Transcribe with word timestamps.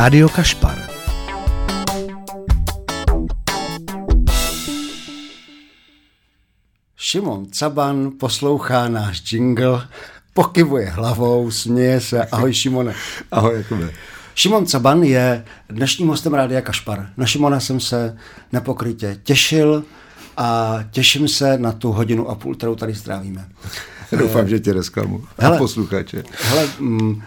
Rádio 0.00 0.28
Kašpar. 0.28 0.78
Šimon 6.96 7.46
Caban 7.50 8.10
poslouchá 8.20 8.88
náš 8.88 9.32
jingle, 9.32 9.88
pokyvuje 10.34 10.90
hlavou, 10.90 11.50
směje 11.50 12.00
se. 12.00 12.24
Ahoj 12.24 12.52
Šimone. 12.54 12.94
Ahoj 13.30 13.56
Jakube. 13.56 13.90
Šimon 14.34 14.66
Caban 14.66 15.02
je 15.02 15.44
dnešním 15.68 16.08
hostem 16.08 16.34
Rádia 16.34 16.60
Kašpar. 16.60 17.10
Na 17.16 17.26
Šimona 17.26 17.60
jsem 17.60 17.80
se 17.80 18.16
nepokrytě 18.52 19.20
těšil 19.22 19.84
a 20.36 20.78
těším 20.90 21.28
se 21.28 21.58
na 21.58 21.72
tu 21.72 21.92
hodinu 21.92 22.28
a 22.28 22.34
půl, 22.34 22.54
kterou 22.54 22.74
tady 22.74 22.94
strávíme. 22.94 23.48
Doufám, 24.18 24.48
že 24.48 24.60
tě 24.60 24.74
nesklamu. 24.74 25.24
A 25.38 25.50
posluchače. 25.50 26.24
Hele, 26.42 26.68
mm, 26.78 27.22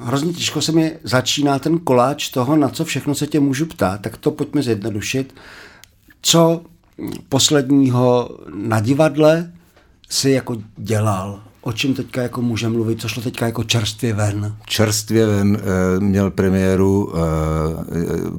hrozně 0.00 0.32
těžko 0.32 0.62
se 0.62 0.72
mi 0.72 0.98
začíná 1.04 1.58
ten 1.58 1.78
koláč 1.78 2.28
toho, 2.28 2.56
na 2.56 2.68
co 2.68 2.84
všechno 2.84 3.14
se 3.14 3.26
tě 3.26 3.40
můžu 3.40 3.66
ptát, 3.66 4.00
tak 4.00 4.16
to 4.16 4.30
pojďme 4.30 4.62
zjednodušit. 4.62 5.34
Co 6.22 6.62
posledního 7.28 8.30
na 8.54 8.80
divadle 8.80 9.52
si 10.08 10.30
jako 10.30 10.56
dělal? 10.76 11.42
O 11.60 11.72
čem 11.72 11.94
teďka 11.94 12.22
jako 12.22 12.42
můžeme 12.42 12.72
mluvit? 12.72 13.00
Co 13.00 13.08
šlo 13.08 13.22
teďka 13.22 13.46
jako 13.46 13.64
čerstvě 13.64 14.12
ven? 14.12 14.56
Čerstvě 14.66 15.26
ven 15.26 15.56
e, 15.56 16.00
měl 16.00 16.30
premiéru 16.30 17.12
e, 17.12 17.18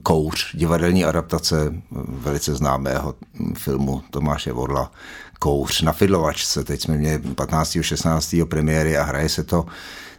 Kouř, 0.04 0.56
divadelní 0.56 1.06
adaptace 1.06 1.74
velice 2.08 2.56
známého 2.56 3.16
filmu 3.58 4.02
Tomáše 4.12 4.52
Vodla 4.52 4.92
Kouř 5.40 5.82
na 5.82 5.92
Fidlovačce. 5.92 6.64
Teď 6.64 6.82
jsme 6.82 6.98
měli 6.98 7.20
15. 7.20 7.78
16. 7.82 8.36
premiéry 8.50 8.98
a 8.98 9.04
hraje 9.04 9.30
se 9.30 9.44
to 9.44 9.66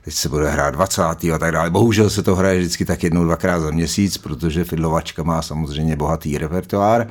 teď 0.04 0.14
se 0.14 0.28
bude 0.28 0.50
hrát 0.50 0.70
20. 0.70 1.02
a 1.02 1.38
tak 1.38 1.52
dále. 1.52 1.70
Bohužel 1.70 2.10
se 2.10 2.22
to 2.22 2.36
hraje 2.36 2.58
vždycky 2.58 2.84
tak 2.84 3.02
jednou, 3.02 3.24
dvakrát 3.24 3.60
za 3.60 3.70
měsíc, 3.70 4.18
protože 4.18 4.64
Fidlovačka 4.64 5.22
má 5.22 5.42
samozřejmě 5.42 5.96
bohatý 5.96 6.38
repertoár. 6.38 7.08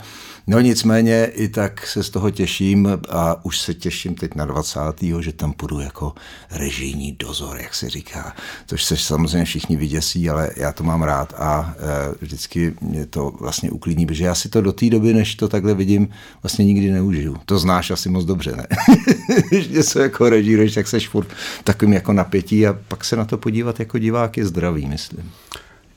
No 0.48 0.60
nicméně 0.60 1.26
i 1.26 1.48
tak 1.48 1.88
se 1.88 2.04
z 2.04 2.10
toho 2.10 2.32
těším 2.32 3.00
a 3.10 3.46
už 3.46 3.60
se 3.60 3.74
těším 3.74 4.16
teď 4.16 4.36
na 4.36 4.46
20. 4.46 4.80
že 5.20 5.34
tam 5.34 5.54
půjdu 5.54 5.80
jako 5.80 6.14
režijní 6.52 7.12
dozor, 7.12 7.58
jak 7.58 7.76
se 7.76 7.90
říká. 7.90 8.36
Což 8.68 8.84
se 8.84 8.98
samozřejmě 8.98 9.46
všichni 9.46 9.76
vyděsí, 9.76 10.30
ale 10.30 10.50
já 10.58 10.72
to 10.72 10.84
mám 10.84 11.04
rád 11.04 11.34
a 11.38 11.76
e, 11.78 12.16
vždycky 12.22 12.74
mě 12.82 13.06
to 13.06 13.32
vlastně 13.40 13.72
uklidní, 13.72 14.06
protože 14.06 14.24
já 14.24 14.36
si 14.36 14.50
to 14.50 14.62
do 14.62 14.72
té 14.72 14.90
doby, 14.90 15.14
než 15.14 15.36
to 15.36 15.48
takhle 15.48 15.74
vidím, 15.74 16.10
vlastně 16.44 16.66
nikdy 16.66 16.92
neužiju. 16.92 17.38
To 17.46 17.60
znáš 17.60 17.92
asi 17.92 18.10
moc 18.10 18.26
dobře, 18.26 18.56
ne? 18.56 18.68
Když 19.50 19.68
něco 19.68 20.00
jako 20.00 20.30
režíruješ, 20.30 20.74
tak 20.74 20.88
seš 20.88 21.10
furt 21.10 21.28
takovým 21.64 21.94
jako 21.94 22.14
napětí 22.14 22.68
a 22.68 22.79
pak 22.88 23.06
se 23.06 23.16
na 23.16 23.26
to 23.26 23.38
podívat 23.38 23.80
jako 23.80 23.98
divák 23.98 24.38
je 24.38 24.46
zdravý, 24.46 24.88
myslím. 24.88 25.32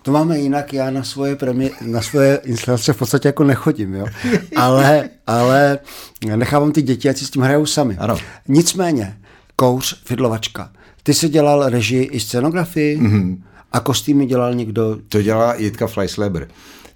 To 0.02 0.12
máme 0.12 0.38
jinak, 0.38 0.72
já 0.72 0.91
na 0.91 1.02
svoje, 1.02 1.36
premié, 1.36 1.70
na 1.80 2.02
svoje 2.02 2.41
instalace 2.44 2.92
v 2.92 2.97
podstatě 2.97 3.28
jako 3.28 3.44
nechodím, 3.44 3.94
jo. 3.94 4.06
Ale, 4.56 5.08
ale 5.27 5.78
nechávám 6.36 6.72
ty 6.72 6.83
děti, 6.83 7.08
ať 7.08 7.16
si 7.16 7.27
s 7.27 7.30
tím 7.30 7.42
hrajou 7.42 7.66
sami. 7.66 7.97
Ano. 7.98 8.16
Nicméně, 8.48 9.19
kouř, 9.56 10.02
fidlovačka. 10.05 10.70
Ty 11.02 11.14
jsi 11.14 11.28
dělal 11.28 11.69
režii 11.69 12.05
i 12.05 12.20
scenografii 12.20 13.00
mm-hmm. 13.00 13.39
a 13.72 13.80
kostýmy 13.80 14.27
dělal 14.27 14.55
někdo? 14.55 14.98
To 15.08 15.22
dělá 15.22 15.55
Jitka 15.55 15.86
Fleisleber. 15.86 16.48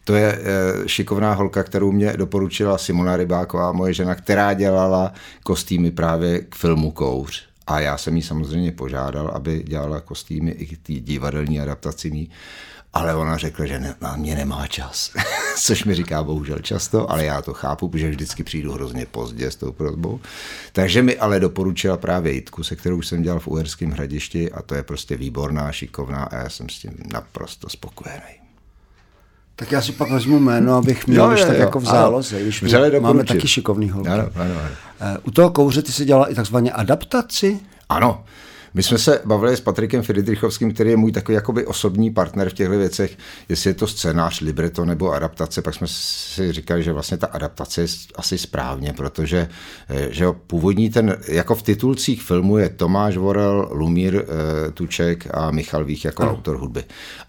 To 0.05 0.15
je 0.15 0.39
e, 0.39 0.89
šikovná 0.89 1.35
holka, 1.35 1.63
kterou 1.63 1.93
mě 1.93 2.13
doporučila 2.17 2.79
Simona 2.79 3.17
Rybáková, 3.17 3.73
moje 3.73 3.95
žena, 3.95 4.15
která 4.15 4.53
dělala 4.53 5.13
kostýmy 5.43 5.91
právě 5.91 6.41
k 6.41 6.55
filmu 6.55 6.91
Kouř. 6.91 7.47
A 7.67 7.81
já 7.81 7.99
jsem 7.99 8.17
jí 8.17 8.23
samozřejmě 8.23 8.73
požádal, 8.73 9.29
aby 9.29 9.63
dělala 9.67 10.01
kostýmy 10.01 10.51
i 10.51 10.77
ty 10.77 11.01
divadelní 11.01 11.61
adaptací 11.61 12.31
ale 12.97 13.15
ona 13.15 13.37
řekla, 13.37 13.67
že 13.67 13.79
ne, 13.79 13.95
na 14.01 14.17
mě 14.17 14.35
nemá 14.35 14.67
čas. 14.67 15.13
Což 15.61 15.85
mi 15.85 15.95
říká 15.95 16.23
bohužel 16.23 16.59
často, 16.59 17.11
ale 17.11 17.25
já 17.25 17.43
to 17.43 17.53
chápu, 17.53 17.89
protože 17.89 18.11
vždycky 18.11 18.45
přijdu 18.45 18.73
hrozně 18.73 19.07
pozdě 19.07 19.51
s 19.51 19.57
tou 19.57 19.73
prozbou. 19.73 20.21
Takže 20.73 21.03
mi 21.03 21.19
ale 21.19 21.41
doporučila 21.41 21.97
právě 21.97 22.33
Jitku, 22.33 22.65
se 22.65 22.77
kterou 22.77 23.03
jsem 23.03 23.23
dělal 23.23 23.41
v 23.41 23.49
Uherském 23.49 23.91
hradišti 23.91 24.53
a 24.53 24.63
to 24.63 24.75
je 24.75 24.83
prostě 24.83 25.17
výborná, 25.17 25.73
šikovná 25.73 26.25
a 26.25 26.37
já 26.37 26.49
jsem 26.49 26.69
s 26.69 26.79
tím 26.79 26.93
naprosto 27.13 27.69
spokojený. 27.69 28.46
Tak 29.57 29.73
já 29.73 29.83
si 29.83 29.93
pak 29.93 30.11
vezmu 30.11 30.39
jméno, 30.39 30.75
abych 30.75 31.07
měl 31.07 31.25
jo, 31.25 31.39
jo, 31.39 31.47
tak 31.47 31.57
jo, 31.57 31.61
jako 31.61 31.81
v 31.81 31.85
záloze, 31.85 32.43
když 32.43 32.65
máme 33.01 33.25
taky 33.25 33.49
šikovný 33.49 33.91
holky. 33.91 34.09
Ano, 34.09 34.23
ano, 34.35 34.55
ano. 34.55 34.71
Eh, 35.01 35.19
u 35.23 35.31
toho 35.31 35.51
kouře 35.51 35.83
ty 35.83 35.93
si 35.93 36.05
dělal 36.05 36.27
i 36.29 36.35
takzvaně 36.35 36.73
adaptaci? 36.73 37.61
Ano, 37.89 38.25
my 38.77 38.83
jsme 38.83 38.99
se 38.99 39.21
bavili 39.25 39.57
s 39.57 39.61
Patrikem 39.61 40.03
Friedrichovským, 40.03 40.75
který 40.75 40.91
je 40.91 40.97
můj 40.97 41.13
takový 41.13 41.35
jakoby 41.35 41.67
osobní 41.67 42.11
partner 42.11 42.51
v 42.51 42.53
těchto 42.53 42.79
věcech, 42.79 43.19
jestli 43.49 43.71
je 43.71 43.75
to 43.75 43.87
scénář, 43.87 44.41
libreto 44.41 44.85
nebo 44.85 45.13
adaptace, 45.13 45.63
pak 45.63 45.75
jsme 45.75 45.87
si 45.91 46.53
říkali, 46.53 46.83
že 46.83 46.93
vlastně 46.93 47.17
ta 47.17 47.27
adaptace 47.27 47.81
je 47.81 47.87
asi 48.15 48.39
správně, 48.39 48.93
protože 48.93 49.49
eh, 49.89 50.09
že 50.11 50.27
původní 50.47 50.91
ten, 50.91 51.17
jako 51.29 51.55
v 51.55 51.63
titulcích 51.63 52.23
filmu 52.23 52.59
je 52.59 52.69
Tomáš 52.69 53.17
Vorel, 53.17 53.69
Lumír 53.73 54.17
eh, 54.17 54.71
Tuček 54.71 55.27
a 55.35 55.51
Michal 55.51 55.85
Vích 55.85 56.05
jako 56.05 56.23
ano. 56.23 56.33
autor 56.33 56.57
hudby. 56.57 56.85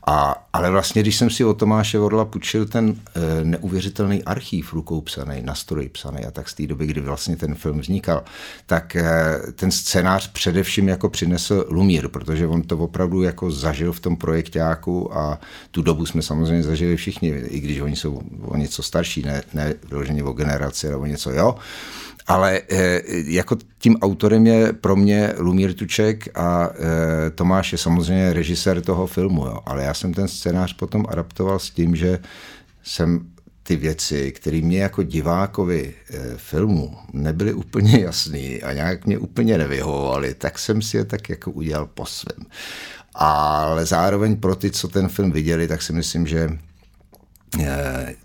A, 0.07 0.47
ale 0.53 0.71
vlastně, 0.71 1.01
když 1.01 1.15
jsem 1.15 1.29
si 1.29 1.45
od 1.45 1.53
Tomáše 1.53 1.99
Vorla 1.99 2.25
půjčil 2.25 2.65
ten 2.65 2.95
e, 3.15 3.43
neuvěřitelný 3.43 4.23
archív 4.23 4.73
rukou 4.73 5.01
psaný, 5.01 5.41
na 5.41 5.55
stroji 5.55 5.89
psaný 5.89 6.25
a 6.25 6.31
tak 6.31 6.49
z 6.49 6.53
té 6.53 6.67
doby, 6.67 6.85
kdy 6.85 7.01
vlastně 7.01 7.35
ten 7.35 7.55
film 7.55 7.79
vznikal, 7.79 8.23
tak 8.65 8.95
e, 8.95 9.03
ten 9.55 9.71
scénář 9.71 10.31
především 10.31 10.87
jako 10.87 11.09
přinesl 11.09 11.36
Lumír, 11.69 12.07
protože 12.07 12.47
on 12.47 12.61
to 12.61 12.77
opravdu 12.77 13.21
jako 13.21 13.51
zažil 13.51 13.93
v 13.93 13.99
tom 13.99 14.17
projektáku 14.17 15.17
a 15.17 15.39
tu 15.71 15.81
dobu 15.81 16.05
jsme 16.05 16.21
samozřejmě 16.21 16.63
zažili 16.63 16.95
všichni, 16.95 17.29
i 17.29 17.59
když 17.59 17.79
oni 17.79 17.95
jsou 17.95 18.21
o 18.41 18.57
něco 18.57 18.83
starší, 18.83 19.21
ne, 19.21 19.43
ne 19.53 19.73
vyloženě 19.89 20.23
o 20.23 20.33
generaci, 20.33 20.87
ale 20.87 20.95
o 20.95 21.05
něco, 21.05 21.31
jo. 21.31 21.55
Ale 22.27 22.61
e, 22.69 23.01
jako 23.25 23.57
tím 23.79 23.97
autorem 24.01 24.47
je 24.47 24.73
pro 24.73 24.95
mě 24.95 25.33
Lumír 25.37 25.73
Tuček 25.73 26.27
a 26.37 26.69
e, 26.69 27.29
Tomáš 27.29 27.71
je 27.71 27.77
samozřejmě 27.77 28.33
režisér 28.33 28.81
toho 28.81 29.07
filmu, 29.07 29.45
jo. 29.45 29.59
ale 29.65 29.83
já 29.83 29.93
jsem 29.93 30.13
ten 30.13 30.27
scénář 30.27 30.73
potom 30.73 31.05
adaptoval 31.09 31.59
s 31.59 31.69
tím, 31.69 31.95
že 31.95 32.19
jsem 32.83 33.29
ty 33.67 33.75
věci, 33.75 34.31
které 34.31 34.61
mě 34.61 34.79
jako 34.79 35.03
divákovi 35.03 35.93
e, 36.09 36.37
filmu 36.37 36.97
nebyly 37.13 37.53
úplně 37.53 37.99
jasný 38.03 38.63
a 38.63 38.73
nějak 38.73 39.05
mě 39.05 39.17
úplně 39.17 39.57
nevyhovovaly, 39.57 40.33
tak 40.33 40.59
jsem 40.59 40.81
si 40.81 40.97
je 40.97 41.05
tak 41.05 41.29
jako 41.29 41.51
udělal 41.51 41.85
po 41.85 42.05
svém. 42.05 42.45
Ale 43.13 43.85
zároveň 43.85 44.35
pro 44.35 44.55
ty, 44.55 44.71
co 44.71 44.87
ten 44.87 45.07
film 45.07 45.31
viděli, 45.31 45.67
tak 45.67 45.81
si 45.81 45.93
myslím, 45.93 46.27
že 46.27 46.49
Eh, 46.49 46.66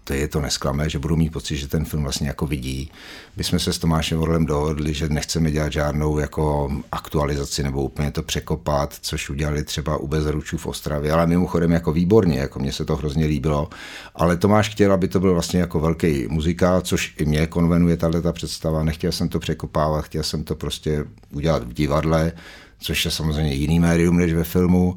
to 0.04 0.12
je 0.12 0.28
to 0.28 0.40
nesklame, 0.40 0.88
že 0.88 0.98
budu 0.98 1.16
mít 1.16 1.32
pocit, 1.32 1.56
že 1.56 1.68
ten 1.68 1.84
film 1.84 2.02
vlastně 2.02 2.28
jako 2.28 2.46
vidí. 2.46 2.90
My 3.36 3.44
jsme 3.44 3.58
se 3.58 3.72
s 3.72 3.78
Tomášem 3.78 4.18
Orlem 4.18 4.46
dohodli, 4.46 4.94
že 4.94 5.08
nechceme 5.08 5.50
dělat 5.50 5.72
žádnou 5.72 6.18
jako 6.18 6.70
aktualizaci 6.92 7.62
nebo 7.62 7.82
úplně 7.82 8.10
to 8.10 8.22
překopat, 8.22 8.94
což 9.00 9.30
udělali 9.30 9.64
třeba 9.64 9.96
u 9.96 10.06
Bezručů 10.06 10.58
v 10.58 10.66
Ostravě, 10.66 11.12
ale 11.12 11.26
mimochodem 11.26 11.72
jako 11.72 11.92
výborně, 11.92 12.38
jako 12.38 12.58
mně 12.58 12.72
se 12.72 12.84
to 12.84 12.96
hrozně 12.96 13.26
líbilo. 13.26 13.68
Ale 14.14 14.36
Tomáš 14.36 14.68
chtěl, 14.68 14.92
aby 14.92 15.08
to 15.08 15.20
byl 15.20 15.32
vlastně 15.32 15.60
jako 15.60 15.80
velký 15.80 16.26
muzikál, 16.28 16.80
což 16.80 17.14
i 17.18 17.24
mě 17.24 17.46
konvenuje 17.46 17.96
tahle 17.96 18.22
ta 18.22 18.32
představa. 18.32 18.84
Nechtěl 18.84 19.12
jsem 19.12 19.28
to 19.28 19.38
překopávat, 19.38 20.04
chtěl 20.04 20.22
jsem 20.22 20.44
to 20.44 20.54
prostě 20.54 21.04
udělat 21.32 21.62
v 21.62 21.72
divadle, 21.72 22.32
což 22.78 23.04
je 23.04 23.10
samozřejmě 23.10 23.54
jiný 23.54 23.80
médium 23.80 24.16
než 24.16 24.32
ve 24.32 24.44
filmu. 24.44 24.96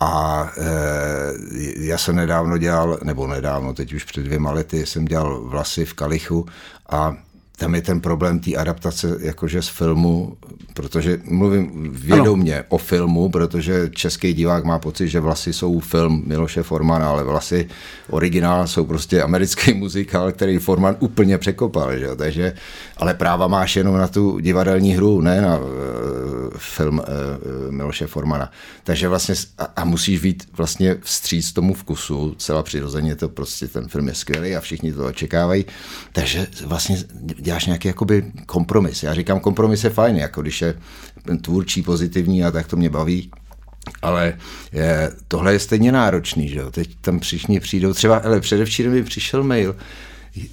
A 0.00 0.50
e, 0.56 0.64
já 1.76 1.98
jsem 1.98 2.16
nedávno 2.16 2.58
dělal, 2.58 2.98
nebo 3.02 3.26
nedávno, 3.26 3.74
teď 3.74 3.92
už 3.92 4.04
před 4.04 4.22
dvěma 4.24 4.52
lety, 4.52 4.86
jsem 4.86 5.04
dělal 5.04 5.40
vlasy 5.40 5.84
v 5.84 5.94
Kalichu 5.94 6.46
a 6.88 7.16
tam 7.56 7.74
je 7.74 7.82
ten 7.82 8.00
problém 8.00 8.38
té 8.38 8.54
adaptace 8.54 9.16
jakože 9.20 9.62
z 9.62 9.68
filmu, 9.68 10.36
protože 10.74 11.20
mluvím 11.24 11.92
vědomě 11.92 12.54
ano. 12.54 12.64
o 12.68 12.78
filmu, 12.78 13.28
protože 13.28 13.90
český 13.90 14.32
divák 14.32 14.64
má 14.64 14.78
pocit, 14.78 15.08
že 15.08 15.20
vlasy 15.20 15.52
jsou 15.52 15.80
film 15.80 16.22
Miloše 16.26 16.62
Formana, 16.62 17.08
ale 17.08 17.24
vlasy 17.24 17.68
originál 18.10 18.66
jsou 18.66 18.84
prostě 18.84 19.22
americký 19.22 19.74
muzikál, 19.74 20.32
který 20.32 20.58
Forman 20.58 20.96
úplně 20.98 21.38
překopal, 21.38 21.98
že? 21.98 22.16
takže 22.16 22.52
ale 22.96 23.14
práva 23.14 23.46
máš 23.46 23.76
jenom 23.76 23.96
na 23.96 24.08
tu 24.08 24.40
divadelní 24.40 24.92
hru, 24.92 25.20
ne 25.20 25.42
na 25.42 25.58
uh, 25.58 25.64
film 26.56 26.98
uh, 26.98 27.72
Miloše 27.72 28.06
Formana. 28.06 28.50
Takže 28.84 29.08
vlastně 29.08 29.34
a, 29.58 29.64
a 29.76 29.84
musíš 29.84 30.20
být 30.20 30.48
vlastně 30.52 30.96
vstříc 31.02 31.52
tomu 31.52 31.74
vkusu, 31.74 32.34
celá 32.38 32.62
přirozeně 32.62 33.16
to 33.16 33.28
prostě 33.28 33.68
ten 33.68 33.88
film 33.88 34.08
je 34.08 34.14
skvělý 34.14 34.56
a 34.56 34.60
všichni 34.60 34.92
to 34.92 35.06
očekávají, 35.06 35.66
takže 36.12 36.46
vlastně 36.66 36.96
děláš 37.44 37.66
nějaký 37.66 37.88
jakoby 37.88 38.24
kompromis. 38.46 39.02
Já 39.02 39.14
říkám, 39.14 39.40
kompromis 39.40 39.84
je 39.84 39.90
fajn, 39.90 40.16
jako 40.16 40.42
když 40.42 40.62
je 40.62 40.74
tvůrčí, 41.40 41.82
pozitivní 41.82 42.44
a 42.44 42.50
tak 42.50 42.66
to 42.66 42.76
mě 42.76 42.90
baví, 42.90 43.30
ale 44.02 44.34
je, 44.72 45.12
tohle 45.28 45.52
je 45.52 45.58
stejně 45.58 45.92
náročný, 45.92 46.48
že 46.48 46.58
jo? 46.58 46.70
Teď 46.70 46.96
tam 47.00 47.20
všichni 47.20 47.60
přijdou, 47.60 47.92
třeba, 47.92 48.16
ale 48.16 48.40
předevčírem 48.40 48.92
mi 48.92 49.02
přišel 49.02 49.42
mail 49.42 49.76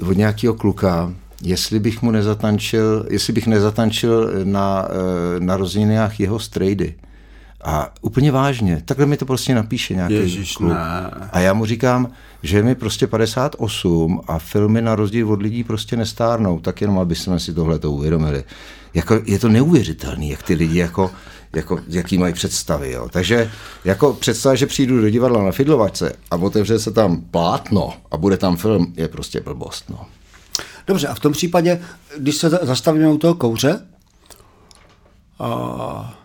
od 0.09 0.17
nějakého 0.17 0.53
kluka, 0.53 1.13
jestli 1.41 1.79
bych 1.79 2.01
mu 2.01 2.11
nezatančil, 2.11 3.05
jestli 3.09 3.33
bych 3.33 3.47
nezatančil 3.47 4.31
na 4.43 4.87
e, 4.87 5.39
narozeninách 5.39 6.19
jeho 6.19 6.39
strejdy. 6.39 6.95
A 7.63 7.93
úplně 8.01 8.31
vážně, 8.31 8.81
takhle 8.85 9.05
mi 9.05 9.17
to 9.17 9.25
prostě 9.25 9.55
napíše 9.55 9.93
nějaký 9.93 10.13
Ježiš, 10.13 10.55
kluk. 10.55 10.71
Ne. 10.71 11.11
A 11.31 11.39
já 11.39 11.53
mu 11.53 11.65
říkám, 11.65 12.11
že 12.43 12.63
mi 12.63 12.75
prostě 12.75 13.07
58 13.07 14.21
a 14.27 14.39
filmy 14.39 14.81
na 14.81 14.95
rozdíl 14.95 15.31
od 15.31 15.41
lidí 15.41 15.63
prostě 15.63 15.97
nestárnou, 15.97 16.59
tak 16.59 16.81
jenom 16.81 16.99
aby 16.99 17.15
jsme 17.15 17.39
si 17.39 17.53
tohle 17.53 17.79
to 17.79 17.91
uvědomili. 17.91 18.43
Jako, 18.93 19.19
je 19.25 19.39
to 19.39 19.49
neuvěřitelný, 19.49 20.29
jak 20.29 20.43
ty 20.43 20.53
lidi 20.53 20.79
jako, 20.79 21.11
jako, 21.55 21.79
jaký 21.87 22.17
mají 22.17 22.33
představy. 22.33 22.91
Jo. 22.91 23.09
Takže 23.11 23.51
jako 23.85 24.13
představa, 24.13 24.55
že 24.55 24.67
přijdu 24.67 25.01
do 25.01 25.09
divadla 25.09 25.43
na 25.43 25.51
Fidlovačce 25.51 26.13
a 26.31 26.35
otevře 26.35 26.79
se 26.79 26.91
tam 26.91 27.21
plátno 27.21 27.93
a 28.11 28.17
bude 28.17 28.37
tam 28.37 28.57
film, 28.57 28.93
je 28.97 29.07
prostě 29.07 29.41
blbost. 29.41 29.89
No. 29.89 30.05
Dobře, 30.87 31.07
a 31.07 31.13
v 31.13 31.19
tom 31.19 31.33
případě, 31.33 31.81
když 32.17 32.35
se 32.35 32.49
zastavíme 32.49 33.09
u 33.09 33.17
toho 33.17 33.35
kouře, 33.35 33.81
a 35.39 36.20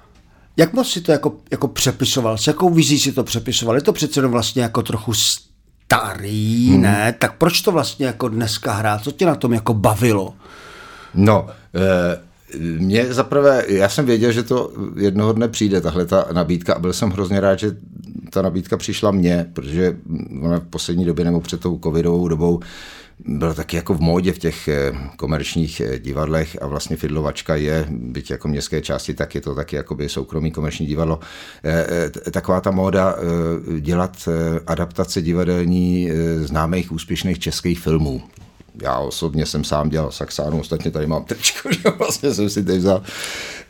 jak 0.56 0.72
moc 0.72 0.88
si 0.90 1.00
to 1.00 1.12
jako, 1.12 1.36
jako 1.50 1.68
přepisoval? 1.68 2.38
S 2.38 2.46
jakou 2.46 2.70
vizí 2.70 3.00
si 3.00 3.12
to 3.12 3.24
přepisoval? 3.24 3.76
Je 3.76 3.82
to 3.82 3.92
přece 3.92 4.18
jenom 4.18 4.32
vlastně 4.32 4.62
jako 4.62 4.82
trochu 4.82 5.12
starý, 5.14 6.68
hmm. 6.70 6.82
ne? 6.82 7.14
Tak 7.18 7.38
proč 7.38 7.60
to 7.60 7.72
vlastně 7.72 8.06
jako 8.06 8.28
dneska 8.28 8.72
hrát? 8.72 9.02
Co 9.02 9.12
tě 9.12 9.26
na 9.26 9.34
tom 9.34 9.52
jako 9.52 9.74
bavilo? 9.74 10.34
No, 11.14 11.46
e, 11.74 12.26
mě 12.78 13.14
zaprvé, 13.14 13.64
já 13.68 13.88
jsem 13.88 14.06
věděl, 14.06 14.32
že 14.32 14.42
to 14.42 14.72
jednoho 14.96 15.32
dne 15.32 15.48
přijde, 15.48 15.80
tahle 15.80 16.06
ta 16.06 16.26
nabídka 16.32 16.74
a 16.74 16.78
byl 16.78 16.92
jsem 16.92 17.10
hrozně 17.10 17.40
rád, 17.40 17.58
že 17.58 17.76
ta 18.30 18.42
nabídka 18.42 18.76
přišla 18.76 19.10
mně, 19.10 19.46
protože 19.52 19.96
ona 20.42 20.60
v 20.60 20.66
poslední 20.66 21.04
době 21.04 21.24
nebo 21.24 21.40
před 21.40 21.60
tou 21.60 21.78
covidovou 21.78 22.28
dobou 22.28 22.60
byl 23.24 23.54
taky 23.54 23.76
jako 23.76 23.94
v 23.94 24.00
módě 24.00 24.32
v 24.32 24.38
těch 24.38 24.68
eh, 24.68 24.92
komerčních 25.16 25.80
eh, 25.80 25.98
divadlech 25.98 26.62
a 26.62 26.66
vlastně 26.66 26.96
Fidlovačka 26.96 27.56
je, 27.56 27.86
byť 27.90 28.30
jako 28.30 28.48
městské 28.48 28.80
části, 28.80 29.14
tak 29.14 29.34
je 29.34 29.40
to 29.40 29.54
taky 29.54 29.76
jakoby 29.76 30.08
soukromý 30.08 30.50
komerční 30.50 30.86
divadlo. 30.86 31.20
Eh, 31.64 32.10
taková 32.30 32.60
ta 32.60 32.70
móda 32.70 33.16
dělat 33.80 34.28
adaptace 34.66 35.22
divadelní 35.22 36.10
známých 36.38 36.92
úspěšných 36.92 37.38
českých 37.38 37.80
filmů 37.80 38.22
já 38.82 38.98
osobně 38.98 39.46
jsem 39.46 39.64
sám 39.64 39.88
dělal 39.88 40.12
Saxánu, 40.12 40.60
ostatně 40.60 40.90
tady 40.90 41.06
mám 41.06 41.24
tričko, 41.24 41.72
že 41.82 41.90
vlastně 41.98 42.34
jsem 42.34 42.50
si 42.50 42.64
teď 42.64 42.78
vzal 42.78 43.02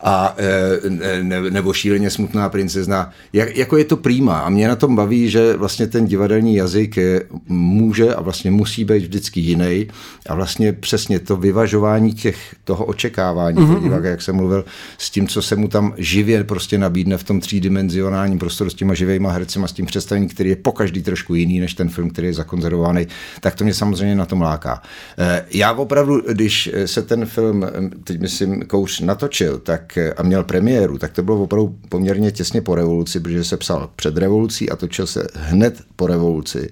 a 0.01 0.37
e, 0.39 1.23
ne, 1.23 1.41
nebo 1.51 1.73
šíleně 1.73 2.11
smutná 2.11 2.49
princezna. 2.49 3.11
Jak, 3.33 3.57
jako 3.57 3.77
je 3.77 3.85
to 3.85 3.97
prýma 3.97 4.39
a 4.39 4.49
mě 4.49 4.69
na 4.69 4.77
tom 4.77 4.97
baví, 4.97 5.31
že 5.31 5.57
vlastně 5.57 5.87
ten 5.87 6.07
divadelní 6.07 6.55
jazyk 6.55 6.97
je, 6.97 7.23
může 7.49 8.15
a 8.15 8.21
vlastně 8.21 8.51
musí 8.51 8.85
být 8.85 9.03
vždycky 9.03 9.41
jiný 9.41 9.89
a 10.29 10.35
vlastně 10.35 10.73
přesně 10.73 11.19
to 11.19 11.37
vyvažování 11.37 12.13
těch, 12.13 12.57
toho 12.65 12.85
očekávání 12.85 13.59
mm-hmm. 13.59 13.83
diváka, 13.83 14.09
jak 14.09 14.23
jsem 14.23 14.37
mluvil, 14.37 14.65
s 14.99 15.11
tím, 15.11 15.29
co 15.29 15.43
se 15.43 15.57
mu 15.57 15.69
tam 15.69 15.95
živě 15.97 16.45
prostě 16.45 16.79
nabídne 16.79 17.19
v 17.19 17.25
tom 17.25 17.41
třídimenzionálním 17.41 18.39
prostoru 18.39 18.71
s 18.71 18.75
těma 18.75 18.95
živejma 18.95 19.31
hercema, 19.31 19.69
s 19.69 19.73
tím 19.73 19.87
představením, 19.87 20.29
který 20.29 20.51
je 20.51 20.57
po 20.57 20.73
každý 20.73 21.03
trošku 21.03 21.35
jiný 21.35 21.61
než 21.61 21.75
ten 21.75 21.89
film, 21.89 22.11
který 22.11 22.27
je 22.27 22.35
zakonzervovaný, 22.35 23.07
tak 23.41 23.55
to 23.55 23.65
mě 23.65 23.75
samozřejmě 23.75 24.15
na 24.15 24.27
tom 24.27 24.43
láká. 24.43 24.83
E, 25.19 25.45
já 25.51 25.73
opravdu, 25.73 26.23
když 26.33 26.71
se 26.87 27.03
ten 27.03 27.27
film, 27.27 27.67
teď 28.05 28.21
myslím, 28.21 28.63
Kouř 28.63 29.01
natočil, 29.01 29.59
tak 29.59 29.99
a 30.17 30.23
měl 30.23 30.45
premiéru, 30.45 30.99
tak 30.99 31.13
to 31.13 31.23
bylo 31.23 31.43
opravdu 31.43 31.77
poměrně 31.89 32.33
těsně 32.33 32.63
po 32.63 32.75
revoluci, 32.75 33.21
protože 33.21 33.45
se 33.45 33.57
psal 33.57 33.91
před 33.97 34.17
revolucí 34.17 34.71
a 34.71 34.77
točil 34.77 35.07
se 35.07 35.27
hned 35.35 35.83
po 35.97 36.07
revoluci. 36.07 36.71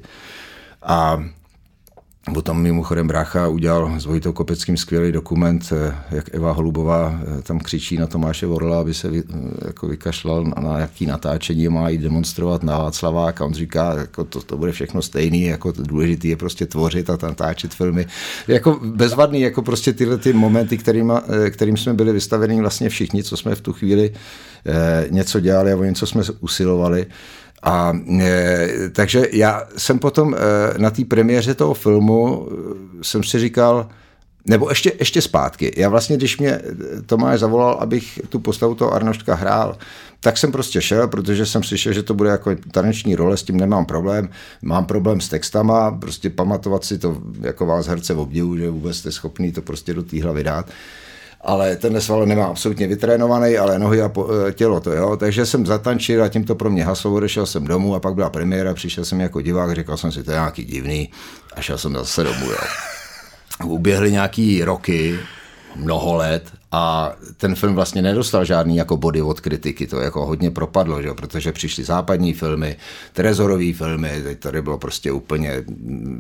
A 0.83 1.25
Potom 2.33 2.63
mimochodem 2.63 3.09
brácha 3.09 3.49
udělal 3.49 4.01
s 4.01 4.05
Vojtou 4.05 4.33
Kopeckým 4.33 4.77
skvělý 4.77 5.13
dokument, 5.13 5.73
eh, 5.73 5.95
jak 6.11 6.35
Eva 6.35 6.53
Holubová 6.53 7.21
eh, 7.39 7.43
tam 7.43 7.59
křičí 7.59 7.97
na 7.97 8.07
Tomáše 8.07 8.47
Vorla, 8.47 8.81
aby 8.81 8.95
se 8.95 9.11
vy, 9.11 9.23
eh, 9.31 9.37
jako 9.67 9.89
vykašlal 9.89 10.45
na, 10.45 10.55
na 10.63 10.79
jaký 10.79 11.07
natáčení 11.07 11.69
má 11.69 11.89
jít 11.89 12.01
demonstrovat 12.01 12.63
na 12.63 12.79
Václavák 12.79 13.41
a 13.41 13.45
on 13.45 13.55
říká, 13.55 13.95
jako 13.95 14.25
to, 14.25 14.41
to 14.41 14.57
bude 14.57 14.73
všechno 14.73 15.03
stejný, 15.03 15.43
jako 15.43 15.73
to 15.73 15.83
důležité 15.83 16.29
je 16.29 16.37
prostě 16.37 16.67
tvořit 16.67 17.11
a 17.11 17.19
natáčet 17.23 17.75
filmy. 17.75 18.07
Jako 18.49 18.81
bezvadný, 18.85 19.41
jako 19.41 19.63
prostě 19.63 19.93
tyhle 19.93 20.19
ty 20.19 20.33
momenty, 20.33 20.79
kterým, 20.79 21.13
kterým 21.51 21.77
jsme 21.77 21.95
byli 21.95 22.13
vystaveni 22.13 22.61
vlastně 22.61 22.89
všichni, 22.89 23.23
co 23.23 23.37
jsme 23.37 23.55
v 23.55 23.61
tu 23.61 23.73
chvíli 23.73 24.13
něco 25.11 25.41
dělali 25.41 25.73
a 25.73 25.77
o 25.77 25.85
něco 25.85 26.07
jsme 26.07 26.23
usilovali. 26.41 27.07
A 27.65 27.93
e, 28.21 28.69
takže 28.93 29.29
já 29.33 29.63
jsem 29.77 29.99
potom 29.99 30.35
e, 30.35 30.39
na 30.79 30.91
té 30.91 31.05
premiéře 31.05 31.55
toho 31.55 31.75
filmu 31.75 32.49
e, 32.49 33.05
jsem 33.05 33.23
si 33.23 33.39
říkal, 33.39 33.89
nebo 34.47 34.69
ještě, 34.69 34.93
ještě 34.99 35.23
zpátky. 35.23 35.73
Já 35.77 35.89
vlastně, 35.89 36.17
když 36.17 36.39
mě 36.39 36.61
Tomáš 37.07 37.41
zavolal, 37.41 37.77
abych 37.81 38.21
tu 38.29 38.39
postavu 38.39 38.75
toho 38.75 38.93
Arnoštka 38.93 39.35
hrál, 39.35 39.79
tak 40.21 40.39
jsem 40.39 40.53
prostě 40.53 40.81
šel, 40.81 41.09
protože 41.09 41.47
jsem 41.47 41.63
slyšel, 41.63 41.93
že 41.93 42.03
to 42.03 42.15
bude 42.15 42.31
jako 42.31 42.51
taneční 42.71 43.17
role, 43.17 43.37
s 43.37 43.43
tím 43.43 43.57
nemám 43.57 43.87
problém. 43.87 44.29
Mám 44.63 44.87
problém 44.87 45.21
s 45.21 45.29
textama, 45.29 45.91
prostě 45.91 46.31
pamatovat 46.31 46.85
si 46.85 46.99
to 46.99 47.23
jako 47.41 47.67
vás 47.67 47.87
herce 47.87 48.15
v 48.15 48.19
obdivu, 48.19 48.57
že 48.57 48.71
vůbec 48.71 48.97
jste 48.97 49.13
schopný 49.13 49.53
to 49.53 49.63
prostě 49.63 49.95
do 49.95 50.03
té 50.03 50.23
hlavy 50.23 50.45
dát 50.45 50.71
ale 51.45 51.77
ten 51.77 52.01
sval 52.01 52.27
nemá 52.27 52.47
absolutně 52.47 52.87
vytrénovaný, 52.87 53.59
ale 53.59 53.79
nohy 53.79 54.03
a 54.03 54.11
e, 54.49 54.53
tělo 54.53 54.81
to, 54.81 54.93
jo. 54.93 55.17
Takže 55.17 55.47
jsem 55.47 55.67
zatančil 55.67 56.25
a 56.25 56.29
tím 56.29 56.45
to 56.45 56.55
pro 56.55 56.71
mě 56.71 56.85
haslo, 56.85 57.15
odešel 57.15 57.47
jsem 57.47 57.65
domů 57.65 57.95
a 57.95 58.01
pak 58.01 58.15
byla 58.15 58.31
premiéra, 58.31 58.75
přišel 58.75 59.05
jsem 59.05 59.21
jako 59.21 59.41
divák, 59.41 59.75
říkal 59.75 59.97
jsem 59.97 60.13
si, 60.13 60.23
to 60.23 60.31
je 60.31 60.35
nějaký 60.35 60.65
divný 60.65 61.11
a 61.57 61.61
šel 61.61 61.79
jsem 61.79 61.93
zase 61.95 62.23
domů, 62.23 62.47
jo. 62.47 62.59
Uběhly 63.65 64.13
nějaký 64.13 64.65
roky, 64.65 65.19
mnoho 65.77 66.15
let 66.15 66.53
a 66.75 67.13
ten 67.37 67.55
film 67.55 67.75
vlastně 67.75 68.03
nedostal 68.03 68.45
žádný 68.45 68.77
jako 68.77 68.97
body 68.97 69.23
od 69.23 69.41
kritiky, 69.41 69.87
to 69.87 70.01
jako 70.01 70.27
hodně 70.27 70.51
propadlo, 70.51 71.03
že? 71.03 71.15
protože 71.15 71.53
přišly 71.53 71.85
západní 71.85 72.33
filmy, 72.33 72.77
trezorové 73.13 73.73
filmy, 73.73 74.21
teď 74.23 74.39
tady 74.39 74.63
bylo 74.63 74.79
prostě 74.79 75.13
úplně 75.13 75.65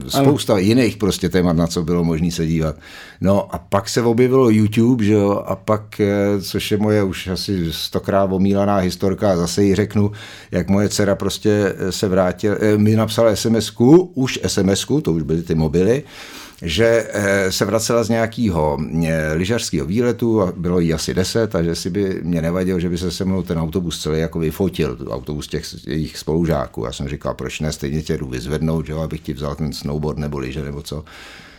spousta 0.08 0.52
ano. 0.52 0.60
jiných 0.60 0.96
prostě 0.96 1.28
témat, 1.28 1.52
na 1.52 1.66
co 1.66 1.82
bylo 1.82 2.04
možné 2.04 2.30
se 2.30 2.46
dívat. 2.46 2.76
No 3.20 3.54
a 3.54 3.58
pak 3.58 3.88
se 3.88 4.02
objevilo 4.02 4.50
YouTube, 4.50 5.04
že 5.04 5.12
jo, 5.12 5.44
a 5.46 5.56
pak, 5.56 6.00
eh, 6.00 6.42
což 6.42 6.70
je 6.70 6.78
moje 6.78 7.02
už 7.02 7.28
asi 7.28 7.72
stokrát 7.72 8.32
omílaná 8.32 8.76
historka, 8.76 9.32
a 9.32 9.36
zase 9.36 9.64
ji 9.64 9.74
řeknu, 9.74 10.12
jak 10.50 10.68
moje 10.68 10.88
dcera 10.88 11.14
prostě 11.14 11.74
se 11.90 12.08
vrátila, 12.08 12.56
eh, 12.60 12.78
mi 12.78 12.96
napsala 12.96 13.30
SMS-ku, 13.30 14.12
už 14.14 14.38
SMS-ku, 14.42 15.00
to 15.00 15.12
už 15.12 15.22
byly 15.22 15.42
ty 15.42 15.54
mobily, 15.54 16.02
že 16.64 17.06
eh, 17.12 17.52
se 17.52 17.64
vracela 17.64 18.04
z 18.04 18.08
nějakého 18.08 18.78
eh, 19.04 19.32
lyžařského 19.32 19.86
výletu 19.86 20.42
a 20.42 20.52
bylo 20.56 20.80
jí 20.80 20.94
asi 20.94 21.14
deset 21.14 21.54
a 21.54 21.62
že 21.62 21.74
si 21.74 21.90
by 21.90 22.20
mě 22.22 22.42
nevadil, 22.42 22.80
že 22.80 22.88
by 22.88 22.98
se 22.98 23.10
se 23.10 23.24
mnou 23.24 23.42
ten 23.42 23.58
autobus 23.58 24.02
celý 24.02 24.20
jako 24.20 24.38
vyfotil, 24.38 24.98
autobus 25.10 25.48
těch 25.48 25.86
jejich 25.86 26.18
spolužáků. 26.18 26.84
Já 26.84 26.92
jsem 26.92 27.08
říkal, 27.08 27.34
proč 27.34 27.60
ne, 27.60 27.72
stejně 27.72 28.02
tě 28.02 28.16
jdu 28.16 28.26
vyzvednout, 28.26 28.86
že 28.86 28.94
abych 28.94 29.20
ti 29.20 29.32
vzal 29.32 29.54
ten 29.54 29.72
snowboard 29.72 30.18
nebo 30.18 30.38
lyže 30.38 30.64
nebo 30.64 30.82
co. 30.82 31.04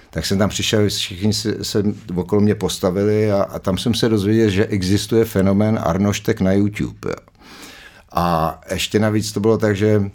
Tak 0.09 0.25
jsem 0.25 0.37
tam 0.37 0.49
přišel, 0.49 0.89
všichni 0.89 1.33
se, 1.33 1.63
se 1.63 1.83
okolo 2.15 2.41
mě 2.41 2.55
postavili 2.55 3.31
a, 3.31 3.41
a 3.43 3.59
tam 3.59 3.77
jsem 3.77 3.93
se 3.93 4.09
dozvěděl, 4.09 4.49
že 4.49 4.65
existuje 4.65 5.25
fenomén 5.25 5.79
Arnoštek 5.81 6.41
na 6.41 6.53
YouTube. 6.53 7.15
A 8.11 8.59
ještě 8.73 8.99
navíc 8.99 9.31
to 9.31 9.39
bylo 9.39 9.57
tak, 9.57 9.75
že 9.75 10.11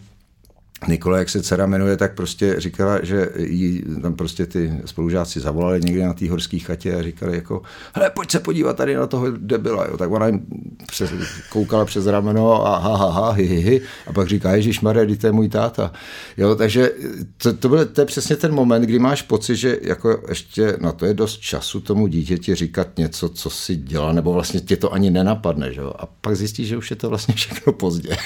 Nikola, 0.89 1.19
jak 1.19 1.29
se 1.29 1.43
dcera 1.43 1.67
jmenuje, 1.67 1.97
tak 1.97 2.15
prostě 2.15 2.55
říkala, 2.59 3.05
že 3.05 3.29
jí 3.37 3.85
tam 4.03 4.15
prostě 4.15 4.47
ty 4.47 4.73
spolužáci 4.85 5.41
zavolali 5.41 5.81
někde 5.81 6.07
na 6.07 6.13
té 6.13 6.31
horské 6.31 6.59
chatě 6.59 6.95
a 6.95 7.03
říkali 7.03 7.35
jako, 7.35 7.63
hele, 7.95 8.11
pojď 8.11 8.31
se 8.31 8.41
podívat 8.41 8.77
tady 8.77 8.95
na 8.95 9.07
toho 9.07 9.31
debila, 9.31 9.87
jo. 9.87 9.97
Tak 9.97 10.11
ona 10.11 10.27
jim 10.27 10.47
přes, 10.87 11.11
koukala 11.51 11.85
přes 11.85 12.07
rameno 12.07 12.67
a 12.67 12.79
ha, 12.79 12.97
ha, 12.97 13.11
ha, 13.11 13.31
hi, 13.31 13.47
hi, 13.47 13.61
hi. 13.61 13.81
A 14.07 14.13
pak 14.13 14.29
říká, 14.29 14.53
Ježíš 14.53 14.81
Maria, 14.81 15.17
to 15.21 15.27
je 15.27 15.33
můj 15.33 15.49
táta. 15.49 15.93
Jo, 16.37 16.55
takže 16.55 16.91
to, 17.37 17.53
to, 17.53 17.69
byl, 17.69 17.87
to 17.87 18.01
je 18.01 18.07
přesně 18.07 18.37
ten 18.37 18.55
moment, 18.55 18.83
kdy 18.83 18.99
máš 18.99 19.23
pocit, 19.23 19.57
že 19.57 19.79
jako 19.83 20.23
ještě 20.29 20.77
na 20.81 20.93
to 20.93 21.07
je 21.07 21.15
dost 21.15 21.41
času 21.41 21.81
tomu 21.81 22.07
dítěti 22.07 22.55
říkat 22.55 22.99
něco, 22.99 23.29
co 23.29 23.51
si 23.51 23.77
dělá, 23.77 24.13
nebo 24.13 24.33
vlastně 24.33 24.61
tě 24.61 24.77
to 24.77 24.93
ani 24.93 25.11
nenapadne, 25.11 25.73
že 25.75 25.81
jo. 25.81 25.93
A 25.99 26.07
pak 26.07 26.37
zjistíš, 26.37 26.69
že 26.69 26.77
už 26.77 26.91
je 26.91 26.97
to 26.97 27.09
vlastně 27.09 27.35
všechno 27.35 27.73
pozdě. 27.73 28.17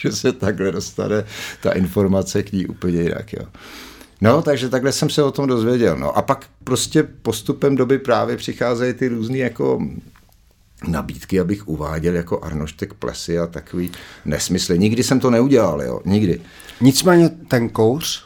že 0.02 0.12
se 0.12 0.32
takhle 0.32 0.72
dostane 0.72 1.24
ta 1.62 1.72
informace 1.72 2.42
k 2.42 2.52
ní 2.52 2.66
úplně 2.66 3.02
jinak. 3.02 3.32
Jo. 3.32 3.46
No, 4.20 4.42
takže 4.42 4.68
takhle 4.68 4.92
jsem 4.92 5.10
se 5.10 5.22
o 5.22 5.30
tom 5.30 5.46
dozvěděl. 5.46 5.96
No 5.96 6.16
a 6.16 6.22
pak 6.22 6.46
prostě 6.64 7.02
postupem 7.02 7.76
doby 7.76 7.98
právě 7.98 8.36
přicházejí 8.36 8.94
ty 8.94 9.08
různé 9.08 9.38
jako 9.38 9.82
nabídky, 10.88 11.40
abych 11.40 11.68
uváděl 11.68 12.14
jako 12.14 12.44
Arnoštek 12.44 12.94
plesy 12.94 13.38
a 13.38 13.46
takový 13.46 13.90
nesmysly. 14.24 14.78
Nikdy 14.78 15.02
jsem 15.02 15.20
to 15.20 15.30
neudělal, 15.30 15.82
jo, 15.82 16.00
nikdy. 16.04 16.40
Nicméně 16.80 17.28
ten 17.28 17.68
kouř, 17.68 18.24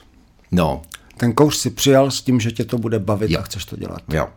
no. 0.53 0.83
ten 1.17 1.33
kouř 1.33 1.57
si 1.57 1.71
přijal 1.71 2.11
s 2.11 2.23
tím, 2.23 2.41
že 2.41 2.53
tě 2.53 2.65
to 2.65 2.79
bude 2.79 2.99
bavit 2.99 3.31
jo. 3.31 3.39
a 3.39 3.43
chceš 3.43 3.65
to 3.65 3.77
dělat. 3.77 4.03
Jo. 4.09 4.29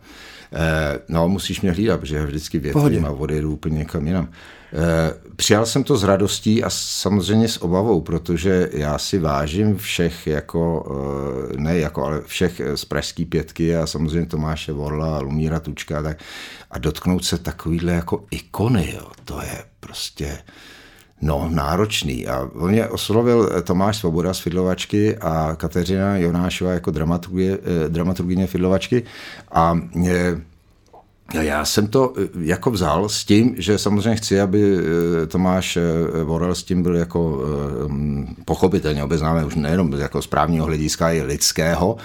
Eh, 0.52 0.98
no, 1.08 1.28
musíš 1.28 1.60
mě 1.60 1.72
hlídat, 1.72 2.00
protože 2.00 2.26
vždycky 2.26 2.58
větrím 2.58 3.04
a 3.04 3.10
odjedu 3.10 3.52
úplně 3.52 3.78
někam 3.78 4.06
jinam. 4.06 4.28
Eh, 4.72 5.14
přijal 5.36 5.66
jsem 5.66 5.84
to 5.84 5.96
s 5.96 6.04
radostí 6.04 6.64
a 6.64 6.70
samozřejmě 6.70 7.48
s 7.48 7.62
obavou, 7.62 8.00
protože 8.00 8.68
já 8.72 8.98
si 8.98 9.18
vážím 9.18 9.76
všech, 9.76 10.26
jako, 10.26 10.86
eh, 11.54 11.56
ne 11.56 11.78
jako, 11.78 12.04
ale 12.04 12.20
všech 12.26 12.60
z 12.74 12.84
Pražský 12.84 13.24
pětky 13.24 13.76
a 13.76 13.86
samozřejmě 13.86 14.26
Tomáše 14.26 14.72
Vorla, 14.72 15.20
Lumíra 15.20 15.60
Tučka 15.60 15.98
a 15.98 16.02
tak. 16.02 16.18
A 16.70 16.78
dotknout 16.78 17.24
se 17.24 17.38
takovýhle 17.38 17.92
jako 17.92 18.24
ikony, 18.30 18.92
jo, 18.94 19.06
to 19.24 19.40
je 19.42 19.64
prostě 19.80 20.38
No, 21.20 21.48
náročný. 21.50 22.26
A 22.26 22.50
on 22.54 22.70
mě 22.70 22.86
oslovil 22.86 23.62
Tomáš 23.62 23.96
Svoboda 23.96 24.34
z 24.34 24.38
Fidlovačky 24.38 25.16
a 25.16 25.56
Kateřina 25.56 26.16
Jonášová 26.16 26.72
jako 26.72 26.90
dramaturgie, 26.90 27.58
dramaturgině 27.88 28.46
Fidlovačky. 28.46 29.02
A 29.52 29.80
já 31.34 31.64
jsem 31.64 31.86
to 31.86 32.12
eh, 32.16 32.28
jako 32.40 32.70
vzal 32.70 33.08
s 33.08 33.24
tím, 33.24 33.54
že 33.58 33.78
samozřejmě 33.78 34.16
chci, 34.16 34.40
aby 34.40 34.78
eh, 34.78 35.26
Tomáš 35.26 35.76
eh, 35.76 35.82
Vorel 36.24 36.54
s 36.54 36.62
tím 36.62 36.82
byl 36.82 36.96
jako 36.96 37.42
mm, 37.86 38.34
pochopitelně 38.44 39.04
obeznámen 39.04 39.44
už 39.44 39.54
nejenom 39.54 39.92
jako 39.92 40.22
správního 40.22 40.66
hlediska, 40.66 41.10
i 41.10 41.22
lidského. 41.22 41.96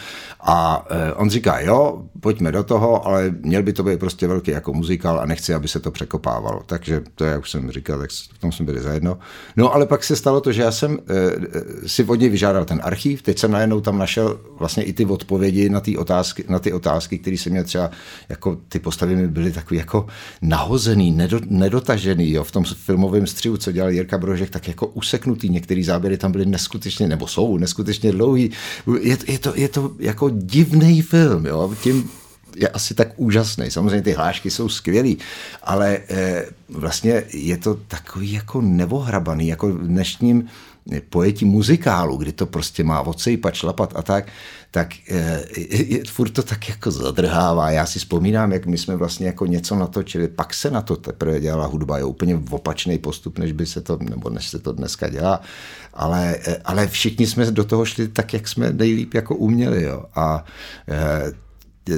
A 0.45 0.85
on 1.15 1.29
říká, 1.29 1.59
jo, 1.59 2.03
pojďme 2.19 2.51
do 2.51 2.63
toho, 2.63 3.07
ale 3.07 3.35
měl 3.41 3.63
by 3.63 3.73
to 3.73 3.83
být 3.83 3.99
prostě 3.99 4.27
velký 4.27 4.51
jako 4.51 4.73
muzikál 4.73 5.19
a 5.19 5.25
nechci, 5.25 5.53
aby 5.53 5.67
se 5.67 5.79
to 5.79 5.91
překopávalo. 5.91 6.61
Takže 6.65 7.01
to, 7.15 7.25
jak 7.25 7.41
už 7.41 7.51
jsem 7.51 7.71
říkal, 7.71 7.99
tak 7.99 8.09
v 8.11 8.37
tom 8.39 8.51
jsme 8.51 8.65
byli 8.65 8.81
zajedno. 8.81 9.17
No 9.57 9.73
ale 9.73 9.85
pak 9.85 10.03
se 10.03 10.15
stalo 10.15 10.41
to, 10.41 10.51
že 10.51 10.61
já 10.61 10.71
jsem 10.71 10.99
si 11.85 12.03
od 12.03 12.15
něj 12.15 12.29
vyžádal 12.29 12.65
ten 12.65 12.81
archív, 12.83 13.21
teď 13.21 13.39
jsem 13.39 13.51
najednou 13.51 13.81
tam 13.81 13.97
našel 13.97 14.39
vlastně 14.59 14.83
i 14.83 14.93
ty 14.93 15.05
odpovědi 15.05 15.69
na 15.69 15.79
ty 15.79 15.97
otázky, 15.97 16.43
na 16.49 16.59
ty 16.59 16.73
otázky, 16.73 17.17
které 17.17 17.37
se 17.37 17.49
mě 17.49 17.63
třeba 17.63 17.91
jako 18.29 18.57
ty 18.69 18.79
postavy 18.79 19.12
mi 19.15 19.27
byly 19.27 19.51
takový 19.51 19.77
jako 19.77 20.07
nahozený, 20.41 21.11
nedo, 21.11 21.39
nedotažený. 21.45 22.31
Jo. 22.31 22.43
V 22.43 22.51
tom 22.51 22.63
filmovém 22.63 23.27
střihu, 23.27 23.57
co 23.57 23.71
dělal 23.71 23.91
Jirka 23.91 24.17
Brožek, 24.17 24.49
tak 24.49 24.67
jako 24.67 24.87
useknutý. 24.87 25.49
Některé 25.49 25.83
záběry 25.83 26.17
tam 26.17 26.31
byly 26.31 26.45
neskutečně, 26.45 27.07
nebo 27.07 27.27
jsou 27.27 27.57
neskutečně 27.57 28.11
dlouhý. 28.11 28.51
Je, 29.01 29.17
je, 29.27 29.39
to, 29.39 29.53
je 29.55 29.69
to 29.69 29.91
jako 29.99 30.29
divný 30.29 31.01
film. 31.01 31.45
Jo. 31.45 31.73
Tím 31.83 32.09
je 32.55 32.69
asi 32.69 32.93
tak 32.93 33.07
úžasný. 33.15 33.71
Samozřejmě 33.71 34.01
ty 34.01 34.11
hlášky 34.11 34.51
jsou 34.51 34.69
skvělý, 34.69 35.17
ale 35.63 35.97
e, 36.09 36.45
vlastně 36.69 37.23
je 37.33 37.57
to 37.57 37.73
takový 37.75 38.31
jako 38.33 38.61
nevohrabaný, 38.61 39.47
jako 39.47 39.67
v 39.69 39.87
dnešním 39.87 40.49
pojetí 41.09 41.45
muzikálu, 41.45 42.17
kdy 42.17 42.31
to 42.31 42.45
prostě 42.45 42.83
má 42.83 43.01
odsejpat, 43.01 43.53
šlapat 43.53 43.93
a 43.95 44.01
tak, 44.01 44.27
tak 44.71 45.09
je, 45.09 45.43
je, 45.93 46.03
furt 46.05 46.29
to 46.29 46.43
tak 46.43 46.69
jako 46.69 46.91
zadrhává. 46.91 47.71
Já 47.71 47.85
si 47.85 47.99
vzpomínám, 47.99 48.51
jak 48.51 48.65
my 48.65 48.77
jsme 48.77 48.95
vlastně 48.95 49.27
jako 49.27 49.45
něco 49.45 49.75
natočili, 49.75 50.27
pak 50.27 50.53
se 50.53 50.71
na 50.71 50.81
to 50.81 50.95
teprve 50.95 51.39
dělala 51.39 51.65
hudba, 51.65 51.97
je 51.97 52.03
úplně 52.03 52.41
opačný 52.49 52.97
postup, 52.97 53.39
než 53.39 53.51
by 53.51 53.65
se 53.65 53.81
to, 53.81 53.97
nebo 54.09 54.29
než 54.29 54.49
se 54.49 54.59
to 54.59 54.71
dneska 54.71 55.09
dělá, 55.09 55.41
ale, 55.93 56.37
ale 56.65 56.87
všichni 56.87 57.27
jsme 57.27 57.51
do 57.51 57.63
toho 57.63 57.85
šli 57.85 58.07
tak, 58.07 58.33
jak 58.33 58.47
jsme 58.47 58.73
nejlíp 58.73 59.13
jako 59.13 59.35
uměli, 59.35 59.83
jo. 59.83 60.05
A 60.15 60.45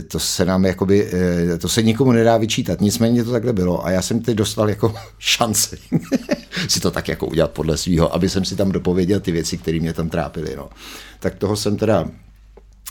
to 0.08 0.20
se 0.20 0.46
nám 0.46 0.66
jakoby, 0.66 1.10
eh, 1.14 1.58
to 1.58 1.70
se 1.70 1.84
nikomu 1.84 2.12
nedá 2.12 2.38
vyčítat, 2.38 2.82
nicméně 2.82 3.24
to 3.24 3.32
takhle 3.32 3.54
bylo 3.54 3.86
a 3.86 3.92
já 3.92 4.02
jsem 4.02 4.20
teď 4.20 4.36
dostal 4.36 4.70
jako 4.70 4.96
šanci 5.20 5.78
si 6.68 6.80
to 6.80 6.92
tak 6.92 7.08
jako 7.08 7.28
udělat 7.28 7.52
podle 7.52 7.78
svého, 7.78 8.14
aby 8.16 8.30
jsem 8.30 8.46
si 8.46 8.56
tam 8.56 8.72
dopověděl 8.72 9.20
ty 9.20 9.32
věci, 9.32 9.58
které 9.58 9.80
mě 9.80 9.94
tam 9.94 10.10
trápily. 10.10 10.56
No. 10.56 10.70
Tak 11.20 11.36
toho 11.36 11.56
jsem 11.56 11.78
teda 11.78 12.06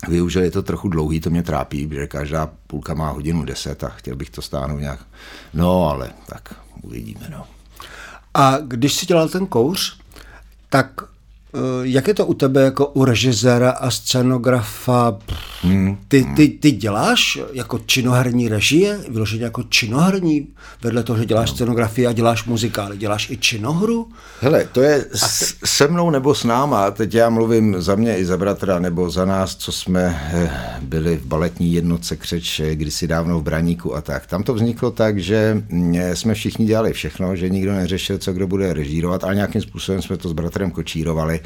využil, 0.08 0.42
je 0.42 0.50
to 0.50 0.62
trochu 0.62 0.88
dlouhý, 0.88 1.20
to 1.20 1.30
mě 1.30 1.42
trápí, 1.42 1.86
protože 1.86 2.06
každá 2.06 2.50
půlka 2.66 2.94
má 2.94 3.10
hodinu 3.10 3.44
deset 3.44 3.84
a 3.84 3.88
chtěl 3.88 4.16
bych 4.16 4.30
to 4.30 4.42
stáhnout 4.42 4.78
nějak. 4.78 5.00
No, 5.54 5.88
ale 5.88 6.10
tak 6.26 6.54
uvidíme, 6.82 7.26
no. 7.30 7.46
A 8.34 8.58
když 8.58 8.94
si 8.94 9.06
dělal 9.06 9.28
ten 9.28 9.46
kouř, 9.46 9.98
tak 10.68 11.13
jak 11.82 12.08
je 12.08 12.14
to 12.14 12.26
u 12.26 12.34
tebe 12.34 12.62
jako 12.62 12.86
u 12.86 13.04
režiséra 13.04 13.70
a 13.70 13.90
scenografa? 13.90 15.18
Hmm, 15.62 15.98
ty, 16.08 16.20
hmm. 16.20 16.34
ty, 16.34 16.48
ty 16.48 16.70
děláš 16.70 17.38
jako 17.52 17.78
činoherní 17.86 18.48
režie, 18.48 18.98
vyloženě 19.08 19.44
jako 19.44 19.62
činoherní, 19.62 20.46
vedle 20.82 21.02
toho, 21.02 21.18
že 21.18 21.26
děláš 21.26 21.50
no. 21.50 21.54
scenografii 21.54 22.06
a 22.06 22.12
děláš 22.12 22.44
muzikály, 22.44 22.96
děláš 22.96 23.30
i 23.30 23.36
činohru? 23.36 24.08
Hele, 24.40 24.68
to 24.72 24.82
je 24.82 25.04
ty... 25.04 25.18
se 25.64 25.88
mnou 25.88 26.10
nebo 26.10 26.34
s 26.34 26.44
náma, 26.44 26.90
teď 26.90 27.14
já 27.14 27.30
mluvím 27.30 27.82
za 27.82 27.94
mě 27.94 28.16
i 28.16 28.24
za 28.24 28.36
bratra, 28.36 28.78
nebo 28.78 29.10
za 29.10 29.24
nás, 29.24 29.56
co 29.56 29.72
jsme 29.72 30.30
eh, 30.32 30.50
byli 30.82 31.16
v 31.16 31.26
baletní 31.26 31.72
jednotce 31.72 32.16
Křeč 32.16 32.60
kdysi 32.74 33.06
dávno 33.06 33.40
v 33.40 33.42
Braníku 33.42 33.96
a 33.96 34.00
tak. 34.00 34.26
Tam 34.26 34.42
to 34.42 34.54
vzniklo 34.54 34.90
tak, 34.90 35.18
že 35.18 35.62
mm, 35.68 35.94
jsme 36.14 36.34
všichni 36.34 36.66
dělali 36.66 36.92
všechno, 36.92 37.36
že 37.36 37.48
nikdo 37.48 37.72
neřešil, 37.72 38.18
co 38.18 38.32
kdo 38.32 38.46
bude 38.46 38.72
režírovat, 38.72 39.24
ale 39.24 39.34
nějakým 39.34 39.62
způsobem 39.62 40.02
jsme 40.02 40.16
to 40.16 40.28
s 40.28 40.32
bratrem 40.32 40.70
kočírovali 40.70 41.40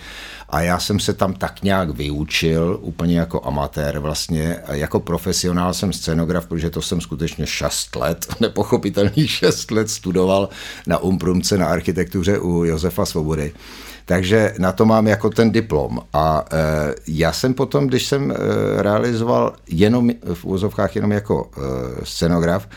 a 0.48 0.60
já 0.60 0.78
jsem 0.78 1.00
se 1.00 1.12
tam 1.12 1.34
tak 1.34 1.62
nějak 1.62 1.90
vyučil, 1.90 2.78
úplně 2.82 3.18
jako 3.18 3.44
amatér 3.44 3.98
vlastně. 3.98 4.56
Jako 4.68 5.00
profesionál 5.00 5.74
jsem 5.74 5.92
scenograf, 5.92 6.46
protože 6.46 6.70
to 6.70 6.82
jsem 6.82 7.00
skutečně 7.00 7.46
6 7.46 7.96
let, 7.96 8.26
nepochopitelný 8.40 9.28
6 9.28 9.70
let 9.70 9.90
studoval 9.90 10.48
na 10.86 10.98
Umprumce 10.98 11.58
na 11.58 11.66
architektuře 11.66 12.38
u 12.38 12.64
Josefa 12.64 13.06
Svobody. 13.06 13.52
Takže 14.04 14.54
na 14.58 14.72
to 14.72 14.84
mám 14.84 15.06
jako 15.06 15.30
ten 15.30 15.50
diplom. 15.50 15.98
A 16.12 16.44
e, 16.52 16.94
já 17.08 17.32
jsem 17.32 17.54
potom, 17.54 17.86
když 17.86 18.06
jsem 18.06 18.30
e, 18.30 18.34
realizoval 18.82 19.52
jenom 19.66 20.10
v 20.34 20.44
úzovkách 20.44 20.96
jenom 20.96 21.12
jako 21.12 21.50
e, 21.56 21.60
scenograf, 22.04 22.68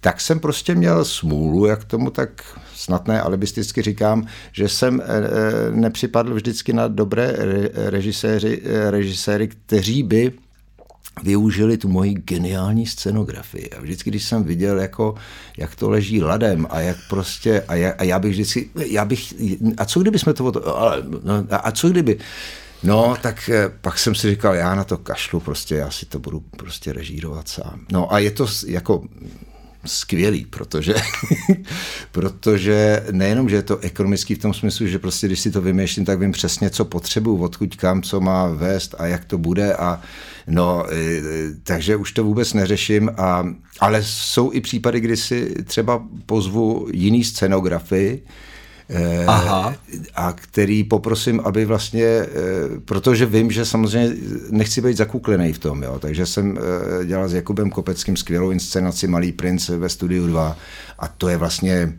tak 0.00 0.20
jsem 0.20 0.40
prostě 0.40 0.74
měl 0.74 1.04
smůlu, 1.04 1.66
jak 1.66 1.84
tomu 1.84 2.10
tak 2.10 2.58
snad 2.82 3.08
ne 3.08 3.20
alibisticky 3.20 3.82
říkám, 3.82 4.26
že 4.52 4.68
jsem 4.68 5.00
eh, 5.00 5.04
eh, 5.06 5.70
nepřipadl 5.70 6.34
vždycky 6.34 6.72
na 6.72 6.88
dobré 6.88 7.36
režiséři, 7.74 8.62
eh, 8.64 8.90
režiséry, 8.90 9.48
kteří 9.48 10.02
by 10.02 10.32
využili 11.22 11.76
tu 11.78 11.88
moji 11.88 12.14
geniální 12.14 12.86
scenografii. 12.86 13.70
A 13.70 13.80
vždycky, 13.80 14.10
když 14.10 14.24
jsem 14.24 14.44
viděl, 14.44 14.80
jako, 14.80 15.14
jak 15.58 15.76
to 15.76 15.90
leží 15.90 16.22
ladem 16.22 16.66
a 16.70 16.80
jak 16.80 16.96
prostě, 17.08 17.62
a 17.68 17.74
já, 17.74 17.92
a 17.98 18.04
já 18.04 18.18
bych 18.18 18.32
vždycky, 18.32 18.70
já 18.86 19.04
bych, 19.04 19.34
a 19.76 19.84
co 19.84 20.00
kdyby 20.00 20.18
jsme 20.18 20.34
to, 20.34 20.78
ale, 20.78 21.02
no, 21.24 21.46
a 21.50 21.72
co 21.72 21.88
kdyby, 21.88 22.18
No, 22.84 23.16
tak 23.22 23.50
pak 23.80 23.98
jsem 23.98 24.14
si 24.14 24.30
říkal, 24.30 24.54
já 24.54 24.74
na 24.74 24.84
to 24.84 24.98
kašlu, 24.98 25.40
prostě 25.40 25.74
já 25.74 25.90
si 25.90 26.06
to 26.06 26.18
budu 26.18 26.40
prostě 26.40 26.92
režírovat 26.92 27.48
sám. 27.48 27.86
No 27.92 28.12
a 28.12 28.18
je 28.18 28.30
to 28.30 28.46
jako 28.66 29.02
skvělý, 29.84 30.44
protože, 30.44 30.94
protože 32.12 33.06
nejenom, 33.10 33.48
že 33.48 33.56
je 33.56 33.62
to 33.62 33.78
ekonomický 33.78 34.34
v 34.34 34.38
tom 34.38 34.54
smyslu, 34.54 34.86
že 34.86 34.98
prostě 34.98 35.26
když 35.26 35.40
si 35.40 35.50
to 35.50 35.60
vymýšlím, 35.60 36.04
tak 36.04 36.18
vím 36.18 36.32
přesně, 36.32 36.70
co 36.70 36.84
potřebuju, 36.84 37.42
odkud 37.42 37.76
kam, 37.76 38.02
co 38.02 38.20
má 38.20 38.46
vést 38.46 38.94
a 38.98 39.06
jak 39.06 39.24
to 39.24 39.38
bude 39.38 39.74
a 39.74 40.00
no, 40.46 40.92
e, 40.92 41.22
takže 41.62 41.96
už 41.96 42.12
to 42.12 42.24
vůbec 42.24 42.52
neřeším, 42.52 43.10
a, 43.16 43.46
ale 43.80 44.02
jsou 44.02 44.52
i 44.52 44.60
případy, 44.60 45.00
kdy 45.00 45.16
si 45.16 45.54
třeba 45.64 46.04
pozvu 46.26 46.88
jiný 46.92 47.24
scenografy, 47.24 48.22
Eh, 48.22 48.51
Aha. 49.26 49.74
a 50.14 50.32
který 50.32 50.84
poprosím, 50.84 51.40
aby 51.44 51.64
vlastně, 51.64 52.04
eh, 52.04 52.28
protože 52.84 53.26
vím, 53.26 53.50
že 53.50 53.64
samozřejmě 53.64 54.16
nechci 54.50 54.80
být 54.80 54.96
zakuklený 54.96 55.52
v 55.52 55.58
tom, 55.58 55.82
jo, 55.82 55.98
takže 55.98 56.26
jsem 56.26 56.58
eh, 56.58 57.04
dělal 57.04 57.28
s 57.28 57.34
Jakubem 57.34 57.70
Kopeckým 57.70 58.16
skvělou 58.16 58.50
inscenaci 58.50 59.06
Malý 59.06 59.32
princ 59.32 59.68
ve 59.68 59.88
studiu 59.88 60.26
2 60.26 60.56
a 60.98 61.08
to 61.08 61.28
je 61.28 61.36
vlastně 61.36 61.92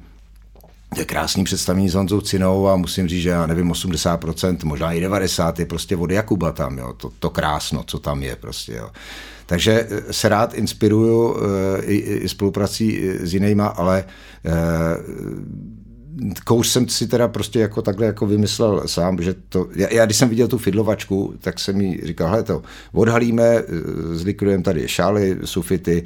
je 0.97 1.05
krásný 1.05 1.43
představení 1.43 1.89
s 1.89 1.93
Honzou 1.93 2.21
Cinou 2.21 2.67
a 2.67 2.75
musím 2.75 3.07
říct, 3.07 3.21
že 3.21 3.29
já 3.29 3.47
nevím, 3.47 3.71
80%, 3.71 4.57
možná 4.63 4.93
i 4.93 5.07
90% 5.07 5.53
je 5.59 5.65
prostě 5.65 5.97
od 5.97 6.12
Jakuba 6.12 6.51
tam, 6.51 6.77
jo, 6.77 6.93
to, 6.97 7.12
to 7.19 7.29
krásno, 7.29 7.83
co 7.88 8.00
tam 8.00 8.23
je 8.23 8.35
prostě, 8.35 8.73
jo. 8.73 8.89
Takže 9.45 9.88
se 10.12 10.29
rád 10.29 10.53
inspiruju 10.53 11.38
i, 11.81 11.95
i 11.95 12.29
spoluprací 12.29 13.09
s 13.19 13.33
jinýma, 13.33 13.67
ale 13.67 14.05
kouř 16.46 16.67
jsem 16.67 16.88
si 16.88 17.08
teda 17.08 17.27
prostě 17.27 17.60
jako 17.60 17.82
takhle 17.82 18.05
jako 18.05 18.25
vymyslel 18.25 18.84
sám, 18.86 19.22
že 19.22 19.36
to, 19.50 19.67
já, 19.75 19.93
já 19.93 20.05
když 20.05 20.17
jsem 20.17 20.29
viděl 20.29 20.48
tu 20.48 20.58
fidlovačku, 20.58 21.34
tak 21.39 21.60
jsem 21.60 21.77
mi 21.77 22.00
říkal, 22.03 22.29
hele 22.29 22.43
to, 22.43 22.62
odhalíme, 22.93 23.43
eh, 23.43 23.63
zlikvidujeme 24.13 24.63
tady 24.63 24.88
šály, 24.88 25.38
sufity, 25.46 26.03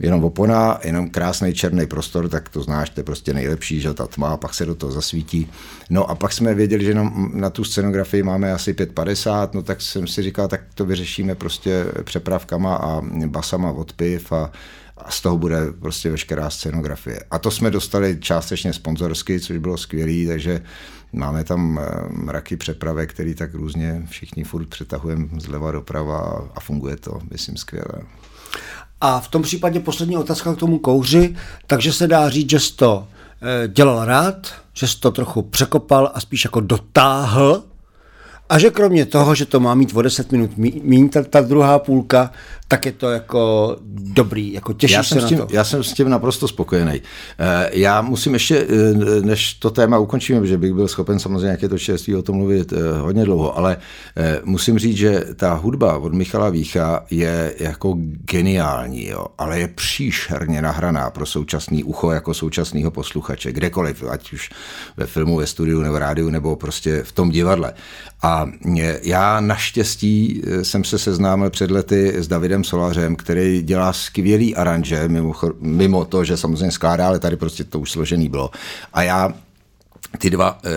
jenom 0.00 0.24
opona, 0.24 0.78
jenom 0.84 1.10
krásný 1.10 1.54
černý 1.54 1.86
prostor, 1.86 2.28
tak 2.28 2.48
to 2.48 2.62
znáš, 2.62 2.90
to 2.90 3.00
je 3.00 3.04
prostě 3.04 3.34
nejlepší, 3.34 3.80
že 3.80 3.94
ta 3.94 4.06
tma, 4.06 4.36
pak 4.36 4.54
se 4.54 4.66
do 4.66 4.74
toho 4.74 4.92
zasvítí. 4.92 5.50
No 5.90 6.10
a 6.10 6.14
pak 6.14 6.32
jsme 6.32 6.54
věděli, 6.54 6.84
že 6.84 6.90
jenom 6.90 7.30
na 7.34 7.50
tu 7.50 7.64
scenografii 7.64 8.22
máme 8.22 8.52
asi 8.52 8.72
5,50, 8.72 9.48
no 9.52 9.62
tak 9.62 9.82
jsem 9.82 10.06
si 10.06 10.22
říkal, 10.22 10.48
tak 10.48 10.60
to 10.74 10.84
vyřešíme 10.84 11.34
prostě 11.34 11.84
přepravkama 12.04 12.76
a 12.76 13.00
basama 13.26 13.70
od 13.70 13.92
piv 13.92 14.32
a, 14.32 14.50
a 15.04 15.10
z 15.10 15.20
toho 15.20 15.38
bude 15.38 15.72
prostě 15.72 16.10
veškerá 16.10 16.50
scenografie. 16.50 17.20
A 17.30 17.38
to 17.38 17.50
jsme 17.50 17.70
dostali 17.70 18.16
částečně 18.20 18.72
sponzorsky, 18.72 19.40
což 19.40 19.58
bylo 19.58 19.76
skvělé, 19.76 20.28
takže 20.28 20.62
máme 21.12 21.44
tam 21.44 21.80
eh, 21.82 22.08
mraky 22.08 22.56
přepravek, 22.56 23.10
který 23.10 23.34
tak 23.34 23.54
různě 23.54 24.06
všichni 24.10 24.44
furt 24.44 24.66
přetahujeme 24.66 25.28
zleva 25.38 25.72
doprava 25.72 26.48
a 26.54 26.60
funguje 26.60 26.96
to, 26.96 27.18
myslím, 27.30 27.56
skvěle. 27.56 28.02
A 29.00 29.20
v 29.20 29.28
tom 29.28 29.42
případě 29.42 29.80
poslední 29.80 30.16
otázka 30.16 30.54
k 30.54 30.58
tomu 30.58 30.78
kouři, 30.78 31.36
takže 31.66 31.92
se 31.92 32.06
dá 32.06 32.28
říct, 32.30 32.50
že 32.50 32.60
jsi 32.60 32.76
to 32.76 33.08
eh, 33.42 33.68
dělal 33.68 34.04
rád, 34.04 34.54
že 34.74 34.88
jsi 34.88 35.00
to 35.00 35.10
trochu 35.10 35.42
překopal 35.42 36.10
a 36.14 36.20
spíš 36.20 36.44
jako 36.44 36.60
dotáhl 36.60 37.64
A 38.48 38.58
že 38.58 38.70
kromě 38.70 39.06
toho, 39.06 39.34
že 39.34 39.46
to 39.46 39.60
má 39.60 39.74
mít 39.74 39.92
o 39.94 40.02
10 40.02 40.32
minut 40.32 40.50
méně 40.82 41.08
ta, 41.08 41.22
ta 41.22 41.40
druhá 41.40 41.78
půlka, 41.78 42.30
tak 42.68 42.86
je 42.86 42.92
to 42.92 43.10
jako 43.10 43.76
dobrý, 43.88 44.52
jako 44.52 44.72
těšíš 44.72 44.96
já 44.96 45.02
se 45.02 45.08
jsem 45.08 45.18
na 45.18 45.26
s 45.26 45.28
tím, 45.28 45.38
to. 45.38 45.46
Já 45.50 45.64
jsem 45.64 45.84
s 45.84 45.92
tím 45.92 46.08
naprosto 46.08 46.48
spokojený. 46.48 47.02
Eh, 47.38 47.70
já 47.72 48.02
musím 48.02 48.32
ještě, 48.32 48.66
eh, 48.68 49.20
než 49.20 49.54
to 49.54 49.70
téma 49.70 49.98
ukončíme, 49.98 50.46
že 50.46 50.58
bych 50.58 50.72
byl 50.72 50.88
schopen 50.88 51.18
samozřejmě 51.18 51.44
nějaké 51.44 51.68
to 51.68 51.78
čerství 51.78 52.14
o 52.14 52.22
tom 52.22 52.36
mluvit 52.36 52.72
eh, 52.72 52.98
hodně 52.98 53.24
dlouho, 53.24 53.58
ale 53.58 53.76
musím 54.44 54.78
říct, 54.78 54.96
že 54.96 55.24
ta 55.36 55.54
hudba 55.54 55.98
od 55.98 56.14
Michala 56.14 56.50
Vícha 56.50 57.04
je 57.10 57.54
jako 57.58 57.94
geniální, 58.24 59.06
jo, 59.06 59.26
ale 59.38 59.60
je 59.60 59.68
příšerně 59.68 60.62
nahraná 60.62 61.10
pro 61.10 61.26
současný 61.26 61.84
ucho 61.84 62.10
jako 62.10 62.34
současného 62.34 62.90
posluchače, 62.90 63.52
kdekoliv, 63.52 64.04
ať 64.10 64.32
už 64.32 64.50
ve 64.96 65.06
filmu, 65.06 65.36
ve 65.36 65.46
studiu 65.46 65.80
nebo 65.80 65.98
rádiu, 65.98 66.30
nebo 66.30 66.56
prostě 66.56 67.02
v 67.02 67.12
tom 67.12 67.30
divadle. 67.30 67.72
A 68.22 68.37
já 69.02 69.40
naštěstí 69.40 70.42
jsem 70.62 70.84
se 70.84 70.98
seznámil 70.98 71.50
před 71.50 71.70
lety 71.70 72.14
s 72.18 72.28
Davidem 72.28 72.64
Solařem, 72.64 73.16
který 73.16 73.62
dělá 73.62 73.92
skvělý 73.92 74.56
aranže, 74.56 75.08
mimo, 75.08 75.32
mimo 75.60 76.04
to, 76.04 76.24
že 76.24 76.36
samozřejmě 76.36 76.70
skládá, 76.70 77.06
ale 77.06 77.18
tady 77.18 77.36
prostě 77.36 77.64
to 77.64 77.80
už 77.80 77.90
složený 77.90 78.28
bylo. 78.28 78.50
A 78.92 79.02
já 79.02 79.32
ty 80.18 80.30
dva 80.30 80.58
e, 80.64 80.70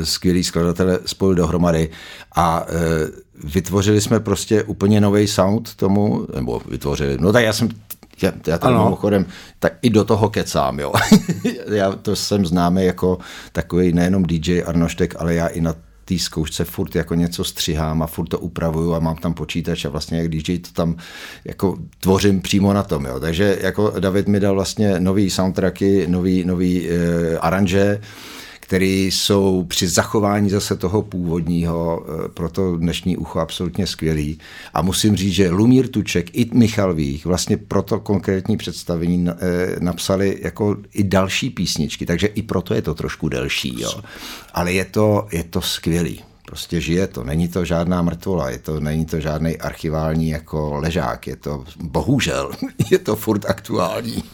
e, 0.00 0.06
skvělý 0.06 0.44
skladatele 0.44 0.98
spojil 1.06 1.34
dohromady 1.34 1.88
a 2.36 2.66
e, 2.68 2.74
vytvořili 3.44 4.00
jsme 4.00 4.20
prostě 4.20 4.62
úplně 4.62 5.00
nový 5.00 5.26
sound 5.26 5.74
tomu, 5.74 6.26
nebo 6.34 6.62
vytvořili, 6.68 7.16
no 7.20 7.32
tak 7.32 7.44
já 7.44 7.52
jsem 7.52 7.68
já, 8.22 8.32
já 8.46 8.58
tady 8.58 8.74
mimochodem, 8.74 9.26
tak 9.58 9.72
i 9.82 9.90
do 9.90 10.04
toho 10.04 10.30
kecám, 10.30 10.78
jo. 10.80 10.92
já 11.74 11.92
to 11.92 12.16
jsem 12.16 12.46
známý 12.46 12.84
jako 12.84 13.18
takový 13.52 13.92
nejenom 13.92 14.22
DJ 14.22 14.62
Arnoštek, 14.66 15.14
ale 15.18 15.34
já 15.34 15.46
i 15.46 15.60
na 15.60 15.74
té 16.08 16.18
zkoušce 16.18 16.64
furt 16.64 16.96
jako 16.96 17.14
něco 17.14 17.44
střihám 17.44 18.02
a 18.02 18.06
furt 18.06 18.28
to 18.28 18.38
upravuju 18.38 18.94
a 18.94 18.98
mám 18.98 19.16
tam 19.16 19.34
počítač 19.34 19.84
a 19.84 19.88
vlastně 19.88 20.18
jak 20.18 20.28
DJ 20.28 20.58
to 20.58 20.72
tam 20.72 20.96
jako 21.44 21.76
tvořím 22.00 22.40
přímo 22.40 22.72
na 22.72 22.82
tom, 22.82 23.04
jo. 23.04 23.20
Takže 23.20 23.58
jako 23.60 23.94
David 24.00 24.28
mi 24.28 24.40
dal 24.40 24.54
vlastně 24.54 25.00
nový 25.00 25.30
soundtracky, 25.30 26.06
nový, 26.08 26.44
nový 26.44 26.88
uh, 26.88 26.94
aranže, 27.40 28.00
který 28.68 29.06
jsou 29.06 29.64
při 29.64 29.88
zachování 29.88 30.50
zase 30.50 30.76
toho 30.76 31.02
původního 31.02 32.06
eh, 32.06 32.28
pro 32.28 32.48
to 32.48 32.76
dnešní 32.76 33.16
ucho 33.16 33.38
absolutně 33.40 33.86
skvělý. 33.86 34.38
A 34.74 34.82
musím 34.82 35.16
říct, 35.16 35.32
že 35.32 35.50
Lumír 35.50 35.88
Tuček 35.88 36.36
i 36.36 36.50
Michal 36.54 36.94
Vích 36.94 37.26
vlastně 37.26 37.56
pro 37.56 37.82
to 37.82 38.00
konkrétní 38.00 38.56
představení 38.56 39.28
eh, 39.28 39.34
napsali 39.80 40.38
jako 40.42 40.76
i 40.92 41.04
další 41.04 41.50
písničky, 41.50 42.06
takže 42.06 42.26
i 42.26 42.42
proto 42.42 42.74
je 42.74 42.82
to 42.82 42.94
trošku 42.94 43.28
delší. 43.28 43.80
Jo. 43.80 43.92
Ale 44.54 44.72
je 44.72 44.84
to, 44.84 45.28
je 45.32 45.44
to 45.44 45.60
skvělý. 45.60 46.27
Prostě 46.48 46.80
žije 46.80 47.06
to. 47.06 47.24
Není 47.24 47.48
to 47.48 47.64
žádná 47.64 48.02
mrtvola, 48.02 48.50
je 48.50 48.58
to, 48.58 48.80
není 48.80 49.06
to 49.06 49.20
žádný 49.20 49.58
archivální 49.58 50.28
jako 50.28 50.74
ležák. 50.74 51.26
Je 51.26 51.36
to, 51.36 51.64
bohužel, 51.80 52.50
je 52.90 52.98
to 52.98 53.16
furt 53.16 53.44
aktuální. 53.50 54.22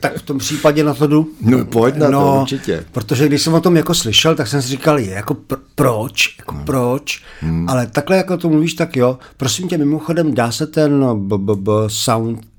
Tak 0.00 0.16
v 0.16 0.22
tom 0.22 0.38
případě 0.38 0.84
na 0.84 0.94
to 0.94 1.06
jdu. 1.06 1.28
No 1.40 1.64
pojď 1.64 1.96
na 1.96 2.10
no, 2.10 2.20
to, 2.20 2.40
určitě. 2.40 2.84
Protože 2.92 3.26
když 3.26 3.42
jsem 3.42 3.54
o 3.54 3.60
tom 3.60 3.76
jako 3.76 3.94
slyšel, 3.94 4.34
tak 4.34 4.48
jsem 4.48 4.62
si 4.62 4.68
říkal, 4.68 4.98
je 4.98 5.10
jako 5.10 5.34
pr- 5.34 5.58
proč, 5.74 6.36
jako 6.38 6.54
hmm. 6.54 6.64
proč, 6.64 7.22
hmm. 7.40 7.68
ale 7.68 7.86
takhle 7.86 8.16
jako 8.16 8.36
to 8.36 8.48
mluvíš, 8.48 8.74
tak 8.74 8.96
jo. 8.96 9.18
Prosím 9.36 9.68
tě, 9.68 9.78
mimochodem, 9.78 10.34
dá 10.34 10.52
se 10.52 10.66
ten 10.66 11.06
b- 11.28 11.38
b- 11.38 11.56
b- 11.56 11.88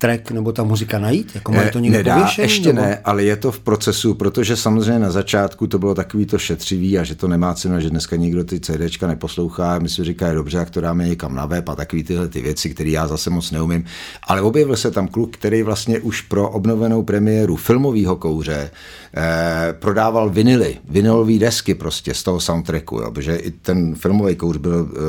soundtrack 0.06 0.32
nebo 0.32 0.52
ta 0.52 0.64
muzika 0.64 1.00
najít? 1.00 1.32
Jako 1.36 1.52
ne, 1.52 1.70
to 1.72 1.80
někdo 1.80 1.98
nedá, 1.98 2.16
pověšený, 2.16 2.46
ještě 2.46 2.74
nebo? 2.74 2.88
ne, 2.88 3.00
ale 3.04 3.24
je 3.24 3.36
to 3.36 3.52
v 3.52 3.60
procesu, 3.60 4.14
protože 4.14 4.56
samozřejmě 4.56 5.00
na 5.00 5.12
začátku 5.12 5.68
to 5.68 5.80
bylo 5.80 5.96
takový 5.96 6.26
to 6.26 6.38
šetřivý 6.38 7.00
a 7.00 7.04
že 7.04 7.16
to 7.16 7.28
nemá 7.28 7.54
cenu, 7.54 7.80
že 7.80 7.90
dneska 7.90 8.16
nikdo 8.16 8.44
ty 8.44 8.60
CD 8.60 8.86
CDčka 8.86 9.08
neposlouchá, 9.08 9.80
my 9.80 9.90
si 9.90 10.04
říkají, 10.04 10.36
dobře, 10.36 10.58
jak 10.58 10.70
to 10.70 10.82
dáme 10.82 11.08
někam 11.08 11.36
na 11.36 11.46
web 11.46 11.70
a 11.70 11.76
takový 11.76 12.04
tyhle 12.04 12.28
ty 12.28 12.42
věci, 12.42 12.70
které 12.70 12.90
já 12.90 13.08
zase 13.08 13.30
moc 13.30 13.52
neumím. 13.52 13.86
Ale 14.24 14.42
objevil 14.42 14.76
se 14.76 14.92
tam 14.92 15.08
kluk, 15.08 15.38
který 15.38 15.64
vlastně 15.64 16.00
už 16.00 16.22
pro 16.22 16.50
obnovenou 16.50 17.04
premiéru 17.04 17.56
filmového 17.56 18.16
kouře 18.16 18.72
eh, 19.18 19.74
prodával 19.80 20.30
vinily, 20.30 20.78
vinylové 20.90 21.40
desky 21.40 21.76
prostě 21.76 22.14
z 22.14 22.24
toho 22.24 22.40
soundtracku, 22.40 22.96
jo, 22.96 23.12
protože 23.12 23.36
i 23.36 23.52
ten 23.52 23.96
filmový 23.96 24.36
kouř 24.36 24.58
byl 24.58 24.90
eh, 24.90 25.00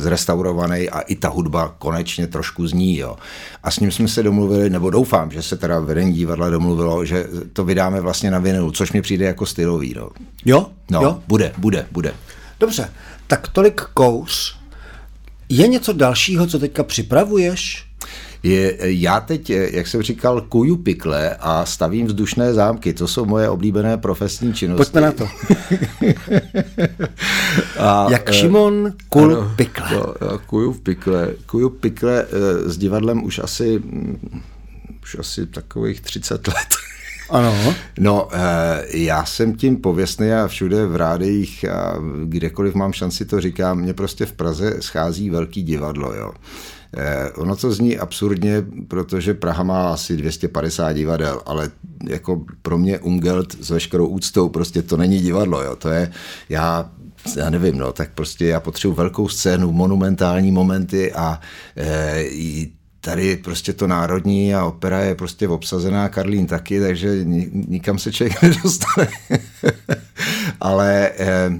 zrestaurovaný 0.00 0.88
a 0.88 1.00
i 1.00 1.16
ta 1.16 1.28
hudba 1.28 1.74
konečně 1.78 2.26
trošku 2.26 2.66
zní. 2.66 2.96
Jo. 2.96 3.16
A 3.62 3.70
s 3.70 3.80
ním 3.80 3.90
jsme 3.90 4.08
se 4.12 4.22
domluvili, 4.22 4.70
nebo 4.70 4.90
doufám, 4.90 5.30
že 5.30 5.42
se 5.42 5.56
teda 5.56 5.80
vedení 5.80 6.12
divadla 6.12 6.50
domluvilo, 6.50 7.04
že 7.04 7.26
to 7.52 7.64
vydáme 7.64 8.00
vlastně 8.00 8.30
na 8.30 8.38
vinilu, 8.38 8.70
což 8.70 8.92
mi 8.92 9.02
přijde 9.02 9.24
jako 9.24 9.46
stylový. 9.46 9.94
No. 9.94 10.10
Jo? 10.44 10.66
No, 10.90 11.02
jo? 11.02 11.22
bude, 11.28 11.52
bude, 11.58 11.86
bude. 11.90 12.14
Dobře, 12.60 12.90
tak 13.26 13.48
tolik 13.48 13.80
kous. 13.80 14.56
Je 15.48 15.68
něco 15.68 15.92
dalšího, 15.92 16.46
co 16.46 16.58
teďka 16.58 16.82
připravuješ? 16.82 17.86
Je, 18.42 18.76
já 18.80 19.20
teď, 19.20 19.50
jak 19.50 19.86
jsem 19.86 20.02
říkal, 20.02 20.40
kuju 20.40 20.76
pikle 20.76 21.36
a 21.40 21.64
stavím 21.64 22.06
vzdušné 22.06 22.54
zámky. 22.54 22.92
To 22.92 23.08
jsou 23.08 23.24
moje 23.24 23.48
oblíbené 23.48 23.96
profesní 23.96 24.54
činnosti. 24.54 24.92
Pojďme 24.92 25.00
na 25.00 25.12
to. 25.12 25.28
a, 27.78 28.06
jak 28.10 28.28
eh, 28.28 28.32
Šimon 28.32 28.92
kul 29.08 29.36
ano, 29.36 29.52
pikle. 29.56 29.88
To, 29.88 30.14
kuju 30.46 30.72
v 30.72 30.80
pikle. 30.80 31.34
Kuju 31.46 31.70
pikle 31.70 32.22
eh, 32.22 32.70
s 32.70 32.78
divadlem 32.78 33.24
už 33.24 33.38
asi, 33.38 33.78
mm, 33.78 34.40
už 35.02 35.16
asi 35.18 35.46
takových 35.46 36.00
30 36.00 36.48
let. 36.48 36.56
Ano. 37.30 37.74
No, 37.98 38.28
eh, 38.32 38.98
já 38.98 39.24
jsem 39.24 39.54
tím 39.54 39.76
pověstný 39.76 40.32
a 40.32 40.48
všude 40.48 40.86
v 40.86 40.96
rádích 40.96 41.64
a 41.68 41.96
kdekoliv 42.24 42.74
mám 42.74 42.92
šanci 42.92 43.24
to 43.24 43.40
říkám, 43.40 43.78
mě 43.78 43.94
prostě 43.94 44.26
v 44.26 44.32
Praze 44.32 44.76
schází 44.80 45.30
velký 45.30 45.62
divadlo, 45.62 46.14
jo. 46.14 46.32
Eh, 46.96 47.30
ono 47.30 47.56
to 47.56 47.72
zní 47.72 47.98
absurdně, 47.98 48.64
protože 48.88 49.34
Praha 49.34 49.62
má 49.62 49.92
asi 49.92 50.16
250 50.16 50.92
divadel, 50.92 51.42
ale 51.46 51.70
jako 52.08 52.44
pro 52.62 52.78
mě 52.78 52.98
Ungelt 52.98 53.64
s 53.64 53.70
veškerou 53.70 54.06
úctou 54.06 54.48
prostě 54.48 54.82
to 54.82 54.96
není 54.96 55.20
divadlo, 55.20 55.62
jo. 55.62 55.76
To 55.76 55.88
je, 55.88 56.12
já 56.48 56.90
já 57.36 57.50
nevím, 57.50 57.78
no, 57.78 57.92
tak 57.92 58.10
prostě 58.14 58.46
já 58.46 58.60
potřebuji 58.60 58.94
velkou 58.94 59.28
scénu, 59.28 59.72
monumentální 59.72 60.52
momenty 60.52 61.12
a 61.12 61.40
e, 61.76 62.24
tady 63.00 63.36
prostě 63.36 63.72
to 63.72 63.86
národní 63.86 64.54
a 64.54 64.64
opera 64.64 65.00
je 65.00 65.14
prostě 65.14 65.48
obsazená, 65.48 66.08
Karlín 66.08 66.46
taky, 66.46 66.80
takže 66.80 67.24
nikam 67.52 67.98
se 67.98 68.12
člověk 68.12 68.42
nedostane. 68.42 69.08
Ale 70.60 71.10
eh, 71.18 71.50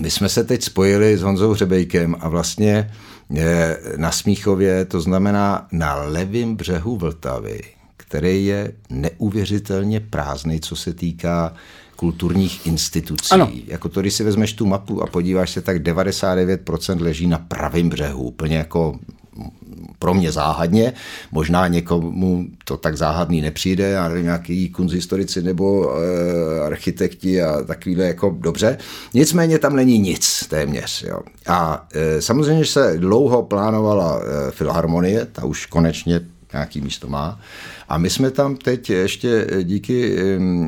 my 0.00 0.10
jsme 0.10 0.28
se 0.28 0.44
teď 0.44 0.62
spojili 0.62 1.18
s 1.18 1.22
Honzou 1.22 1.52
Hřebejkem 1.52 2.16
a 2.20 2.28
vlastně 2.28 2.90
na 3.96 4.10
Smíchově, 4.10 4.84
to 4.84 5.00
znamená 5.00 5.66
na 5.72 5.94
levém 5.94 6.56
břehu 6.56 6.96
Vltavy, 6.96 7.60
který 7.96 8.46
je 8.46 8.72
neuvěřitelně 8.90 10.00
prázdný, 10.00 10.60
co 10.60 10.76
se 10.76 10.94
týká 10.94 11.54
kulturních 11.96 12.66
institucí. 12.66 13.30
Ano. 13.30 13.50
Jako 13.66 13.88
to, 13.88 14.00
když 14.00 14.14
si 14.14 14.24
vezmeš 14.24 14.52
tu 14.52 14.66
mapu 14.66 15.02
a 15.02 15.06
podíváš 15.06 15.50
se, 15.50 15.60
tak 15.60 15.76
99% 15.76 17.02
leží 17.02 17.26
na 17.26 17.38
pravém 17.38 17.88
břehu, 17.88 18.22
úplně 18.22 18.56
jako 18.56 18.98
pro 20.02 20.14
mě 20.14 20.32
záhadně, 20.32 20.92
možná 21.32 21.68
někomu 21.68 22.46
to 22.64 22.76
tak 22.76 22.96
záhadný 22.96 23.40
nepřijde, 23.40 24.02
nevím, 24.08 24.24
nějaký 24.24 24.68
kunzhistorici 24.68 25.42
nebo 25.42 25.94
e, 25.94 26.60
architekti 26.60 27.42
a 27.42 27.62
takovýhle 27.62 28.04
jako 28.04 28.36
dobře. 28.38 28.78
Nicméně 29.14 29.58
tam 29.58 29.76
není 29.76 29.98
nic 29.98 30.46
téměř. 30.48 31.02
Jo. 31.02 31.20
A 31.46 31.86
e, 31.94 32.22
samozřejmě, 32.22 32.64
se 32.64 32.94
dlouho 32.98 33.42
plánovala 33.42 34.20
e, 34.20 34.50
filharmonie, 34.50 35.26
ta 35.32 35.44
už 35.44 35.66
konečně 35.66 36.20
nějaký 36.52 36.80
místo 36.80 37.08
má. 37.08 37.40
A 37.88 37.98
my 37.98 38.10
jsme 38.10 38.30
tam 38.30 38.56
teď 38.56 38.90
ještě 38.90 39.46
díky 39.62 40.16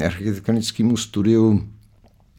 architektonickému 0.05 0.97
studiu 0.97 1.62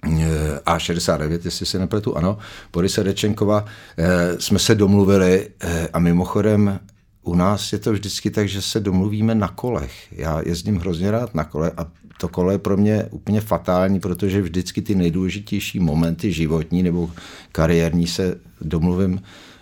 a69, 0.06 1.39
jestli 1.46 1.65
se 1.65 1.80
nepletu, 1.80 2.18
ano, 2.18 2.38
Borise 2.74 3.04
Dečenkova, 3.04 3.65
eh, 3.98 4.36
jsme 4.39 4.60
se 4.60 4.76
domluvili 4.76 5.50
eh, 5.60 5.88
a 5.94 6.00
mimochodem 6.00 6.80
u 7.24 7.36
nás 7.36 7.74
je 7.74 7.80
to 7.80 7.91
vždycky 7.91 8.32
tak, 8.32 8.48
že 8.50 8.62
se 8.62 8.80
domluvíme 8.80 9.36
na 9.36 9.48
kolech. 9.48 9.94
Já 10.12 10.41
jezdím 10.46 10.78
hrozně 10.78 11.12
rád 11.12 11.36
na 11.36 11.44
kole 11.44 11.72
a 11.78 11.86
to 12.18 12.28
kolo 12.28 12.52
je 12.52 12.58
pro 12.58 12.78
mě 12.78 13.08
úplně 13.12 13.41
fatální, 13.41 14.00
protože 14.00 14.41
vždycky 14.41 14.82
ty 14.82 14.96
nejdůležitější 14.96 15.80
momenty 15.80 16.32
životní 16.32 16.84
nebo 16.84 17.12
kariérní 17.52 18.08
se 18.08 18.36
domluvím 18.62 19.22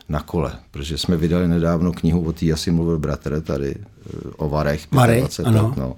na 0.10 0.20
kole, 0.20 0.54
protože 0.72 0.98
jsme 0.98 1.18
vydali 1.18 1.48
nedávno 1.48 1.92
knihu, 1.92 2.24
o 2.24 2.34
té 2.34 2.52
asi 2.52 2.72
mluvil 2.72 3.00
bratr 3.00 3.42
tady 3.42 3.76
eh, 3.76 4.30
o 4.38 4.50
Varech. 4.50 4.92
Marek, 4.92 5.24
ano. 5.46 5.74
No 5.78 5.96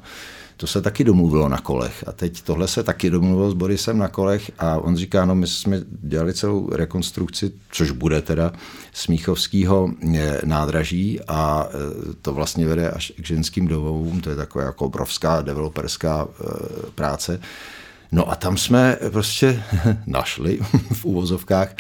to 0.57 0.67
se 0.67 0.81
taky 0.81 1.03
domluvilo 1.03 1.49
na 1.49 1.57
kolech. 1.57 2.03
A 2.07 2.11
teď 2.11 2.41
tohle 2.41 2.67
se 2.67 2.83
taky 2.83 3.09
domluvilo 3.09 3.51
s 3.51 3.53
Borisem 3.53 3.97
na 3.97 4.07
kolech 4.07 4.51
a 4.59 4.77
on 4.77 4.95
říká, 4.95 5.25
no 5.25 5.35
my 5.35 5.47
jsme 5.47 5.81
dělali 5.87 6.33
celou 6.33 6.69
rekonstrukci, 6.69 7.51
což 7.71 7.91
bude 7.91 8.21
teda 8.21 8.53
Smíchovského 8.93 9.91
eh, 10.15 10.41
nádraží 10.45 11.19
a 11.27 11.67
eh, 11.69 12.13
to 12.21 12.33
vlastně 12.33 12.67
vede 12.67 12.89
až 12.89 13.13
k 13.21 13.25
ženským 13.25 13.67
domovům, 13.67 14.21
to 14.21 14.29
je 14.29 14.35
taková 14.35 14.65
jako 14.65 14.85
obrovská 14.85 15.41
developerská 15.41 16.27
eh, 16.27 16.45
práce. 16.95 17.39
No 18.11 18.31
a 18.31 18.35
tam 18.35 18.57
jsme 18.57 18.97
prostě 19.09 19.63
našli 20.05 20.59
v 20.93 21.05
úvozovkách 21.05 21.75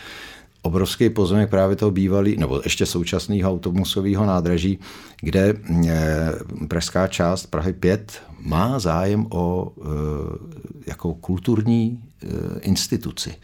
obrovský 0.65 1.09
pozemek 1.09 1.49
právě 1.49 1.75
toho 1.75 1.91
bývalý, 1.91 2.37
nebo 2.37 2.61
ještě 2.63 2.85
současného 2.85 3.51
autobusového 3.51 4.25
nádraží, 4.25 4.79
kde 5.21 5.53
eh, 5.87 6.31
pražská 6.67 7.07
část 7.07 7.45
Prahy 7.45 7.73
5 7.73 8.21
má 8.45 8.79
zájem 8.79 9.27
o 9.29 9.71
e, 9.77 9.85
jako 10.87 11.13
kulturní 11.13 11.99
e, 12.23 12.59
instituci. 12.59 13.35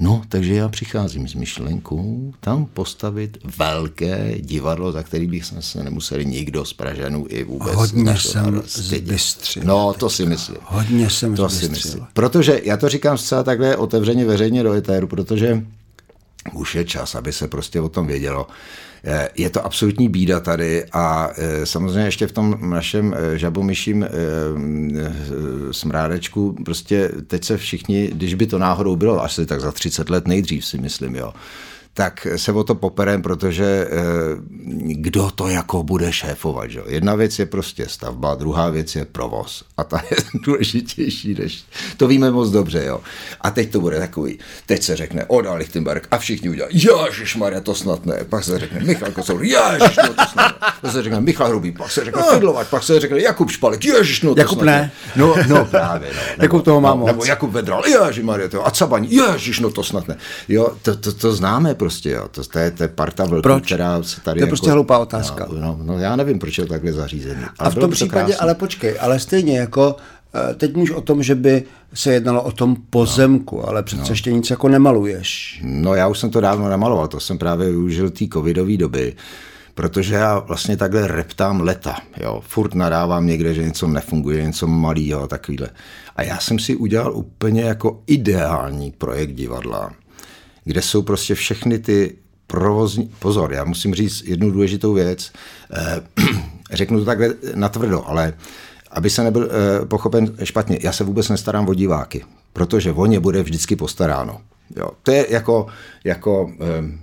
No, 0.00 0.22
takže 0.28 0.54
já 0.54 0.68
přicházím 0.68 1.28
s 1.28 1.34
myšlenkou 1.34 2.32
tam 2.40 2.66
postavit 2.66 3.38
velké 3.58 4.34
divadlo, 4.40 4.92
za 4.92 5.02
který 5.02 5.26
bych 5.26 5.44
se 5.60 5.84
nemuseli 5.84 6.26
nikdo 6.26 6.64
z 6.64 6.72
Pražanů 6.72 7.26
i 7.28 7.44
vůbec. 7.44 7.74
Hodně 7.74 8.16
jsem 8.16 8.62
zbystřil. 8.66 9.62
No, 9.66 9.94
to 9.98 10.10
si 10.10 10.26
myslím. 10.26 10.56
Hodně 10.62 11.10
jsem 11.10 11.36
to 11.36 11.48
si 11.48 11.68
myslím. 11.68 12.06
Protože 12.12 12.60
já 12.64 12.76
to 12.76 12.88
říkám 12.88 13.18
zcela 13.18 13.42
takhle 13.42 13.76
otevřeně 13.76 14.24
veřejně 14.24 14.62
do 14.62 14.72
etéru, 14.72 15.06
protože 15.06 15.62
už 16.52 16.74
je 16.74 16.84
čas, 16.84 17.14
aby 17.14 17.32
se 17.32 17.48
prostě 17.48 17.80
o 17.80 17.88
tom 17.88 18.06
vědělo. 18.06 18.46
Je 19.36 19.50
to 19.50 19.64
absolutní 19.64 20.08
bída 20.08 20.40
tady 20.40 20.84
a 20.92 21.30
e, 21.36 21.66
samozřejmě 21.66 22.04
ještě 22.04 22.26
v 22.26 22.32
tom 22.32 22.70
našem 22.70 23.14
e, 23.14 23.38
žabomyším 23.38 24.06
smrádečku 25.70 26.56
prostě 26.64 27.10
teď 27.26 27.44
se 27.44 27.56
všichni, 27.56 28.10
když 28.12 28.34
by 28.34 28.46
to 28.46 28.58
náhodou 28.58 28.96
bylo, 28.96 29.24
asi 29.24 29.46
tak 29.46 29.60
za 29.60 29.72
30 29.72 30.10
let 30.10 30.28
nejdřív 30.28 30.66
si 30.66 30.78
myslím, 30.78 31.14
jo, 31.14 31.32
tak 31.94 32.26
se 32.36 32.52
o 32.52 32.64
to 32.64 32.74
poperem, 32.74 33.22
protože 33.22 33.64
eh, 33.64 33.96
kdo 34.84 35.30
to 35.30 35.48
jako 35.48 35.82
bude 35.82 36.12
šéfovat. 36.12 36.70
Že? 36.70 36.80
Jedna 36.86 37.14
věc 37.14 37.38
je 37.38 37.46
prostě 37.46 37.88
stavba, 37.88 38.34
druhá 38.34 38.70
věc 38.70 38.96
je 38.96 39.04
provoz. 39.04 39.64
A 39.76 39.84
ta 39.84 40.02
je 40.10 40.16
důležitější, 40.44 41.34
než 41.34 41.64
to 41.96 42.08
víme 42.08 42.30
moc 42.30 42.50
dobře. 42.50 42.84
Jo? 42.84 43.00
A 43.40 43.50
teď 43.50 43.72
to 43.72 43.80
bude 43.80 43.98
takový, 43.98 44.38
teď 44.66 44.82
se 44.82 44.96
řekne 44.96 45.24
Oda 45.24 45.54
Lichtenberg 45.54 46.08
a 46.10 46.18
všichni 46.18 46.48
udělají, 46.48 46.82
Ježiš 46.82 47.36
Maria, 47.36 47.60
to 47.60 47.74
snad 47.74 48.06
ne. 48.06 48.24
Pak 48.28 48.44
se 48.44 48.58
řekne 48.58 48.80
Michal 48.80 49.10
Kocour, 49.10 49.42
Ježiš, 49.42 49.96
no 49.96 50.14
to 50.14 50.24
snad 50.32 50.60
ne. 50.60 50.68
Pak 50.80 50.92
se 50.92 51.02
řekne 51.02 51.20
Michal 51.20 51.48
Hrubý, 51.48 51.72
pak 51.72 51.90
se 51.90 52.04
řekne 52.04 52.22
Fidlovač, 52.34 52.68
pak 52.68 52.82
se 52.82 53.00
řekne 53.00 53.20
Jakub 53.20 53.50
Špalek, 53.50 53.84
Ježiš, 53.84 54.22
no 54.22 54.34
to 54.34 54.40
Jakub 54.40 54.58
snad 54.58 54.66
ne. 54.66 54.72
ne. 54.72 54.92
No, 55.16 55.34
no 55.48 55.64
právě. 55.70 56.08
No, 56.08 56.20
nebo, 56.30 56.42
Jakub 56.42 56.64
toho 56.64 56.80
má 56.80 56.90
no, 56.90 56.96
moc. 56.96 57.06
Nebo 57.06 57.24
Jakub 57.24 57.50
Vedral, 57.50 57.82
Ježiš 57.86 58.24
Maria, 58.24 58.48
to, 58.48 58.66
a 58.66 58.70
Cabaň, 58.70 59.04
Ježiš, 59.04 59.60
no 59.60 59.70
to 59.70 59.82
snad 59.82 60.08
ne. 60.08 60.16
Jo, 60.48 60.76
to, 60.82 60.96
to, 60.96 61.12
to 61.12 61.32
známe 61.32 61.74
prostě, 61.80 62.10
jo. 62.10 62.28
To, 62.30 62.44
to, 62.44 62.58
je, 62.58 62.70
to 62.70 62.82
je 62.82 62.88
parta 62.88 63.24
velký, 63.24 63.42
Proč? 63.42 63.66
která 63.66 64.02
se 64.02 64.20
tady... 64.20 64.38
To 64.38 64.38
je 64.38 64.46
jako, 64.46 64.48
prostě 64.48 64.70
hloupá 64.70 64.98
otázka. 64.98 65.46
No, 65.52 65.60
no, 65.60 65.78
no, 65.82 65.98
já 65.98 66.16
nevím, 66.16 66.38
proč 66.38 66.58
je 66.58 66.64
to 66.64 66.72
takhle 66.72 66.92
zařízený. 66.92 67.42
Ale 67.58 67.68
a 67.68 67.70
v 67.70 67.74
tom 67.74 67.90
případě, 67.90 68.32
to 68.32 68.42
ale 68.42 68.54
počkej, 68.54 68.96
ale 69.00 69.18
stejně 69.18 69.58
jako 69.58 69.96
eh, 70.34 70.54
teď 70.54 70.76
můžu 70.76 70.94
o 70.94 71.00
tom, 71.00 71.22
že 71.22 71.34
by 71.34 71.62
se 71.94 72.12
jednalo 72.12 72.42
o 72.42 72.52
tom 72.52 72.76
pozemku, 72.90 73.56
no. 73.56 73.68
ale 73.68 73.82
přece 73.82 74.02
no. 74.02 74.08
ještě 74.10 74.32
nic 74.32 74.50
jako 74.50 74.68
nemaluješ. 74.68 75.60
No 75.64 75.94
já 75.94 76.08
už 76.08 76.18
jsem 76.18 76.30
to 76.30 76.40
dávno 76.40 76.68
nemaloval, 76.68 77.08
to 77.08 77.20
jsem 77.20 77.38
právě 77.38 77.68
využil 77.68 78.10
té 78.10 78.24
covidové 78.32 78.76
doby, 78.76 79.16
protože 79.74 80.14
já 80.14 80.38
vlastně 80.38 80.76
takhle 80.76 81.06
reptám 81.06 81.60
leta, 81.60 81.96
jo. 82.22 82.42
Furt 82.46 82.74
nadávám 82.74 83.26
někde, 83.26 83.54
že 83.54 83.64
něco 83.64 83.86
nefunguje, 83.88 84.44
něco 84.44 84.66
malýho, 84.66 85.26
takovýhle. 85.26 85.68
A 86.16 86.22
já 86.22 86.38
jsem 86.38 86.58
si 86.58 86.76
udělal 86.76 87.16
úplně 87.16 87.62
jako 87.62 88.02
ideální 88.06 88.90
projekt 88.90 89.32
divadla, 89.32 89.90
kde 90.64 90.82
jsou 90.82 91.02
prostě 91.02 91.34
všechny 91.34 91.78
ty 91.78 92.16
provozní... 92.46 93.10
Pozor, 93.18 93.52
já 93.52 93.64
musím 93.64 93.94
říct 93.94 94.22
jednu 94.26 94.50
důležitou 94.50 94.92
věc. 94.94 95.32
Eh, 95.72 96.00
řeknu 96.72 96.98
to 96.98 97.04
takhle 97.04 97.34
natvrdo, 97.54 98.08
ale 98.08 98.32
aby 98.90 99.10
se 99.10 99.24
nebyl 99.24 99.50
eh, 99.50 99.86
pochopen 99.86 100.36
špatně, 100.44 100.78
já 100.82 100.92
se 100.92 101.04
vůbec 101.04 101.28
nestarám 101.28 101.68
o 101.68 101.74
diváky, 101.74 102.24
protože 102.52 102.92
o 102.92 103.06
ně 103.06 103.20
bude 103.20 103.42
vždycky 103.42 103.76
postaráno. 103.76 104.40
Jo, 104.76 104.90
to 105.02 105.10
je 105.10 105.26
jako, 105.30 105.66
jako 106.04 106.52
eh, 106.52 106.98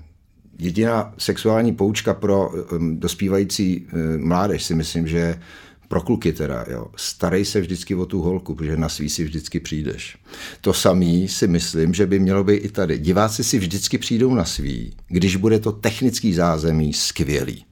jediná 0.60 1.13
sexuální 1.17 1.76
poučka 1.76 2.13
pro 2.13 2.52
dospívající 2.93 3.88
mládež, 4.17 4.63
si 4.63 4.76
myslím, 4.76 5.08
že 5.08 5.39
pro 5.88 6.02
kluky 6.02 6.34
teda, 6.34 6.65
jo, 6.71 6.88
starej 6.95 7.45
se 7.45 7.62
vždycky 7.62 7.95
o 7.95 8.06
tu 8.06 8.21
holku, 8.21 8.56
protože 8.56 8.78
na 8.78 8.89
svý 8.89 9.10
si 9.10 9.23
vždycky 9.23 9.60
přijdeš. 9.60 10.17
To 10.62 10.73
samý 10.73 11.28
si 11.28 11.47
myslím, 11.47 11.93
že 11.93 12.06
by 12.06 12.19
mělo 12.19 12.43
být 12.43 12.56
i 12.56 12.69
tady. 12.69 12.97
Diváci 12.97 13.43
si 13.43 13.60
vždycky 13.60 13.97
přijdou 13.97 14.34
na 14.34 14.45
svý, 14.45 14.93
když 15.08 15.36
bude 15.36 15.60
to 15.60 15.71
technický 15.71 16.34
zázemí 16.34 16.93
skvělý. 16.93 17.65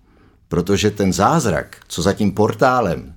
Protože 0.47 0.91
ten 0.91 1.13
zázrak, 1.13 1.77
co 1.87 2.01
za 2.01 2.13
tím 2.13 2.31
portálem 2.31 3.15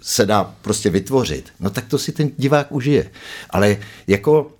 se 0.00 0.26
dá 0.26 0.54
prostě 0.62 0.90
vytvořit, 0.90 1.52
no 1.60 1.70
tak 1.70 1.86
to 1.86 1.98
si 1.98 2.12
ten 2.12 2.30
divák 2.36 2.72
užije. 2.72 3.10
Ale 3.50 3.76
jako 4.06 4.57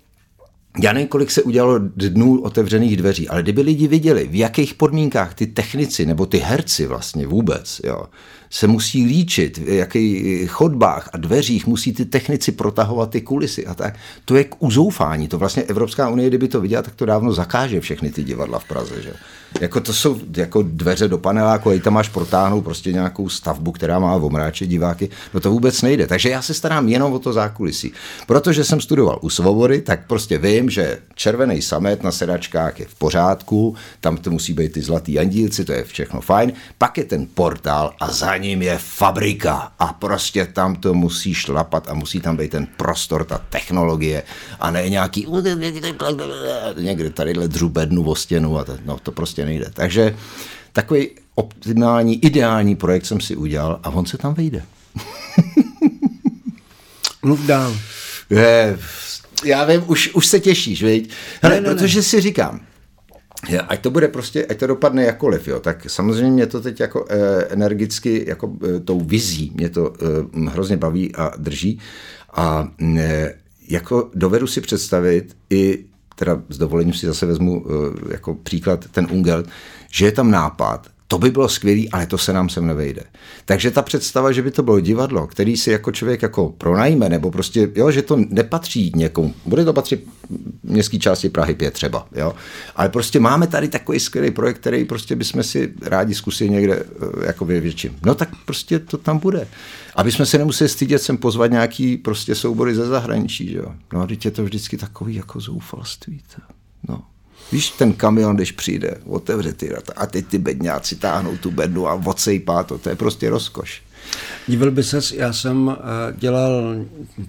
já 0.81 0.93
nevím, 0.93 1.07
kolik 1.07 1.31
se 1.31 1.43
udělalo 1.43 1.79
dnů 1.79 2.41
otevřených 2.41 2.97
dveří, 2.97 3.29
ale 3.29 3.43
kdyby 3.43 3.61
lidi 3.61 3.87
viděli, 3.87 4.27
v 4.27 4.35
jakých 4.35 4.73
podmínkách 4.73 5.33
ty 5.33 5.47
technici 5.47 6.05
nebo 6.05 6.25
ty 6.25 6.37
herci 6.37 6.87
vlastně 6.87 7.27
vůbec, 7.27 7.81
jo, 7.83 8.03
se 8.49 8.67
musí 8.67 9.05
líčit, 9.05 9.57
v 9.57 9.69
jakých 9.69 10.51
chodbách 10.51 11.09
a 11.13 11.17
dveřích 11.17 11.67
musí 11.67 11.93
ty 11.93 12.05
technici 12.05 12.51
protahovat 12.51 13.09
ty 13.09 13.21
kulisy 13.21 13.65
a 13.65 13.73
tak. 13.73 13.95
To 14.25 14.35
je 14.35 14.43
k 14.43 14.55
uzoufání. 14.59 15.27
To 15.27 15.37
vlastně 15.37 15.63
Evropská 15.63 16.09
unie, 16.09 16.29
kdyby 16.29 16.47
to 16.47 16.61
viděla, 16.61 16.81
tak 16.81 16.95
to 16.95 17.05
dávno 17.05 17.33
zakáže 17.33 17.81
všechny 17.81 18.11
ty 18.11 18.23
divadla 18.23 18.59
v 18.59 18.65
Praze. 18.65 19.01
Že? 19.01 19.13
Jako 19.61 19.81
to 19.81 19.93
jsou 19.93 20.19
jako 20.37 20.61
dveře 20.61 21.07
do 21.07 21.17
paneláku, 21.17 21.69
a 21.69 21.79
tam 21.79 21.93
máš 21.93 22.09
protáhnout 22.09 22.63
prostě 22.63 22.91
nějakou 22.91 23.29
stavbu, 23.29 23.71
která 23.71 23.99
má 23.99 24.15
omráčit 24.15 24.69
diváky. 24.69 25.09
No 25.33 25.39
to 25.39 25.51
vůbec 25.51 25.81
nejde. 25.81 26.07
Takže 26.07 26.29
já 26.29 26.41
se 26.41 26.53
starám 26.53 26.87
jenom 26.87 27.13
o 27.13 27.19
to 27.19 27.33
zákulisí. 27.33 27.91
Protože 28.27 28.63
jsem 28.63 28.81
studoval 28.81 29.19
u 29.21 29.29
Svobody, 29.29 29.81
tak 29.81 30.07
prostě 30.07 30.37
vím, 30.37 30.69
že 30.69 30.97
červený 31.15 31.61
samet 31.61 32.03
na 32.03 32.11
sedačkách 32.11 32.79
je 32.79 32.85
v 32.85 32.95
pořádku, 32.95 33.75
tam 33.99 34.17
to 34.17 34.31
musí 34.31 34.53
být 34.53 34.71
ty 34.71 34.81
zlatý 34.81 35.19
andílci, 35.19 35.65
to 35.65 35.71
je 35.71 35.83
všechno 35.83 36.21
fajn. 36.21 36.53
Pak 36.77 36.97
je 36.97 37.03
ten 37.03 37.27
portál 37.33 37.93
a 37.99 38.11
za 38.11 38.37
ním 38.37 38.61
je 38.61 38.77
fabrika 38.77 39.71
a 39.79 39.93
prostě 39.93 40.45
tam 40.45 40.75
to 40.75 40.93
musí 40.93 41.33
šlapat 41.33 41.87
a 41.89 41.93
musí 41.93 42.19
tam 42.19 42.37
být 42.37 42.51
ten 42.51 42.67
prostor, 42.77 43.25
ta 43.25 43.37
technologie 43.49 44.23
a 44.59 44.71
ne 44.71 44.89
nějaký 44.89 45.27
někde 46.77 47.09
tadyhle 47.09 47.47
dřubednu 47.47 48.03
o 48.03 48.15
stěnu 48.15 48.57
a 48.57 48.63
to, 48.63 48.77
no 48.85 48.97
to 49.03 49.11
prostě 49.11 49.38
nejde. 49.45 49.65
Takže 49.73 50.15
takový 50.73 51.09
optimální, 51.35 52.25
ideální 52.25 52.75
projekt 52.75 53.05
jsem 53.05 53.19
si 53.21 53.35
udělal 53.35 53.79
a 53.83 53.89
on 53.89 54.05
se 54.05 54.17
tam 54.17 54.33
vejde. 54.33 54.63
Mluv 57.23 57.45
dál. 57.45 57.77
Je, 58.29 58.77
já 59.45 59.65
vím, 59.65 59.83
už, 59.87 60.13
už 60.13 60.25
se 60.25 60.39
těšíš, 60.39 60.83
viď? 60.83 61.11
Hele, 61.41 61.55
ne, 61.55 61.61
ne, 61.61 61.69
protože 61.69 61.99
ne. 61.99 62.03
si 62.03 62.21
říkám, 62.21 62.59
ať 63.67 63.81
to 63.81 63.91
bude 63.91 64.07
prostě, 64.07 64.45
ať 64.45 64.57
to 64.57 64.67
dopadne 64.67 65.03
jakoliv, 65.03 65.47
jo, 65.47 65.59
tak 65.59 65.89
samozřejmě 65.89 66.31
mě 66.31 66.47
to 66.47 66.61
teď 66.61 66.79
jako 66.79 67.05
eh, 67.09 67.43
energicky, 67.49 68.25
jako 68.27 68.53
eh, 68.63 68.79
tou 68.79 68.99
vizí, 68.99 69.51
mě 69.55 69.69
to 69.69 69.93
eh, 69.93 70.49
hrozně 70.49 70.77
baví 70.77 71.15
a 71.15 71.31
drží 71.37 71.79
a 72.33 72.71
eh, 72.97 73.33
jako 73.69 74.09
dovedu 74.15 74.47
si 74.47 74.61
představit 74.61 75.37
i 75.49 75.85
teda 76.19 76.41
s 76.49 76.57
dovolením 76.57 76.93
si 76.93 77.05
zase 77.05 77.25
vezmu 77.25 77.65
eh, 77.65 78.13
jako 78.13 78.35
příklad 78.35 78.85
ten 78.91 79.07
Ungel, 79.11 79.43
že 79.91 80.05
je 80.05 80.11
tam 80.11 80.31
nápad, 80.31 80.87
to 81.11 81.17
by 81.17 81.29
bylo 81.29 81.49
skvělý, 81.49 81.89
ale 81.89 82.05
to 82.05 82.17
se 82.17 82.33
nám 82.33 82.49
sem 82.49 82.67
nevejde. 82.67 83.03
Takže 83.45 83.71
ta 83.71 83.81
představa, 83.81 84.31
že 84.31 84.41
by 84.41 84.51
to 84.51 84.63
bylo 84.63 84.79
divadlo, 84.79 85.27
který 85.27 85.57
si 85.57 85.71
jako 85.71 85.91
člověk 85.91 86.21
jako 86.21 86.49
pronajme, 86.49 87.09
nebo 87.09 87.31
prostě, 87.31 87.71
jo, 87.75 87.91
že 87.91 88.01
to 88.01 88.15
nepatří 88.29 88.91
někomu, 88.95 89.33
bude 89.45 89.65
to 89.65 89.73
patřit 89.73 90.07
městské 90.63 90.97
části 90.97 91.29
Prahy 91.29 91.55
5 91.55 91.73
třeba, 91.73 92.07
jo. 92.15 92.33
Ale 92.75 92.89
prostě 92.89 93.19
máme 93.19 93.47
tady 93.47 93.67
takový 93.67 93.99
skvělý 93.99 94.31
projekt, 94.31 94.57
který 94.57 94.85
prostě 94.85 95.15
bychom 95.15 95.43
si 95.43 95.73
rádi 95.81 96.15
zkusili 96.15 96.49
někde 96.49 96.73
eh, 96.73 97.25
jako 97.25 97.45
větším. 97.45 97.97
No 98.05 98.15
tak 98.15 98.29
prostě 98.45 98.79
to 98.79 98.97
tam 98.97 99.17
bude. 99.17 99.47
Aby 99.95 100.11
jsme 100.11 100.25
se 100.25 100.37
nemuseli 100.37 100.69
stydět 100.69 101.01
sem 101.01 101.17
pozvat 101.17 101.51
nějaký 101.51 101.97
prostě 101.97 102.35
soubory 102.35 102.75
ze 102.75 102.85
zahraničí, 102.85 103.53
jo. 103.53 103.73
No 103.93 104.01
a 104.01 104.07
teď 104.07 104.25
je 104.25 104.31
to 104.31 104.43
vždycky 104.43 104.77
takový 104.77 105.15
jako 105.15 105.39
zoufalství. 105.39 106.21
To. 106.35 106.41
No. 106.87 107.01
Víš, 107.51 107.69
ten 107.69 107.93
kamion, 107.93 108.35
když 108.35 108.51
přijde, 108.51 108.97
otevře 109.05 109.53
ty 109.53 109.69
data 109.69 109.93
a 109.95 110.05
teď 110.05 110.27
ty 110.27 110.37
bedňáci 110.37 110.95
táhnou 110.95 111.37
tu 111.37 111.51
bednu 111.51 111.87
a 111.87 111.93
odsejpá 112.05 112.63
to, 112.63 112.77
to 112.77 112.89
je 112.89 112.95
prostě 112.95 113.29
rozkoš. 113.29 113.81
Divil 114.47 114.71
by 114.71 114.83
ses, 114.83 115.11
já 115.11 115.33
jsem 115.33 115.77
dělal 116.17 116.75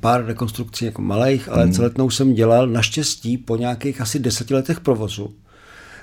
pár 0.00 0.26
rekonstrukcí 0.26 0.84
jako 0.84 1.02
malých, 1.02 1.48
ale 1.48 1.62
hmm. 1.62 1.72
celetnou 1.72 2.10
jsem 2.10 2.34
dělal 2.34 2.66
naštěstí 2.66 3.38
po 3.38 3.56
nějakých 3.56 4.00
asi 4.00 4.18
deseti 4.18 4.54
letech 4.54 4.80
provozu 4.80 5.34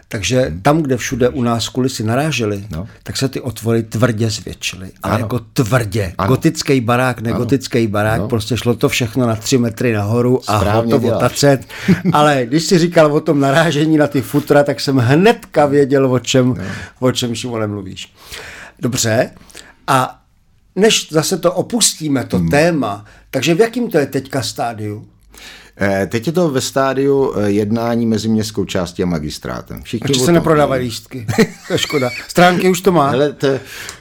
takže 0.08 0.42
hmm. 0.42 0.62
tam, 0.62 0.82
kde 0.82 0.98
všude 0.98 1.30
u 1.30 1.44
nás 1.44 1.70
kulisy 1.70 2.04
narážely, 2.04 2.66
no. 2.72 2.88
tak 3.04 3.18
se 3.18 3.30
ty 3.30 3.42
otvory 3.42 3.84
tvrdě 3.84 4.30
zvětšily. 4.30 4.92
Ale 5.04 5.16
ano. 5.16 5.26
jako 5.26 5.40
tvrdě. 5.40 6.14
Ano. 6.18 6.28
Gotický 6.28 6.82
barák, 6.82 7.22
negotický 7.22 7.88
barák, 7.88 8.20
ano. 8.20 8.28
prostě 8.28 8.58
šlo 8.58 8.76
to 8.76 8.90
všechno 8.90 9.28
na 9.28 9.36
tři 9.36 9.58
metry 9.58 9.94
nahoru 9.94 10.42
a 10.48 10.58
hotovo 10.58 11.12
tacet. 11.20 11.66
Ale 12.14 12.46
když 12.46 12.64
si 12.64 12.80
říkal 12.80 13.14
o 13.14 13.22
tom 13.22 13.40
narážení 13.40 13.98
na 13.98 14.08
ty 14.08 14.22
futra, 14.22 14.64
tak 14.64 14.80
jsem 14.80 14.98
hnedka 14.98 15.66
věděl, 15.66 16.14
o 16.14 16.20
čem, 16.20 16.48
no. 16.48 16.64
o 17.00 17.12
čem 17.12 17.36
Šimone 17.36 17.68
mluvíš. 17.68 18.14
Dobře. 18.80 19.32
A 19.88 20.22
než 20.76 21.12
zase 21.12 21.38
to 21.38 21.54
opustíme, 21.54 22.26
to 22.26 22.38
hmm. 22.38 22.50
téma, 22.50 23.06
takže 23.32 23.56
v 23.56 23.60
jakým 23.60 23.90
to 23.90 23.98
je 23.98 24.06
teďka 24.06 24.42
stádiu? 24.42 25.08
Eh, 25.82 26.08
teď 26.08 26.28
je 26.28 26.34
to 26.34 26.50
ve 26.50 26.62
stádiu 26.62 27.34
eh, 27.36 27.50
jednání 27.52 28.06
mezi 28.06 28.30
městskou 28.30 28.66
částí 28.66 29.04
a 29.04 29.06
magistrátem. 29.06 29.84
Všichni 29.84 30.14
Proč 30.14 30.20
se 30.20 30.32
neprodávají 30.32 30.84
lístky? 30.86 31.28
to 31.68 31.74
je 31.74 31.80
škoda. 31.80 32.10
Stránky 32.28 32.70
už 32.70 32.82
to 32.82 32.92
má. 32.92 33.10
Hele, 33.10 33.34
to, 33.34 33.48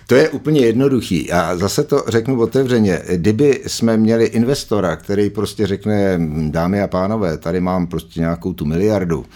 to 0.06 0.14
je 0.14 0.28
úplně 0.28 0.60
jednoduchý. 0.60 1.32
A 1.32 1.56
zase 1.56 1.84
to 1.84 2.04
řeknu 2.08 2.40
otevřeně. 2.40 3.02
Kdyby 3.14 3.62
jsme 3.66 3.96
měli 3.96 4.24
investora, 4.24 4.96
který 4.96 5.30
prostě 5.30 5.66
řekne, 5.66 6.20
dámy 6.50 6.82
a 6.82 6.86
pánové, 6.86 7.38
tady 7.38 7.60
mám 7.60 7.86
prostě 7.86 8.20
nějakou 8.20 8.52
tu 8.52 8.64
miliardu, 8.64 9.26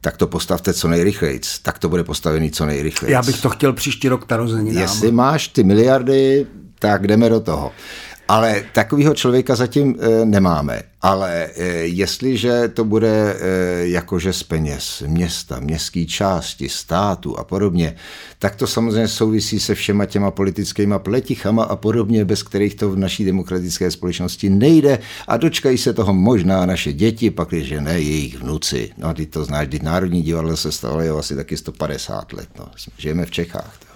tak 0.00 0.16
to 0.16 0.26
postavte 0.26 0.72
co 0.72 0.88
nejrychleji. 0.88 1.40
Tak 1.62 1.78
to 1.78 1.88
bude 1.88 2.04
postavený 2.04 2.50
co 2.50 2.66
nejrychleji. 2.66 3.12
Já 3.12 3.22
bych 3.22 3.42
to 3.42 3.50
chtěl 3.50 3.72
příští 3.72 4.08
rok 4.08 4.30
narozeninám. 4.30 4.82
Jestli 4.82 5.12
máš 5.12 5.48
ty 5.48 5.64
miliardy, 5.64 6.46
tak 6.78 7.06
jdeme 7.06 7.28
do 7.28 7.40
toho. 7.40 7.72
Ale 8.28 8.64
takového 8.72 9.14
člověka 9.14 9.56
zatím 9.56 9.96
e, 10.00 10.24
nemáme. 10.24 10.82
Ale 11.02 11.50
e, 11.56 11.64
jestliže 11.76 12.68
to 12.68 12.84
bude 12.84 13.36
e, 13.40 13.88
jakože 13.88 14.32
z 14.32 14.42
peněz 14.42 15.02
města, 15.06 15.60
městské 15.60 16.04
části, 16.04 16.68
státu 16.68 17.38
a 17.38 17.44
podobně, 17.44 17.96
tak 18.38 18.56
to 18.56 18.66
samozřejmě 18.66 19.08
souvisí 19.08 19.60
se 19.60 19.74
všema 19.74 20.06
těma 20.06 20.30
politickými 20.30 20.94
pletichama 20.98 21.64
a 21.64 21.76
podobně, 21.76 22.24
bez 22.24 22.42
kterých 22.42 22.74
to 22.74 22.90
v 22.90 22.96
naší 22.96 23.24
demokratické 23.24 23.90
společnosti 23.90 24.50
nejde 24.50 24.98
a 25.28 25.36
dočkají 25.36 25.78
se 25.78 25.92
toho 25.92 26.14
možná 26.14 26.66
naše 26.66 26.92
děti, 26.92 27.30
pak 27.30 27.52
že 27.52 27.80
ne 27.80 28.00
jejich 28.00 28.38
vnuci. 28.38 28.90
No, 28.98 29.14
ty 29.14 29.26
to 29.26 29.44
znáš, 29.44 29.68
ty 29.70 29.78
Národní 29.82 30.22
divadlo 30.22 30.56
se 30.56 30.72
stalo 30.72 31.18
asi 31.18 31.36
taky 31.36 31.56
150 31.56 32.32
let. 32.32 32.48
No. 32.58 32.66
Žijeme 32.98 33.26
v 33.26 33.30
Čechách. 33.30 33.76
To. 33.78 33.86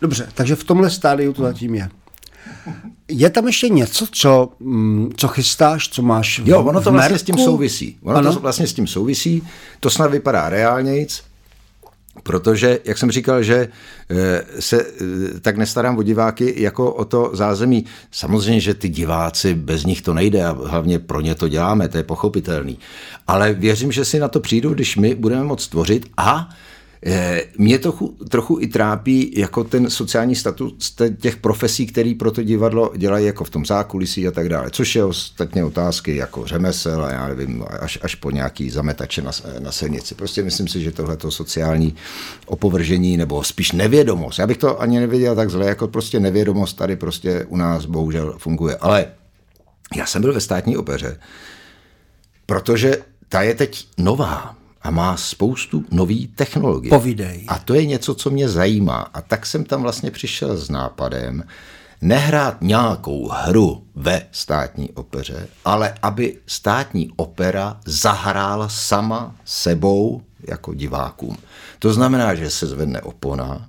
Dobře, 0.00 0.28
takže 0.34 0.56
v 0.56 0.64
tomhle 0.64 0.90
stádiu 0.90 1.32
to 1.32 1.42
zatím 1.42 1.74
je. 1.74 1.88
Je 3.08 3.30
tam 3.30 3.46
ještě 3.46 3.68
něco, 3.68 4.06
co, 4.12 4.52
mm, 4.60 5.12
co 5.16 5.28
chystáš, 5.28 5.88
co 5.88 6.02
máš 6.02 6.40
v 6.40 6.48
Jo, 6.48 6.62
ono 6.62 6.80
to 6.80 6.92
vlastně 6.92 7.18
s 7.18 7.22
tím 7.22 7.38
souvisí. 7.38 7.98
Ono 8.02 8.18
ano? 8.18 8.34
to 8.34 8.40
vlastně 8.40 8.66
s 8.66 8.72
tím 8.72 8.86
souvisí. 8.86 9.42
To 9.80 9.90
snad 9.90 10.10
vypadá 10.10 10.48
reálnějc, 10.48 11.22
protože, 12.22 12.78
jak 12.84 12.98
jsem 12.98 13.10
říkal, 13.10 13.42
že 13.42 13.68
eh, 14.10 14.44
se 14.60 14.80
eh, 14.80 15.40
tak 15.40 15.56
nestarám 15.56 15.98
o 15.98 16.02
diváky 16.02 16.54
jako 16.56 16.92
o 16.92 17.04
to 17.04 17.30
zázemí. 17.32 17.84
Samozřejmě, 18.10 18.60
že 18.60 18.74
ty 18.74 18.88
diváci, 18.88 19.54
bez 19.54 19.84
nich 19.84 20.02
to 20.02 20.14
nejde 20.14 20.44
a 20.44 20.56
hlavně 20.66 20.98
pro 20.98 21.20
ně 21.20 21.34
to 21.34 21.48
děláme, 21.48 21.88
to 21.88 21.96
je 21.96 22.02
pochopitelný. 22.02 22.78
Ale 23.26 23.52
věřím, 23.52 23.92
že 23.92 24.04
si 24.04 24.18
na 24.18 24.28
to 24.28 24.40
přijdu, 24.40 24.74
když 24.74 24.96
my 24.96 25.14
budeme 25.14 25.44
moct 25.44 25.68
tvořit 25.68 26.06
a 26.16 26.48
mě 27.58 27.78
to 27.78 27.92
trochu 28.28 28.58
i 28.60 28.66
trápí 28.66 29.32
jako 29.36 29.64
ten 29.64 29.90
sociální 29.90 30.34
status 30.34 30.96
těch 31.20 31.36
profesí, 31.36 31.86
který 31.86 32.14
pro 32.14 32.30
to 32.30 32.42
divadlo 32.42 32.92
dělají 32.96 33.26
jako 33.26 33.44
v 33.44 33.50
tom 33.50 33.66
zákulisí 33.66 34.28
a 34.28 34.30
tak 34.30 34.48
dále, 34.48 34.70
což 34.70 34.96
je 34.96 35.04
ostatně 35.04 35.64
otázky 35.64 36.16
jako 36.16 36.46
řemesel 36.46 37.04
a 37.04 37.12
já 37.12 37.28
nevím, 37.28 37.64
až, 37.80 37.98
až 38.02 38.14
po 38.14 38.30
nějaký 38.30 38.70
zametače 38.70 39.22
na, 39.22 39.30
na 39.58 39.72
silnici. 39.72 40.14
Prostě 40.14 40.42
myslím 40.42 40.68
si, 40.68 40.80
že 40.80 40.92
tohle 40.92 41.16
sociální 41.28 41.94
opovržení 42.46 43.16
nebo 43.16 43.44
spíš 43.44 43.72
nevědomost, 43.72 44.38
já 44.38 44.46
bych 44.46 44.58
to 44.58 44.80
ani 44.80 45.00
nevěděl 45.00 45.34
tak 45.34 45.50
zle, 45.50 45.66
jako 45.66 45.88
prostě 45.88 46.20
nevědomost 46.20 46.76
tady 46.76 46.96
prostě 46.96 47.44
u 47.48 47.56
nás 47.56 47.84
bohužel 47.84 48.34
funguje. 48.38 48.76
Ale 48.76 49.06
já 49.96 50.06
jsem 50.06 50.22
byl 50.22 50.32
ve 50.32 50.40
státní 50.40 50.76
opeře, 50.76 51.20
protože 52.46 52.96
ta 53.28 53.42
je 53.42 53.54
teď 53.54 53.86
nová 53.98 54.56
a 54.86 54.90
má 54.90 55.16
spoustu 55.16 55.84
nových 55.90 56.28
technologií. 56.34 56.90
Povídej. 56.90 57.44
A 57.48 57.58
to 57.58 57.74
je 57.74 57.86
něco, 57.86 58.14
co 58.14 58.30
mě 58.30 58.48
zajímá. 58.48 59.10
A 59.14 59.20
tak 59.20 59.46
jsem 59.46 59.64
tam 59.64 59.82
vlastně 59.82 60.10
přišel 60.10 60.56
s 60.56 60.70
nápadem 60.70 61.44
nehrát 62.00 62.62
nějakou 62.62 63.28
hru 63.28 63.82
ve 63.94 64.22
státní 64.32 64.90
opeře, 64.90 65.48
ale 65.64 65.94
aby 66.02 66.38
státní 66.46 67.10
opera 67.16 67.80
zahrála 67.84 68.68
sama 68.68 69.34
sebou 69.44 70.22
jako 70.48 70.74
divákům. 70.74 71.36
To 71.78 71.92
znamená, 71.92 72.34
že 72.34 72.50
se 72.50 72.66
zvedne 72.66 73.00
opona, 73.00 73.68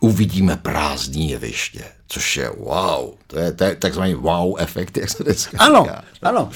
uvidíme 0.00 0.56
prázdní 0.56 1.30
jeviště, 1.30 1.84
což 2.08 2.36
je 2.36 2.50
wow, 2.58 3.10
to 3.26 3.38
je, 3.38 3.52
to 3.52 3.64
je 3.64 3.76
takzvaný 3.76 4.14
wow 4.14 4.54
efekt, 4.58 4.96
jak 4.96 5.10
se 5.10 5.24
dneska 5.24 5.58
Ano, 5.60 5.86
ano. 6.22 6.50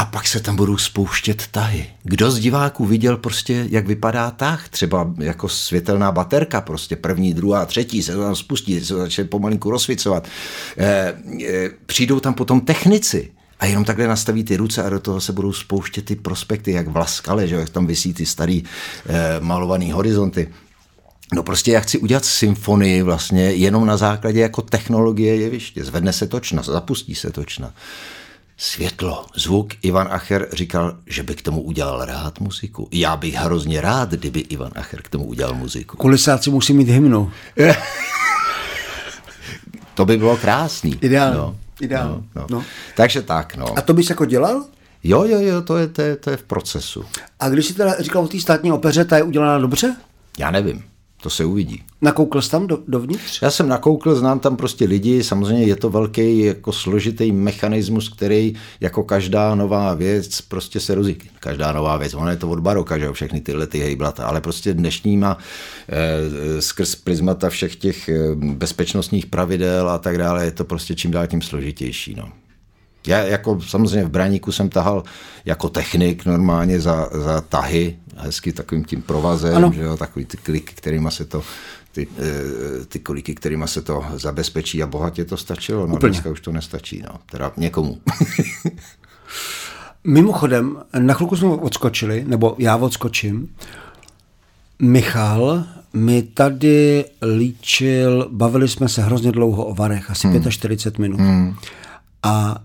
A 0.00 0.04
pak 0.04 0.26
se 0.26 0.40
tam 0.40 0.56
budou 0.56 0.76
spouštět 0.76 1.46
tahy. 1.50 1.86
Kdo 2.02 2.30
z 2.30 2.38
diváků 2.38 2.86
viděl 2.86 3.16
prostě, 3.16 3.66
jak 3.70 3.86
vypadá 3.86 4.30
tah? 4.30 4.68
Třeba 4.68 5.14
jako 5.18 5.48
světelná 5.48 6.12
baterka, 6.12 6.60
prostě 6.60 6.96
první, 6.96 7.34
druhá, 7.34 7.66
třetí 7.66 8.02
se 8.02 8.16
tam 8.16 8.36
spustí, 8.36 8.84
se 8.84 8.94
začne 8.94 9.24
pomalinku 9.24 9.70
rozsvicovat. 9.70 10.28
E, 10.76 11.14
e, 11.44 11.70
přijdou 11.86 12.20
tam 12.20 12.34
potom 12.34 12.60
technici, 12.60 13.30
a 13.60 13.66
jenom 13.66 13.84
takhle 13.84 14.06
nastaví 14.06 14.44
ty 14.44 14.56
ruce 14.56 14.82
a 14.82 14.88
do 14.88 15.00
toho 15.00 15.20
se 15.20 15.32
budou 15.32 15.52
spouštět 15.52 16.04
ty 16.04 16.16
prospekty, 16.16 16.72
jak 16.72 16.88
v 16.88 16.96
Laskale, 16.96 17.48
že 17.48 17.54
jak 17.54 17.70
tam 17.70 17.86
vysí 17.86 18.14
ty 18.14 18.26
starý 18.26 18.62
e, 18.62 19.40
malovaný 19.40 19.92
horizonty. 19.92 20.48
No 21.34 21.42
prostě 21.42 21.72
já 21.72 21.80
chci 21.80 21.98
udělat 21.98 22.24
symfonii 22.24 23.02
vlastně 23.02 23.42
jenom 23.42 23.86
na 23.86 23.96
základě 23.96 24.40
jako 24.40 24.62
technologie 24.62 25.36
jeviště. 25.36 25.84
Zvedne 25.84 26.12
se 26.12 26.26
točna, 26.26 26.62
zapustí 26.62 27.14
se 27.14 27.30
točna 27.30 27.74
světlo, 28.60 29.26
zvuk. 29.34 29.68
Ivan 29.82 30.08
Acher 30.10 30.48
říkal, 30.52 30.96
že 31.06 31.22
by 31.22 31.34
k 31.34 31.42
tomu 31.42 31.62
udělal 31.62 32.04
rád 32.04 32.40
muziku. 32.40 32.88
Já 32.92 33.16
bych 33.16 33.34
hrozně 33.34 33.80
rád, 33.80 34.10
kdyby 34.10 34.40
Ivan 34.40 34.72
Acher 34.76 35.02
k 35.02 35.08
tomu 35.08 35.24
udělal 35.24 35.54
muziku. 35.54 35.96
Kulisáci 35.96 36.50
musí 36.50 36.72
mít 36.72 36.88
hymnu. 36.88 37.32
to 39.94 40.04
by 40.04 40.16
bylo 40.16 40.36
krásný. 40.36 40.98
Ideál. 41.00 41.34
No, 41.34 41.56
Ideál. 41.80 42.08
No, 42.08 42.24
no. 42.34 42.46
No. 42.50 42.64
Takže 42.96 43.22
tak, 43.22 43.56
no. 43.56 43.78
A 43.78 43.80
to 43.80 43.94
bys 43.94 44.10
jako 44.10 44.24
dělal? 44.24 44.64
Jo, 45.04 45.24
jo, 45.24 45.40
jo, 45.40 45.62
to 45.62 45.76
je, 45.76 45.88
to 45.88 46.02
je, 46.02 46.16
to 46.16 46.30
je 46.30 46.36
v 46.36 46.42
procesu. 46.42 47.04
A 47.40 47.48
když 47.48 47.66
jsi 47.66 47.74
teda 47.74 47.94
říkal 48.00 48.24
o 48.24 48.28
té 48.28 48.40
státní 48.40 48.72
opeře, 48.72 49.04
ta 49.04 49.16
je 49.16 49.22
udělaná 49.22 49.58
dobře? 49.58 49.96
Já 50.38 50.50
nevím. 50.50 50.89
To 51.22 51.30
se 51.30 51.44
uvidí. 51.44 51.82
Nakoukl 52.00 52.42
jsi 52.42 52.50
tam 52.50 52.66
do, 52.66 52.78
dovnitř? 52.88 53.42
Já 53.42 53.50
jsem 53.50 53.68
nakoukl, 53.68 54.14
znám 54.14 54.38
tam 54.38 54.56
prostě 54.56 54.84
lidi, 54.84 55.24
samozřejmě 55.24 55.64
je 55.64 55.76
to 55.76 55.90
velký 55.90 56.38
jako 56.38 56.72
složitý 56.72 57.32
mechanismus, 57.32 58.08
který 58.08 58.54
jako 58.80 59.02
každá 59.02 59.54
nová 59.54 59.94
věc 59.94 60.40
prostě 60.40 60.80
se 60.80 60.94
rozí. 60.94 61.16
Každá 61.40 61.72
nová 61.72 61.96
věc, 61.96 62.14
ono 62.14 62.30
je 62.30 62.36
to 62.36 62.50
od 62.50 62.60
baroka, 62.60 62.98
že 62.98 63.04
jo, 63.04 63.12
všechny 63.12 63.40
tyhle 63.40 63.66
ty 63.66 63.78
hejblata, 63.78 64.26
ale 64.26 64.40
prostě 64.40 64.74
dnešníma 64.74 65.38
e, 65.88 66.62
skrz 66.62 66.94
prismata 66.94 67.50
všech 67.50 67.76
těch 67.76 68.08
eh, 68.08 68.34
bezpečnostních 68.34 69.26
pravidel 69.26 69.90
a 69.90 69.98
tak 69.98 70.18
dále, 70.18 70.44
je 70.44 70.50
to 70.50 70.64
prostě 70.64 70.94
čím 70.94 71.10
dál 71.10 71.26
tím 71.26 71.42
složitější, 71.42 72.14
no. 72.14 72.28
Já 73.06 73.18
jako 73.18 73.60
samozřejmě 73.60 74.04
v 74.04 74.10
Braníku 74.10 74.52
jsem 74.52 74.68
tahal 74.68 75.02
jako 75.44 75.68
technik 75.68 76.26
normálně 76.26 76.80
za, 76.80 77.08
za 77.12 77.40
tahy, 77.40 77.98
hezky 78.16 78.52
takovým 78.52 78.84
tím 78.84 79.02
provazem, 79.02 79.56
ano. 79.56 79.72
že 79.74 79.82
jo, 79.82 79.96
takový 79.96 80.24
ty 80.24 80.36
kliky, 80.36 80.74
kterými 80.74 81.10
se 81.10 81.24
to 81.24 81.42
ty, 81.92 82.08
eh, 82.18 82.84
ty 82.84 82.98
kliky, 82.98 83.34
kterými 83.34 83.68
se 83.68 83.82
to 83.82 84.04
zabezpečí 84.14 84.82
a 84.82 84.86
bohatě 84.86 85.24
to 85.24 85.36
stačilo. 85.36 85.86
No 85.86 85.94
Úplně. 85.94 86.10
dneska 86.10 86.30
už 86.30 86.40
to 86.40 86.52
nestačí, 86.52 87.02
no. 87.02 87.18
Teda 87.30 87.52
někomu. 87.56 88.00
Mimochodem, 90.04 90.76
na 90.98 91.14
chvilku 91.14 91.36
jsme 91.36 91.48
odskočili, 91.48 92.24
nebo 92.26 92.54
já 92.58 92.76
odskočím. 92.76 93.48
Michal 94.82 95.64
mi 95.92 96.22
tady 96.22 97.04
líčil, 97.36 98.28
bavili 98.32 98.68
jsme 98.68 98.88
se 98.88 99.02
hrozně 99.02 99.32
dlouho 99.32 99.64
o 99.64 99.74
varech, 99.74 100.10
asi 100.10 100.28
hmm. 100.28 100.50
45 100.50 100.98
minut. 100.98 101.20
Hmm. 101.20 101.54
A 102.22 102.62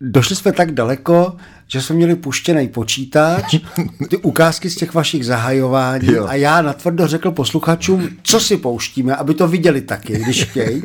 došli 0.00 0.36
jsme 0.36 0.52
tak 0.52 0.72
daleko, 0.72 1.36
že 1.66 1.82
jsme 1.82 1.96
měli 1.96 2.16
puštěný 2.16 2.68
počítač, 2.68 3.56
ty 4.08 4.16
ukázky 4.16 4.70
z 4.70 4.76
těch 4.76 4.94
vašich 4.94 5.26
zahajování 5.26 6.12
jo. 6.12 6.26
a 6.26 6.34
já 6.34 6.62
natvrdo 6.62 7.06
řekl 7.06 7.30
posluchačům, 7.30 8.08
co 8.22 8.40
si 8.40 8.56
pouštíme, 8.56 9.16
aby 9.16 9.34
to 9.34 9.48
viděli 9.48 9.80
taky, 9.80 10.18
když 10.18 10.44
chtějí. 10.44 10.82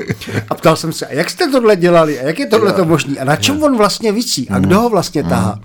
A 0.49 0.55
ptal 0.55 0.75
jsem 0.75 0.93
se, 0.93 1.07
a 1.07 1.13
jak 1.13 1.29
jste 1.29 1.51
tohle 1.51 1.75
dělali 1.75 2.19
a 2.19 2.23
jak 2.23 2.39
je 2.39 2.47
tohle 2.47 2.73
to 2.73 2.85
možný 2.85 3.19
a 3.19 3.23
na 3.23 3.35
čem 3.35 3.63
on 3.63 3.77
vlastně 3.77 4.11
visí 4.11 4.49
a 4.49 4.59
kdo 4.59 4.81
ho 4.81 4.89
vlastně 4.89 5.23
mm. 5.23 5.29
tahá. 5.29 5.59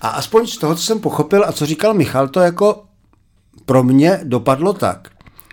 A 0.00 0.08
aspoň 0.08 0.46
z 0.46 0.58
toho, 0.58 0.74
co 0.74 0.82
jsem 0.82 1.00
pochopil 1.00 1.44
a 1.46 1.52
co 1.52 1.66
říkal 1.66 1.94
Michal, 1.94 2.28
to 2.28 2.40
jako 2.40 2.84
pro 3.66 3.82
mě 3.82 4.20
dopadlo 4.24 4.72
tak, 4.72 5.08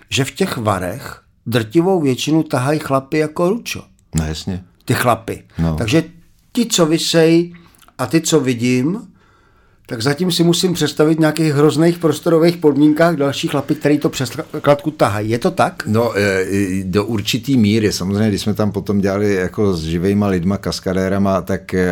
že 0.08 0.24
v 0.24 0.30
těch 0.30 0.56
varech 0.56 1.20
drtivou 1.46 2.00
většinu 2.00 2.42
tahají 2.42 2.78
chlapy 2.78 3.18
jako 3.18 3.48
ručo. 3.48 3.84
No 4.14 4.26
jasně. 4.26 4.64
Ty 4.84 4.94
chlapy. 4.94 5.42
No. 5.58 5.76
Takže 5.76 6.04
ti, 6.52 6.66
co 6.66 6.86
vysej 6.86 7.54
a 7.98 8.06
ty, 8.06 8.20
co 8.20 8.40
vidím, 8.40 9.11
tak 9.92 10.02
zatím 10.02 10.32
si 10.32 10.44
musím 10.44 10.72
představit 10.72 11.20
nějakých 11.20 11.54
hrozných 11.54 11.98
prostorových 11.98 12.56
podmínkách 12.56 13.16
další 13.16 13.48
chlapy, 13.48 13.74
který 13.74 13.98
to 13.98 14.08
přes 14.08 14.30
kladku 14.62 14.90
tahají. 14.90 15.30
Je 15.30 15.38
to 15.38 15.50
tak? 15.50 15.82
No, 15.86 16.18
e, 16.18 16.44
do 16.84 17.04
určitý 17.04 17.56
míry. 17.56 17.92
Samozřejmě, 17.92 18.28
když 18.28 18.40
jsme 18.40 18.54
tam 18.54 18.72
potom 18.72 19.00
dělali 19.00 19.34
jako 19.34 19.76
s 19.76 19.84
živejma 19.84 20.26
lidma, 20.26 20.56
kaskadérama, 20.56 21.40
tak 21.42 21.74
e, 21.74 21.90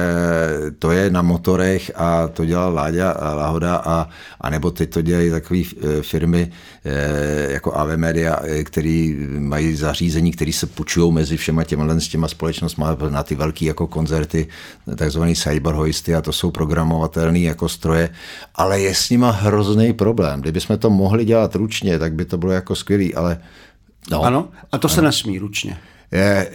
to 0.78 0.90
je 0.90 1.10
na 1.10 1.22
motorech 1.22 1.92
a 1.94 2.28
to 2.28 2.44
dělal 2.44 2.74
Láďa 2.74 3.10
a 3.10 3.34
Lahoda 3.34 3.76
a, 3.76 4.08
a 4.40 4.50
nebo 4.50 4.70
teď 4.70 4.90
to 4.90 5.02
dělají 5.02 5.30
takové 5.30 5.60
e, 5.60 6.02
firmy 6.02 6.50
jako 7.48 7.74
AV 7.74 7.96
Media, 7.96 8.40
který 8.64 9.16
mají 9.38 9.76
zařízení, 9.76 10.32
které 10.32 10.52
se 10.52 10.66
půjčují 10.66 11.12
mezi 11.12 11.36
všema 11.36 11.64
těma, 11.64 12.00
s 12.00 12.08
těma 12.08 12.28
společnostmi 12.28 12.84
na 13.08 13.22
ty 13.22 13.34
velké 13.34 13.64
jako 13.64 13.86
koncerty, 13.86 14.48
takzvaný 14.96 15.34
cyberhoisty 15.34 16.14
a 16.14 16.22
to 16.22 16.32
jsou 16.32 16.50
programovatelné 16.50 17.38
jako 17.38 17.68
stroje, 17.90 18.10
ale 18.54 18.80
je 18.80 18.94
s 18.94 19.10
nima 19.10 19.30
hrozný 19.30 19.92
problém. 19.92 20.40
Kdybychom 20.40 20.78
to 20.78 20.90
mohli 20.90 21.24
dělat 21.24 21.54
ručně, 21.54 21.98
tak 21.98 22.12
by 22.14 22.24
to 22.24 22.38
bylo 22.38 22.52
jako 22.52 22.74
skvělý, 22.74 23.14
ale 23.14 23.40
No. 24.10 24.22
Ano, 24.22 24.48
a 24.72 24.78
to 24.78 24.88
se 24.88 25.00
ano. 25.00 25.08
nesmí 25.08 25.38
ručně. 25.38 25.78
Je, 26.12 26.50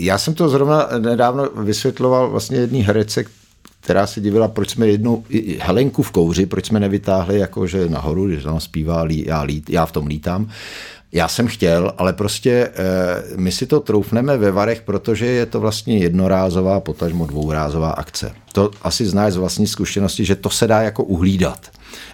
já 0.00 0.18
jsem 0.18 0.34
to 0.34 0.48
zrovna 0.48 0.88
nedávno 0.98 1.48
vysvětloval 1.54 2.30
vlastně 2.30 2.56
jedný 2.56 2.82
herece, 2.82 3.24
která 3.80 4.06
se 4.06 4.20
divila, 4.20 4.48
proč 4.48 4.70
jsme 4.70 4.86
jednu 4.86 5.24
Helenku 5.60 6.02
v 6.02 6.10
kouři, 6.10 6.46
proč 6.46 6.66
jsme 6.66 6.80
nevytáhli 6.80 7.38
jakože 7.38 7.88
nahoru, 7.88 8.26
když 8.26 8.42
tam 8.42 8.60
zpívá, 8.60 9.04
já, 9.08 9.42
lít, 9.42 9.70
já 9.70 9.86
v 9.86 9.92
tom 9.92 10.06
lítám. 10.06 10.50
Já 11.12 11.28
jsem 11.28 11.46
chtěl, 11.46 11.92
ale 11.98 12.12
prostě 12.12 12.50
e, 12.50 12.70
my 13.36 13.52
si 13.52 13.66
to 13.66 13.80
troufneme 13.80 14.36
ve 14.36 14.50
Varech, 14.50 14.82
protože 14.82 15.26
je 15.26 15.46
to 15.46 15.60
vlastně 15.60 15.98
jednorázová, 15.98 16.80
potažmo 16.80 17.26
dvourázová 17.26 17.90
akce. 17.90 18.32
To 18.52 18.70
asi 18.82 19.06
znáš 19.06 19.32
z 19.32 19.36
vlastní 19.36 19.66
zkušenosti, 19.66 20.24
že 20.24 20.36
to 20.36 20.50
se 20.50 20.66
dá 20.66 20.82
jako 20.82 21.04
uhlídat. 21.04 21.70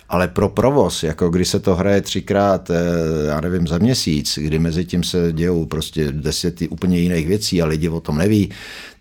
Ale 0.08 0.28
pro 0.28 0.48
provoz, 0.48 1.02
jako 1.02 1.28
když 1.28 1.48
se 1.48 1.60
to 1.60 1.74
hraje 1.74 2.00
třikrát, 2.00 2.70
eh, 2.70 2.74
já 3.28 3.40
nevím, 3.40 3.66
za 3.66 3.78
měsíc, 3.78 4.38
kdy 4.42 4.58
mezi 4.58 4.84
tím 4.84 5.04
se 5.04 5.32
dějou 5.32 5.66
prostě 5.66 6.12
desety 6.12 6.68
úplně 6.68 6.98
jiných 6.98 7.26
věcí 7.26 7.62
a 7.62 7.66
lidi 7.66 7.88
o 7.88 8.00
tom 8.00 8.18
neví, 8.18 8.50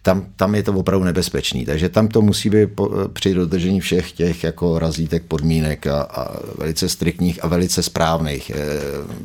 tam, 0.01 0.25
tam 0.35 0.55
je 0.55 0.63
to 0.63 0.73
opravdu 0.73 1.05
nebezpečný. 1.05 1.65
Takže 1.65 1.89
tam 1.89 2.07
to 2.07 2.21
musí 2.21 2.49
být 2.49 2.69
po, 2.75 2.91
při 3.13 3.33
dodržení 3.33 3.79
všech 3.79 4.11
těch 4.11 4.43
jako 4.43 4.79
razítek, 4.79 5.23
podmínek 5.23 5.88
a, 5.88 6.01
a 6.01 6.38
velice 6.57 6.89
striktních 6.89 7.43
a 7.43 7.47
velice 7.47 7.83
správných 7.83 8.49
eh, 8.49 8.55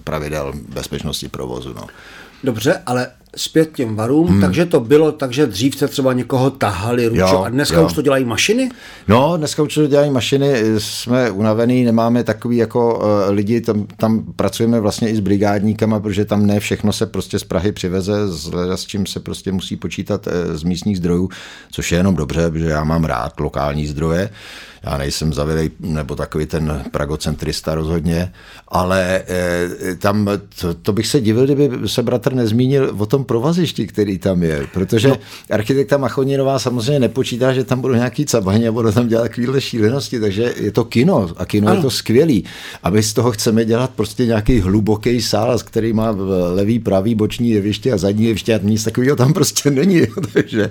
pravidel 0.05 0.53
bezpečnosti 0.69 1.29
provozu. 1.29 1.75
No. 1.75 1.87
Dobře, 2.45 2.83
ale 2.87 3.09
zpět 3.37 3.73
těm 3.75 3.97
varům, 3.97 4.29
hmm. 4.29 4.41
takže 4.41 4.67
to 4.67 4.81
bylo, 4.81 5.13
takže 5.13 5.47
dřív 5.47 5.77
se 5.77 5.89
třeba 5.89 6.13
někoho 6.13 6.51
tahali 6.51 7.07
ručo 7.07 7.21
jo, 7.21 7.43
a 7.45 7.49
dneska 7.49 7.77
jo. 7.77 7.87
už 7.87 7.93
to 7.93 8.03
dělají 8.03 8.25
mašiny? 8.25 8.71
No, 9.09 9.37
dneska 9.37 9.63
už 9.63 9.75
to 9.75 9.87
dělají 9.87 10.11
mašiny, 10.11 10.63
jsme 10.79 11.31
unavený, 11.31 11.85
nemáme 11.85 12.25
takový 12.25 12.57
jako 12.57 12.99
uh, 12.99 13.05
lidi, 13.35 13.61
tam, 13.61 13.87
tam 13.97 14.25
pracujeme 14.37 14.81
vlastně 14.81 15.11
i 15.11 15.17
s 15.17 15.21
brigádníkama, 15.21 16.01
protože 16.01 16.25
tam 16.25 16.47
ne 16.47 16.61
všechno 16.61 16.93
se 16.93 17.07
prostě 17.07 17.39
z 17.39 17.45
Prahy 17.45 17.73
přiveze, 17.73 18.29
s, 18.29 18.51
s 18.75 18.85
čím 18.85 19.07
se 19.07 19.21
prostě 19.21 19.53
musí 19.53 19.77
počítat 19.77 20.27
uh, 20.27 20.57
z 20.57 20.63
místních 20.63 20.97
zdrojů, 20.97 21.29
což 21.71 21.93
je 21.93 21.99
jenom 21.99 22.15
dobře, 22.15 22.51
protože 22.51 22.69
já 22.69 22.85
mám 22.85 23.05
rád 23.05 23.41
lokální 23.41 23.87
zdroje. 23.87 24.31
Uh, 24.31 24.71
já 24.83 24.99
nejsem 24.99 25.33
zavělej 25.33 25.71
nebo 25.81 26.17
takový 26.17 26.47
ten 26.47 26.85
pragocentrista 26.91 27.75
rozhodně, 27.75 28.33
ale 28.69 29.23
e, 29.29 29.95
tam 29.99 30.29
to, 30.61 30.75
to 30.75 30.93
bych 30.93 31.07
se 31.07 31.21
divil, 31.21 31.45
kdyby 31.45 31.89
se 31.89 32.03
bratr 32.03 32.35
nezmínil 32.35 32.95
o 32.99 33.07
tom 33.07 33.20
provazišti, 33.25 33.87
který 33.87 34.19
tam 34.19 34.43
je, 34.43 34.67
protože 34.73 35.09
no. 35.09 35.17
architekta 35.51 35.97
Machoninová 35.97 36.59
samozřejmě 36.59 37.01
nepočítá, 37.01 37.53
že 37.53 37.65
tam 37.65 37.81
budou 37.81 37.95
nějaký 37.95 38.27
cabaně 38.27 38.69
a 38.69 38.73
budou 38.73 38.93
tam 38.93 39.09
dělat 39.09 39.23
takovéhle 39.23 39.61
šílenosti, 39.61 40.21
takže 40.21 40.55
je 40.57 40.73
to 40.73 40.85
kino 40.85 41.29
a 41.37 41.45
kino 41.47 41.69
ano. 41.69 41.77
je 41.77 41.83
to 41.83 41.91
skvělý. 41.91 42.45
A 42.83 42.91
my 42.91 43.03
z 43.03 43.13
toho 43.13 43.33
chceme 43.33 43.65
dělat 43.65 43.91
prostě 43.91 44.27
nějaký 44.27 44.61
hluboký 44.61 45.23
sál, 45.23 45.59
který 45.59 45.93
má 45.93 46.17
levý, 46.53 46.79
pravý, 46.79 47.15
boční 47.15 47.51
jeviště 47.51 47.93
a 47.93 47.99
zadní 47.99 48.25
jeviště 48.25 48.55
a 48.55 48.61
nic 48.63 48.85
takového 48.85 49.17
tam 49.17 49.33
prostě 49.33 49.71
není. 49.71 50.01
takže 50.33 50.71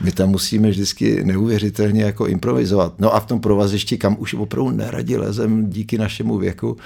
my 0.00 0.12
tam 0.12 0.28
musíme 0.28 0.70
vždycky 0.70 1.24
neuvěřitelně 1.24 2.02
jako 2.02 2.26
improvizovat. 2.26 2.94
No 2.98 3.14
a 3.14 3.20
v 3.20 3.26
tom 3.26 3.40
provazišti, 3.40 3.98
kam 3.98 4.16
už 4.18 4.34
opravdu 4.34 4.70
neradi 4.70 5.16
lezem 5.16 5.70
díky 5.70 5.98
našemu 5.98 6.38
věku, 6.38 6.76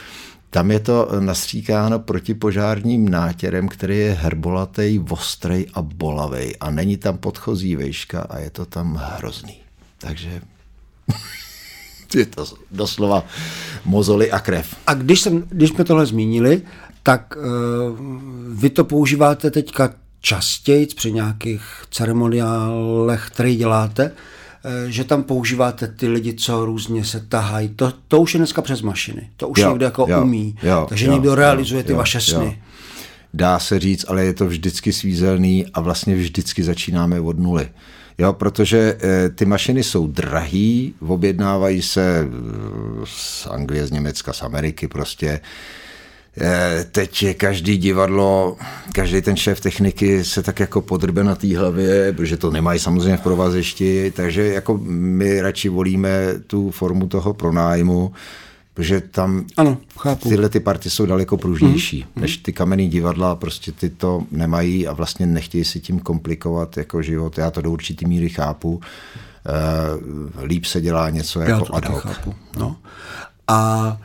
tam 0.52 0.70
je 0.70 0.80
to 0.80 1.08
nastříkáno 1.20 1.98
protipožárním 1.98 3.08
nátěrem, 3.08 3.68
který 3.68 3.98
je 3.98 4.12
herbolatej, 4.12 5.04
ostrej 5.10 5.66
a 5.74 5.82
bolavej 5.82 6.56
a 6.60 6.70
není 6.70 6.96
tam 6.96 7.18
podchozí 7.18 7.76
vejška 7.76 8.20
a 8.20 8.38
je 8.38 8.50
to 8.50 8.66
tam 8.66 9.00
hrozný. 9.16 9.56
Takže 9.98 10.40
je 12.14 12.26
to 12.26 12.44
doslova 12.70 13.24
mozoly 13.84 14.30
a 14.30 14.40
krev. 14.40 14.76
A 14.86 14.94
když, 14.94 15.20
jsem, 15.20 15.44
když 15.48 15.70
jsme 15.70 15.84
tohle 15.84 16.06
zmínili, 16.06 16.62
tak 17.02 17.34
uh, 17.36 17.42
vy 18.48 18.70
to 18.70 18.84
používáte 18.84 19.50
teďka 19.50 19.94
častěji 20.20 20.86
při 20.86 21.12
nějakých 21.12 21.62
ceremoniálech, 21.90 23.26
které 23.26 23.54
děláte, 23.54 24.04
Eh, 24.04 24.31
že 24.88 25.04
tam 25.04 25.22
používáte 25.22 25.86
ty 25.86 26.08
lidi, 26.08 26.34
co 26.34 26.64
různě 26.64 27.04
se 27.04 27.20
tahají. 27.20 27.68
To, 27.68 27.92
to 28.08 28.20
už 28.20 28.34
je 28.34 28.38
dneska 28.38 28.62
přes 28.62 28.82
mašiny. 28.82 29.30
To 29.36 29.48
už 29.48 29.58
jo, 29.58 29.68
někdo 29.68 29.84
jako 29.84 30.06
jo, 30.08 30.22
umí. 30.22 30.56
Jo, 30.62 30.86
Takže 30.88 31.06
jo, 31.06 31.12
někdo 31.12 31.34
realizuje 31.34 31.80
jo, 31.80 31.86
ty 31.86 31.92
jo, 31.92 31.98
vaše 31.98 32.20
sny. 32.20 32.44
Jo. 32.44 32.54
Dá 33.34 33.58
se 33.58 33.78
říct, 33.78 34.04
ale 34.08 34.24
je 34.24 34.32
to 34.34 34.46
vždycky 34.46 34.92
svízelný 34.92 35.66
a 35.74 35.80
vlastně 35.80 36.14
vždycky 36.14 36.62
začínáme 36.62 37.20
od 37.20 37.38
nuly. 37.38 37.68
Jo, 38.18 38.32
protože 38.32 38.98
e, 39.02 39.28
ty 39.28 39.44
mašiny 39.44 39.82
jsou 39.82 40.06
drahý, 40.06 40.94
objednávají 41.00 41.82
se 41.82 42.28
z 43.04 43.46
Anglie, 43.46 43.86
z 43.86 43.90
Německa, 43.90 44.32
z 44.32 44.42
Ameriky 44.42 44.88
prostě. 44.88 45.40
Eh, 46.40 46.86
teď 46.92 47.22
je 47.22 47.34
každý 47.34 47.78
divadlo, 47.78 48.56
každý 48.92 49.22
ten 49.22 49.36
šéf 49.36 49.60
techniky 49.60 50.24
se 50.24 50.42
tak 50.42 50.60
jako 50.60 50.80
podrbe 50.80 51.24
na 51.24 51.34
té 51.34 51.58
hlavě, 51.58 52.12
protože 52.12 52.36
to 52.36 52.50
nemají 52.50 52.78
samozřejmě 52.78 53.16
v 53.16 53.20
provazišti, 53.20 54.12
takže 54.16 54.46
jako 54.46 54.80
my 54.88 55.40
radši 55.40 55.68
volíme 55.68 56.10
tu 56.46 56.70
formu 56.70 57.08
toho 57.08 57.34
pronájmu, 57.34 58.12
protože 58.74 59.00
tam 59.00 59.44
ano, 59.56 59.76
chápu. 59.98 60.28
tyhle 60.28 60.48
ty 60.48 60.60
party 60.60 60.90
jsou 60.90 61.06
daleko 61.06 61.36
pružnější, 61.36 62.06
mm, 62.16 62.22
než 62.22 62.36
ty 62.36 62.52
kamenný 62.52 62.88
divadla, 62.88 63.36
prostě 63.36 63.72
ty 63.72 63.90
to 63.90 64.22
nemají 64.30 64.86
a 64.88 64.92
vlastně 64.92 65.26
nechtějí 65.26 65.64
si 65.64 65.80
tím 65.80 66.00
komplikovat 66.00 66.76
jako 66.76 67.02
život. 67.02 67.38
Já 67.38 67.50
to 67.50 67.62
do 67.62 67.70
určitý 67.70 68.06
míry 68.06 68.28
chápu. 68.28 68.70
Uh, 68.74 70.42
líp 70.42 70.64
se 70.64 70.80
dělá 70.80 71.10
něco 71.10 71.40
Já 71.40 71.48
jako 71.48 71.74
ad 71.74 71.88
hoc. 71.88 72.02
Chápu. 72.02 72.34
No. 72.58 72.76
A 73.48 73.96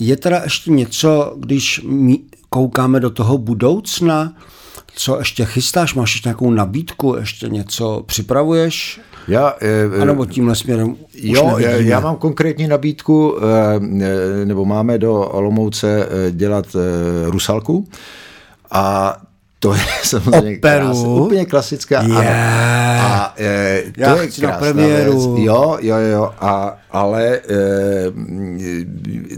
je 0.00 0.16
teda 0.16 0.40
ještě 0.44 0.70
něco, 0.70 1.34
když 1.36 1.80
my 1.84 2.18
koukáme 2.48 3.00
do 3.00 3.10
toho 3.10 3.38
budoucna, 3.38 4.32
co 4.94 5.18
ještě 5.18 5.44
chystáš? 5.44 5.94
Máš 5.94 6.14
ještě 6.14 6.28
nějakou 6.28 6.50
nabídku? 6.50 7.16
Ještě 7.18 7.48
něco 7.48 8.02
připravuješ? 8.06 9.00
Já, 9.28 9.54
e, 9.60 10.02
ano, 10.02 10.26
tímhle 10.26 10.56
směrem 10.56 10.96
Jo, 11.14 11.58
já, 11.58 11.70
já 11.70 12.00
mám 12.00 12.16
konkrétní 12.16 12.68
nabídku, 12.68 13.38
nebo 14.44 14.64
máme 14.64 14.98
do 14.98 15.20
Olomouce 15.20 16.08
dělat 16.30 16.76
Rusalku 17.26 17.88
a 18.70 19.16
to 19.60 19.74
je 19.74 19.80
samozřejmě 20.02 20.56
Operu. 20.56 20.86
Krásná, 20.86 21.08
úplně 21.08 21.46
klasická. 21.46 22.02
Yeah. 22.02 23.04
A, 23.04 23.34
e, 23.38 23.82
to 23.94 24.00
Já 24.00 24.22
je 24.22 24.28
krásná 24.28 24.58
premiéru. 24.58 25.34
Věc. 25.34 25.46
Jo, 25.46 25.78
jo, 25.80 25.96
jo. 25.96 26.32
A, 26.40 26.78
ale, 26.90 27.40
e, 27.48 28.12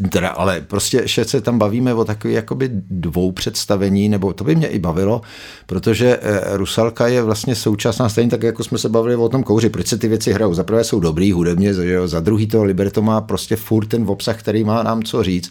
teda, 0.08 0.28
ale 0.28 0.60
prostě 0.60 0.96
ještě 0.96 1.24
se 1.24 1.40
tam 1.40 1.58
bavíme 1.58 1.94
o 1.94 2.04
takových 2.04 2.34
jakoby 2.34 2.70
dvou 2.90 3.32
představení, 3.32 4.08
nebo 4.08 4.32
to 4.32 4.44
by 4.44 4.54
mě 4.54 4.68
i 4.68 4.78
bavilo, 4.78 5.20
protože 5.66 6.18
e, 6.22 6.56
Rusalka 6.56 7.06
je 7.06 7.22
vlastně 7.22 7.54
současná, 7.54 8.08
stejně 8.08 8.30
tak, 8.30 8.42
jako 8.42 8.64
jsme 8.64 8.78
se 8.78 8.88
bavili 8.88 9.16
o 9.16 9.28
tom 9.28 9.42
kouři. 9.42 9.68
Proč 9.68 9.86
se 9.86 9.98
ty 9.98 10.08
věci 10.08 10.32
hrajou? 10.32 10.54
Za 10.54 10.64
prvé 10.64 10.84
jsou 10.84 11.00
dobrý 11.00 11.32
hudebně, 11.32 11.74
že 11.74 11.92
jo? 11.92 12.08
za 12.08 12.20
druhý 12.20 12.46
to 12.46 12.64
Liberto 12.64 13.02
má 13.02 13.20
prostě 13.20 13.56
furt 13.56 13.86
ten 13.86 14.04
obsah, 14.06 14.38
který 14.38 14.64
má 14.64 14.82
nám 14.82 15.02
co 15.02 15.22
říct. 15.22 15.50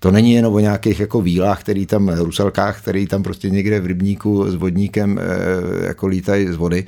To 0.00 0.10
není 0.10 0.32
jen 0.32 0.46
o 0.46 0.58
nějakých 0.58 1.00
jako 1.00 1.20
výlách, 1.20 1.60
který 1.60 1.86
tam, 1.86 2.08
Rusalkách, 2.08 2.82
který 2.82 3.06
tam 3.06 3.22
prostě 3.22 3.50
někde 3.50 3.80
v 3.80 3.86
rybníku 3.86 4.07
vodníku 4.08 4.50
s 4.50 4.54
vodníkem 4.54 5.18
eh, 5.18 5.86
jako 5.86 6.06
lítají 6.06 6.46
z 6.46 6.56
vody, 6.56 6.84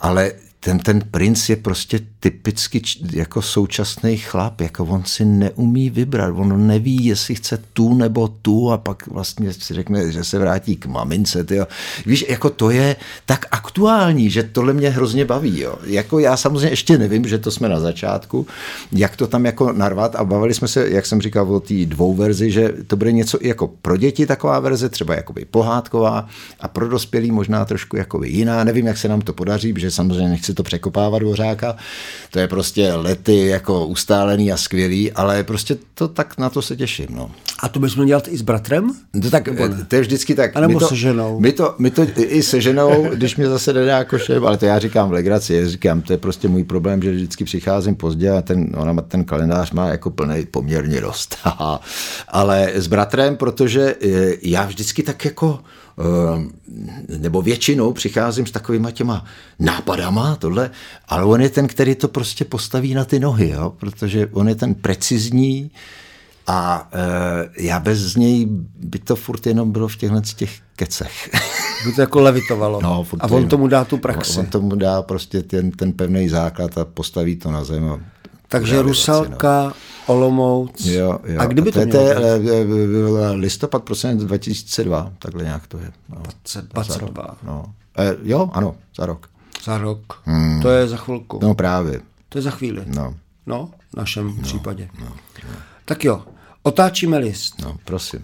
ale 0.00 0.32
ten, 0.60 0.78
ten 0.78 1.00
princ 1.10 1.48
je 1.48 1.56
prostě 1.56 2.00
typicky 2.22 2.82
jako 3.12 3.42
současný 3.42 4.16
chlap, 4.16 4.60
jako 4.60 4.84
on 4.84 5.04
si 5.04 5.24
neumí 5.24 5.90
vybrat, 5.90 6.34
on 6.36 6.66
neví, 6.66 7.04
jestli 7.04 7.34
chce 7.34 7.58
tu 7.72 7.94
nebo 7.94 8.28
tu 8.28 8.70
a 8.70 8.78
pak 8.78 9.06
vlastně 9.06 9.52
si 9.52 9.74
řekne, 9.74 10.12
že 10.12 10.24
se 10.24 10.38
vrátí 10.38 10.76
k 10.76 10.86
mamince, 10.86 11.44
tyjo. 11.44 11.66
Víš, 12.06 12.24
jako 12.28 12.50
to 12.50 12.70
je 12.70 12.96
tak 13.26 13.46
aktuální, 13.50 14.30
že 14.30 14.42
tohle 14.42 14.72
mě 14.72 14.90
hrozně 14.90 15.24
baví, 15.24 15.60
jo. 15.60 15.74
Jako 15.84 16.18
já 16.18 16.36
samozřejmě 16.36 16.68
ještě 16.68 16.98
nevím, 16.98 17.28
že 17.28 17.38
to 17.38 17.50
jsme 17.50 17.68
na 17.68 17.80
začátku, 17.80 18.46
jak 18.92 19.16
to 19.16 19.26
tam 19.26 19.46
jako 19.46 19.72
narvat 19.72 20.16
a 20.16 20.24
bavili 20.24 20.54
jsme 20.54 20.68
se, 20.68 20.88
jak 20.88 21.06
jsem 21.06 21.20
říkal, 21.20 21.54
o 21.54 21.60
té 21.60 21.74
dvou 21.86 22.14
verzi, 22.14 22.50
že 22.50 22.72
to 22.86 22.96
bude 22.96 23.12
něco 23.12 23.38
jako 23.40 23.70
pro 23.82 23.96
děti 23.96 24.26
taková 24.26 24.60
verze, 24.60 24.88
třeba 24.88 25.14
jakoby 25.14 25.44
pohádková 25.44 26.28
a 26.60 26.68
pro 26.68 26.88
dospělí 26.88 27.30
možná 27.30 27.64
trošku 27.64 27.96
jakoby 27.96 28.28
jiná, 28.28 28.64
nevím, 28.64 28.86
jak 28.86 28.98
se 28.98 29.08
nám 29.08 29.20
to 29.20 29.32
podaří, 29.32 29.72
protože 29.72 29.90
samozřejmě 29.90 30.28
nechci 30.28 30.54
to 30.54 30.62
překopávat 30.62 31.22
dvořáka, 31.22 31.76
to 32.30 32.38
je 32.38 32.48
prostě 32.48 32.92
lety 32.94 33.46
jako 33.46 33.86
ustálený 33.86 34.52
a 34.52 34.56
skvělý, 34.56 35.12
ale 35.12 35.42
prostě 35.42 35.76
to 35.94 36.08
tak 36.08 36.38
na 36.38 36.50
to 36.50 36.62
se 36.62 36.76
těším. 36.76 37.06
No. 37.10 37.30
A 37.58 37.68
to 37.68 37.80
bychom 37.80 38.06
dělat 38.06 38.28
i 38.28 38.36
s 38.36 38.42
bratrem? 38.42 38.94
No 39.14 39.30
tak, 39.30 39.48
to 39.88 39.94
je 39.94 40.00
vždycky 40.00 40.34
tak. 40.34 40.56
A 40.56 40.60
nebo 40.60 40.72
my 40.72 40.78
to, 40.78 40.88
se 40.88 40.96
ženou? 40.96 41.40
My 41.40 41.52
to, 41.52 41.74
my 41.78 41.90
to 41.90 42.06
i 42.16 42.42
se 42.42 42.60
ženou, 42.60 43.06
když 43.14 43.36
mě 43.36 43.48
zase 43.48 43.72
nedá 43.72 44.04
košem, 44.04 44.46
ale 44.46 44.56
to 44.56 44.66
já 44.66 44.78
říkám 44.78 45.08
v 45.08 45.12
legraci, 45.12 45.54
já 45.54 45.68
říkám, 45.68 46.02
to 46.02 46.12
je 46.12 46.18
prostě 46.18 46.48
můj 46.48 46.64
problém, 46.64 47.02
že 47.02 47.12
vždycky 47.12 47.44
přicházím 47.44 47.94
pozdě 47.94 48.30
a 48.30 48.42
ten, 48.42 48.70
ona, 48.76 49.02
ten 49.02 49.24
kalendář 49.24 49.70
má 49.70 49.88
jako 49.88 50.10
plný 50.10 50.46
poměrně 50.50 51.00
dost. 51.00 51.36
ale 52.28 52.70
s 52.74 52.86
bratrem, 52.86 53.36
protože 53.36 53.94
eh, 54.02 54.08
já 54.42 54.64
vždycky 54.64 55.02
tak 55.02 55.24
jako 55.24 55.58
eh, 55.62 55.81
nebo 57.18 57.42
většinou 57.42 57.92
přicházím 57.92 58.46
s 58.46 58.50
takovýma 58.50 58.90
těma 58.90 59.24
nápadama, 59.58 60.36
tohle, 60.36 60.70
ale 61.08 61.24
on 61.24 61.40
je 61.40 61.50
ten, 61.50 61.66
který 61.66 61.94
to 61.94 62.08
prostě 62.08 62.44
postaví 62.44 62.94
na 62.94 63.04
ty 63.04 63.20
nohy, 63.20 63.48
jo? 63.48 63.72
protože 63.78 64.28
on 64.32 64.48
je 64.48 64.54
ten 64.54 64.74
precizní, 64.74 65.70
a 66.46 66.88
e, 66.92 67.62
já 67.62 67.80
bez 67.80 68.16
něj 68.16 68.46
by 68.76 68.98
to 68.98 69.16
furt 69.16 69.46
jenom 69.46 69.72
bylo 69.72 69.88
v 69.88 69.96
těchto 69.96 70.20
těch 70.36 70.60
kecech. 70.76 71.30
By 71.86 71.92
to 71.92 72.00
jako 72.00 72.20
levitovalo. 72.20 72.80
No, 72.82 73.06
a 73.20 73.26
on 73.26 73.48
tomu 73.48 73.66
dá 73.68 73.84
tu 73.84 73.98
praxi. 73.98 74.38
On, 74.38 74.44
on 74.44 74.46
tomu 74.46 74.74
dá 74.74 75.02
prostě 75.02 75.42
ten, 75.42 75.70
ten 75.70 75.92
pevný 75.92 76.28
základ 76.28 76.78
a 76.78 76.84
postaví 76.84 77.36
to 77.36 77.50
na 77.50 77.64
zem. 77.64 77.88
A 77.88 78.00
Takže 78.52 78.82
Rusalka, 78.82 79.64
no. 79.64 79.72
Olomouc. 80.06 80.86
Jo, 80.86 81.18
jo. 81.24 81.40
A 81.40 81.46
kdyby 81.46 81.70
a 81.70 81.72
to, 81.72 81.80
to, 81.80 81.92
to 81.92 82.00
je 82.00 83.30
listopad, 83.32 83.82
prosím, 83.84 84.18
2002, 84.18 85.12
takhle 85.18 85.44
nějak 85.44 85.66
to 85.66 85.78
je. 85.78 85.92
No, 86.08 86.16
2022. 86.16 87.24
Za 87.24 87.36
no. 87.42 87.74
E, 87.98 88.16
jo, 88.22 88.50
ano, 88.52 88.74
za 88.96 89.06
rok. 89.06 89.28
Za 89.64 89.78
rok. 89.78 90.22
Hmm. 90.24 90.62
To 90.62 90.70
je 90.70 90.88
za 90.88 90.96
chvilku. 90.96 91.38
No 91.42 91.54
právě. 91.54 92.00
To 92.28 92.38
je 92.38 92.42
za 92.42 92.50
chvíli. 92.50 92.82
No. 92.86 93.14
No, 93.46 93.70
v 93.92 93.96
našem 93.96 94.36
no, 94.36 94.42
případě. 94.42 94.88
No, 95.00 95.06
no. 95.48 95.54
Tak 95.84 96.04
jo, 96.04 96.22
otáčíme 96.62 97.18
list. 97.18 97.54
No, 97.62 97.76
prosím. 97.84 98.20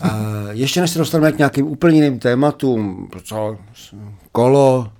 A 0.00 0.18
ještě 0.50 0.80
než 0.80 0.90
se 0.90 0.98
dostaneme 0.98 1.32
k 1.32 1.38
nějakým 1.38 1.66
úplně 1.66 1.94
jiným 1.96 2.18
tématům, 2.18 3.10
co, 3.22 3.56
kolo, 4.32 4.92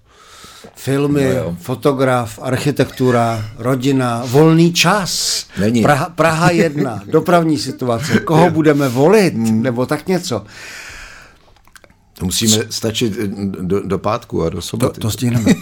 filmy, 0.75 1.35
no 1.35 1.57
fotograf, 1.61 2.39
architektura, 2.43 3.45
rodina, 3.59 4.23
volný 4.27 4.73
čas, 4.73 5.47
Není. 5.59 5.83
Praha, 5.83 6.09
Praha 6.09 6.51
jedna, 6.51 7.03
dopravní 7.11 7.59
situace, 7.59 8.19
koho 8.19 8.51
budeme 8.51 8.89
volit, 8.89 9.35
nebo 9.37 9.87
tak 9.87 10.09
něco. 10.09 10.45
To 12.19 12.25
musíme 12.25 12.57
co? 12.57 12.73
stačit 12.73 13.13
do, 13.61 13.81
do 13.81 13.99
pátku 13.99 14.43
a 14.43 14.49
do 14.49 14.63
soboty. 14.63 14.95
To, 14.95 15.01
to 15.01 15.11
stihneme. 15.11 15.53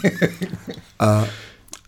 a, 0.99 1.24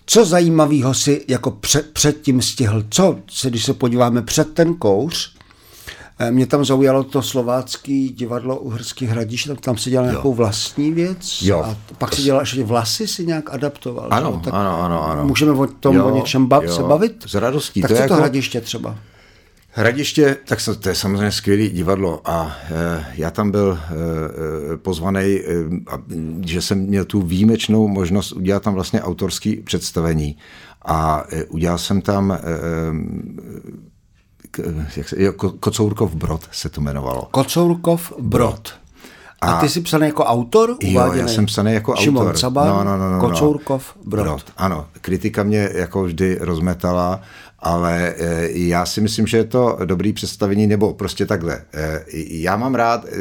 co 0.07 0.25
zajímavého 0.25 0.95
si 0.95 1.25
jako 1.29 1.51
před, 1.51 1.91
předtím 1.91 2.43
stihl? 2.43 2.85
Co, 2.91 3.19
se, 3.31 3.51
když 3.51 3.65
se 3.65 3.75
podíváme 3.75 4.23
před 4.23 4.55
ten 4.55 4.75
kouř, 4.75 5.35
mě 6.31 6.47
tam 6.47 6.65
zaujalo 6.65 7.05
to 7.05 7.23
slovácký 7.23 8.09
divadlo 8.09 8.57
Uherský 8.57 9.07
hradiš, 9.07 9.45
tam, 9.45 9.57
tam 9.57 9.77
si 9.77 9.91
dělal 9.91 10.07
jo. 10.07 10.11
nějakou 10.11 10.35
vlastní 10.35 10.93
věc 10.93 11.43
jo. 11.43 11.63
a 11.65 11.77
pak 11.99 12.15
si 12.15 12.23
dělal 12.23 12.43
ještě 12.43 12.65
vlasy, 12.65 13.07
si 13.07 13.27
nějak 13.27 13.55
adaptoval. 13.55 14.09
Ano, 14.11 14.41
tak 14.45 14.55
ano, 14.55 14.83
ano, 14.83 15.09
ano. 15.09 15.25
Můžeme 15.25 15.53
o 15.53 15.67
tom 15.67 15.97
jo, 15.97 16.07
o 16.07 16.17
něčem 16.17 16.47
bav, 16.47 16.65
jo. 16.65 16.77
se 16.77 16.83
bavit? 16.83 17.25
S 17.27 17.35
radostí. 17.35 17.81
Tak 17.81 17.89
to 17.89 17.95
co 17.95 18.03
je 18.03 18.09
to 18.09 18.15
jako... 18.15 18.23
hradiště 18.23 18.61
třeba? 18.61 18.99
Hradiště, 19.73 20.37
tak 20.45 20.59
to 20.81 20.89
je 20.89 20.95
samozřejmě 20.95 21.33
skvělé 21.33 21.69
divadlo 21.69 22.21
a 22.25 22.57
e, 22.71 23.07
já 23.15 23.31
tam 23.31 23.51
byl 23.51 23.79
e, 23.79 24.77
pozvaný, 24.77 25.21
e, 25.21 25.43
že 26.47 26.63
jsem 26.63 26.79
měl 26.79 27.05
tu 27.05 27.23
výjimečnou 27.23 27.89
možnost 27.89 28.33
udělat 28.33 28.63
tam 28.63 28.75
vlastně 28.75 29.03
autorský 29.03 29.57
představení 29.57 30.37
a 30.85 31.25
e, 31.33 31.45
udělal 31.45 31.79
jsem 31.79 32.01
tam 32.01 32.33
e, 32.33 32.39
jak 34.97 35.09
se, 35.09 35.23
jo, 35.23 35.33
Kocourkov 35.33 36.15
Brod 36.15 36.49
se 36.53 36.69
to 36.69 36.81
jmenovalo. 36.81 37.29
Kocourkov 37.31 38.13
Brod. 38.19 38.75
A, 39.41 39.53
a 39.53 39.61
ty 39.61 39.69
jsi 39.69 39.81
psaný 39.81 40.07
jako 40.07 40.25
autor? 40.25 40.77
Uváděný? 40.91 41.19
Jo, 41.19 41.23
já 41.23 41.29
jsem 41.29 41.47
psaný 41.47 41.73
jako 41.73 41.97
Šimon 41.97 42.23
autor. 42.23 42.39
Caban, 42.39 42.69
no, 42.69 42.85
no, 42.85 42.99
no, 42.99 43.11
no, 43.11 43.21
Kocourkov 43.21 43.97
Brod. 44.05 44.27
Brod. 44.27 44.45
Ano, 44.57 44.87
kritika 45.01 45.43
mě 45.43 45.71
jako 45.75 46.03
vždy 46.05 46.39
rozmetala 46.41 47.21
ale 47.63 48.15
eh, 48.19 48.49
já 48.53 48.87
si 48.87 49.01
myslím, 49.01 49.27
že 49.27 49.37
je 49.37 49.45
to 49.45 49.79
dobrý 49.85 50.13
představení, 50.13 50.67
nebo 50.67 50.95
prostě 50.95 51.27
takhle. 51.27 51.63
Eh, 51.75 52.05
já 52.15 52.57
mám 52.57 52.75
rád, 52.75 53.05
eh, 53.05 53.19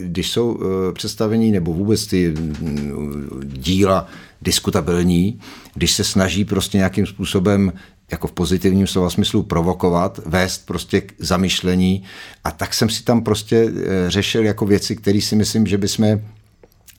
když 0.00 0.30
jsou 0.30 0.60
představení, 0.92 1.52
nebo 1.52 1.72
vůbec 1.72 2.06
ty 2.06 2.30
mm, 2.30 3.40
díla 3.44 4.06
diskutabilní, 4.42 5.40
když 5.74 5.92
se 5.92 6.04
snaží 6.04 6.44
prostě 6.44 6.78
nějakým 6.78 7.06
způsobem 7.06 7.72
jako 8.10 8.26
v 8.26 8.32
pozitivním 8.32 8.86
slova 8.86 9.10
smyslu 9.10 9.42
provokovat, 9.42 10.20
vést 10.26 10.66
prostě 10.66 11.00
k 11.00 11.12
zamyšlení. 11.18 12.02
A 12.44 12.50
tak 12.50 12.74
jsem 12.74 12.88
si 12.88 13.02
tam 13.02 13.22
prostě 13.22 13.72
řešil 14.08 14.44
jako 14.44 14.66
věci, 14.66 14.96
které 14.96 15.20
si 15.20 15.36
myslím, 15.36 15.66
že 15.66 15.78
bychom 15.78 16.20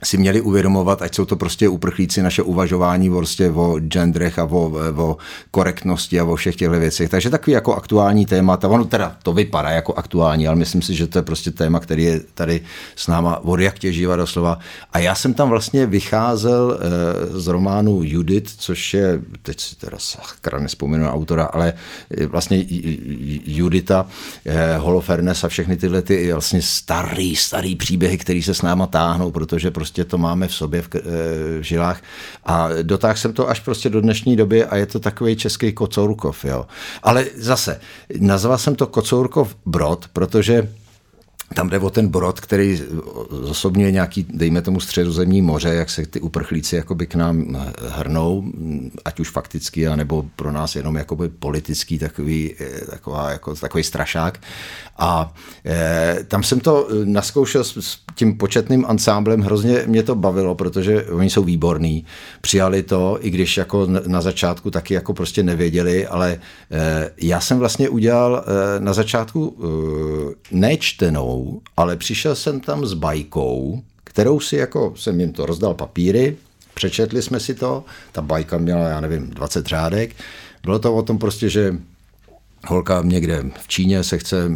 si 0.03 0.17
měli 0.17 0.41
uvědomovat, 0.41 1.01
ať 1.01 1.15
jsou 1.15 1.25
to 1.25 1.35
prostě 1.35 1.69
uprchlíci, 1.69 2.21
naše 2.21 2.41
uvažování 2.41 3.09
prostě 3.09 3.49
o 3.49 3.79
genderech 3.79 4.39
a 4.39 4.43
o, 4.43 4.71
o 4.95 5.17
korektnosti 5.51 6.19
a 6.19 6.23
o 6.23 6.35
všech 6.35 6.55
těchto 6.55 6.79
věcech. 6.79 7.09
Takže 7.09 7.29
takový 7.29 7.51
jako 7.51 7.75
aktuální 7.75 8.25
témata. 8.25 8.67
Ono 8.67 8.85
teda 8.85 9.15
to 9.23 9.33
vypadá 9.33 9.69
jako 9.69 9.93
aktuální, 9.93 10.47
ale 10.47 10.55
myslím 10.55 10.81
si, 10.81 10.95
že 10.95 11.07
to 11.07 11.19
je 11.19 11.23
prostě 11.23 11.51
téma, 11.51 11.79
který 11.79 12.03
je 12.03 12.19
tady 12.33 12.61
s 12.95 13.07
náma 13.07 13.43
od 13.43 13.59
jak 13.59 13.79
těžíva 13.79 14.15
doslova. 14.15 14.59
A 14.93 14.99
já 14.99 15.15
jsem 15.15 15.33
tam 15.33 15.49
vlastně 15.49 15.85
vycházel 15.85 16.79
eh, 16.79 17.39
z 17.39 17.47
románu 17.47 17.99
Judith, 18.03 18.51
což 18.57 18.93
je, 18.93 19.21
teď 19.41 19.59
si 19.59 19.75
teda 19.75 19.97
sakra 19.99 20.59
nespomenu 20.59 21.07
autora, 21.07 21.45
ale 21.45 21.73
vlastně 22.27 22.65
Judita, 23.45 24.05
eh, 24.45 24.77
Holofernes 24.77 25.43
a 25.43 25.47
všechny 25.47 25.77
tyhle 25.77 26.01
ty 26.01 26.33
vlastně 26.33 26.61
starý, 26.61 27.35
starý 27.35 27.75
příběhy, 27.75 28.17
které 28.17 28.41
se 28.41 28.53
s 28.53 28.61
náma 28.61 28.87
táhnou, 28.87 29.31
protože 29.31 29.71
prostě 29.71 29.84
prostě 29.85 30.05
to 30.05 30.17
máme 30.17 30.47
v 30.47 30.53
sobě 30.53 30.81
v, 30.81 30.89
eh, 30.95 30.99
v 31.59 31.61
žilách 31.61 32.01
a 32.45 32.69
dotáhl 32.81 33.15
jsem 33.15 33.33
to 33.33 33.49
až 33.49 33.59
prostě 33.59 33.89
do 33.89 34.01
dnešní 34.01 34.35
doby 34.35 34.65
a 34.65 34.75
je 34.81 34.85
to 34.85 34.99
takový 34.99 35.35
český 35.35 35.73
kocourkov, 35.73 36.45
jo. 36.45 36.65
Ale 37.03 37.25
zase, 37.37 37.79
nazval 38.19 38.57
jsem 38.57 38.75
to 38.75 38.87
kocourkov 38.87 39.55
brod, 39.65 40.09
protože 40.13 40.67
tam 41.53 41.69
jde 41.69 41.79
o 41.79 41.89
ten 41.89 42.07
brod, 42.07 42.39
který 42.39 42.81
osobně 43.49 43.91
nějaký, 43.91 44.25
dejme 44.29 44.61
tomu 44.61 44.79
středozemní 44.79 45.41
moře, 45.41 45.69
jak 45.69 45.89
se 45.89 46.05
ty 46.05 46.19
uprchlíci 46.19 46.75
jakoby 46.75 47.07
k 47.07 47.15
nám 47.15 47.57
hrnou, 47.89 48.43
ať 49.05 49.19
už 49.19 49.29
fakticky, 49.29 49.87
anebo 49.87 50.25
pro 50.35 50.51
nás 50.51 50.75
jenom 50.75 50.95
jakoby 50.95 51.29
politický 51.29 51.99
takový, 51.99 52.55
eh, 52.59 52.85
taková, 52.85 53.31
jako, 53.31 53.55
takový 53.55 53.83
strašák. 53.83 54.39
A 54.97 55.33
e, 55.65 56.17
tam 56.27 56.43
jsem 56.43 56.59
to 56.59 56.87
naskoušel 57.03 57.63
s, 57.63 57.77
s 57.77 57.99
tím 58.15 58.37
početným 58.37 58.85
ansámblem, 58.87 59.41
hrozně 59.41 59.83
mě 59.85 60.03
to 60.03 60.15
bavilo, 60.15 60.55
protože 60.55 61.05
oni 61.05 61.29
jsou 61.29 61.43
výborní. 61.43 62.05
Přijali 62.41 62.83
to, 62.83 63.17
i 63.21 63.29
když 63.29 63.57
jako 63.57 63.87
na 64.07 64.21
začátku 64.21 64.71
taky 64.71 64.93
jako 64.93 65.13
prostě 65.13 65.43
nevěděli, 65.43 66.07
ale 66.07 66.39
e, 66.71 67.11
já 67.21 67.39
jsem 67.39 67.59
vlastně 67.59 67.89
udělal 67.89 68.43
e, 68.45 68.79
na 68.79 68.93
začátku 68.93 69.57
e, 69.57 70.55
nečtenou 70.55 71.34
ale 71.77 71.97
přišel 71.97 72.35
jsem 72.35 72.59
tam 72.59 72.85
s 72.85 72.93
bajkou, 72.93 73.81
kterou 74.03 74.39
si 74.39 74.55
jako, 74.55 74.93
jsem 74.95 75.19
jim 75.19 75.33
to 75.33 75.45
rozdal 75.45 75.73
papíry, 75.73 76.37
přečetli 76.73 77.21
jsme 77.21 77.39
si 77.39 77.55
to, 77.55 77.83
ta 78.11 78.21
bajka 78.21 78.57
měla, 78.57 78.89
já 78.89 79.01
nevím, 79.01 79.29
20 79.29 79.65
řádek. 79.65 80.15
Bylo 80.63 80.79
to 80.79 80.95
o 80.95 81.01
tom 81.01 81.17
prostě, 81.17 81.49
že 81.49 81.75
holka 82.67 83.01
někde 83.05 83.43
v 83.61 83.67
Číně 83.67 84.03
se 84.03 84.17
chce, 84.17 84.51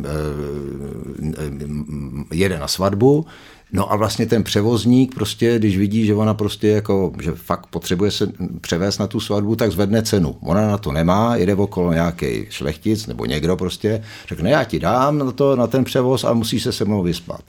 jede 2.31 2.59
na 2.59 2.67
svatbu, 2.67 3.25
No 3.71 3.91
a 3.91 3.95
vlastně 3.95 4.25
ten 4.25 4.43
převozník 4.43 5.15
prostě, 5.15 5.59
když 5.59 5.77
vidí, 5.77 6.05
že 6.05 6.13
ona 6.13 6.33
prostě 6.33 6.67
jako, 6.67 7.11
že 7.21 7.31
fakt 7.31 7.67
potřebuje 7.67 8.11
se 8.11 8.31
převést 8.61 8.97
na 8.97 9.07
tu 9.07 9.19
svatbu, 9.19 9.55
tak 9.55 9.71
zvedne 9.71 10.03
cenu. 10.03 10.35
Ona 10.41 10.67
na 10.67 10.77
to 10.77 10.91
nemá, 10.91 11.35
jede 11.35 11.55
okolo 11.55 11.93
nějaký 11.93 12.45
šlechtic 12.49 13.07
nebo 13.07 13.25
někdo 13.25 13.57
prostě, 13.57 14.03
řekne, 14.27 14.49
já 14.49 14.63
ti 14.63 14.79
dám 14.79 15.17
na, 15.17 15.31
to, 15.31 15.55
na 15.55 15.67
ten 15.67 15.83
převoz, 15.83 16.23
ale 16.23 16.35
musíš 16.35 16.63
se 16.63 16.71
se 16.71 16.85
mnou 16.85 17.03
vyspat. 17.03 17.41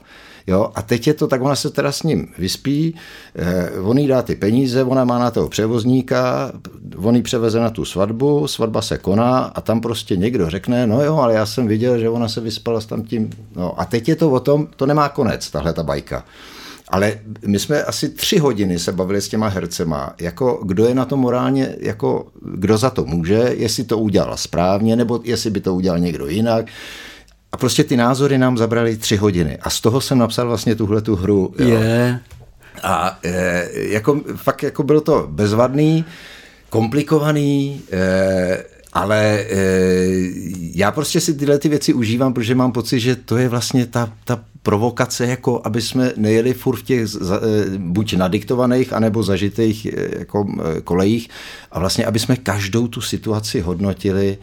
Jo, 0.47 0.71
a 0.75 0.81
teď 0.81 1.07
je 1.07 1.13
to 1.13 1.27
tak, 1.27 1.41
ona 1.41 1.55
se 1.55 1.69
teda 1.69 1.91
s 1.91 2.03
ním 2.03 2.27
vyspí, 2.37 2.95
eh, 3.35 3.79
on 3.81 3.97
jí 3.97 4.07
dá 4.07 4.21
ty 4.21 4.35
peníze, 4.35 4.83
ona 4.83 5.05
má 5.05 5.19
na 5.19 5.31
toho 5.31 5.49
převozníka, 5.49 6.51
on 6.95 7.15
jí 7.15 7.21
převeze 7.21 7.59
na 7.59 7.69
tu 7.69 7.85
svatbu, 7.85 8.47
svatba 8.47 8.81
se 8.81 8.97
koná 8.97 9.39
a 9.39 9.61
tam 9.61 9.81
prostě 9.81 10.17
někdo 10.17 10.49
řekne, 10.49 10.87
no 10.87 11.03
jo, 11.03 11.17
ale 11.17 11.33
já 11.33 11.45
jsem 11.45 11.67
viděl, 11.67 11.99
že 11.99 12.09
ona 12.09 12.27
se 12.27 12.41
vyspala 12.41 12.81
s 12.81 12.85
tam 12.85 13.03
tím. 13.03 13.29
No 13.55 13.81
a 13.81 13.85
teď 13.85 14.09
je 14.09 14.15
to 14.15 14.31
o 14.31 14.39
tom, 14.39 14.67
to 14.75 14.85
nemá 14.85 15.09
konec, 15.09 15.49
tahle 15.49 15.73
ta 15.73 15.83
bajka. 15.83 16.25
Ale 16.91 17.19
my 17.45 17.59
jsme 17.59 17.83
asi 17.83 18.09
tři 18.09 18.37
hodiny 18.37 18.79
se 18.79 18.91
bavili 18.91 19.21
s 19.21 19.29
těma 19.29 19.47
hercema, 19.47 20.13
jako 20.19 20.59
kdo 20.65 20.85
je 20.85 20.95
na 20.95 21.05
to 21.05 21.17
morálně, 21.17 21.75
jako 21.79 22.27
kdo 22.41 22.77
za 22.77 22.89
to 22.89 23.05
může, 23.05 23.53
jestli 23.57 23.83
to 23.83 23.97
udělal 23.97 24.37
správně, 24.37 24.95
nebo 24.95 25.19
jestli 25.23 25.49
by 25.49 25.61
to 25.61 25.75
udělal 25.75 25.99
někdo 25.99 26.27
jinak. 26.27 26.65
A 27.51 27.57
prostě 27.57 27.83
ty 27.83 27.97
názory 27.97 28.37
nám 28.37 28.57
zabrali 28.57 28.97
tři 28.97 29.15
hodiny. 29.17 29.57
A 29.61 29.69
z 29.69 29.81
toho 29.81 30.01
jsem 30.01 30.17
napsal 30.17 30.47
vlastně 30.47 30.75
tuhle 30.75 31.01
tu 31.01 31.15
hru. 31.15 31.53
Jo. 31.59 31.67
Je. 31.67 32.19
A 32.83 33.19
e, 33.23 33.67
jako, 33.73 34.21
fakt 34.35 34.63
jako 34.63 34.83
bylo 34.83 35.01
to 35.01 35.27
bezvadný, 35.31 36.05
komplikovaný, 36.69 37.81
e, 37.91 38.63
ale 38.93 39.39
e, 39.39 39.57
já 40.73 40.91
prostě 40.91 41.21
si 41.21 41.33
tyhle 41.33 41.59
ty 41.59 41.69
věci 41.69 41.93
užívám, 41.93 42.33
protože 42.33 42.55
mám 42.55 42.71
pocit, 42.71 42.99
že 42.99 43.15
to 43.15 43.37
je 43.37 43.49
vlastně 43.49 43.85
ta, 43.85 44.13
ta 44.25 44.39
provokace, 44.63 45.27
jako 45.27 45.61
aby 45.63 45.81
jsme 45.81 46.13
nejeli 46.17 46.53
furt 46.53 46.77
v 46.77 46.83
těch 46.83 47.07
za, 47.07 47.35
e, 47.35 47.77
buď 47.77 48.13
nadiktovaných, 48.13 48.93
anebo 48.93 49.23
zažitých 49.23 49.85
e, 49.85 50.19
jako 50.19 50.47
e, 50.77 50.81
kolejích 50.81 51.29
a 51.71 51.79
vlastně, 51.79 52.05
aby 52.05 52.19
jsme 52.19 52.35
každou 52.35 52.87
tu 52.87 53.01
situaci 53.01 53.61
hodnotili 53.61 54.37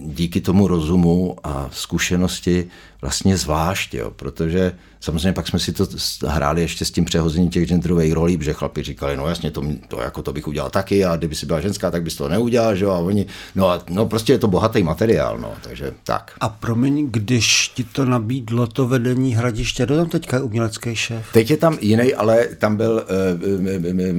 díky 0.00 0.40
tomu 0.40 0.68
rozumu 0.68 1.36
a 1.44 1.68
zkušenosti 1.72 2.66
vlastně 3.00 3.36
zvlášť, 3.36 3.94
jo, 3.94 4.10
protože 4.10 4.72
samozřejmě 5.00 5.32
pak 5.32 5.48
jsme 5.48 5.58
si 5.58 5.72
to 5.72 5.86
hráli 6.26 6.60
ještě 6.60 6.84
s 6.84 6.90
tím 6.90 7.04
přehozením 7.04 7.50
těch 7.50 7.68
genderových 7.68 8.12
rolí, 8.12 8.38
protože 8.38 8.52
chlapi 8.52 8.82
říkali, 8.82 9.16
no 9.16 9.28
jasně, 9.28 9.50
to, 9.50 9.62
to, 9.88 10.00
jako 10.00 10.22
to 10.22 10.32
bych 10.32 10.48
udělal 10.48 10.70
taky 10.70 11.04
a 11.04 11.16
kdyby 11.16 11.34
si 11.34 11.46
byla 11.46 11.60
ženská, 11.60 11.90
tak 11.90 12.02
bys 12.02 12.16
to 12.16 12.28
neudělal, 12.28 12.76
že 12.76 12.84
jo, 12.84 12.90
a 12.90 12.98
oni, 12.98 13.26
no, 13.54 13.68
a, 13.68 13.82
no 13.90 14.06
prostě 14.06 14.32
je 14.32 14.38
to 14.38 14.48
bohatý 14.48 14.82
materiál, 14.82 15.38
no, 15.38 15.52
takže 15.60 15.92
tak. 16.04 16.32
A 16.40 16.48
promiň, 16.48 17.08
když 17.10 17.68
ti 17.68 17.84
to 17.84 18.04
nabídlo 18.04 18.66
to 18.66 18.88
vedení 18.88 19.34
hradiště, 19.34 19.84
kdo 19.84 19.96
tam 19.96 20.08
teďka 20.08 20.36
je 20.36 20.42
umělecký 20.42 20.96
šéf? 20.96 21.26
Teď 21.32 21.50
je 21.50 21.56
tam 21.56 21.78
jiný, 21.80 22.14
ale 22.14 22.44
tam 22.58 22.76
byl 22.76 23.04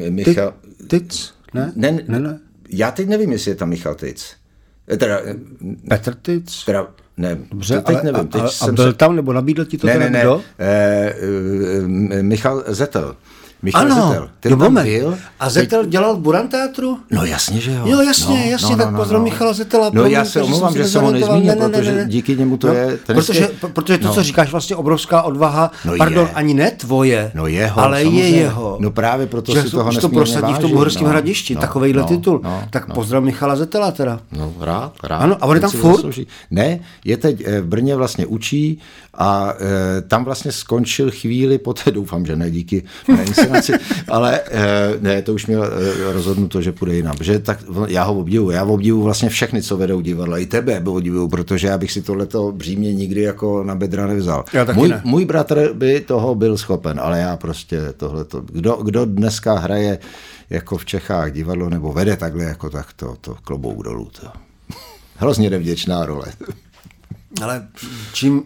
uh, 0.05 0.09
Michal... 0.09 0.53
Tic? 0.88 1.34
Ne? 1.53 1.72
Ne, 1.76 1.91
ne, 2.07 2.20
ne. 2.20 2.39
Já 2.70 2.91
teď 2.91 3.07
nevím, 3.07 3.32
jestli 3.32 3.51
je 3.51 3.55
tam 3.55 3.70
Michal 3.70 3.95
Tic. 3.95 4.36
Teda, 4.97 5.22
Petr 5.89 6.15
Tic? 6.15 6.65
Teda, 6.65 6.88
ne, 7.18 7.38
Dobře, 7.51 7.82
teď 7.82 7.95
ale, 7.95 8.11
nevím. 8.11 8.28
Teď 8.28 8.41
a, 8.41 8.65
a 8.65 8.72
byl 8.72 8.91
se... 8.91 8.97
tam, 8.97 9.15
nebo 9.15 9.34
nabídl 9.34 9.65
ti 9.65 9.78
to 9.78 9.88
ne, 9.88 9.99
ne, 9.99 10.09
ne, 10.09 10.22
kdo? 10.22 10.41
E, 10.59 11.15
e, 12.11 12.24
Michal 12.24 12.63
Zetel. 12.68 13.15
Michal 13.62 13.82
ano, 13.82 14.08
Zetel. 14.08 14.30
Ten 14.39 14.51
jo, 14.51 14.58
tam 14.58 14.74
byl. 14.74 15.18
A 15.39 15.49
Zetel 15.49 15.82
teď... 15.82 15.91
dělal 15.91 16.16
v 16.16 16.20
Buranteátru? 16.20 16.97
No 17.12 17.26
jasně, 17.26 17.62
že 17.62 17.72
jo. 17.72 17.82
Jo, 17.86 18.01
jasně, 18.01 18.39
no, 18.39 18.51
jasně, 18.51 18.76
no, 18.76 18.78
tak 18.78 18.91
no, 18.91 18.99
pozdrav 18.99 19.20
no. 19.20 19.24
Michala 19.24 19.53
Zetela. 19.53 19.89
No 19.93 20.05
já 20.05 20.26
se 20.26 20.41
omlouvám, 20.41 20.74
že 20.74 20.86
jsem 20.86 21.03
ho 21.03 21.12
nezmínil, 21.12 21.55
ne, 21.55 21.55
ne, 21.55 21.70
protože 21.70 21.91
ne, 21.91 21.97
ne. 21.97 22.05
díky 22.05 22.36
němu 22.36 22.58
to 22.58 22.68
no, 22.68 22.74
je... 22.74 22.97
Protože, 23.05 23.39
je, 23.39 23.49
protože 23.74 23.97
to, 23.97 24.08
no. 24.08 24.14
co 24.14 24.24
říkáš, 24.24 24.51
vlastně 24.51 24.76
obrovská 24.76 25.22
odvaha, 25.22 25.72
no 25.86 25.93
pardon, 25.97 26.28
je. 26.28 26.34
ani 26.34 26.53
ne 26.53 26.72
tvoje, 26.72 27.32
no 27.36 27.47
jeho, 27.47 27.82
ale 27.82 28.03
samozřejmě. 28.03 28.24
je 28.24 28.30
jeho. 28.30 28.78
No 28.80 28.91
právě 28.91 29.28
proto 29.28 29.53
že 29.53 29.64
si 29.64 29.70
toho 29.70 29.91
to 29.91 30.10
prosadí 30.10 30.53
v 30.53 30.60
tom 30.60 30.74
Uherském 30.74 31.08
hradišti, 31.08 31.55
no, 31.55 31.62
takovejhle 31.62 32.01
no, 32.01 32.08
titul. 32.08 32.41
Tak 32.70 32.93
pozdrav 32.93 33.24
Michala 33.24 33.55
Zetela 33.55 33.91
teda. 33.91 34.20
No 34.32 34.53
rád, 34.60 34.93
rád. 35.03 35.18
Ano, 35.18 35.38
a 35.41 35.45
on 35.45 35.55
je 35.55 35.62
tam 35.62 35.72
furt? 35.72 36.05
Ne, 36.51 36.80
je 37.05 37.18
teď 37.18 37.47
v 37.62 37.66
Brně 37.66 37.95
vlastně 37.95 38.26
učí 38.26 38.80
a 39.18 39.53
tam 40.08 40.26
vlastně 40.26 40.51
skončil 40.51 41.12
chvíli 41.12 41.58
poté, 41.58 41.91
doufám, 41.97 42.26
že 42.26 42.36
ne 42.36 42.51
díky 42.51 42.84
inscenaci, 43.47 43.85
ale 44.07 44.41
ne, 44.99 45.21
to 45.21 45.33
už 45.33 45.45
měl 45.45 45.63
eh, 45.63 46.13
rozhodnuto, 46.13 46.61
že 46.61 46.71
půjde 46.71 46.95
jinam. 46.95 47.15
Že 47.21 47.39
tak, 47.39 47.63
já 47.87 48.03
ho 48.03 48.19
obdivuju. 48.19 48.51
Já 48.51 48.63
obdivuju 48.63 49.03
vlastně 49.03 49.29
všechny, 49.29 49.61
co 49.61 49.77
vedou 49.77 50.01
divadla. 50.01 50.37
I 50.37 50.45
tebe 50.45 50.81
obdivuju, 50.85 51.27
protože 51.27 51.67
já 51.67 51.77
bych 51.77 51.91
si 51.91 52.01
tohleto 52.01 52.51
břímě 52.51 52.93
nikdy 52.93 53.21
jako 53.21 53.63
na 53.63 53.75
bedra 53.75 54.07
nevzal. 54.07 54.45
Já 54.53 54.65
taky 54.65 54.79
můj, 54.79 54.89
ne. 54.89 55.01
můj 55.03 55.25
bratr 55.25 55.73
by 55.73 55.99
toho 55.99 56.35
byl 56.35 56.57
schopen, 56.57 56.99
ale 56.99 57.19
já 57.19 57.37
prostě 57.37 57.81
tohleto. 57.97 58.41
Kdo, 58.41 58.73
kdo 58.75 59.05
dneska 59.05 59.59
hraje 59.59 59.99
jako 60.49 60.77
v 60.77 60.85
Čechách 60.85 61.31
divadlo 61.31 61.69
nebo 61.69 61.93
vede 61.93 62.17
takhle 62.17 62.43
jako 62.43 62.69
tak, 62.69 62.93
to, 62.93 63.15
to 63.21 63.35
klobouk 63.43 63.83
dolů. 63.83 64.09
To. 64.21 64.27
Hrozně 65.15 65.49
nevděčná 65.49 66.05
role. 66.05 66.25
Ale 67.43 67.67
čím, 68.13 68.43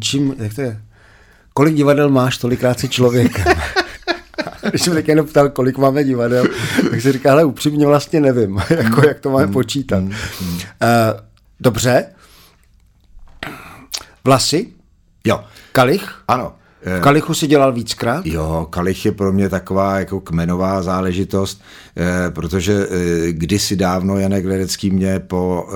čím, 0.00 0.34
jak 0.38 0.54
to 0.54 0.60
je? 0.60 0.82
Kolik 1.54 1.74
divadel 1.74 2.10
máš, 2.10 2.38
tolikrát 2.38 2.80
si 2.80 2.88
člověk. 2.88 3.40
Když 4.70 4.82
jsem 4.82 4.96
jenom 4.96 5.26
ptal, 5.26 5.48
kolik 5.48 5.78
máme 5.78 6.04
divadel, 6.04 6.44
tak 6.90 7.00
si 7.00 7.12
říká, 7.12 7.32
ale 7.32 7.44
upřímně 7.44 7.86
vlastně 7.86 8.20
nevím, 8.20 8.60
jako 8.70 9.06
jak 9.08 9.20
to 9.20 9.30
máme 9.30 9.46
mm, 9.46 9.52
počítat. 9.52 10.02
Uh, 10.02 10.10
dobře. 11.60 12.06
Vlasy? 14.24 14.66
Jo. 15.24 15.44
Kalich? 15.72 16.22
Ano. 16.28 16.54
V 16.82 16.96
eh, 16.96 17.00
Kalichu 17.00 17.34
si 17.34 17.46
dělal 17.46 17.72
víckrát? 17.72 18.26
Jo, 18.26 18.66
Kalich 18.70 19.04
je 19.04 19.12
pro 19.12 19.32
mě 19.32 19.48
taková 19.48 19.98
jako 19.98 20.20
kmenová 20.20 20.82
záležitost, 20.82 21.62
eh, 21.96 22.30
protože 22.30 22.86
eh, 22.90 23.32
kdysi 23.32 23.76
dávno 23.76 24.18
Janek 24.18 24.44
Ledecký 24.44 24.90
mě 24.90 25.18
po 25.18 25.68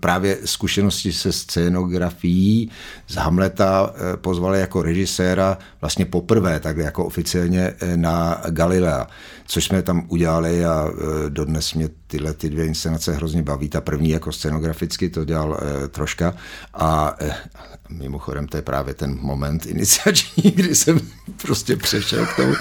právě 0.00 0.38
zkušenosti 0.44 1.12
se 1.12 1.32
scénografií 1.32 2.70
z 3.08 3.14
Hamleta 3.14 3.94
pozval 4.20 4.54
jako 4.54 4.82
režiséra 4.82 5.58
vlastně 5.80 6.04
poprvé, 6.04 6.60
tak 6.60 6.76
jako 6.76 7.04
oficiálně 7.04 7.74
na 7.96 8.42
Galilea, 8.50 9.06
což 9.46 9.64
jsme 9.64 9.82
tam 9.82 10.04
udělali 10.08 10.64
a 10.64 10.90
dodnes 11.28 11.74
mě 11.74 11.88
tyhle 12.06 12.32
ty 12.32 12.50
dvě 12.50 12.66
inscenace 12.66 13.12
hrozně 13.12 13.42
baví. 13.42 13.68
Ta 13.68 13.80
první 13.80 14.10
jako 14.10 14.32
scenograficky 14.32 15.08
to 15.08 15.24
dělal 15.24 15.60
troška 15.90 16.34
a 16.74 17.16
Mimochodem, 17.90 18.48
to 18.48 18.56
je 18.56 18.62
právě 18.62 18.94
ten 18.94 19.18
moment 19.20 19.66
iniciační, 19.76 20.45
kdy 20.54 20.74
jsem 20.74 21.00
prostě 21.42 21.76
přešel 21.76 22.26
k 22.26 22.36
tomu. 22.36 22.54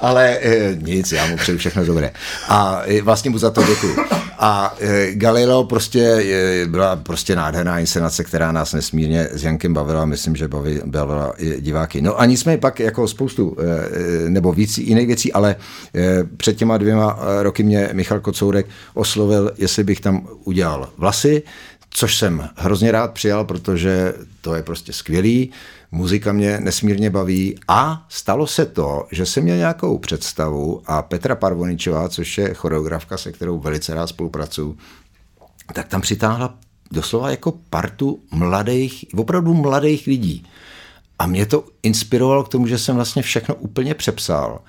Ale 0.00 0.38
e, 0.38 0.76
nic, 0.82 1.12
já 1.12 1.26
mu 1.26 1.36
přeju 1.36 1.58
všechno 1.58 1.84
dobré. 1.84 2.10
A 2.48 2.82
e, 2.86 3.02
vlastně 3.02 3.30
mu 3.30 3.38
za 3.38 3.50
to 3.50 3.62
děkuji. 3.62 3.96
A 4.38 4.76
e, 4.80 5.14
Galileo 5.14 5.64
prostě 5.64 6.00
e, 6.00 6.66
byla 6.66 6.96
prostě 6.96 7.36
nádherná 7.36 7.78
inscenace, 7.78 8.24
která 8.24 8.52
nás 8.52 8.72
nesmírně 8.72 9.28
s 9.32 9.44
Jankem 9.44 9.74
bavila, 9.74 10.04
myslím, 10.04 10.36
že 10.36 10.48
baví, 10.48 10.80
bavila 10.84 11.34
diváky. 11.60 12.00
No 12.00 12.20
a 12.20 12.24
nicméně 12.24 12.58
pak 12.58 12.80
jako 12.80 13.08
spoustu, 13.08 13.56
e, 14.26 14.30
nebo 14.30 14.52
víc 14.52 14.78
jiných 14.78 15.06
věcí, 15.06 15.32
ale 15.32 15.56
e, 15.94 16.24
před 16.36 16.56
těma 16.56 16.78
dvěma 16.78 17.18
roky 17.42 17.62
mě 17.62 17.90
Michal 17.92 18.20
Kocourek 18.20 18.66
oslovil, 18.94 19.52
jestli 19.58 19.84
bych 19.84 20.00
tam 20.00 20.28
udělal 20.44 20.88
vlasy, 20.96 21.42
což 21.90 22.16
jsem 22.16 22.48
hrozně 22.56 22.92
rád 22.92 23.12
přijal, 23.12 23.44
protože 23.44 24.14
to 24.40 24.54
je 24.54 24.62
prostě 24.62 24.92
skvělý, 24.92 25.50
muzika 25.90 26.32
mě 26.32 26.60
nesmírně 26.60 27.10
baví 27.10 27.58
a 27.68 28.06
stalo 28.08 28.46
se 28.46 28.66
to, 28.66 29.06
že 29.12 29.26
jsem 29.26 29.44
měl 29.44 29.56
nějakou 29.56 29.98
představu 29.98 30.82
a 30.86 31.02
Petra 31.02 31.34
Parvoničová, 31.36 32.08
což 32.08 32.38
je 32.38 32.54
choreografka, 32.54 33.16
se 33.16 33.32
kterou 33.32 33.58
velice 33.58 33.94
rád 33.94 34.06
spolupracuju, 34.06 34.76
tak 35.72 35.88
tam 35.88 36.00
přitáhla 36.00 36.54
doslova 36.92 37.30
jako 37.30 37.52
partu 37.70 38.20
mladých, 38.30 39.04
opravdu 39.16 39.54
mladých 39.54 40.06
lidí. 40.06 40.46
A 41.18 41.26
mě 41.26 41.46
to 41.46 41.64
inspirovalo 41.82 42.44
k 42.44 42.48
tomu, 42.48 42.66
že 42.66 42.78
jsem 42.78 42.96
vlastně 42.96 43.22
všechno 43.22 43.54
úplně 43.54 43.94
přepsal. 43.94 44.60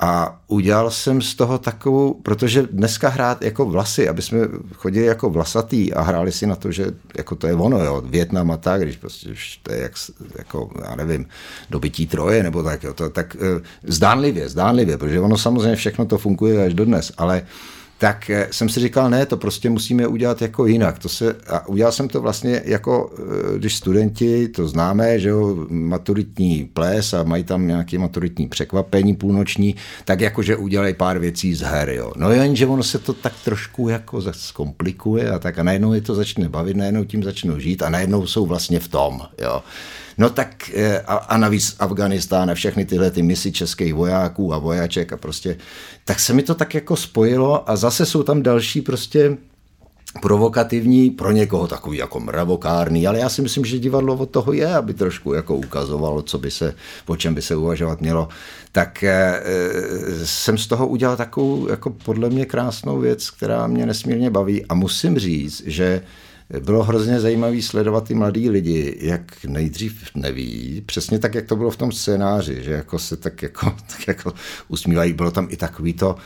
A 0.00 0.40
udělal 0.46 0.90
jsem 0.90 1.22
z 1.22 1.34
toho 1.34 1.58
takovou, 1.58 2.14
protože 2.14 2.62
dneska 2.62 3.08
hrát 3.08 3.42
jako 3.42 3.64
vlasy, 3.64 4.08
aby 4.08 4.22
jsme 4.22 4.38
chodili 4.74 5.06
jako 5.06 5.30
vlasatý 5.30 5.92
a 5.92 6.02
hráli 6.02 6.32
si 6.32 6.46
na 6.46 6.56
to, 6.56 6.72
že 6.72 6.86
jako 7.16 7.34
to 7.34 7.46
je 7.46 7.54
ono, 7.54 7.84
jo, 7.84 8.02
Větnam 8.06 8.50
a 8.50 8.56
tak, 8.56 8.82
když 8.82 8.96
prostě 8.96 9.30
to 9.62 9.72
je 9.72 9.80
jak, 9.80 9.92
jako, 10.38 10.70
já 10.88 10.96
nevím, 10.96 11.26
dobytí 11.70 12.06
troje 12.06 12.42
nebo 12.42 12.62
tak, 12.62 12.82
jo, 12.82 12.92
to, 12.92 13.10
tak 13.10 13.36
eh, 13.36 13.62
zdánlivě, 13.82 14.48
zdánlivě, 14.48 14.98
protože 14.98 15.20
ono 15.20 15.38
samozřejmě 15.38 15.76
všechno 15.76 16.06
to 16.06 16.18
funguje 16.18 16.66
až 16.66 16.74
dodnes, 16.74 17.12
ale 17.16 17.42
tak 18.02 18.30
eh, 18.30 18.48
jsem 18.50 18.68
si 18.68 18.80
říkal, 18.80 19.10
ne, 19.10 19.26
to 19.26 19.36
prostě 19.36 19.70
musíme 19.70 20.06
udělat 20.06 20.42
jako 20.42 20.66
jinak. 20.66 20.98
To 20.98 21.08
se, 21.08 21.36
a 21.48 21.68
udělal 21.68 21.92
jsem 21.92 22.08
to 22.08 22.20
vlastně 22.20 22.62
jako, 22.64 23.12
eh, 23.18 23.58
když 23.58 23.76
studenti, 23.76 24.48
to 24.48 24.68
známe, 24.68 25.18
že 25.18 25.28
jo, 25.28 25.66
maturitní 25.68 26.70
ples 26.72 27.14
a 27.14 27.22
mají 27.22 27.44
tam 27.44 27.66
nějaké 27.66 27.98
maturitní 27.98 28.48
překvapení 28.48 29.16
půlnoční, 29.16 29.74
tak 30.04 30.20
jakože 30.20 30.56
udělají 30.56 30.94
pár 30.94 31.18
věcí 31.18 31.54
z 31.54 31.60
her, 31.60 31.90
jo. 31.90 32.12
No 32.16 32.30
jenže 32.30 32.66
ono 32.66 32.82
se 32.82 32.98
to 32.98 33.12
tak 33.12 33.32
trošku 33.44 33.88
jako 33.88 34.22
zkomplikuje 34.32 35.30
a 35.30 35.38
tak 35.38 35.58
a 35.58 35.62
najednou 35.62 35.92
je 35.92 36.00
to 36.00 36.14
začne 36.14 36.48
bavit, 36.48 36.76
najednou 36.76 37.04
tím 37.04 37.22
začnou 37.22 37.58
žít 37.58 37.82
a 37.82 37.90
najednou 37.90 38.26
jsou 38.26 38.46
vlastně 38.46 38.80
v 38.80 38.88
tom, 38.88 39.20
jo. 39.38 39.62
No 40.18 40.30
tak 40.30 40.70
eh, 40.74 41.00
a, 41.00 41.14
a 41.14 41.36
navíc 41.36 41.76
Afganistán 41.78 42.50
a 42.50 42.54
všechny 42.54 42.84
tyhle 42.84 43.10
ty 43.10 43.22
misi 43.22 43.52
českých 43.52 43.94
vojáků 43.94 44.54
a 44.54 44.58
vojáček 44.58 45.12
a 45.12 45.16
prostě, 45.16 45.56
tak 46.04 46.20
se 46.20 46.32
mi 46.32 46.42
to 46.42 46.54
tak 46.54 46.74
jako 46.74 46.96
spojilo 46.96 47.70
a 47.70 47.76
zase 47.76 48.06
jsou 48.06 48.22
tam 48.22 48.42
další 48.42 48.80
prostě 48.80 49.36
provokativní, 50.20 51.10
pro 51.10 51.32
někoho 51.32 51.68
takový 51.68 51.98
jako 51.98 52.20
mravokárný, 52.20 53.06
ale 53.06 53.18
já 53.18 53.28
si 53.28 53.42
myslím, 53.42 53.64
že 53.64 53.78
divadlo 53.78 54.14
od 54.14 54.30
toho 54.30 54.52
je, 54.52 54.74
aby 54.74 54.94
trošku 54.94 55.32
jako 55.32 55.56
ukazovalo, 55.56 56.22
co 56.22 56.38
by 56.38 56.50
se, 56.50 56.74
o 57.06 57.16
čem 57.16 57.34
by 57.34 57.42
se 57.42 57.56
uvažovat 57.56 58.00
mělo. 58.00 58.28
Tak 58.72 59.02
e, 59.02 59.42
jsem 60.24 60.58
z 60.58 60.66
toho 60.66 60.86
udělal 60.86 61.16
takovou 61.16 61.68
jako 61.68 61.90
podle 61.90 62.30
mě 62.30 62.46
krásnou 62.46 62.98
věc, 62.98 63.30
která 63.30 63.66
mě 63.66 63.86
nesmírně 63.86 64.30
baví 64.30 64.66
a 64.66 64.74
musím 64.74 65.18
říct, 65.18 65.62
že 65.66 66.02
bylo 66.60 66.82
hrozně 66.82 67.20
zajímavé 67.20 67.62
sledovat 67.62 68.04
ty 68.04 68.14
mladí 68.14 68.50
lidi, 68.50 68.98
jak 69.00 69.44
nejdřív 69.44 70.02
neví, 70.14 70.82
přesně 70.86 71.18
tak, 71.18 71.34
jak 71.34 71.46
to 71.46 71.56
bylo 71.56 71.70
v 71.70 71.76
tom 71.76 71.92
scénáři, 71.92 72.62
že 72.64 72.72
jako 72.72 72.98
se 72.98 73.16
tak 73.16 73.42
jako, 73.42 73.66
tak 73.86 74.08
jako 74.08 74.32
usmívají. 74.68 75.12
Bylo 75.12 75.30
tam 75.30 75.46
i 75.50 75.56
takový 75.56 75.92
to 75.92 76.16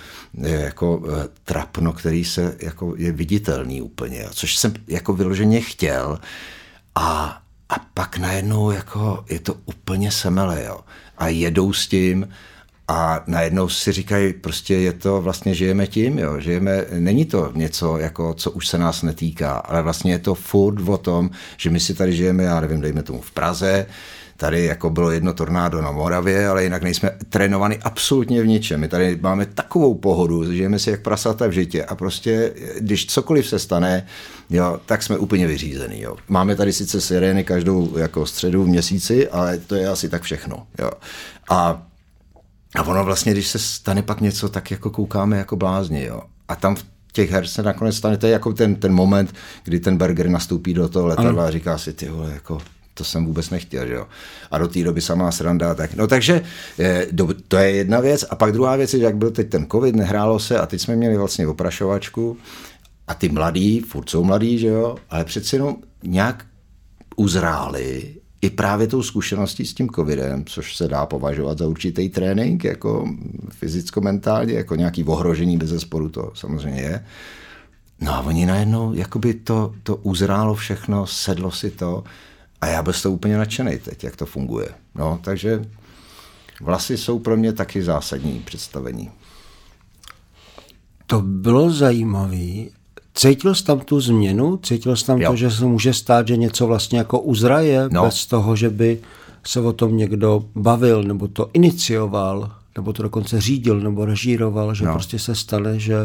eh, 0.43 0.51
jako 0.51 1.03
eh, 1.09 1.29
trapno, 1.45 1.93
který 1.93 2.25
se 2.25 2.57
jako 2.61 2.95
je 2.97 3.13
viditelný 3.13 3.83
úplně, 3.83 4.25
což 4.31 4.57
jsem 4.57 4.75
jako 4.89 5.13
vyloženě 5.13 5.61
chtěl. 5.61 6.19
A 6.95 7.39
a 7.69 7.79
pak 7.95 8.19
najednou 8.19 8.71
jako 8.71 9.25
je 9.29 9.41
to 9.41 9.57
úplně 9.65 10.13
semele, 10.13 10.65
jo. 10.65 10.81
A 11.19 11.29
jedou 11.29 11.73
s 11.73 11.87
tím 11.87 12.29
a 12.89 13.25
najednou 13.27 13.69
si 13.69 13.93
říkají, 13.93 14.33
prostě 14.33 14.75
je 14.75 14.93
to, 14.93 15.23
vlastně 15.23 15.55
žijeme 15.55 15.87
tím, 15.87 16.19
jo. 16.19 16.41
Žijeme, 16.41 16.85
není 16.93 17.25
to 17.25 17.53
něco, 17.55 17.99
jako, 17.99 18.35
co 18.35 18.51
už 18.51 18.69
se 18.69 18.79
nás 18.79 19.03
netýká, 19.03 19.53
ale 19.53 19.83
vlastně 19.83 20.13
je 20.13 20.19
to 20.19 20.35
furt 20.35 20.89
o 20.89 20.99
tom, 20.99 21.31
že 21.57 21.71
my 21.71 21.81
si 21.81 21.95
tady 21.95 22.13
žijeme, 22.13 22.43
já 22.43 22.61
nevím, 22.61 22.81
dejme 22.81 23.03
tomu 23.03 23.21
v 23.21 23.31
Praze, 23.31 23.87
Tady 24.37 24.65
jako 24.65 24.91
bylo 24.91 25.11
jedno 25.11 25.35
tornádo 25.35 25.83
na 25.83 25.91
Moravě, 25.91 26.49
ale 26.49 26.65
jinak 26.65 26.83
nejsme 26.83 27.11
trénovaní 27.29 27.77
absolutně 27.77 28.43
v 28.43 28.47
ničem. 28.47 28.81
My 28.81 28.89
tady 28.89 29.19
máme 29.21 29.47
takovou 29.47 29.95
pohodu, 29.95 30.53
žijeme 30.53 30.79
si 30.79 30.91
jak 30.91 31.03
prasata 31.03 31.47
v 31.47 31.51
žitě 31.51 31.85
a 31.85 31.95
prostě, 31.95 32.53
když 32.81 33.07
cokoliv 33.07 33.49
se 33.49 33.59
stane, 33.59 34.07
jo, 34.51 34.81
tak 34.87 35.03
jsme 35.03 35.19
úplně 35.19 35.47
vyřízený. 35.47 36.01
Jo. 36.01 36.17
Máme 36.29 36.57
tady 36.57 36.73
sice 36.73 37.01
sirény 37.01 37.45
každou 37.45 37.99
jako 37.99 38.27
středu 38.27 38.65
v 38.65 38.69
měsíci, 38.69 39.29
ale 39.29 39.59
to 39.59 39.75
je 39.75 39.89
asi 39.89 40.09
tak 40.09 40.23
všechno. 40.23 40.67
Jo. 40.79 40.91
A, 41.51 41.86
a 42.77 42.83
ono 42.83 43.05
vlastně, 43.05 43.33
když 43.33 43.49
se 43.49 43.59
stane 43.59 44.03
pak 44.03 44.21
něco, 44.21 44.49
tak 44.49 44.71
jako 44.71 44.91
koukáme 44.91 45.39
jako 45.39 45.57
blázni. 45.57 46.05
Jo. 46.05 46.23
A 46.49 46.57
tam 46.57 46.77
v 46.77 46.85
těch 47.13 47.31
her 47.31 47.47
se 47.47 47.63
nakonec 47.63 47.97
stane, 47.97 48.17
to 48.17 48.27
je 48.27 48.33
jako 48.33 48.53
ten, 48.53 48.75
ten 48.75 48.93
moment, 48.93 49.35
kdy 49.65 49.81
ten 49.81 49.97
Berger 49.97 50.29
nastoupí 50.29 50.75
do 50.75 50.89
toho 50.89 51.07
letadla 51.07 51.47
a 51.47 51.51
říká 51.51 51.79
si, 51.79 51.93
ty 51.93 52.09
vole, 52.09 52.31
jako 52.35 52.59
to 52.95 53.05
jsem 53.05 53.27
vůbec 53.27 53.51
nechtěl, 53.51 53.87
že 53.87 53.95
jo. 53.95 54.07
A 54.51 54.59
do 54.59 54.69
té 54.69 54.83
doby 54.83 55.01
samá 55.01 55.33
sranda, 55.33 55.75
tak. 55.75 55.95
No 55.95 56.07
takže 56.07 56.43
eh, 56.79 57.07
to 57.49 57.57
je 57.57 57.71
jedna 57.71 58.01
věc. 58.01 58.25
A 58.31 58.35
pak 58.35 58.53
druhá 58.53 58.77
věc 58.77 58.95
je, 58.95 58.99
že 58.99 59.05
jak 59.05 59.17
byl 59.17 59.31
teď 59.31 59.49
ten 59.49 59.67
covid, 59.73 59.97
nehrálo 59.97 60.39
se 60.39 60.59
a 60.59 60.67
teď 60.67 60.81
jsme 60.81 60.97
měli 60.97 61.17
vlastně 61.17 61.47
oprašovačku 61.47 62.37
a 63.07 63.15
ty 63.15 63.29
mladí, 63.29 63.81
furt 63.81 64.11
jsou 64.11 64.25
mladí, 64.25 64.59
že 64.59 64.67
jo, 64.67 64.97
ale 65.11 65.25
přeci 65.25 65.57
jenom 65.57 65.77
nějak 66.03 66.45
uzráli 67.17 68.15
i 68.41 68.51
právě 68.51 68.87
tou 68.87 69.03
zkušeností 69.03 69.67
s 69.67 69.75
tím 69.75 69.89
covidem, 69.89 70.45
což 70.45 70.77
se 70.77 70.89
dá 70.89 71.07
považovat 71.07 71.59
za 71.59 71.67
určitý 71.67 72.09
trénink, 72.09 72.65
jako 72.65 73.09
fyzicko-mentálně, 73.51 74.55
jako 74.55 74.77
nějaký 74.77 75.05
ohrožení 75.05 75.57
bez 75.57 75.69
zesporu 75.69 76.09
to 76.09 76.33
samozřejmě 76.35 76.81
je. 76.81 77.05
No 78.01 78.15
a 78.15 78.21
oni 78.21 78.47
najednou, 78.47 78.95
jakoby 78.95 79.35
to, 79.35 79.75
to 79.83 79.97
uzrálo 79.97 80.55
všechno, 80.55 81.07
sedlo 81.07 81.51
si 81.51 81.71
to 81.71 82.05
a 82.61 82.67
já 82.67 82.83
byl 82.83 82.93
to 83.03 83.13
úplně 83.13 83.37
nadšený 83.37 83.79
teď, 83.79 84.05
jak 84.05 84.17
to 84.17 84.27
funguje. 84.27 84.69
No, 84.95 85.21
takže 85.25 85.65
vlasy 86.61 86.99
jsou 86.99 87.19
pro 87.19 87.37
mě 87.37 87.53
taky 87.53 87.83
zásadní 87.83 88.43
představení. 88.45 89.11
To 91.07 91.21
bylo 91.21 91.71
zajímavé. 91.71 92.65
Cítil 93.17 93.55
jsi 93.55 93.65
tam 93.65 93.81
tu 93.81 94.01
změnu? 94.01 94.57
Cítil 94.57 94.97
jsi 94.97 95.07
tam 95.07 95.21
jo. 95.21 95.31
to, 95.31 95.37
že 95.37 95.51
se 95.51 95.65
může 95.65 95.95
stát, 95.95 96.29
že 96.29 96.37
něco 96.37 96.67
vlastně 96.67 96.99
jako 96.99 97.21
uzraje 97.21 97.89
no. 97.93 98.05
bez 98.05 98.27
toho, 98.27 98.57
že 98.57 98.71
by 98.71 98.99
se 99.47 99.61
o 99.61 99.73
tom 99.73 99.97
někdo 99.97 100.45
bavil, 100.55 101.03
nebo 101.03 101.29
to 101.29 101.51
inicioval, 101.53 102.51
nebo 102.77 102.93
to 102.93 103.03
dokonce 103.03 103.41
řídil, 103.41 103.81
nebo 103.81 104.05
režíroval, 104.05 104.75
že 104.75 104.85
no. 104.85 104.93
prostě 104.93 105.19
se 105.19 105.35
stane, 105.35 105.79
že... 105.79 105.97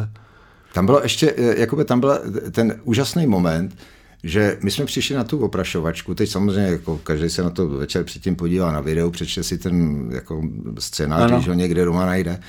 Tam 0.74 0.86
bylo 0.86 1.04
ještě, 1.04 1.34
eh, 1.38 1.60
jakoby 1.60 1.86
tam 1.86 2.00
byl 2.00 2.20
ten 2.52 2.80
úžasný 2.84 3.28
moment, 3.28 3.78
že 4.24 4.58
my 4.62 4.72
jsme 4.72 4.86
přišli 4.86 5.16
na 5.16 5.24
tu 5.24 5.40
oprašovačku, 5.40 6.16
teď 6.16 6.30
samozřejmě 6.30 6.72
jako 6.72 6.98
každý 6.98 7.30
se 7.30 7.44
na 7.44 7.50
to 7.50 7.68
večer 7.68 8.04
předtím 8.04 8.36
podívá 8.36 8.72
na 8.72 8.82
video, 8.82 9.12
přečte 9.12 9.44
si 9.44 9.58
ten 9.58 10.08
jako 10.12 10.42
scénář, 10.80 11.32
když 11.32 11.48
ho 11.48 11.54
někde 11.54 11.86
doma 11.86 12.06
najde. 12.06 12.40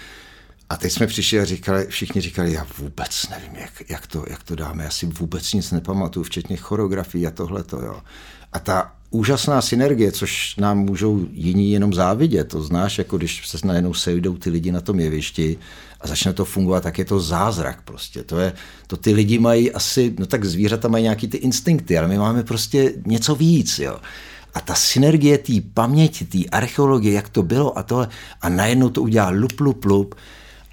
A 0.73 0.77
teď 0.77 0.93
jsme 0.93 1.07
přišli 1.07 1.41
a 1.41 1.45
říkali, 1.45 1.87
všichni 1.89 2.21
říkali, 2.21 2.53
já 2.53 2.67
vůbec 2.79 3.29
nevím, 3.31 3.57
jak, 3.57 3.91
jak, 3.91 4.07
to, 4.07 4.25
jak 4.31 4.43
to 4.43 4.57
dáme, 4.57 4.85
já 4.85 4.91
si 4.91 5.07
vůbec 5.07 5.53
nic 5.53 5.71
nepamatuju, 5.71 6.25
včetně 6.25 6.57
choreografií 6.57 7.27
a 7.27 7.31
tohleto, 7.31 7.77
jo. 7.83 8.01
A 8.53 8.59
ta 8.59 8.93
úžasná 9.11 9.63
synergie, 9.63 10.13
což 10.13 10.57
nám 10.57 10.79
můžou 10.79 11.27
jiní 11.33 11.73
jenom 11.73 11.95
závidět, 11.95 12.49
to 12.49 12.63
znáš, 12.63 12.99
jako 12.99 13.17
když 13.17 13.49
se 13.49 13.59
najednou 13.65 13.95
sejdou 13.95 14.37
ty 14.37 14.51
lidi 14.51 14.73
na 14.73 14.81
tom 14.81 15.01
jevišti 15.01 15.59
a 16.01 16.09
začne 16.09 16.33
to 16.33 16.45
fungovat, 16.45 16.83
tak 16.83 16.99
je 16.99 17.05
to 17.05 17.21
zázrak 17.21 17.83
prostě. 17.83 18.23
To, 18.23 18.39
je, 18.39 18.53
to 18.87 18.97
ty 18.97 19.13
lidi 19.13 19.39
mají 19.39 19.73
asi, 19.73 20.15
no 20.19 20.27
tak 20.27 20.45
zvířata 20.45 20.89
mají 20.89 21.03
nějaký 21.03 21.29
ty 21.29 21.37
instinkty, 21.37 21.99
ale 21.99 22.09
my 22.09 22.19
máme 22.19 22.43
prostě 22.43 22.93
něco 23.07 23.35
víc, 23.35 23.79
jo. 23.79 23.99
A 24.55 24.61
ta 24.61 24.75
synergie 24.75 25.39
té 25.39 25.53
paměti, 25.75 26.25
té 26.25 26.39
archeologie, 26.53 27.15
jak 27.15 27.29
to 27.29 27.43
bylo 27.43 27.79
a 27.79 27.83
tohle, 27.83 28.09
a 28.43 28.49
najednou 28.49 28.91
to 28.91 29.03
udělá 29.03 29.29
lup, 29.29 29.61
lup, 29.61 29.85
lup, 29.85 30.15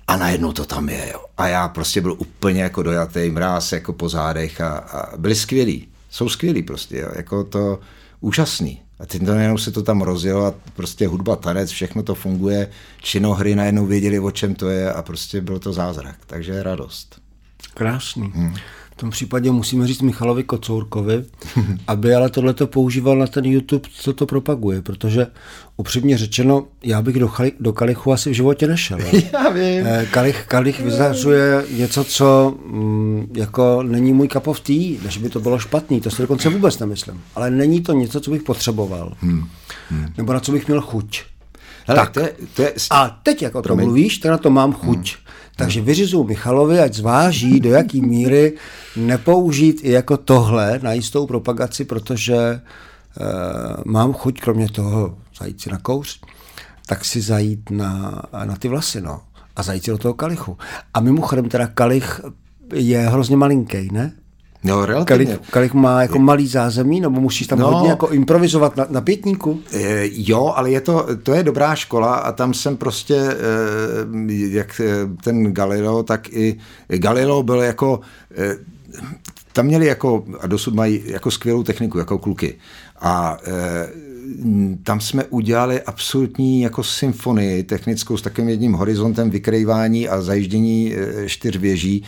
a 0.10 0.18
najednou 0.18 0.54
to 0.54 0.66
tam 0.66 0.90
je, 0.90 1.10
jo. 1.14 1.26
A 1.38 1.48
já 1.48 1.68
prostě 1.68 2.02
byl 2.02 2.16
úplně 2.18 2.62
jako 2.62 2.84
dojatý 2.84 3.30
mráz 3.30 3.72
jako 3.72 3.94
po 3.94 4.10
zádech 4.10 4.62
a, 4.62 4.78
a 4.78 5.18
byli 5.18 5.36
skvělí. 5.36 5.88
Jsou 6.10 6.30
skvělí 6.30 6.64
prostě, 6.64 6.98
jo. 6.98 7.10
Jako 7.16 7.44
to 7.44 7.80
úžasný. 8.20 8.82
A 9.00 9.06
teď 9.06 9.26
to 9.26 9.36
najednou 9.36 9.58
se 9.58 9.72
to 9.72 9.84
tam 9.84 10.02
rozjelo 10.02 10.46
a 10.46 10.54
prostě 10.76 11.08
hudba, 11.08 11.36
tanec, 11.36 11.70
všechno 11.70 12.04
to 12.04 12.16
funguje. 12.16 12.70
Činohry 13.02 13.56
najednou 13.56 13.86
věděli, 13.86 14.20
o 14.20 14.32
čem 14.32 14.56
to 14.56 14.70
je 14.70 14.94
a 14.94 15.02
prostě 15.02 15.42
byl 15.42 15.60
to 15.60 15.74
zázrak. 15.74 16.16
Takže 16.26 16.64
radost. 16.64 17.22
Krásný. 17.74 18.32
Hmm. 18.36 18.56
V 19.00 19.02
tom 19.02 19.10
případě 19.10 19.52
musíme 19.52 19.88
říct 19.88 20.02
Michalovi 20.02 20.44
Kocourkovi, 20.44 21.26
aby 21.88 22.16
ale 22.16 22.30
tohleto 22.30 22.68
používal 22.68 23.18
na 23.18 23.28
ten 23.28 23.46
YouTube, 23.46 23.90
co 23.94 24.14
to 24.14 24.26
propaguje, 24.26 24.82
protože 24.82 25.28
upřímně 25.78 26.18
řečeno, 26.18 26.68
já 26.84 27.02
bych 27.02 27.20
do, 27.20 27.28
chali, 27.28 27.52
do 27.60 27.74
Kalichu 27.74 28.14
asi 28.14 28.30
v 28.30 28.34
životě 28.34 28.68
nešel. 28.68 29.00
Já 29.34 29.50
vím. 29.50 29.88
Eh, 29.88 30.08
Kalich, 30.12 30.46
Kalich 30.48 30.80
vyzařuje 30.80 31.66
něco, 31.72 32.04
co 32.04 32.58
mm, 32.66 33.28
jako 33.36 33.84
není 33.84 34.14
můj 34.14 34.30
of 34.46 34.60
tea, 34.60 35.00
než 35.04 35.18
by 35.18 35.30
to 35.30 35.40
bylo 35.40 35.60
špatný, 35.60 36.02
to 36.02 36.12
si 36.12 36.22
dokonce 36.22 36.50
vůbec 36.50 36.80
nemyslím. 36.80 37.22
Ale 37.36 37.50
není 37.52 37.82
to 37.82 37.94
něco, 37.94 38.20
co 38.20 38.32
bych 38.32 38.44
potřeboval. 38.44 39.14
Hmm. 39.20 39.48
Hmm. 39.90 40.06
Nebo 40.18 40.34
na 40.34 40.40
co 40.40 40.52
bych 40.52 40.68
měl 40.68 40.82
chuť. 40.82 41.24
Hele, 41.88 42.00
tak. 42.00 42.10
To 42.10 42.20
je, 42.20 42.34
to 42.54 42.62
je... 42.62 42.74
A 42.92 43.20
teď, 43.24 43.42
jak 43.42 43.56
o 43.56 43.62
tom 43.62 43.80
mluvíš, 43.80 44.18
tak 44.18 44.32
na 44.32 44.38
to 44.38 44.50
mám 44.50 44.74
chuť. 44.74 45.16
Hmm. 45.16 45.30
Takže 45.60 45.82
vyřizuju 45.82 46.24
Michalovi, 46.24 46.80
ať 46.80 46.94
zváží, 46.94 47.60
do 47.60 47.70
jaký 47.70 48.02
míry 48.02 48.54
nepoužít 48.96 49.80
i 49.84 49.92
jako 49.92 50.18
tohle 50.18 50.80
na 50.84 50.94
jistou 50.94 51.28
propagaci, 51.28 51.86
protože 51.86 52.36
e, 52.36 52.62
mám 53.86 54.14
chuť, 54.14 54.42
kromě 54.42 54.70
toho 54.70 55.18
zajít 55.40 55.62
si 55.62 55.70
na 55.70 55.78
kouř, 55.78 56.22
tak 56.86 57.06
si 57.06 57.22
zajít 57.22 57.70
na, 57.72 58.22
na 58.46 58.56
ty 58.56 58.68
vlasy, 58.68 59.02
no. 59.02 59.22
A 59.56 59.64
zajít 59.64 59.84
si 59.84 59.92
do 59.92 59.98
toho 59.98 60.14
kalichu. 60.14 60.58
A 60.94 61.00
mimochodem 61.00 61.50
teda 61.50 61.68
kalich 61.68 62.22
je 62.74 63.00
hrozně 63.00 63.38
malinký, 63.38 63.90
ne? 63.92 64.12
No, 64.64 64.86
relativně. 64.86 65.26
Kalich, 65.26 65.50
kalich 65.52 65.74
má 65.74 66.02
jako 66.02 66.20
malý 66.20 66.48
zázemí, 66.48 67.02
nebo 67.02 67.22
musíš 67.22 67.48
tam 67.48 67.60
no, 67.60 67.72
hodně 67.72 67.90
jako 67.90 68.08
improvizovat 68.08 68.78
na, 68.78 68.88
na 68.90 69.02
pětníku? 69.02 69.60
E, 69.74 70.10
jo, 70.12 70.54
ale 70.56 70.72
je 70.72 70.82
to, 70.82 71.08
to 71.24 71.34
je 71.34 71.44
dobrá 71.44 71.76
škola 71.76 72.16
a 72.16 72.32
tam 72.32 72.54
jsem 72.54 72.78
prostě, 72.78 73.16
e, 73.16 73.36
jak 74.28 74.82
ten 75.24 75.54
Galileo, 75.54 76.04
tak 76.04 76.34
i 76.34 76.60
Galileo 76.88 77.44
byl 77.44 77.62
jako, 77.62 78.00
tam 79.54 79.66
měli 79.66 79.86
jako, 79.86 80.24
a 80.40 80.48
dosud 80.48 80.74
mají 80.74 81.02
jako 81.06 81.32
skvělou 81.32 81.64
techniku, 81.64 81.98
jako 81.98 82.18
kluky. 82.18 82.56
A 83.02 83.38
tam 84.84 85.02
jsme 85.02 85.24
udělali 85.24 85.82
absolutní 85.82 86.62
jako 86.62 86.84
symfonii 86.84 87.64
technickou 87.64 88.18
s 88.18 88.22
takovým 88.22 88.50
jedním 88.50 88.74
horizontem 88.74 89.30
vykrývání 89.30 90.10
a 90.10 90.22
zajíždění 90.22 90.94
čtyř 91.26 91.58
věží 91.58 92.06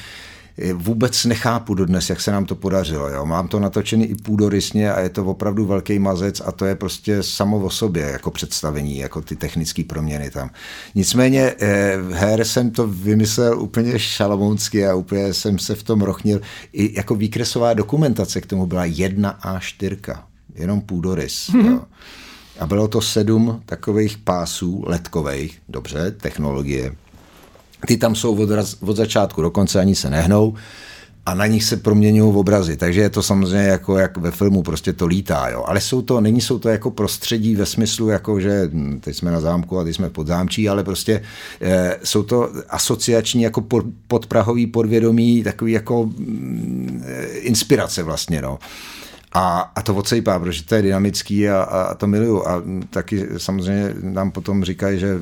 vůbec 0.73 1.25
nechápu 1.25 1.73
dodnes, 1.73 2.09
jak 2.09 2.21
se 2.21 2.31
nám 2.31 2.45
to 2.45 2.55
podařilo. 2.55 3.09
Jo. 3.09 3.25
Mám 3.25 3.47
to 3.47 3.59
natočený 3.59 4.05
i 4.05 4.15
půdorysně 4.15 4.93
a 4.93 4.99
je 4.99 5.09
to 5.09 5.25
opravdu 5.25 5.65
velký 5.65 5.99
mazec 5.99 6.41
a 6.45 6.51
to 6.51 6.65
je 6.65 6.75
prostě 6.75 7.23
samo 7.23 7.57
o 7.59 7.69
sobě 7.69 8.03
jako 8.03 8.31
představení, 8.31 8.97
jako 8.97 9.21
ty 9.21 9.35
technické 9.35 9.83
proměny 9.83 10.29
tam. 10.29 10.49
Nicméně 10.95 11.53
eh, 11.59 11.97
her 12.11 12.45
jsem 12.45 12.71
to 12.71 12.87
vymyslel 12.87 13.61
úplně 13.61 13.99
šalamounsky 13.99 14.87
a 14.87 14.95
úplně 14.95 15.33
jsem 15.33 15.59
se 15.59 15.75
v 15.75 15.83
tom 15.83 16.01
rochnil. 16.01 16.41
I 16.73 16.97
jako 16.97 17.15
výkresová 17.15 17.73
dokumentace 17.73 18.41
k 18.41 18.45
tomu 18.45 18.65
byla 18.65 18.85
jedna 18.85 19.29
a 19.29 19.59
čtyřka, 19.59 20.23
jenom 20.55 20.81
půdorys. 20.81 21.49
Mm-hmm. 21.49 21.71
Jo. 21.71 21.81
A 22.59 22.67
bylo 22.67 22.87
to 22.87 23.01
sedm 23.01 23.61
takových 23.65 24.17
pásů 24.17 24.83
letkových, 24.87 25.61
dobře, 25.69 26.11
technologie, 26.11 26.95
ty 27.87 27.97
tam 27.97 28.15
jsou 28.15 28.35
od, 28.35 28.49
od 28.81 28.97
začátku 28.97 29.41
do 29.41 29.51
konce, 29.51 29.79
ani 29.79 29.95
se 29.95 30.09
nehnou 30.09 30.53
a 31.25 31.33
na 31.33 31.45
nich 31.45 31.63
se 31.63 31.77
proměňují 31.77 32.35
obrazy, 32.35 32.77
takže 32.77 33.01
je 33.01 33.09
to 33.09 33.23
samozřejmě 33.23 33.67
jako 33.67 33.97
jak 33.97 34.17
ve 34.17 34.31
filmu, 34.31 34.63
prostě 34.63 34.93
to 34.93 35.07
lítá, 35.07 35.49
jo. 35.49 35.63
ale 35.67 35.81
jsou 35.81 36.01
to, 36.01 36.21
není 36.21 36.41
jsou 36.41 36.59
to 36.59 36.69
jako 36.69 36.91
prostředí 36.91 37.55
ve 37.55 37.65
smyslu, 37.65 38.09
jako 38.09 38.39
že 38.39 38.69
hm, 38.73 38.99
teď 39.03 39.15
jsme 39.15 39.31
na 39.31 39.39
zámku 39.39 39.79
a 39.79 39.83
teď 39.83 39.95
jsme 39.95 40.09
pod 40.09 40.27
zámčí, 40.27 40.69
ale 40.69 40.83
prostě 40.83 41.21
e, 41.61 41.97
jsou 42.03 42.23
to 42.23 42.49
asociační 42.69 43.41
jako 43.41 43.61
pod, 43.61 43.85
podprahový 44.07 44.67
podvědomí, 44.67 45.43
takový 45.43 45.71
jako 45.71 46.03
mm, 46.05 47.03
inspirace 47.41 48.03
vlastně, 48.03 48.41
no. 48.41 48.59
A, 49.33 49.71
a 49.75 49.81
to 49.81 49.95
odsejpá, 49.95 50.39
protože 50.39 50.63
to 50.63 50.75
je 50.75 50.81
dynamický 50.81 51.49
a, 51.49 51.61
a 51.61 51.95
to 51.95 52.07
miluju. 52.07 52.47
A 52.47 52.63
taky 52.89 53.27
samozřejmě 53.37 53.93
nám 54.01 54.31
potom 54.31 54.63
říkají, 54.63 54.99
že 54.99 55.19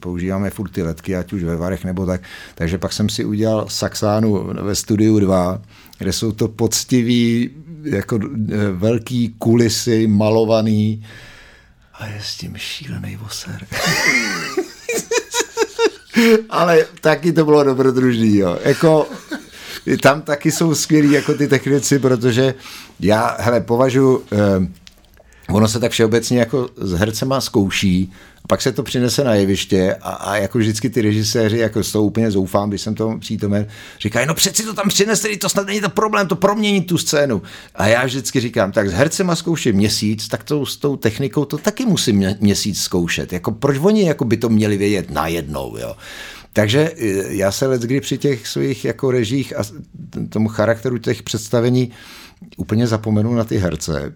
používáme 0.00 0.50
furt 0.50 0.68
ty 0.68 0.82
letky, 0.82 1.16
ať 1.16 1.32
už 1.32 1.42
ve 1.42 1.56
varech 1.56 1.84
nebo 1.84 2.06
tak. 2.06 2.20
Takže 2.54 2.78
pak 2.78 2.92
jsem 2.92 3.08
si 3.08 3.24
udělal 3.24 3.66
Saxánu 3.68 4.50
ve 4.62 4.74
studiu 4.74 5.18
2, 5.18 5.62
kde 5.98 6.12
jsou 6.12 6.32
to 6.32 6.48
poctiví 6.48 7.50
jako 7.82 8.18
eh, 8.22 8.70
velký 8.72 9.34
kulisy, 9.38 10.06
malovaný 10.06 11.04
a 11.98 12.06
je 12.06 12.20
s 12.22 12.36
tím 12.36 12.56
šílený 12.56 13.16
voser. 13.16 13.66
Ale 16.50 16.86
taky 17.00 17.32
to 17.32 17.44
bylo 17.44 17.64
dobrodružný, 17.64 18.36
jo. 18.36 18.58
Jako, 18.64 19.06
tam 19.96 20.22
taky 20.22 20.52
jsou 20.52 20.74
skvělí 20.74 21.12
jako 21.12 21.34
ty 21.34 21.48
technici, 21.48 21.98
protože 21.98 22.54
já, 23.00 23.36
hele, 23.40 23.60
považuji, 23.60 24.24
eh, 24.32 24.68
ono 25.52 25.68
se 25.68 25.80
tak 25.80 25.92
všeobecně 25.92 26.38
jako 26.38 26.68
s 26.76 26.92
hercema 26.92 27.40
zkouší, 27.40 28.12
pak 28.48 28.62
se 28.62 28.72
to 28.72 28.82
přinese 28.82 29.24
na 29.24 29.34
jeviště 29.34 29.96
a, 30.02 30.10
a 30.10 30.36
jako 30.36 30.58
vždycky 30.58 30.90
ty 30.90 31.02
režiséři, 31.02 31.58
jako 31.58 31.84
s 31.84 31.92
toho 31.92 32.04
úplně 32.04 32.30
zoufám, 32.30 32.68
když 32.68 32.80
jsem 32.80 32.94
to 32.94 33.18
přítomen, 33.18 33.66
říkají, 34.00 34.26
no 34.26 34.34
přeci 34.34 34.62
to 34.62 34.74
tam 34.74 34.88
přineste, 34.88 35.36
to 35.36 35.48
snad 35.48 35.66
není 35.66 35.80
to 35.80 35.88
problém, 35.88 36.28
to 36.28 36.36
promění 36.36 36.82
tu 36.82 36.98
scénu. 36.98 37.42
A 37.74 37.86
já 37.86 38.04
vždycky 38.04 38.40
říkám, 38.40 38.72
tak 38.72 38.88
s 38.88 38.92
hercema 38.92 39.36
zkouším 39.36 39.76
měsíc, 39.76 40.28
tak 40.28 40.44
to 40.44 40.66
s 40.66 40.76
tou 40.76 40.96
technikou 40.96 41.44
to 41.44 41.58
taky 41.58 41.86
musím 41.86 42.36
měsíc 42.40 42.80
zkoušet. 42.80 43.32
Jako 43.32 43.52
proč 43.52 43.78
oni 43.78 44.08
jako 44.08 44.24
by 44.24 44.36
to 44.36 44.48
měli 44.48 44.76
vědět 44.76 45.10
najednou, 45.10 45.76
jo? 45.76 45.96
Takže 46.58 46.92
e, 46.96 47.34
já 47.34 47.52
se 47.52 47.66
let 47.66 47.82
kdy 47.82 48.00
při 48.00 48.18
těch 48.18 48.46
svých 48.46 48.84
jako 48.84 49.10
režích 49.10 49.56
a 49.56 49.62
tomu 50.28 50.48
charakteru 50.48 50.98
těch 50.98 51.22
představení 51.22 51.90
úplně 52.56 52.86
zapomenu 52.86 53.34
na 53.34 53.44
ty 53.44 53.58
herce, 53.58 54.12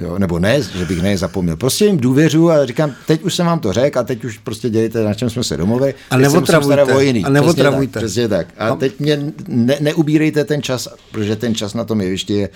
Jo, 0.00 0.18
nebo 0.18 0.38
ne, 0.38 0.62
že 0.62 0.84
bych 0.84 1.02
ne 1.02 1.18
zapomněl. 1.18 1.56
Prostě 1.56 1.84
jim 1.84 1.96
důvěřu 1.96 2.50
a 2.50 2.66
říkám, 2.66 2.94
teď 3.06 3.22
už 3.22 3.34
jsem 3.34 3.46
vám 3.46 3.60
to 3.60 3.72
řekl 3.72 3.98
a 3.98 4.02
teď 4.02 4.24
už 4.24 4.38
prostě 4.38 4.70
dělejte, 4.70 5.04
na 5.04 5.14
čem 5.14 5.30
jsme 5.30 5.44
se 5.44 5.56
domluvili. 5.56 5.94
A 6.10 6.16
neotravujte. 6.16 6.82
A 7.24 7.28
neotravujte. 7.28 8.00
Přesně 8.00 8.28
tak. 8.28 8.46
Přesně 8.46 8.58
tak. 8.58 8.66
A 8.66 8.68
no. 8.68 8.76
teď 8.76 9.00
mě 9.00 9.32
ne, 9.48 9.76
neubírejte 9.80 10.44
ten 10.44 10.62
čas, 10.62 10.88
protože 11.12 11.36
ten 11.36 11.54
čas 11.54 11.74
na 11.74 11.84
tom 11.84 12.00
jevišti 12.00 12.34
je 12.34 12.48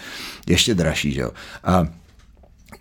ještě 0.49 0.74
dražší. 0.74 1.12
Že 1.12 1.20
jo? 1.20 1.30
A 1.64 1.86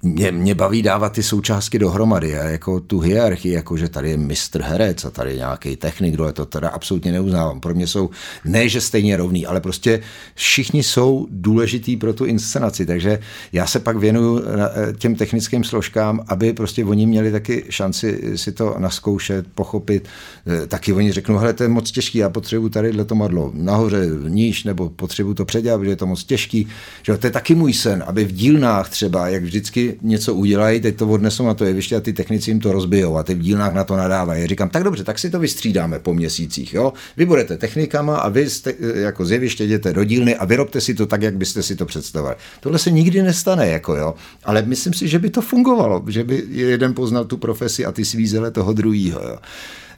mě, 0.01 0.31
mě 0.31 0.55
baví 0.55 0.81
dávat 0.81 1.13
ty 1.13 1.23
součástky 1.23 1.79
dohromady 1.79 2.39
a 2.39 2.43
jako 2.43 2.79
tu 2.79 2.99
hierarchii, 2.99 3.53
jako 3.53 3.77
že 3.77 3.89
tady 3.89 4.09
je 4.09 4.17
mistr 4.17 4.61
herec 4.61 5.05
a 5.05 5.09
tady 5.09 5.31
je 5.31 5.37
nějaký 5.37 5.75
technik, 5.75 6.13
kdo 6.13 6.25
je 6.25 6.33
to 6.33 6.45
teda 6.45 6.69
absolutně 6.69 7.11
neuznávám. 7.11 7.59
Pro 7.59 7.73
mě 7.73 7.87
jsou 7.87 8.09
ne, 8.45 8.69
že 8.69 8.81
stejně 8.81 9.17
rovný, 9.17 9.45
ale 9.45 9.61
prostě 9.61 10.01
všichni 10.35 10.83
jsou 10.83 11.27
důležitý 11.29 11.97
pro 11.97 12.13
tu 12.13 12.25
inscenaci, 12.25 12.85
takže 12.85 13.19
já 13.51 13.67
se 13.67 13.79
pak 13.79 13.97
věnuju 13.97 14.41
eh, 14.41 14.93
těm 14.93 15.15
technickým 15.15 15.63
složkám, 15.63 16.23
aby 16.27 16.53
prostě 16.53 16.85
oni 16.85 17.05
měli 17.05 17.31
taky 17.31 17.65
šanci 17.69 18.21
si 18.35 18.51
to 18.51 18.75
naskoušet, 18.77 19.45
pochopit. 19.55 20.07
Eh, 20.47 20.67
taky 20.67 20.93
oni 20.93 21.11
řeknou, 21.11 21.37
hele, 21.37 21.53
to 21.53 21.63
je 21.63 21.69
moc 21.69 21.91
těžký, 21.91 22.17
já 22.17 22.29
potřebuji 22.29 22.69
tady 22.69 23.05
to 23.05 23.15
madlo 23.15 23.51
nahoře, 23.53 24.07
níž, 24.27 24.63
nebo 24.63 24.89
potřebuji 24.89 25.33
to 25.33 25.45
předělat, 25.45 25.77
protože 25.77 25.91
je 25.91 25.95
to 25.95 26.07
moc 26.07 26.23
těžký. 26.23 26.67
Že 27.03 27.17
to 27.17 27.27
je 27.27 27.31
taky 27.31 27.55
můj 27.55 27.73
sen, 27.73 28.03
aby 28.07 28.25
v 28.25 28.31
dílnách 28.31 28.89
třeba, 28.89 29.27
jak 29.27 29.43
vždycky 29.43 29.88
něco 30.01 30.33
udělají, 30.33 30.79
teď 30.79 30.95
to 30.95 31.07
odnesou 31.07 31.45
na 31.45 31.53
to 31.53 31.65
jeviště 31.65 31.95
a 31.95 31.99
ty 31.99 32.13
technici 32.13 32.49
jim 32.49 32.59
to 32.59 32.71
rozbijou 32.71 33.17
a 33.17 33.23
ty 33.23 33.35
v 33.35 33.39
dílnách 33.39 33.73
na 33.73 33.83
to 33.83 33.95
nadávají. 33.95 34.47
Říkám, 34.47 34.69
tak 34.69 34.83
dobře, 34.83 35.03
tak 35.03 35.19
si 35.19 35.29
to 35.29 35.39
vystřídáme 35.39 35.99
po 35.99 36.13
měsících. 36.13 36.73
Jo? 36.73 36.93
Vy 37.17 37.25
budete 37.25 37.57
technikama 37.57 38.17
a 38.17 38.29
vy 38.29 38.49
jste, 38.49 38.73
jako 38.93 39.25
z 39.25 39.31
jeviště 39.31 39.63
jděte 39.63 39.93
do 39.93 40.03
dílny 40.03 40.35
a 40.35 40.45
vyrobte 40.45 40.81
si 40.81 40.93
to 40.93 41.05
tak, 41.05 41.21
jak 41.21 41.37
byste 41.37 41.63
si 41.63 41.75
to 41.75 41.85
představovali. 41.85 42.35
Tohle 42.59 42.79
se 42.79 42.91
nikdy 42.91 43.21
nestane, 43.21 43.67
jako 43.67 43.95
jo. 43.95 44.15
ale 44.43 44.61
myslím 44.61 44.93
si, 44.93 45.07
že 45.07 45.19
by 45.19 45.29
to 45.29 45.41
fungovalo, 45.41 46.03
že 46.07 46.23
by 46.23 46.43
jeden 46.49 46.93
poznal 46.93 47.25
tu 47.25 47.37
profesi 47.37 47.85
a 47.85 47.91
ty 47.91 48.05
svízele 48.05 48.51
toho 48.51 48.73
druhého. 48.73 49.39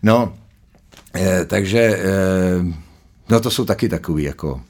No, 0.04 0.34
eh, 1.16 1.46
takže 1.46 1.80
eh, 1.80 2.02
no 3.30 3.40
to 3.40 3.52
jsou 3.52 3.66
taky 3.66 3.90
takový 3.90 4.24
jako 4.24 4.62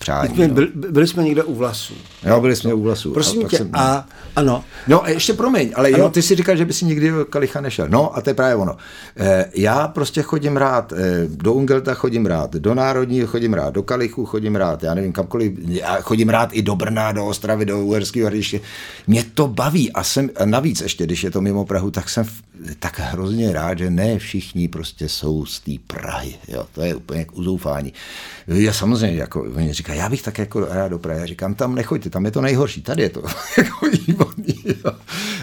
přání. 0.00 0.34
Jsme, 0.34 0.48
no. 0.48 0.54
byli, 0.54 0.68
byli 0.74 1.06
jsme 1.06 1.24
někde 1.24 1.42
u 1.42 1.54
vlasů. 1.54 1.94
Jo, 2.26 2.40
byli 2.40 2.56
jsme 2.56 2.74
u 2.74 2.82
vlasů. 2.82 3.12
Prosím 3.12 3.46
a 3.46 3.48
tě, 3.48 3.56
jsem, 3.56 3.70
a 3.72 4.06
ano. 4.36 4.64
No 4.88 5.04
a 5.04 5.08
ještě 5.08 5.32
promiň, 5.32 5.72
ale 5.74 5.88
ano. 5.88 5.98
jo, 5.98 6.10
ty 6.10 6.22
si 6.22 6.34
říkal, 6.34 6.56
že 6.56 6.64
by 6.64 6.72
si 6.72 6.84
nikdy 6.84 7.12
Kalicha 7.30 7.60
nešel. 7.60 7.88
No 7.88 8.16
a 8.16 8.20
to 8.20 8.30
je 8.30 8.34
právě 8.34 8.54
ono. 8.54 8.76
E, 9.16 9.50
já 9.54 9.88
prostě 9.88 10.22
chodím 10.22 10.56
rád, 10.56 10.92
e, 10.92 10.96
do 11.26 11.52
Ungelta 11.52 11.94
chodím 11.94 12.26
rád, 12.26 12.52
do 12.52 12.74
Národního 12.74 13.26
chodím 13.26 13.54
rád, 13.54 13.74
do 13.74 13.82
Kalichu 13.82 14.26
chodím 14.26 14.56
rád, 14.56 14.82
já 14.82 14.94
nevím 14.94 15.12
kamkoliv, 15.12 15.52
já 15.58 16.00
chodím 16.00 16.28
rád 16.28 16.50
i 16.52 16.62
do 16.62 16.76
Brna, 16.76 17.12
do 17.12 17.26
Ostravy, 17.26 17.64
do 17.64 17.80
Uherského 17.80 18.26
hradiště. 18.26 18.60
Mě 19.06 19.24
to 19.34 19.48
baví 19.48 19.92
a 19.92 20.04
jsem, 20.04 20.30
a 20.36 20.44
navíc 20.44 20.80
ještě, 20.80 21.04
když 21.04 21.24
je 21.24 21.30
to 21.30 21.40
mimo 21.40 21.64
Prahu, 21.64 21.90
tak 21.90 22.08
jsem 22.08 22.24
tak 22.78 22.98
hrozně 22.98 23.52
rád, 23.52 23.78
že 23.78 23.90
ne 23.90 24.18
všichni 24.18 24.68
prostě 24.68 25.08
jsou 25.08 25.46
z 25.46 25.60
té 25.60 25.72
Prahy. 25.86 26.34
Jo, 26.48 26.66
to 26.72 26.82
je 26.82 26.94
úplně 26.94 27.24
k 27.24 27.36
uzoufání. 27.36 27.92
Já 28.46 28.72
samozřejmě, 28.72 29.16
jako 29.16 29.42
oni 29.56 29.72
říkají, 29.72 29.89
já 29.94 30.08
bych 30.08 30.22
tak 30.22 30.38
jako 30.38 30.60
rád 30.64 30.88
do 30.88 30.98
Prahy. 30.98 31.20
Já 31.20 31.26
říkám, 31.26 31.54
tam 31.54 31.74
nechoďte, 31.74 32.10
tam 32.10 32.24
je 32.24 32.30
to 32.30 32.40
nejhorší, 32.40 32.82
tady 32.82 33.02
je 33.02 33.08
to 33.08 33.22
jako 33.58 33.86
výborný. 33.86 34.54
Jo. 34.66 34.92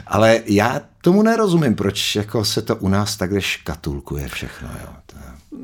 Ale 0.07 0.41
já 0.45 0.81
tomu 1.01 1.23
nerozumím, 1.23 1.75
proč 1.75 2.15
jako 2.15 2.45
se 2.45 2.61
to 2.61 2.75
u 2.75 2.89
nás 2.89 3.17
takhle 3.17 3.41
škatulkuje 3.41 4.27
všechno. 4.27 4.69
Jo. 4.81 4.89
To... 5.05 5.15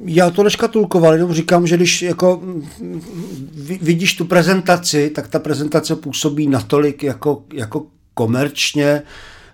Já 0.06 0.30
to 0.30 0.44
neškatulkoval, 0.44 1.14
jenom 1.14 1.34
říkám, 1.34 1.68
že 1.68 1.78
když 1.78 2.02
jako 2.02 2.42
vidíš 3.82 4.14
tu 4.14 4.26
prezentaci, 4.26 5.10
tak 5.10 5.28
ta 5.28 5.40
prezentace 5.40 5.96
působí 5.96 6.48
natolik 6.48 7.04
jako, 7.04 7.44
jako 7.54 7.86
komerčně, 8.14 9.02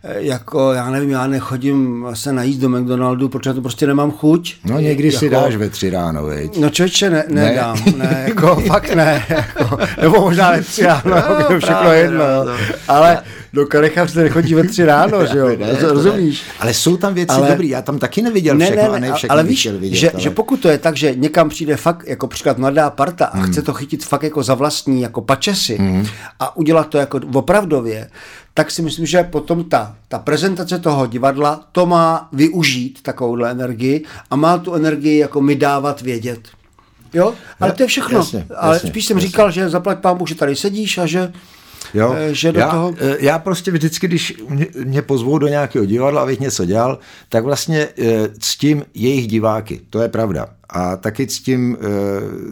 jako, 0.04 0.74
já 0.74 0.90
nevím, 0.90 1.10
já 1.10 1.28
nechodím 1.28 2.06
se 2.14 2.34
najíst 2.34 2.60
do 2.60 2.70
McDonaldu, 2.70 3.30
protože 3.30 3.54
to 3.54 3.62
prostě 3.62 3.88
nemám 3.88 4.12
chuť. 4.12 4.56
No 4.66 4.80
někdy 4.80 5.08
jako, 5.08 5.20
si 5.20 5.30
dáš 5.30 5.56
ve 5.56 5.70
tři 5.70 5.90
ráno, 5.90 6.26
veď? 6.26 6.58
No 6.58 6.70
člověče, 6.70 7.10
ne, 7.10 7.24
nedám, 7.28 7.78
ne, 7.86 7.94
ne 7.98 8.26
jako 8.28 8.56
fakt 8.56 8.96
ne, 8.96 9.26
jako, 9.30 9.78
nebo 10.02 10.22
možná 10.22 10.52
ve 10.52 10.62
tři 10.62 10.84
ráno, 10.84 11.02
no, 11.06 11.60
všechno 11.60 11.80
právě, 11.80 12.00
jedno, 12.00 12.18
no, 12.18 12.44
no. 12.44 12.54
ale 12.88 13.22
do 13.54 13.66
Kalecha 13.66 14.08
se 14.08 14.24
nechodí 14.24 14.54
ve 14.54 14.64
tři 14.64 14.86
ráno, 14.86 15.26
že 15.32 15.38
jo, 15.38 15.48
ne, 15.58 15.78
rozumíš? 15.82 16.42
Ne. 16.42 16.54
Ale 16.60 16.74
jsou 16.74 16.98
tam 16.98 17.14
věci 17.14 17.36
ale, 17.36 17.50
dobrý, 17.50 17.70
já 17.70 17.82
tam 17.82 18.00
taky 18.00 18.22
neviděl 18.22 18.58
ne, 18.58 18.66
všechno 18.66 18.84
ne, 18.84 19.00
ne, 19.00 19.08
a 19.08 19.12
ne 19.12 19.18
všechno 19.18 19.34
ale 19.34 19.44
víš, 19.44 19.68
vidět, 19.68 19.98
že, 19.98 20.12
ale... 20.12 20.22
že 20.22 20.30
pokud 20.30 20.60
to 20.60 20.70
je 20.70 20.78
tak, 20.78 20.98
že 20.98 21.16
někam 21.16 21.50
přijde 21.50 21.78
fakt 21.78 22.04
jako 22.08 22.28
příklad 22.28 22.58
mladá 22.58 22.90
parta 22.90 23.26
a 23.26 23.38
hmm. 23.38 23.52
chce 23.52 23.62
to 23.62 23.74
chytit 23.74 24.06
fakt 24.06 24.24
jako 24.24 24.44
za 24.44 24.56
vlastní, 24.56 25.02
jako 25.02 25.22
pačesy 25.22 25.78
hmm. 25.78 26.06
a 26.40 26.58
udělat 26.58 26.88
to 26.88 26.98
jako 26.98 27.20
opravdově, 27.34 28.10
tak 28.54 28.72
si 28.72 28.82
myslím, 28.82 29.06
že 29.06 29.24
potom 29.24 29.64
ta, 29.64 29.96
ta 30.08 30.20
prezentace 30.20 30.80
toho 30.80 31.08
divadla 31.08 31.68
to 31.72 31.86
má 31.86 32.30
využít 32.32 33.00
takovouhle 33.02 33.52
energii 33.52 34.06
a 34.30 34.36
má 34.36 34.58
tu 34.58 34.74
energii 34.74 35.18
jako 35.18 35.42
mi 35.42 35.56
dávat 35.56 36.02
vědět. 36.02 36.40
Jo, 37.14 37.34
ale 37.60 37.72
to 37.72 37.84
je 37.84 37.88
všechno. 37.88 38.20
Jasně, 38.20 38.46
ale 38.58 38.76
jasně, 38.76 38.90
spíš 38.90 39.06
jsem 39.06 39.18
jasně. 39.18 39.28
říkal, 39.28 39.52
že 39.52 39.70
zaplať 39.70 40.00
pán 40.00 40.18
Bůh, 40.18 40.30
že 40.30 40.36
tady 40.36 40.56
sedíš 40.56 40.98
a 40.98 41.06
že 41.06 41.34
Jo? 41.94 42.16
Eh, 42.18 42.34
že 42.34 42.52
do 42.52 42.60
já, 42.60 42.70
toho... 42.70 42.94
Eh, 42.98 43.18
já 43.20 43.40
prostě 43.40 43.72
vždycky, 43.72 44.08
když 44.08 44.34
mě, 44.50 44.68
mě 44.84 45.02
pozvou 45.02 45.38
do 45.38 45.48
nějakého 45.48 45.86
divadla, 45.86 46.22
abych 46.22 46.40
něco 46.40 46.66
dělal, 46.66 47.00
tak 47.30 47.44
vlastně 47.44 47.88
eh, 47.98 48.30
ctím 48.40 48.86
jejich 48.94 49.28
diváky. 49.28 49.82
To 49.90 50.02
je 50.02 50.10
pravda. 50.10 50.48
A 50.70 50.96
taky 50.96 51.28
ctím 51.28 51.78
e, 51.80 51.86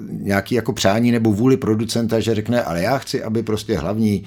nějaký 0.10 0.56
jako 0.56 0.74
přání 0.74 1.12
nebo 1.12 1.32
vůli 1.32 1.58
producenta, 1.58 2.20
že 2.20 2.36
řekne, 2.36 2.64
ale 2.64 2.82
já 2.82 2.98
chci, 2.98 3.24
aby 3.24 3.44
prostě 3.44 3.78
hlavní 3.78 4.24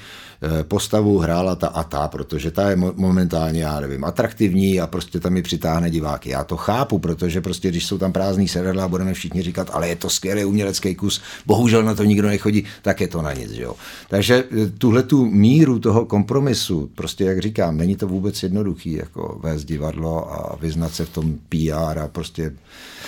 e, 0.61 0.65
postavu 0.65 1.19
hrála 1.19 1.55
ta 1.55 1.69
a 1.69 1.83
ta, 1.83 2.09
protože 2.09 2.51
ta 2.51 2.71
je 2.71 2.77
momentálně, 2.77 3.63
já 3.63 3.81
nevím, 3.81 4.05
atraktivní 4.05 4.81
a 4.81 4.87
prostě 4.87 5.21
tam 5.21 5.33
mi 5.33 5.43
přitáhne 5.43 5.91
diváky. 5.91 6.31
Já 6.31 6.45
to 6.45 6.57
chápu, 6.57 6.99
protože 6.99 7.41
prostě 7.41 7.69
když 7.69 7.87
jsou 7.87 7.99
tam 7.99 8.13
prázdný 8.13 8.49
sedadla, 8.49 8.89
budeme 8.89 9.15
všichni 9.15 9.43
říkat, 9.43 9.71
ale 9.73 9.89
je 9.89 9.97
to 9.97 10.11
skvělý 10.11 10.45
umělecký 10.45 10.95
kus, 10.95 11.23
bohužel 11.47 11.83
na 11.83 11.95
to 11.95 12.05
nikdo 12.05 12.29
nechodí, 12.29 12.65
tak 12.83 13.01
je 13.01 13.09
to 13.09 13.23
na 13.23 13.33
nic. 13.33 13.53
Jo? 13.53 13.75
Takže 14.09 14.45
e, 14.65 14.67
tuhle 14.67 15.03
tu 15.03 15.27
míru 15.27 15.79
toho 15.79 16.07
kompromisu, 16.07 16.91
prostě 16.95 17.25
jak 17.25 17.39
říkám, 17.39 17.77
není 17.77 17.97
to 17.97 18.07
vůbec 18.07 18.43
jednoduchý, 18.43 18.93
jako 18.93 19.41
vést 19.43 19.65
divadlo 19.65 20.33
a 20.33 20.57
vyznat 20.61 20.95
se 20.95 21.05
v 21.05 21.11
tom 21.11 21.39
PR 21.49 21.99
a 21.99 22.09
prostě 22.09 22.53
Eh, 22.53 23.00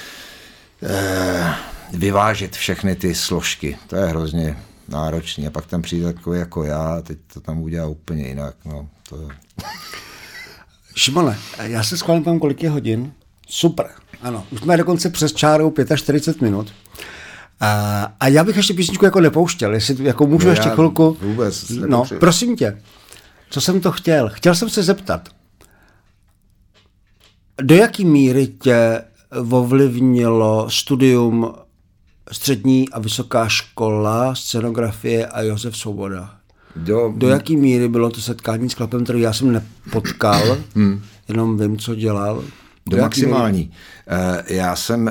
vyvážit 1.92 2.56
všechny 2.56 2.96
ty 2.96 3.14
složky. 3.14 3.78
To 3.86 3.96
je 3.96 4.06
hrozně 4.06 4.56
náročný. 4.88 5.46
A 5.46 5.50
pak 5.50 5.66
tam 5.66 5.82
přijde 5.82 6.12
takový 6.12 6.38
jako 6.38 6.64
já, 6.64 7.02
teď 7.02 7.18
to 7.34 7.40
tam 7.40 7.62
udělá 7.62 7.86
úplně 7.86 8.28
jinak. 8.28 8.54
No, 8.64 8.88
to... 9.08 9.28
Šimone, 10.94 11.38
já 11.62 11.82
se 11.82 11.96
schválím 11.96 12.24
tam, 12.24 12.38
kolik 12.38 12.62
je 12.62 12.70
hodin. 12.70 13.12
Super, 13.48 13.90
ano. 14.22 14.46
Už 14.50 14.60
jsme 14.60 14.76
dokonce 14.76 15.10
přes 15.10 15.32
čárou 15.32 15.74
45 15.96 16.42
minut. 16.42 16.72
A, 17.60 18.02
a 18.20 18.28
já 18.28 18.44
bych 18.44 18.56
ještě 18.56 18.74
písničku 18.74 19.04
jako 19.04 19.20
nepouštěl, 19.20 19.74
jestli 19.74 20.04
jako 20.04 20.26
můžu 20.26 20.46
no 20.46 20.52
ještě 20.52 20.68
chvilku. 20.70 21.16
Vůbec. 21.20 21.70
No, 21.70 22.04
prosím 22.20 22.56
tě, 22.56 22.82
co 23.50 23.60
jsem 23.60 23.80
to 23.80 23.92
chtěl? 23.92 24.28
Chtěl 24.28 24.54
jsem 24.54 24.68
se 24.68 24.82
zeptat, 24.82 25.28
do 27.62 27.74
jaký 27.74 28.04
míry 28.04 28.46
tě 28.46 29.04
ovlivnilo 29.40 30.70
studium 30.70 31.54
střední 32.32 32.88
a 32.88 32.98
vysoká 32.98 33.48
škola, 33.48 34.34
scenografie 34.34 35.26
a 35.26 35.42
Josef 35.42 35.76
Svoboda. 35.76 36.34
Do, 36.76 37.12
Do 37.16 37.28
jaký 37.28 37.56
míry 37.56 37.88
bylo 37.88 38.10
to 38.10 38.20
setkání 38.20 38.70
s 38.70 38.74
Klapem, 38.74 39.04
který 39.04 39.20
já 39.20 39.32
jsem 39.32 39.52
nepotkal, 39.52 40.58
hmm. 40.74 41.02
jenom 41.28 41.58
vím, 41.58 41.78
co 41.78 41.94
dělal. 41.94 42.44
Do, 42.88 42.96
Do 42.96 43.02
maximální. 43.02 43.58
Míry? 43.58 43.70
Eh, 44.06 44.54
já 44.54 44.76
jsem 44.76 45.10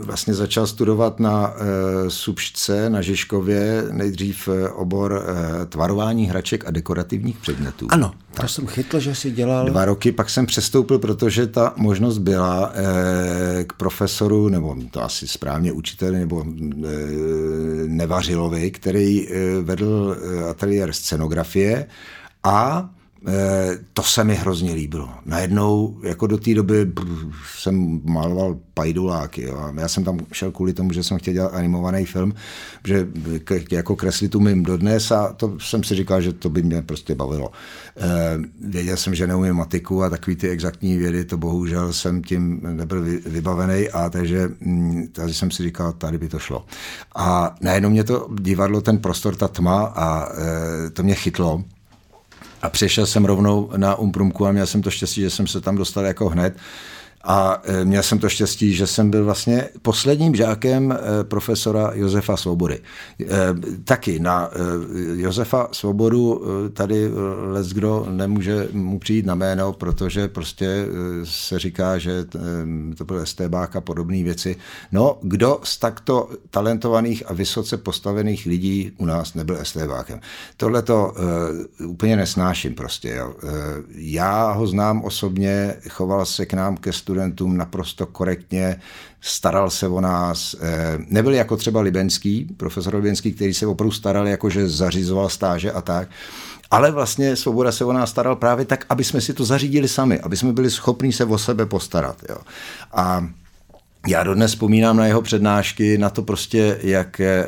vlastně 0.00 0.34
začal 0.34 0.66
studovat 0.66 1.20
na 1.20 1.54
e, 1.56 2.10
Subšce 2.10 2.90
na 2.90 3.02
Žižkově 3.02 3.84
nejdřív 3.90 4.48
eh, 4.48 4.68
obor 4.68 5.24
e, 5.26 5.66
tvarování 5.66 6.26
hraček 6.26 6.64
a 6.66 6.70
dekorativních 6.70 7.38
předmětů. 7.38 7.86
Ano, 7.90 8.12
tak. 8.32 8.40
to 8.40 8.48
jsem 8.48 8.66
chytl, 8.66 9.00
že 9.00 9.14
si 9.14 9.30
dělal. 9.30 9.66
Dva 9.66 9.84
roky, 9.84 10.12
pak 10.12 10.30
jsem 10.30 10.46
přestoupil, 10.46 10.98
protože 10.98 11.46
ta 11.46 11.72
možnost 11.76 12.18
byla 12.18 12.72
e, 12.74 13.64
k 13.64 13.72
profesoru, 13.72 14.48
nebo 14.48 14.76
to 14.90 15.02
asi 15.02 15.28
správně 15.28 15.72
učiteli, 15.72 16.18
nebo 16.18 16.44
e, 16.44 16.46
Nevařilovi, 17.86 18.70
který 18.70 19.28
e, 19.28 19.60
vedl 19.60 20.16
ateliér 20.50 20.92
scenografie 20.92 21.86
a 22.44 22.90
to 23.92 24.02
se 24.02 24.24
mi 24.24 24.34
hrozně 24.34 24.74
líbilo. 24.74 25.08
Najednou, 25.26 25.98
jako 26.02 26.26
do 26.26 26.38
té 26.38 26.54
doby 26.54 26.92
jsem 27.56 28.00
maloval 28.04 28.56
pajduláky. 28.74 29.42
Jo. 29.42 29.72
Já 29.76 29.88
jsem 29.88 30.04
tam 30.04 30.18
šel 30.32 30.52
kvůli 30.52 30.72
tomu, 30.72 30.92
že 30.92 31.02
jsem 31.02 31.18
chtěl 31.18 31.34
dělat 31.34 31.54
animovaný 31.54 32.04
film, 32.04 32.34
že 32.86 33.08
jako 33.70 33.96
kreslit 33.96 34.34
umím 34.34 34.62
dodnes 34.62 35.10
a 35.10 35.32
to 35.32 35.56
jsem 35.60 35.84
si 35.84 35.94
říkal, 35.94 36.20
že 36.20 36.32
to 36.32 36.48
by 36.48 36.62
mě 36.62 36.82
prostě 36.82 37.14
bavilo. 37.14 37.50
E, 37.96 38.38
věděl 38.68 38.96
jsem, 38.96 39.14
že 39.14 39.26
neumím 39.26 39.54
matiku 39.54 40.02
a 40.02 40.10
takový 40.10 40.36
ty 40.36 40.48
exaktní 40.48 40.98
vědy, 40.98 41.24
to 41.24 41.36
bohužel 41.36 41.92
jsem 41.92 42.22
tím 42.22 42.60
nebyl 42.62 43.02
vybavený 43.26 43.88
a 43.88 44.10
takže 44.10 44.48
hm, 44.60 45.08
tady 45.12 45.34
jsem 45.34 45.50
si 45.50 45.62
říkal, 45.62 45.92
tady 45.92 46.18
by 46.18 46.28
to 46.28 46.38
šlo. 46.38 46.66
A 47.16 47.54
najednou 47.60 47.90
mě 47.90 48.04
to 48.04 48.28
divadlo, 48.40 48.80
ten 48.80 48.98
prostor, 48.98 49.36
ta 49.36 49.48
tma 49.48 49.84
a 49.84 50.28
e, 50.86 50.90
to 50.90 51.02
mě 51.02 51.14
chytlo 51.14 51.64
a 52.64 52.68
přešel 52.68 53.06
jsem 53.06 53.24
rovnou 53.24 53.70
na 53.76 53.94
Umprumku 53.94 54.46
a 54.46 54.52
měl 54.52 54.66
jsem 54.66 54.82
to 54.82 54.90
štěstí, 54.90 55.20
že 55.20 55.30
jsem 55.30 55.46
se 55.46 55.60
tam 55.60 55.76
dostal 55.76 56.04
jako 56.04 56.28
hned. 56.28 56.56
A 57.24 57.62
e, 57.64 57.84
měl 57.84 58.02
jsem 58.02 58.18
to 58.18 58.28
štěstí, 58.28 58.74
že 58.74 58.86
jsem 58.86 59.10
byl 59.10 59.24
vlastně 59.24 59.68
posledním 59.82 60.34
žákem 60.34 60.92
e, 60.92 61.24
profesora 61.24 61.90
Josefa 61.94 62.36
Svobody. 62.36 62.80
E, 63.20 63.26
taky 63.84 64.18
na 64.18 64.50
Josefa 65.14 65.68
Svobodu 65.72 66.42
tady 66.72 67.10
les 67.52 67.68
kdo 67.68 68.06
nemůže 68.10 68.68
mu 68.72 68.98
přijít 68.98 69.26
na 69.26 69.34
jméno, 69.34 69.72
protože 69.72 70.28
prostě 70.28 70.86
se 71.24 71.58
říká, 71.58 71.98
že 71.98 72.24
to 72.96 73.04
byl 73.04 73.26
STBák 73.26 73.76
a 73.76 73.80
podobné 73.80 74.22
věci. 74.22 74.56
No, 74.92 75.18
kdo 75.22 75.60
z 75.62 75.78
takto 75.78 76.28
talentovaných 76.50 77.22
a 77.30 77.32
vysoce 77.32 77.76
postavených 77.76 78.46
lidí 78.46 78.92
u 78.96 79.06
nás 79.06 79.34
nebyl 79.34 79.58
STBákem? 79.62 80.20
Tohle 80.56 80.82
to 80.82 81.14
úplně 81.86 82.16
nesnáším 82.16 82.74
prostě. 82.74 83.08
Jo. 83.08 83.34
Já 83.94 84.52
ho 84.52 84.66
znám 84.66 85.04
osobně, 85.04 85.74
choval 85.90 86.26
se 86.26 86.46
k 86.46 86.54
nám 86.54 86.76
ke 86.76 86.92
studiu 86.92 87.13
studentům 87.14 87.56
naprosto 87.56 88.06
korektně, 88.06 88.80
staral 89.20 89.70
se 89.70 89.88
o 89.88 90.00
nás. 90.00 90.56
Eh, 90.60 90.98
nebyl 91.08 91.34
jako 91.34 91.56
třeba 91.56 91.80
Libenský, 91.80 92.44
profesor 92.56 92.94
Libenský, 92.94 93.32
který 93.32 93.54
se 93.54 93.66
opravdu 93.66 93.92
staral, 93.92 94.26
jakože 94.26 94.68
zařizoval 94.68 95.28
stáže 95.28 95.72
a 95.72 95.80
tak. 95.80 96.08
Ale 96.70 96.90
vlastně 96.90 97.36
Svoboda 97.36 97.72
se 97.72 97.84
o 97.84 97.92
nás 97.92 98.10
staral 98.10 98.36
právě 98.36 98.64
tak, 98.64 98.86
aby 98.88 99.04
jsme 99.04 99.20
si 99.20 99.34
to 99.34 99.44
zařídili 99.44 99.88
sami, 99.88 100.20
aby 100.20 100.36
jsme 100.36 100.52
byli 100.52 100.70
schopni 100.70 101.12
se 101.12 101.24
o 101.24 101.38
sebe 101.38 101.66
postarat. 101.66 102.16
Jo. 102.28 102.36
A 102.92 103.28
já 104.06 104.22
dodnes 104.22 104.50
vzpomínám 104.50 104.96
na 104.96 105.06
jeho 105.06 105.22
přednášky, 105.22 105.98
na 105.98 106.10
to 106.10 106.22
prostě, 106.22 106.78
jak 106.82 107.20
eh, 107.20 107.46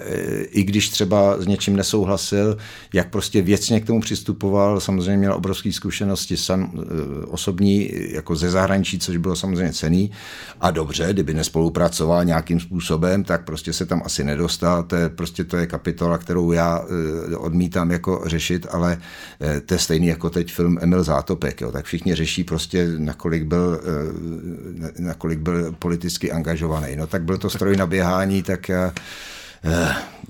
i 0.50 0.62
když 0.62 0.88
třeba 0.88 1.42
s 1.42 1.46
něčím 1.46 1.76
nesouhlasil, 1.76 2.56
jak 2.92 3.10
prostě 3.10 3.42
věcně 3.42 3.80
k 3.80 3.86
tomu 3.86 4.00
přistupoval, 4.00 4.80
samozřejmě 4.80 5.16
měl 5.16 5.34
obrovské 5.34 5.72
zkušenosti 5.72 6.36
sam, 6.36 6.72
eh, 6.74 7.26
osobní, 7.26 7.90
jako 8.10 8.36
ze 8.36 8.50
zahraničí, 8.50 8.98
což 8.98 9.16
bylo 9.16 9.36
samozřejmě 9.36 9.72
cený. 9.72 10.10
A 10.60 10.70
dobře, 10.70 11.08
kdyby 11.12 11.34
nespolupracoval 11.34 12.24
nějakým 12.24 12.60
způsobem, 12.60 13.24
tak 13.24 13.44
prostě 13.44 13.72
se 13.72 13.86
tam 13.86 14.02
asi 14.04 14.24
nedostal. 14.24 14.82
To 14.82 14.96
je, 14.96 15.08
prostě 15.08 15.44
to 15.44 15.56
je 15.56 15.66
kapitola, 15.66 16.18
kterou 16.18 16.52
já 16.52 16.84
eh, 17.32 17.36
odmítám 17.36 17.90
jako 17.90 18.22
řešit, 18.26 18.66
ale 18.70 18.98
to 19.66 19.74
je 19.74 19.78
stejný 19.78 20.06
jako 20.06 20.30
teď 20.30 20.52
film 20.52 20.78
Emil 20.80 21.02
Zátopek. 21.02 21.60
Jo. 21.60 21.72
Tak 21.72 21.84
všichni 21.84 22.14
řeší 22.14 22.44
prostě, 22.44 22.88
nakolik 22.98 23.44
byl, 23.44 23.80
nakolik 24.98 25.38
byl 25.38 25.72
politicky 25.78 26.32
angažovaný 26.32 26.45
angažovaný. 26.46 26.96
No 26.96 27.06
tak 27.06 27.22
byl 27.22 27.38
to 27.38 27.50
stroj 27.50 27.76
na 27.76 27.86
běhání, 27.86 28.42
tak 28.42 28.70
eh, 28.70 28.92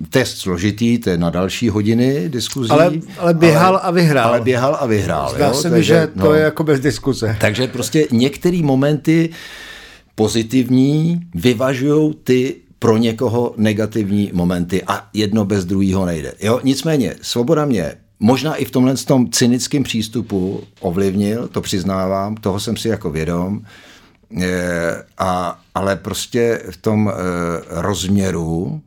test 0.09 0.37
složitý, 0.37 0.97
to 0.97 1.09
je 1.09 1.17
na 1.17 1.29
další 1.29 1.69
hodiny 1.69 2.29
diskuzí. 2.29 2.69
Ale, 2.71 2.91
ale 3.17 3.33
běhal 3.33 3.75
ale, 3.75 3.79
a 3.79 3.91
vyhrál. 3.91 4.27
Ale 4.27 4.41
běhal 4.41 4.77
a 4.79 4.85
vyhrál. 4.85 5.29
Zdá 5.35 5.47
jo? 5.47 5.53
se 5.53 5.69
mi, 5.69 5.83
že 5.83 6.07
to 6.07 6.19
no, 6.19 6.33
je 6.33 6.43
jako 6.43 6.63
bez 6.63 6.79
diskuze. 6.79 7.37
Takže 7.41 7.67
prostě 7.67 8.07
některé 8.11 8.61
momenty 8.63 9.29
pozitivní 10.15 11.21
vyvažují 11.35 12.13
ty 12.23 12.55
pro 12.79 12.97
někoho 12.97 13.53
negativní 13.57 14.31
momenty 14.33 14.83
a 14.87 15.07
jedno 15.13 15.45
bez 15.45 15.65
druhého 15.65 16.05
nejde. 16.05 16.33
Jo? 16.41 16.59
Nicméně, 16.63 17.15
svoboda 17.21 17.65
mě 17.65 17.93
možná 18.19 18.55
i 18.55 18.65
v 18.65 18.71
tomhle 18.71 18.95
tom 18.95 19.29
cynickém 19.29 19.83
přístupu 19.83 20.63
ovlivnil, 20.79 21.47
to 21.47 21.61
přiznávám, 21.61 22.35
toho 22.35 22.59
jsem 22.59 22.77
si 22.77 22.87
jako 22.87 23.11
vědom, 23.11 23.61
Eh, 23.61 23.86
a, 25.17 25.61
ale 25.75 25.95
prostě 25.95 26.61
v 26.71 26.77
tom 26.77 27.11
eh, 27.11 27.13
rozměru 27.69 28.81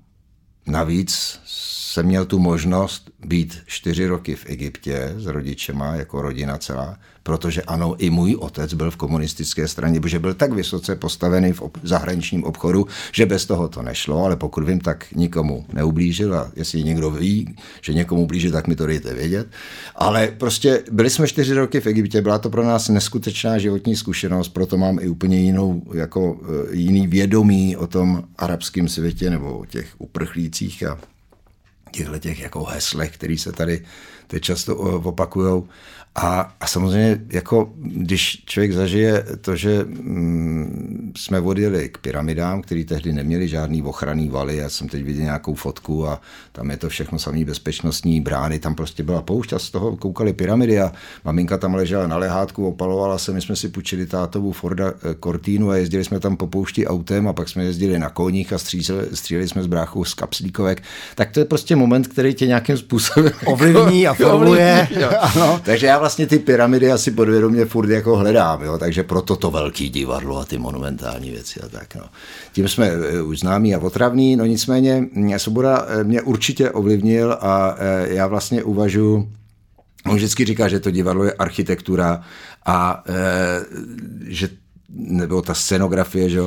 navíc 0.66 1.40
jsem 1.44 2.06
měl 2.06 2.24
tu 2.24 2.38
možnost 2.38 3.10
být 3.18 3.62
čtyři 3.66 4.06
roky 4.06 4.34
v 4.34 4.46
Egyptě 4.46 5.14
s 5.16 5.26
rodičema, 5.26 5.94
jako 5.94 6.22
rodina 6.22 6.58
celá, 6.58 6.98
protože 7.30 7.62
ano, 7.62 7.94
i 7.98 8.10
můj 8.10 8.36
otec 8.40 8.74
byl 8.74 8.90
v 8.90 8.96
komunistické 8.96 9.68
straně, 9.68 10.00
protože 10.00 10.18
byl 10.18 10.34
tak 10.34 10.52
vysoce 10.52 10.96
postavený 10.96 11.52
v 11.52 11.62
zahraničním 11.82 12.44
obchodu, 12.44 12.86
že 13.12 13.26
bez 13.26 13.46
toho 13.46 13.68
to 13.68 13.82
nešlo, 13.82 14.24
ale 14.24 14.36
pokud 14.36 14.64
vím, 14.64 14.80
tak 14.80 15.06
nikomu 15.14 15.64
neublížil 15.72 16.34
a 16.34 16.52
jestli 16.56 16.82
někdo 16.84 17.10
ví, 17.10 17.54
že 17.80 17.94
někomu 17.94 18.26
blíží, 18.26 18.50
tak 18.50 18.66
mi 18.66 18.76
to 18.76 18.86
dejte 18.86 19.14
vědět. 19.14 19.46
Ale 19.94 20.28
prostě 20.38 20.82
byli 20.90 21.10
jsme 21.10 21.28
čtyři 21.28 21.54
roky 21.54 21.80
v 21.80 21.86
Egyptě, 21.86 22.22
byla 22.22 22.38
to 22.38 22.50
pro 22.50 22.64
nás 22.64 22.88
neskutečná 22.88 23.58
životní 23.58 23.96
zkušenost, 23.96 24.48
proto 24.48 24.76
mám 24.76 24.98
i 24.98 25.08
úplně 25.08 25.40
jinou, 25.40 25.82
jako 25.94 26.40
eh, 26.42 26.76
jiný 26.76 27.06
vědomí 27.06 27.76
o 27.76 27.86
tom 27.86 28.24
arabském 28.38 28.88
světě 28.88 29.30
nebo 29.30 29.58
o 29.58 29.64
těch 29.64 29.94
uprchlících 29.98 30.82
a 30.82 30.98
těchto 31.90 32.18
těch 32.18 32.40
jako 32.40 32.64
heslech, 32.64 33.14
které 33.14 33.38
se 33.38 33.52
tady 33.52 33.82
teď 34.26 34.42
často 34.42 34.76
opakují. 34.76 35.62
A, 36.14 36.54
a 36.60 36.66
samozřejmě, 36.66 37.20
jako 37.28 37.72
když 37.76 38.42
člověk 38.46 38.72
zažije 38.72 39.24
to, 39.40 39.56
že 39.56 39.84
mm, 39.84 41.12
jsme 41.16 41.40
odjeli 41.40 41.88
k 41.88 41.98
pyramidám, 41.98 42.62
které 42.62 42.84
tehdy 42.84 43.12
neměly 43.12 43.48
žádný 43.48 43.82
ochranný 43.82 44.28
valy, 44.28 44.56
já 44.56 44.68
jsem 44.68 44.88
teď 44.88 45.04
viděl 45.04 45.22
nějakou 45.22 45.54
fotku 45.54 46.08
a 46.08 46.20
tam 46.52 46.70
je 46.70 46.76
to 46.76 46.88
všechno 46.88 47.18
samý 47.18 47.44
bezpečnostní 47.44 48.20
brány, 48.20 48.58
tam 48.58 48.74
prostě 48.74 49.02
byla 49.02 49.22
poušť 49.22 49.52
a 49.52 49.58
z 49.58 49.70
toho 49.70 49.96
koukali 49.96 50.32
pyramidy 50.32 50.80
a 50.80 50.92
maminka 51.24 51.58
tam 51.58 51.74
ležela 51.74 52.06
na 52.06 52.16
lehátku, 52.16 52.68
opalovala 52.68 53.18
se, 53.18 53.32
my 53.32 53.40
jsme 53.40 53.56
si 53.56 53.68
půjčili 53.68 54.06
tátovu 54.06 54.52
Forda 54.52 54.88
eh, 54.88 55.14
Cortinu 55.24 55.70
a 55.70 55.76
jezdili 55.76 56.04
jsme 56.04 56.20
tam 56.20 56.36
po 56.36 56.46
poušti 56.46 56.86
autem 56.86 57.28
a 57.28 57.32
pak 57.32 57.48
jsme 57.48 57.64
jezdili 57.64 57.98
na 57.98 58.10
koních 58.10 58.52
a 58.52 58.58
stříleli, 58.58 59.06
stříleli 59.14 59.48
jsme 59.48 59.62
z 59.62 59.66
bráchu 59.66 60.04
z 60.04 60.14
kapslíkovek. 60.14 60.82
Tak 61.14 61.30
to 61.30 61.40
je 61.40 61.44
prostě 61.44 61.76
moment, 61.76 62.08
který 62.08 62.34
tě 62.34 62.46
nějakým 62.46 62.76
způsobem 62.76 63.32
ovlivní 63.46 64.06
a 64.06 64.14
formuje. 64.14 64.88
Takže 65.62 65.86
já 65.86 65.98
vlastně 65.98 66.09
ty 66.26 66.38
pyramidy 66.38 66.92
asi 66.92 67.10
podvědomě 67.10 67.64
furt 67.64 67.90
jako 67.90 68.16
hledám, 68.16 68.62
jo? 68.62 68.78
takže 68.78 69.02
proto 69.02 69.36
to 69.36 69.50
velký 69.50 69.88
divadlo 69.88 70.38
a 70.38 70.44
ty 70.44 70.58
monumentální 70.58 71.30
věci 71.30 71.60
a 71.60 71.68
tak. 71.68 71.94
No. 71.94 72.04
Tím 72.52 72.68
jsme 72.68 72.88
eh, 72.88 73.22
už 73.22 73.38
známí 73.38 73.74
a 73.74 73.78
otravní, 73.78 74.36
no 74.36 74.44
nicméně 74.44 75.04
Svoboda 75.36 75.86
eh, 75.88 76.04
mě 76.04 76.22
určitě 76.22 76.70
ovlivnil 76.70 77.36
a 77.40 77.76
eh, 77.78 78.14
já 78.14 78.26
vlastně 78.26 78.62
uvažuji, 78.62 79.28
On 80.06 80.16
vždycky 80.16 80.44
říká, 80.44 80.68
že 80.68 80.80
to 80.80 80.90
divadlo 80.90 81.24
je 81.24 81.32
architektura 81.32 82.24
a 82.66 83.04
že 84.26 84.48
nebo 84.88 85.42
ta 85.42 85.54
scenografie, 85.54 86.30
že 86.30 86.40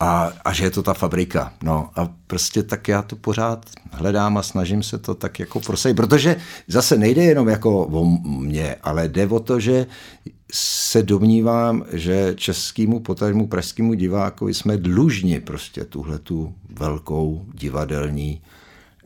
a, 0.00 0.32
a 0.44 0.52
že 0.52 0.64
je 0.64 0.70
to 0.70 0.82
ta 0.82 0.94
fabrika. 0.94 1.52
No 1.62 1.90
a 1.96 2.08
prostě 2.26 2.62
tak 2.62 2.88
já 2.88 3.02
to 3.02 3.16
pořád 3.16 3.70
hledám 3.90 4.38
a 4.38 4.42
snažím 4.42 4.82
se 4.82 4.98
to 4.98 5.14
tak 5.14 5.38
jako 5.38 5.60
prosadit, 5.60 5.94
protože 5.94 6.36
zase 6.68 6.98
nejde 6.98 7.22
jenom 7.22 7.48
jako 7.48 7.86
o 7.86 8.04
mě, 8.28 8.76
ale 8.82 9.08
jde 9.08 9.26
o 9.26 9.40
to, 9.40 9.60
že 9.60 9.86
se 10.52 11.02
domnívám, 11.02 11.84
že 11.92 12.34
českému, 12.36 13.00
potažmu 13.00 13.46
pražskému 13.46 13.94
divákovi 13.94 14.54
jsme 14.54 14.76
dlužni 14.76 15.40
prostě 15.40 15.84
tuhle 15.84 16.18
tu 16.18 16.54
velkou 16.70 17.44
divadelní, 17.54 18.42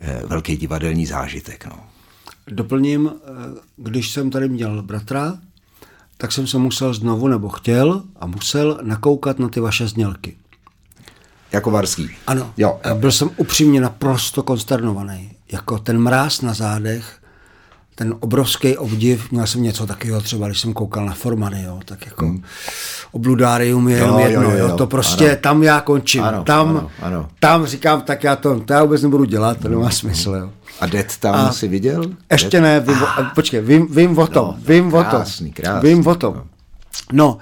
eh, 0.01 0.23
velký 0.27 0.57
divadelní 0.57 1.07
zážitek. 1.07 1.67
No. 1.67 1.79
Doplním, 2.47 3.11
eh, 3.13 3.31
když 3.77 4.11
jsem 4.11 4.31
tady 4.31 4.49
měl 4.49 4.83
bratra, 4.83 5.39
tak 6.17 6.33
jsem 6.33 6.47
se 6.47 6.59
musel 6.59 6.95
znovu, 6.95 7.29
nebo 7.29 7.49
chtěl 7.49 8.03
a 8.17 8.27
musel 8.27 8.81
nakoukat 8.83 9.39
na 9.39 9.49
ty 9.49 9.61
vaše 9.61 9.89
znělky. 9.89 10.37
Jako 11.53 11.71
Varský. 11.71 12.11
Ano. 12.27 12.53
Jo. 12.57 12.81
Byl 12.95 13.13
jsem 13.13 13.31
upřímně 13.37 13.81
naprosto 13.81 14.43
konsternovaný. 14.43 15.31
Jako 15.53 15.79
ten 15.79 15.99
mráz 15.99 16.41
na 16.41 16.55
zádech, 16.55 17.19
ten 17.99 18.15
obrovský 18.21 18.77
obdiv, 18.77 19.33
měl 19.33 19.47
jsem 19.47 19.63
něco 19.63 19.87
takového 19.87 20.21
třeba, 20.21 20.47
když 20.47 20.61
jsem 20.61 20.73
koukal 20.73 21.07
na 21.07 21.13
Formany, 21.13 21.63
jo, 21.63 21.81
tak 21.85 22.07
jako 22.07 22.27
hmm. 22.27 22.43
obludárium 23.13 23.89
je 23.89 23.97
jenom 23.97 24.19
jedno, 24.19 24.43
jo, 24.43 24.51
jo, 24.51 24.57
jo, 24.57 24.77
to 24.77 24.87
prostě 24.87 25.31
ano. 25.31 25.39
tam 25.41 25.63
já 25.63 25.81
končím, 25.81 26.25
ano, 26.25 26.45
tam, 26.45 26.69
ano, 26.69 26.91
ano. 27.03 27.29
tam 27.41 27.67
říkám, 27.67 28.03
tak 28.03 28.25
já 28.25 28.37
to, 28.37 28.61
to 28.61 28.73
já 28.73 28.83
vůbec 28.83 29.03
nebudu 29.03 29.25
dělat, 29.25 29.59
to 29.59 29.69
nemá 29.69 29.91
smysl, 29.91 30.31
jo. 30.31 30.51
A 30.81 30.87
Det 30.87 31.17
tam 31.21 31.35
a 31.35 31.53
jsi 31.53 31.69
viděl? 31.69 32.03
Ještě 32.33 32.61
Dead? 32.61 32.63
ne, 32.63 32.81
vím, 32.81 33.03
ah. 33.05 33.35
počkej, 33.35 33.61
vím, 33.61 33.87
vím 33.91 34.19
o 34.19 34.27
tom, 34.27 34.47
no, 34.47 34.57
vím 34.67 34.91
krásný, 34.91 35.47
o 35.47 35.53
tom, 35.53 35.63
krásný, 35.65 35.89
vím 35.89 36.07
o 36.07 36.15
tom. 36.15 36.35
No, 36.35 36.45
no 37.13 37.39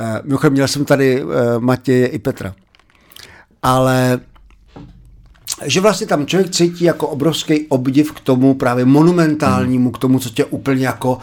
uh, 0.00 0.06
mimochodem 0.22 0.52
měl 0.52 0.68
jsem 0.68 0.84
tady 0.84 1.24
uh, 1.24 1.30
Matěje 1.58 2.06
i 2.06 2.18
Petra, 2.18 2.54
ale 3.64 4.20
že 5.64 5.80
vlastně 5.80 6.06
tam 6.06 6.26
člověk 6.26 6.50
cítí 6.50 6.84
jako 6.84 7.08
obrovský 7.08 7.66
obdiv 7.68 8.12
k 8.12 8.20
tomu 8.20 8.54
právě 8.54 8.84
monumentálnímu, 8.84 9.90
k 9.90 9.98
tomu, 9.98 10.18
co 10.18 10.30
tě 10.30 10.44
úplně 10.44 10.86
jako, 10.86 11.18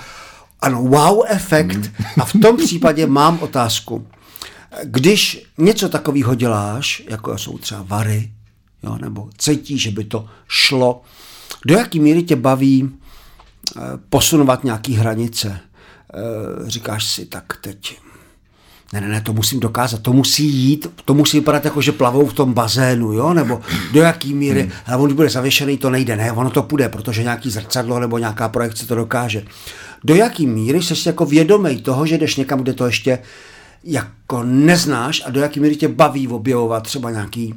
ano, 0.62 0.82
wow 0.82 1.24
efekt. 1.28 1.92
A 2.22 2.26
v 2.26 2.34
tom 2.42 2.58
případě 2.58 3.08
mám 3.08 3.40
otázku. 3.40 4.08
Když 4.84 5.46
něco 5.58 5.90
takového 5.90 6.36
děláš, 6.36 7.04
jako 7.10 7.38
jsou 7.38 7.58
třeba 7.58 7.86
vary, 7.88 8.32
jo, 8.84 8.98
nebo 9.02 9.30
cítíš, 9.38 9.82
že 9.82 9.92
by 9.92 10.04
to 10.04 10.26
šlo, 10.48 11.02
do 11.66 11.76
jaký 11.76 12.00
míry 12.00 12.24
tě 12.24 12.36
baví 12.36 12.90
eh, 12.90 13.80
posunovat 14.10 14.64
nějaký 14.64 14.94
hranice? 14.94 15.60
Eh, 15.60 16.70
říkáš 16.70 17.08
si, 17.08 17.26
tak 17.26 17.58
teď 17.62 18.00
ne, 18.94 19.02
ne, 19.02 19.08
ne, 19.08 19.22
to 19.22 19.34
musím 19.34 19.60
dokázat, 19.60 20.02
to 20.02 20.14
musí 20.14 20.48
jít, 20.48 20.88
to 21.06 21.14
musí 21.14 21.40
vypadat 21.40 21.66
jako, 21.66 21.82
že 21.82 21.92
plavou 21.92 22.26
v 22.26 22.34
tom 22.34 22.54
bazénu, 22.54 23.14
jo, 23.14 23.34
nebo 23.34 23.62
do 23.92 24.02
jaký 24.02 24.34
míry, 24.34 24.62
hmm. 24.62 24.72
ale 24.86 24.98
on 24.98 25.16
bude 25.16 25.30
zavěšený, 25.30 25.78
to 25.78 25.90
nejde, 25.90 26.16
ne, 26.16 26.32
ono 26.32 26.50
to 26.50 26.64
půjde, 26.64 26.90
protože 26.90 27.24
nějaký 27.24 27.52
zrcadlo 27.52 28.00
nebo 28.00 28.18
nějaká 28.18 28.50
projekce 28.50 28.88
to 28.88 28.96
dokáže. 28.96 29.44
Do 30.04 30.16
jaký 30.16 30.48
míry 30.48 30.82
jsi 30.82 31.10
jako 31.10 31.26
vědomý 31.26 31.82
toho, 31.82 32.06
že 32.06 32.18
jdeš 32.18 32.36
někam, 32.36 32.60
kde 32.60 32.74
to 32.74 32.86
ještě 32.86 33.20
jako 33.84 34.44
neznáš 34.44 35.24
a 35.26 35.30
do 35.30 35.42
jaký 35.42 35.60
míry 35.60 35.76
tě 35.76 35.88
baví 35.88 36.28
objevovat 36.28 36.84
třeba 36.84 37.12
nějaký 37.12 37.56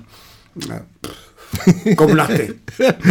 komnaty. 1.97 2.55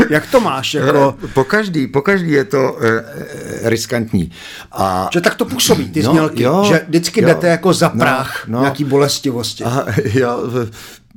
Jak 0.09 0.27
to 0.27 0.39
máš? 0.39 0.73
Jako... 0.73 1.15
Po, 1.33 1.43
každý, 1.43 1.87
po 1.87 2.01
každý 2.01 2.31
je 2.31 2.43
to 2.43 2.77
e, 2.81 3.69
riskantní. 3.69 4.31
A... 4.71 5.09
Že 5.13 5.21
tak 5.21 5.35
to 5.35 5.45
působí, 5.45 5.89
ty 5.89 6.03
no, 6.03 6.11
znělky, 6.11 6.43
jo, 6.43 6.65
že 6.67 6.81
vždycky 6.87 7.21
jo, 7.21 7.27
jdete 7.27 7.47
jako 7.47 7.73
za 7.73 7.91
no, 7.93 7.99
práh 7.99 8.43
no, 8.47 8.53
no. 8.53 8.61
nějaký 8.61 8.83
bolestivosti. 8.83 9.63
A, 9.63 9.85
jo, 10.03 10.39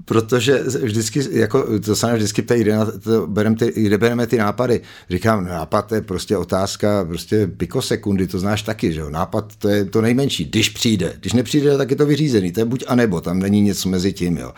protože 0.04 0.62
vždycky, 0.82 1.20
jako, 1.30 1.80
to 1.80 1.96
se 1.96 2.14
vždycky 2.14 2.42
ptají, 2.42 2.62
kde, 2.62 2.78
to 3.02 3.26
berem 3.26 3.54
ty, 3.54 3.72
kde 3.76 3.98
bereme 3.98 4.26
ty 4.26 4.38
nápady. 4.38 4.80
Říkám, 5.10 5.44
nápad 5.44 5.92
je 5.92 6.00
prostě 6.00 6.36
otázka 6.36 7.04
prostě 7.04 7.46
pikosekundy, 7.46 8.26
to 8.26 8.38
znáš 8.38 8.62
taky, 8.62 8.92
že 8.92 9.00
jo? 9.00 9.10
Nápad 9.10 9.56
to 9.56 9.68
je 9.68 9.84
to 9.84 10.00
nejmenší, 10.00 10.44
když 10.44 10.68
přijde. 10.68 11.12
Když 11.20 11.32
nepřijde, 11.32 11.76
tak 11.76 11.90
je 11.90 11.96
to 11.96 12.06
vyřízený, 12.06 12.52
to 12.52 12.60
je 12.60 12.64
buď 12.64 12.84
a 12.86 12.94
nebo, 12.94 13.20
tam 13.20 13.38
není 13.38 13.60
nic 13.60 13.84
mezi 13.84 14.12
tím, 14.12 14.36
jo. 14.36 14.52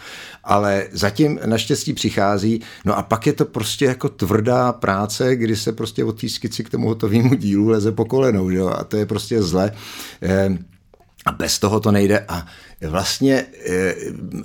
Ale 0.44 0.86
zatím 0.92 1.40
naštěstí 1.46 1.92
přichází, 1.92 2.62
no 2.84 2.98
a 2.98 3.02
pak 3.02 3.26
je 3.26 3.32
to 3.32 3.44
prostě 3.44 3.84
jako 3.84 4.08
tvrdá 4.08 4.72
práce, 4.72 5.36
kdy 5.36 5.56
se 5.56 5.72
prostě 5.72 6.04
od 6.04 6.20
té 6.20 6.28
skici 6.28 6.64
k 6.64 6.70
tomu 6.70 6.88
hotovému 6.88 7.34
dílu 7.34 7.68
leze 7.68 7.92
po 7.92 8.04
kolenou, 8.04 8.50
že 8.50 8.56
jo? 8.56 8.68
A 8.68 8.84
to 8.84 8.96
je 8.96 9.06
prostě 9.06 9.42
zle. 9.42 9.72
Eh, 10.22 10.58
a 11.28 11.32
bez 11.32 11.58
toho 11.58 11.80
to 11.80 11.92
nejde. 11.92 12.24
A 12.28 12.46
vlastně 12.88 13.46
eh, 13.66 13.94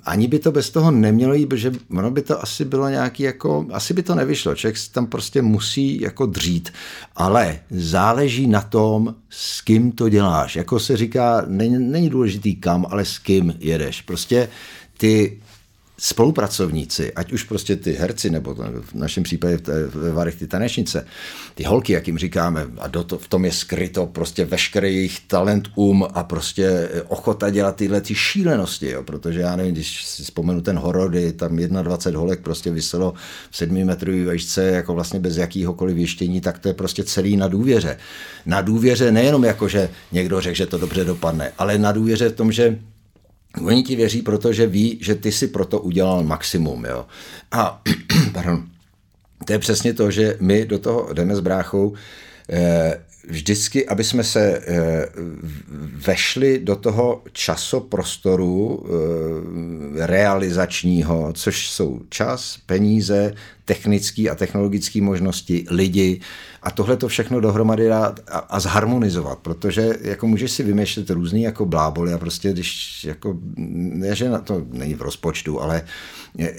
ani 0.06 0.28
by 0.28 0.40
to 0.40 0.52
bez 0.52 0.70
toho 0.70 0.92
nemělo 0.92 1.34
jít, 1.34 1.46
protože 1.46 1.72
ono 1.98 2.12
by 2.12 2.22
to 2.22 2.44
asi 2.44 2.66
bylo 2.66 2.90
nějaký 2.90 3.24
jako, 3.24 3.66
asi 3.72 3.94
by 3.94 4.04
to 4.04 4.16
nevyšlo, 4.16 4.56
člověk 4.56 4.78
tam 4.92 5.08
prostě 5.08 5.42
musí 5.42 6.02
jako 6.02 6.26
dřít, 6.26 6.74
ale 7.16 7.60
záleží 7.72 8.48
na 8.48 8.62
tom, 8.62 9.16
s 9.30 9.62
kým 9.62 9.92
to 9.92 10.10
děláš. 10.10 10.56
Jako 10.56 10.80
se 10.80 10.98
říká, 10.98 11.44
není, 11.48 11.80
není 11.80 12.10
důležitý 12.10 12.56
kam, 12.56 12.86
ale 12.90 13.06
s 13.06 13.20
kým 13.20 13.56
jedeš. 13.60 14.02
Prostě 14.02 14.50
ty 14.98 15.40
spolupracovníci, 16.04 17.14
ať 17.14 17.34
už 17.34 17.44
prostě 17.44 17.76
ty 17.76 17.94
herci, 17.94 18.30
nebo 18.30 18.56
v 18.82 18.94
našem 18.94 19.24
případě 19.24 19.60
ve 19.94 20.12
Varech 20.12 20.36
ty 20.36 20.48
tanečnice, 20.48 21.06
ty 21.56 21.64
holky, 21.64 21.94
jak 21.94 22.08
jim 22.08 22.18
říkáme, 22.18 22.68
a 22.80 22.88
do 22.88 23.04
to, 23.04 23.18
v 23.18 23.28
tom 23.28 23.46
je 23.46 23.52
skryto 23.52 24.06
prostě 24.06 24.46
veškerý 24.46 24.96
jejich 24.96 25.20
talent, 25.20 25.68
um 25.76 26.08
a 26.14 26.24
prostě 26.24 26.90
ochota 27.08 27.50
dělat 27.50 27.76
tyhle 27.76 28.02
ty 28.02 28.16
šílenosti, 28.16 28.90
jo, 28.90 29.04
protože 29.04 29.40
já 29.40 29.56
nevím, 29.56 29.74
když 29.74 30.06
si 30.06 30.24
vzpomenu 30.24 30.62
ten 30.62 30.78
horor, 30.78 31.10
kdy 31.10 31.34
tam 31.34 31.58
21 31.58 32.20
holek 32.20 32.40
prostě 32.40 32.72
vyselo 32.72 33.14
v 33.52 33.58
7 33.58 33.86
metrový 33.86 34.24
vejšce, 34.24 34.64
jako 34.64 34.94
vlastně 34.94 35.20
bez 35.20 35.38
jakýhokoliv 35.38 35.96
věštění, 35.96 36.42
tak 36.42 36.60
to 36.60 36.68
je 36.68 36.74
prostě 36.74 37.04
celý 37.04 37.38
na 37.38 37.48
důvěře. 37.48 37.98
Na 38.46 38.62
důvěře 38.62 39.12
nejenom 39.12 39.44
jako, 39.44 39.68
že 39.68 39.90
někdo 40.12 40.42
řekl, 40.42 40.56
že 40.56 40.66
to 40.66 40.78
dobře 40.78 41.06
dopadne, 41.06 41.52
ale 41.58 41.78
na 41.78 41.92
důvěře 41.92 42.30
v 42.30 42.36
tom, 42.36 42.52
že 42.52 42.80
Oni 43.62 43.84
ti 43.84 43.96
věří, 43.96 44.22
protože 44.22 44.68
ví, 44.68 44.98
že 45.02 45.16
ty 45.16 45.32
si 45.32 45.48
proto 45.48 45.80
udělal 45.80 46.24
maximum. 46.24 46.86
Jo. 46.86 47.06
A 47.52 47.82
pardon, 48.34 48.64
to 49.46 49.54
je 49.54 49.60
přesně 49.60 49.94
to, 49.94 50.12
že 50.12 50.38
my 50.40 50.66
do 50.66 50.80
toho 50.80 51.14
jdeme 51.14 51.36
s 51.36 51.40
bráchou 51.40 51.94
eh, 52.50 53.00
vždycky, 53.28 53.88
aby 53.88 54.04
jsme 54.04 54.24
se 54.24 54.62
eh, 54.68 55.08
vešli 56.08 56.60
do 56.60 56.76
toho 56.76 57.22
časoprostoru 57.32 58.86
eh, 58.86 60.08
realizačního, 60.08 61.34
což 61.34 61.70
jsou 61.70 62.02
čas, 62.10 62.58
peníze, 62.66 63.34
technické 63.66 64.30
a 64.30 64.36
technologické 64.36 65.02
možnosti, 65.02 65.66
lidi 65.70 66.22
a 66.64 66.72
tohle 66.72 66.98
to 66.98 67.08
všechno 67.08 67.40
dohromady 67.40 67.88
dát 67.88 68.20
a, 68.32 68.38
a 68.38 68.60
zharmonizovat, 68.60 69.40
protože 69.40 69.96
jako 70.02 70.28
můžeš 70.28 70.52
si 70.52 70.64
vymýšlet 70.64 71.10
různý 71.10 71.42
jako 71.42 71.66
bláboli 71.66 72.14
a 72.14 72.18
prostě 72.18 72.52
když 72.52 73.04
jako, 73.04 73.38
ne, 73.58 74.16
že 74.16 74.30
na 74.30 74.40
to 74.40 74.66
není 74.72 74.94
v 74.94 75.02
rozpočtu, 75.02 75.62
ale 75.62 75.84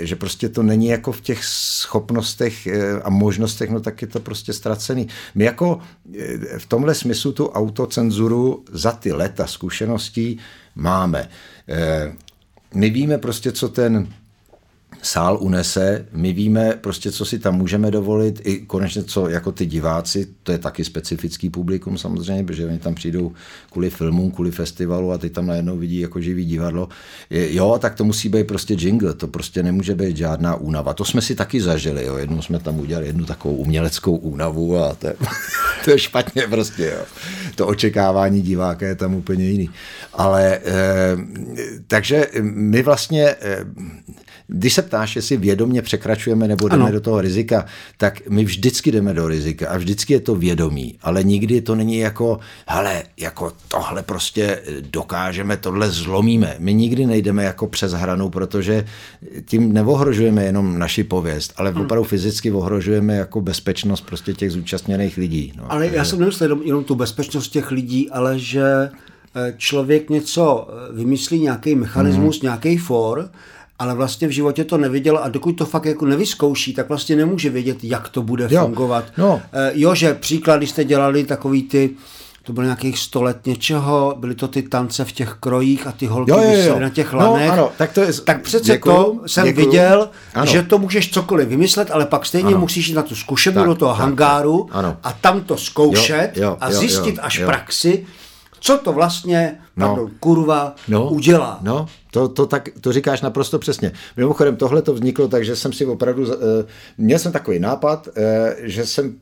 že 0.01 0.17
prostě 0.17 0.49
to 0.49 0.63
není 0.63 0.87
jako 0.87 1.13
v 1.13 1.21
těch 1.21 1.45
schopnostech 1.45 2.67
eh, 2.67 3.01
a 3.03 3.11
možnostech, 3.11 3.71
no 3.71 3.81
tak 3.81 4.03
je 4.03 4.09
to 4.09 4.21
prostě 4.21 4.53
ztracený. 4.53 5.09
My 5.35 5.45
jako 5.45 5.79
eh, 6.19 6.59
v 6.59 6.67
tomhle 6.67 6.95
smyslu 6.95 7.33
tu 7.33 7.49
autocenzuru 7.49 8.65
za 8.73 8.93
ty 8.93 9.13
leta 9.13 9.47
zkušeností 9.47 10.39
máme. 10.75 11.29
Eh, 11.69 12.13
my 12.75 12.91
víme 12.91 13.19
prostě, 13.19 13.53
co 13.53 13.69
ten 13.69 14.09
sál 15.05 15.39
unese, 15.41 16.07
my 16.13 16.33
víme 16.33 16.79
prostě, 16.81 17.13
co 17.13 17.25
si 17.25 17.39
tam 17.39 17.57
můžeme 17.57 17.91
dovolit, 17.91 18.41
i 18.45 18.59
konečně 18.59 19.05
co 19.05 19.29
jako 19.29 19.53
ty 19.53 19.67
diváci, 19.67 20.27
to 20.43 20.53
je 20.53 20.59
taky 20.59 20.85
specifický 20.85 21.51
publikum 21.51 21.99
samozřejmě, 21.99 22.45
protože 22.45 22.67
oni 22.67 22.79
tam 22.79 22.95
přijdou 22.95 23.33
kvůli 23.73 23.91
filmům, 23.91 24.31
kvůli 24.31 24.51
festivalu 24.51 25.13
a 25.13 25.19
ty 25.19 25.31
tam 25.31 25.47
najednou 25.47 25.77
vidí 25.77 26.01
jako 26.01 26.21
živý 26.21 26.45
divadlo. 26.45 26.89
Jo, 27.31 27.79
tak 27.81 27.95
to 27.95 28.05
musí 28.05 28.29
být 28.29 28.47
prostě 28.47 28.75
jingle, 28.75 29.15
to 29.15 29.29
prostě 29.29 29.63
nemůže 29.63 29.95
být 29.95 30.17
žádná 30.17 30.55
únava. 30.55 30.95
To 30.95 31.05
jsme 31.05 31.21
si 31.21 31.35
taky 31.35 31.61
zažili, 31.61 32.07
jo. 32.07 32.17
jednou 32.17 32.43
jsme 32.43 32.59
tam 32.59 32.81
udělali 32.81 33.07
jednu 33.07 33.25
takovou 33.25 33.55
uměleckou 33.55 34.17
únavu 34.17 34.79
a 34.79 34.95
to 34.95 35.07
je, 35.07 35.17
to 35.85 35.91
je 35.91 35.99
špatně 35.99 36.43
prostě, 36.43 36.93
jo. 36.97 37.05
To 37.55 37.67
očekávání 37.67 38.43
diváka 38.43 38.87
je 38.87 38.95
tam 38.95 39.15
úplně 39.15 39.45
jiný. 39.45 39.71
Ale 40.13 40.59
eh, 40.65 41.17
takže 41.87 42.27
my 42.43 42.83
vlastně 42.83 43.25
eh, 43.41 43.65
když 44.47 44.75
se 44.75 44.83
ptáš, 44.83 45.17
jestli 45.17 45.37
vědomě 45.37 45.83
překračujeme 45.83 46.49
nebo 46.49 46.69
jdeme 46.69 46.83
ano. 46.83 46.93
do 46.93 47.01
toho 47.01 47.21
rizika, 47.21 47.67
tak 47.97 48.29
my 48.29 48.45
vždycky 48.45 48.93
jdeme 48.93 49.15
do 49.15 49.29
rizika 49.29 49.69
a 49.69 49.77
vždycky 49.77 50.13
je 50.13 50.21
to 50.21 50.35
vědomí, 50.35 50.99
ale 51.03 51.25
nikdy 51.25 51.61
to 51.61 51.75
není 51.75 51.99
jako, 51.99 52.39
hele, 52.67 53.03
jako 53.17 53.53
tohle 53.69 54.03
prostě 54.03 54.63
dokážeme, 54.91 55.57
tohle 55.57 55.91
zlomíme. 55.91 56.57
My 56.59 56.75
nikdy 56.75 57.07
nejdeme 57.07 57.45
jako 57.45 57.67
přes 57.67 57.93
hranu, 57.93 58.31
protože 58.31 58.85
tím 59.45 59.73
neohrožujeme 59.73 60.45
jenom 60.45 60.79
naši 60.79 61.05
pověst, 61.05 61.53
ale 61.57 61.71
hmm. 61.71 61.83
opravdu 61.83 62.05
fyzicky 62.05 62.53
ohrožujeme 62.53 63.15
jako 63.17 63.41
bezpečnost 63.41 64.01
prostě 64.01 64.33
těch 64.33 64.51
zúčastněných 64.51 65.17
lidí. 65.17 65.53
No. 65.57 65.73
Ale 65.73 65.87
já 65.87 66.05
jsem 66.05 66.19
nemyslel 66.19 66.51
jenom, 66.51 66.67
jenom 66.67 66.85
tu 66.85 66.95
bezpečnost 66.95 67.49
těch 67.49 67.71
lidí, 67.71 68.11
ale 68.11 68.39
že 68.39 68.65
eh, 69.35 69.55
člověk 69.57 70.11
něco 70.11 70.69
eh, 70.69 70.93
vymyslí, 70.93 71.41
nějaký 71.41 71.75
mechanismus, 71.75 72.37
hmm. 72.37 72.43
nějaký 72.43 72.77
for, 72.77 73.31
ale 73.85 73.95
vlastně 73.95 74.29
v 74.29 74.31
životě 74.31 74.65
to 74.65 74.79
neviděl 74.79 75.21
a 75.23 75.29
dokud 75.29 75.53
to 75.53 75.67
fakt 75.67 75.85
jako 75.85 76.07
nevyzkouší, 76.07 76.75
tak 76.75 76.89
vlastně 76.89 77.17
nemůže 77.17 77.51
vědět, 77.51 77.85
jak 77.85 78.09
to 78.09 78.23
bude 78.23 78.49
jo, 78.51 78.61
fungovat. 78.61 79.05
No. 79.19 79.43
E, 79.53 79.73
jo, 79.75 79.95
že 79.95 80.15
příklad, 80.15 80.57
když 80.57 80.71
jste 80.71 80.85
dělali 80.85 81.25
takový 81.25 81.63
ty, 81.63 81.91
to 82.43 82.53
bylo 82.53 82.65
nějakých 82.65 82.99
sto 82.99 83.23
let 83.23 83.47
něčeho, 83.47 84.15
byly 84.19 84.35
to 84.35 84.49
ty 84.49 84.63
tance 84.63 85.05
v 85.05 85.13
těch 85.13 85.37
krojích 85.41 85.87
a 85.87 85.93
ty 85.93 86.07
holky 86.07 86.31
jo, 86.31 86.39
jo, 86.41 86.61
jo. 86.67 86.81
na 86.81 86.89
těch 86.89 87.13
no, 87.13 87.19
lanech. 87.19 87.47
No, 87.49 87.53
ano, 87.53 87.71
tak, 87.79 87.93
to 87.93 88.01
je, 88.01 88.13
tak 88.13 88.43
přece 88.43 88.73
děkuju, 88.73 88.95
to 89.23 89.29
jsem 89.29 89.45
děkuju. 89.45 89.67
viděl, 89.67 90.11
ano. 90.35 90.47
že 90.47 90.63
to 90.63 90.79
můžeš 90.79 91.11
cokoliv 91.11 91.49
vymyslet, 91.49 91.91
ale 91.91 92.07
pak 92.07 92.27
stejně 92.27 92.49
ano. 92.49 92.59
musíš 92.59 92.89
jít 92.89 92.95
na 92.95 93.03
tu 93.03 93.15
zkušebnu 93.15 93.61
tak, 93.61 93.69
do 93.69 93.75
toho 93.75 93.93
tak, 93.93 94.01
hangáru 94.01 94.69
ano. 94.73 94.97
a 95.03 95.13
tam 95.13 95.41
to 95.41 95.57
zkoušet 95.57 96.31
jo, 96.35 96.43
jo, 96.43 96.57
a 96.61 96.71
zjistit 96.71 97.17
jo, 97.17 97.23
až 97.23 97.39
jo. 97.39 97.47
praxi, 97.47 98.07
co 98.61 98.79
to 98.79 98.93
vlastně 98.93 99.59
no. 99.77 99.87
pardon, 99.87 100.11
kurva 100.21 100.75
no. 100.89 101.11
udělá. 101.11 101.59
No, 101.63 101.87
to, 102.11 102.29
to, 102.29 102.47
tak, 102.47 102.69
to 102.81 102.93
říkáš 102.93 103.21
naprosto 103.21 103.59
přesně. 103.59 103.93
Mimochodem, 104.17 104.57
tohle 104.57 104.83
to 104.83 104.95
vzniklo 104.95 105.29
tak, 105.29 105.45
že 105.45 105.57
jsem 105.57 105.73
si 105.73 105.87
opravdu, 105.87 106.23
uh, 106.23 106.33
měl 106.99 107.19
jsem 107.19 107.33
takový 107.33 107.59
nápad, 107.59 108.09
uh, 108.09 108.23
že 108.63 108.87
jsem 108.87 109.15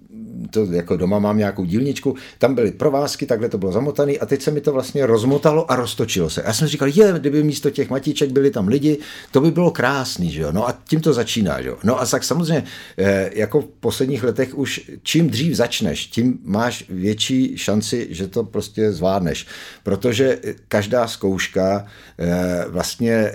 to 0.51 0.65
jako 0.65 0.97
doma 0.97 1.19
mám 1.19 1.39
nějakou 1.39 1.65
dílničku, 1.65 2.15
tam 2.39 2.55
byly 2.55 2.71
provázky, 2.73 3.27
takhle 3.27 3.49
to 3.49 3.59
bylo 3.59 3.73
zamotané 3.73 4.13
a 4.13 4.27
teď 4.27 4.43
se 4.43 4.51
mi 4.51 4.61
to 4.61 4.73
vlastně 4.73 5.07
rozmotalo 5.07 5.71
a 5.71 5.77
roztočilo 5.77 6.31
se. 6.31 6.43
Já 6.47 6.53
jsem 6.53 6.69
říkal, 6.69 6.89
je, 6.89 7.15
kdyby 7.19 7.43
místo 7.43 7.71
těch 7.71 7.91
matiček 7.91 8.31
byli 8.31 8.51
tam 8.51 8.69
lidi, 8.69 8.99
to 9.31 9.41
by 9.41 9.51
bylo 9.51 9.71
krásný, 9.71 10.31
že 10.31 10.43
jo. 10.43 10.53
No 10.53 10.69
a 10.69 10.79
tím 10.89 11.01
to 11.01 11.13
začíná, 11.13 11.63
že 11.63 11.69
jo. 11.69 11.77
No 11.85 12.01
a 12.01 12.07
tak 12.07 12.25
samozřejmě, 12.25 12.65
eh, 12.99 13.31
jako 13.35 13.61
v 13.61 13.67
posledních 13.81 14.25
letech 14.25 14.59
už 14.59 14.91
čím 15.03 15.31
dřív 15.31 15.55
začneš, 15.55 16.07
tím 16.07 16.39
máš 16.45 16.85
větší 16.89 17.59
šanci, 17.59 18.07
že 18.11 18.29
to 18.29 18.45
prostě 18.45 18.93
zvládneš. 18.93 19.47
Protože 19.83 20.39
každá 20.69 21.09
zkouška 21.09 21.87
eh, 22.19 22.65
vlastně 22.69 23.13
eh, 23.13 23.33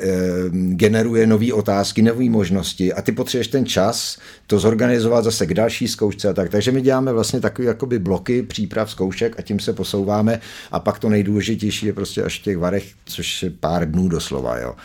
generuje 0.52 1.28
nové 1.28 1.54
otázky, 1.54 2.02
nové 2.02 2.30
možnosti 2.30 2.94
a 2.94 3.02
ty 3.02 3.12
potřebuješ 3.12 3.48
ten 3.48 3.66
čas 3.66 4.18
to 4.48 4.60
zorganizovat 4.60 5.24
zase 5.24 5.46
k 5.46 5.54
další 5.54 5.88
zkoušce 5.88 6.30
a 6.30 6.34
tak. 6.34 6.50
Takže 6.50 6.72
my 6.72 6.82
děláme 6.82 7.14
vlastně 7.14 7.40
takové 7.42 7.68
jakoby 7.68 8.00
bloky 8.00 8.44
příprav 8.44 8.92
zkoušek 8.92 9.40
a 9.40 9.42
tím 9.42 9.60
se 9.60 9.74
posouváme 9.74 10.40
a 10.72 10.80
pak 10.80 11.00
to 11.00 11.10
nejdůležitější 11.10 11.86
je 11.86 11.94
prostě 11.94 12.24
až 12.24 12.40
v 12.40 12.44
těch 12.44 12.58
varech, 12.58 12.86
což 13.06 13.44
je 13.44 13.50
pár 13.50 13.92
dnů 13.92 14.08
doslova. 14.10 14.58
Jo. 14.58 14.76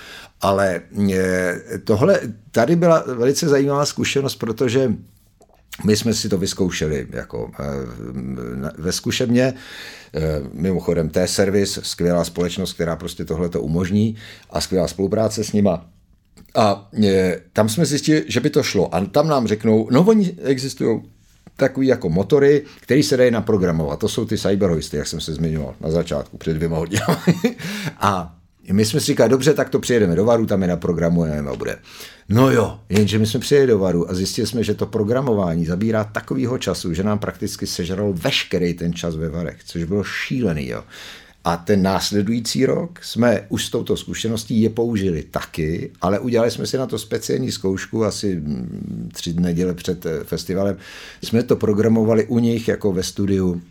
Ale 0.40 0.80
e, 1.12 1.54
tohle, 1.84 2.20
tady 2.50 2.76
byla 2.76 3.04
velice 3.06 3.48
zajímavá 3.48 3.86
zkušenost, 3.86 4.36
protože 4.36 4.92
my 5.84 5.96
jsme 5.96 6.14
si 6.14 6.28
to 6.28 6.38
vyzkoušeli 6.38 7.06
jako 7.10 7.50
e, 7.60 7.64
ve 8.78 8.92
zkušebně, 8.92 9.42
e, 9.42 9.54
mimochodem 10.52 11.08
T-Service, 11.08 11.80
skvělá 11.84 12.24
společnost, 12.24 12.72
která 12.72 12.96
prostě 12.96 13.24
tohle 13.24 13.48
to 13.48 13.62
umožní 13.62 14.16
a 14.50 14.60
skvělá 14.60 14.88
spolupráce 14.88 15.44
s 15.44 15.52
nima. 15.52 15.86
A 16.54 16.90
tam 17.52 17.68
jsme 17.68 17.86
zjistili, 17.86 18.24
že 18.28 18.40
by 18.40 18.50
to 18.50 18.62
šlo. 18.62 18.94
A 18.94 19.04
tam 19.04 19.28
nám 19.28 19.46
řeknou, 19.46 19.88
no 19.90 20.04
oni 20.04 20.36
existují 20.42 21.02
takový 21.56 21.86
jako 21.86 22.08
motory, 22.08 22.64
které 22.80 23.02
se 23.02 23.16
dají 23.16 23.30
naprogramovat. 23.30 23.98
To 23.98 24.08
jsou 24.08 24.24
ty 24.24 24.38
cyberhoisty, 24.38 24.96
jak 24.96 25.06
jsem 25.06 25.20
se 25.20 25.34
zmiňoval 25.34 25.74
na 25.80 25.90
začátku, 25.90 26.38
před 26.38 26.54
dvěma 26.54 26.78
hodinami. 26.78 27.16
a 27.98 28.41
my 28.72 28.84
jsme 28.84 29.00
si 29.00 29.06
říkali, 29.06 29.30
dobře, 29.30 29.54
tak 29.54 29.68
to 29.70 29.80
přijedeme 29.80 30.16
do 30.16 30.24
Varu, 30.24 30.46
tam 30.46 30.62
je 30.62 30.68
naprogramujeme 30.68 31.50
a 31.50 31.56
bude. 31.56 31.78
No 32.28 32.50
jo, 32.50 32.80
jenže 32.88 33.18
my 33.18 33.26
jsme 33.26 33.40
přijeli 33.40 33.66
do 33.66 33.78
Varu 33.78 34.10
a 34.10 34.14
zjistili 34.14 34.46
jsme, 34.46 34.64
že 34.64 34.74
to 34.74 34.86
programování 34.86 35.66
zabírá 35.66 36.04
takovýho 36.04 36.58
času, 36.58 36.94
že 36.94 37.02
nám 37.02 37.18
prakticky 37.18 37.66
sežral 37.66 38.12
veškerý 38.12 38.74
ten 38.74 38.92
čas 38.92 39.16
ve 39.16 39.28
Varech, 39.28 39.64
což 39.64 39.84
bylo 39.84 40.04
šílený. 40.04 40.68
Jo. 40.68 40.84
A 41.44 41.56
ten 41.56 41.82
následující 41.82 42.66
rok 42.66 42.98
jsme 43.02 43.46
už 43.48 43.66
s 43.66 43.70
touto 43.70 43.96
zkušeností 43.96 44.62
je 44.62 44.70
použili 44.70 45.22
taky, 45.22 45.90
ale 46.00 46.18
udělali 46.18 46.50
jsme 46.50 46.66
si 46.66 46.78
na 46.78 46.86
to 46.86 46.98
speciální 46.98 47.52
zkoušku 47.52 48.04
asi 48.04 48.36
mm, 48.36 49.10
tři 49.14 49.32
neděle 49.32 49.74
před 49.74 50.06
eh, 50.06 50.24
festivalem. 50.24 50.76
Jsme 51.22 51.42
to 51.42 51.56
programovali 51.56 52.26
u 52.26 52.38
nich 52.38 52.68
jako 52.68 52.92
ve 52.92 53.02
studiu 53.02 53.62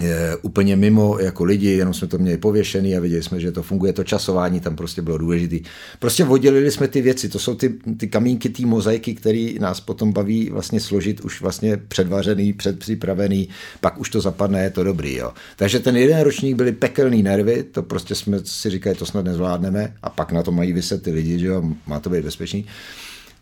je 0.00 0.36
úplně 0.42 0.76
mimo 0.76 1.18
jako 1.18 1.44
lidi, 1.44 1.70
jenom 1.70 1.94
jsme 1.94 2.08
to 2.08 2.18
měli 2.18 2.38
pověšený 2.38 2.96
a 2.96 3.00
viděli 3.00 3.22
jsme, 3.22 3.40
že 3.40 3.52
to 3.52 3.62
funguje, 3.62 3.92
to 3.92 4.04
časování 4.04 4.60
tam 4.60 4.76
prostě 4.76 5.02
bylo 5.02 5.18
důležité. 5.18 5.70
Prostě 5.98 6.24
oddělili 6.24 6.70
jsme 6.70 6.88
ty 6.88 7.02
věci, 7.02 7.28
to 7.28 7.38
jsou 7.38 7.54
ty, 7.54 7.68
ty 7.96 8.08
kamínky, 8.08 8.48
ty 8.48 8.64
mozaiky, 8.64 9.14
které 9.14 9.52
nás 9.60 9.80
potom 9.80 10.12
baví 10.12 10.50
vlastně 10.50 10.80
složit 10.80 11.20
už 11.20 11.40
vlastně 11.40 11.76
předvařený, 11.76 12.52
předpřipravený, 12.52 13.48
pak 13.80 14.00
už 14.00 14.10
to 14.10 14.20
zapadne, 14.20 14.62
je 14.62 14.70
to 14.70 14.84
dobrý. 14.84 15.14
Jo. 15.14 15.32
Takže 15.56 15.80
ten 15.80 15.96
jeden 15.96 16.20
ročník 16.20 16.56
byly 16.56 16.72
pekelný 16.72 17.22
nervy, 17.22 17.62
to 17.62 17.82
prostě 17.82 18.14
jsme 18.14 18.38
si 18.44 18.70
říkali, 18.70 18.96
to 18.96 19.06
snad 19.06 19.24
nezvládneme 19.24 19.94
a 20.02 20.10
pak 20.10 20.32
na 20.32 20.42
to 20.42 20.52
mají 20.52 20.72
vyset 20.72 21.02
ty 21.02 21.10
lidi, 21.10 21.38
že 21.38 21.46
jo, 21.46 21.62
má 21.86 22.00
to 22.00 22.10
být 22.10 22.24
bezpečný. 22.24 22.66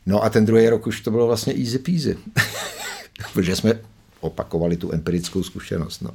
No 0.06 0.24
a 0.24 0.30
ten 0.30 0.46
druhý 0.46 0.68
rok 0.68 0.86
už 0.86 1.00
to 1.00 1.10
bylo 1.10 1.26
vlastně 1.26 1.54
easy 1.54 1.78
peasy, 1.78 2.18
protože 3.32 3.56
jsme 3.56 3.74
opakovali 4.20 4.76
tu 4.76 4.92
empirickou 4.92 5.42
zkušenost. 5.42 6.02
No. 6.02 6.10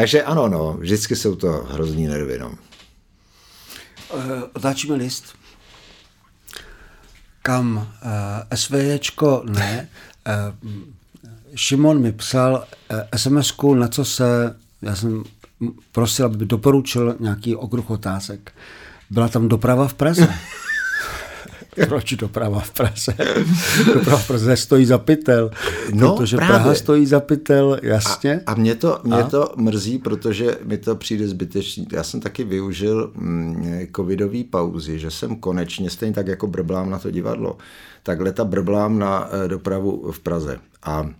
Takže 0.00 0.22
ano, 0.22 0.48
no, 0.48 0.76
vždycky 0.80 1.16
jsou 1.16 1.36
to 1.36 1.48
hrozný 1.52 2.06
nervy. 2.06 2.38
No. 2.38 2.54
Eh, 4.14 4.42
otáčíme 4.52 4.94
list. 4.94 5.24
Kam 7.42 7.76
uh, 7.76 7.82
eh, 8.50 8.56
SVJčko 8.56 9.42
ne. 9.46 9.88
Uh, 10.28 10.70
Šimon 11.54 12.00
mi 12.00 12.12
psal 12.12 12.52
uh, 12.90 13.00
sms 13.16 13.54
na 13.74 13.88
co 13.88 14.04
se, 14.04 14.56
já 14.82 14.96
jsem 14.96 15.24
prosil, 15.92 16.26
aby 16.26 16.46
doporučil 16.46 17.16
nějaký 17.20 17.56
okruh 17.56 17.90
otázek. 17.90 18.52
Byla 19.10 19.28
tam 19.28 19.48
doprava 19.48 19.88
v 19.88 19.94
Praze. 19.94 20.34
Proč 21.88 22.12
doprava 22.12 22.60
v 22.60 22.70
Praze? 22.70 23.14
doprava 23.94 24.18
v 24.18 24.26
Praze 24.26 24.56
stojí 24.56 24.86
za 24.86 24.98
pytel, 24.98 25.50
no, 25.92 26.12
protože 26.12 26.36
právě. 26.36 26.54
Praha 26.54 26.74
stojí 26.74 27.06
za 27.06 27.20
pytel, 27.20 27.78
jasně. 27.82 28.40
A, 28.46 28.52
a 28.52 28.54
mě, 28.54 28.74
to, 28.74 29.00
mě 29.04 29.22
a? 29.22 29.28
to 29.28 29.52
mrzí, 29.56 29.98
protože 29.98 30.58
mi 30.64 30.78
to 30.78 30.96
přijde 30.96 31.28
zbytečný. 31.28 31.86
Já 31.92 32.02
jsem 32.02 32.20
taky 32.20 32.44
využil 32.44 33.12
mm, 33.14 33.86
covidový 33.96 34.44
pauzy, 34.44 34.98
že 34.98 35.10
jsem 35.10 35.36
konečně, 35.36 35.90
stejně 35.90 36.14
tak 36.14 36.26
jako 36.26 36.46
brblám 36.46 36.90
na 36.90 36.98
to 36.98 37.10
divadlo, 37.10 37.58
tak 38.02 38.20
leta 38.20 38.44
brblám 38.44 38.98
na 38.98 39.28
eh, 39.32 39.48
dopravu 39.48 40.12
v 40.12 40.20
Praze. 40.20 40.58
A 40.82 41.10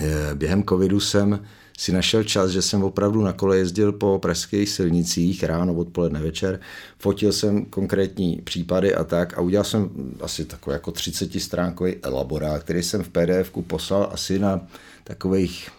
eh, 0.00 0.34
během 0.34 0.62
covidu 0.62 1.00
jsem 1.00 1.40
si 1.78 1.92
našel 1.92 2.24
čas, 2.24 2.50
že 2.50 2.62
jsem 2.62 2.82
opravdu 2.82 3.22
na 3.22 3.32
kole 3.32 3.58
jezdil 3.58 3.92
po 3.92 4.18
pražských 4.18 4.68
silnicích 4.68 5.44
ráno, 5.44 5.74
odpoledne, 5.74 6.20
večer. 6.20 6.60
Fotil 6.98 7.32
jsem 7.32 7.64
konkrétní 7.64 8.40
případy 8.44 8.94
a 8.94 9.04
tak 9.04 9.38
a 9.38 9.40
udělal 9.40 9.64
jsem 9.64 9.90
asi 10.20 10.44
takový 10.44 10.74
jako 10.74 10.92
30 10.92 11.40
stránkový 11.40 11.96
elaborát, 12.02 12.62
který 12.62 12.82
jsem 12.82 13.02
v 13.02 13.08
pdf 13.08 13.50
poslal 13.66 14.08
asi 14.12 14.38
na 14.38 14.66
takových 15.04 15.70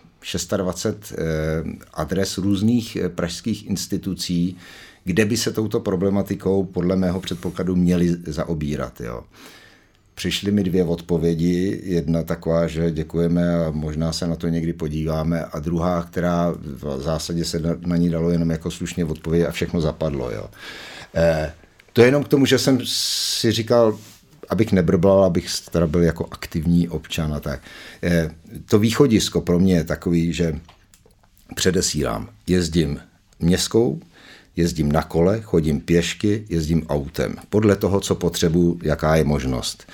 26 0.57 1.13
eh, 1.17 1.25
adres 1.93 2.37
různých 2.37 2.95
eh, 2.95 3.09
pražských 3.09 3.67
institucí, 3.69 4.57
kde 5.03 5.25
by 5.25 5.37
se 5.37 5.51
touto 5.51 5.79
problematikou 5.79 6.63
podle 6.63 6.95
mého 6.95 7.21
předpokladu 7.21 7.75
měli 7.75 8.15
zaobírat. 8.25 9.01
Jo. 9.01 9.23
Přišly 10.15 10.51
mi 10.51 10.63
dvě 10.63 10.83
odpovědi, 10.83 11.81
jedna 11.83 12.23
taková, 12.23 12.67
že 12.67 12.91
děkujeme 12.91 13.65
a 13.65 13.71
možná 13.71 14.13
se 14.13 14.27
na 14.27 14.35
to 14.35 14.47
někdy 14.47 14.73
podíváme 14.73 15.45
a 15.45 15.59
druhá, 15.59 16.03
která 16.03 16.53
v 16.57 17.01
zásadě 17.01 17.45
se 17.45 17.59
na, 17.85 17.97
ní 17.97 18.09
dalo 18.09 18.29
jenom 18.29 18.49
jako 18.49 18.71
slušně 18.71 19.05
odpověď 19.05 19.45
a 19.47 19.51
všechno 19.51 19.81
zapadlo. 19.81 20.31
Jo. 20.31 20.49
Eh, 21.15 21.53
to 21.93 22.01
je 22.01 22.07
jenom 22.07 22.23
k 22.23 22.27
tomu, 22.27 22.45
že 22.45 22.59
jsem 22.59 22.79
si 22.83 23.51
říkal, 23.51 23.97
abych 24.49 24.71
nebrbal, 24.71 25.23
abych 25.23 25.47
teda 25.71 25.87
byl 25.87 26.03
jako 26.03 26.27
aktivní 26.31 26.89
občan 26.89 27.33
a 27.33 27.39
tak. 27.39 27.61
Eh, 28.03 28.29
to 28.65 28.79
východisko 28.79 29.41
pro 29.41 29.59
mě 29.59 29.75
je 29.75 29.83
takový, 29.83 30.33
že 30.33 30.59
předesílám, 31.55 32.29
jezdím 32.47 32.99
městskou, 33.39 33.99
jezdím 34.55 34.91
na 34.91 35.03
kole, 35.03 35.41
chodím 35.41 35.81
pěšky, 35.81 36.45
jezdím 36.49 36.85
autem. 36.89 37.35
Podle 37.49 37.75
toho, 37.75 37.99
co 37.99 38.15
potřebuji, 38.15 38.79
jaká 38.83 39.15
je 39.15 39.23
možnost. 39.23 39.87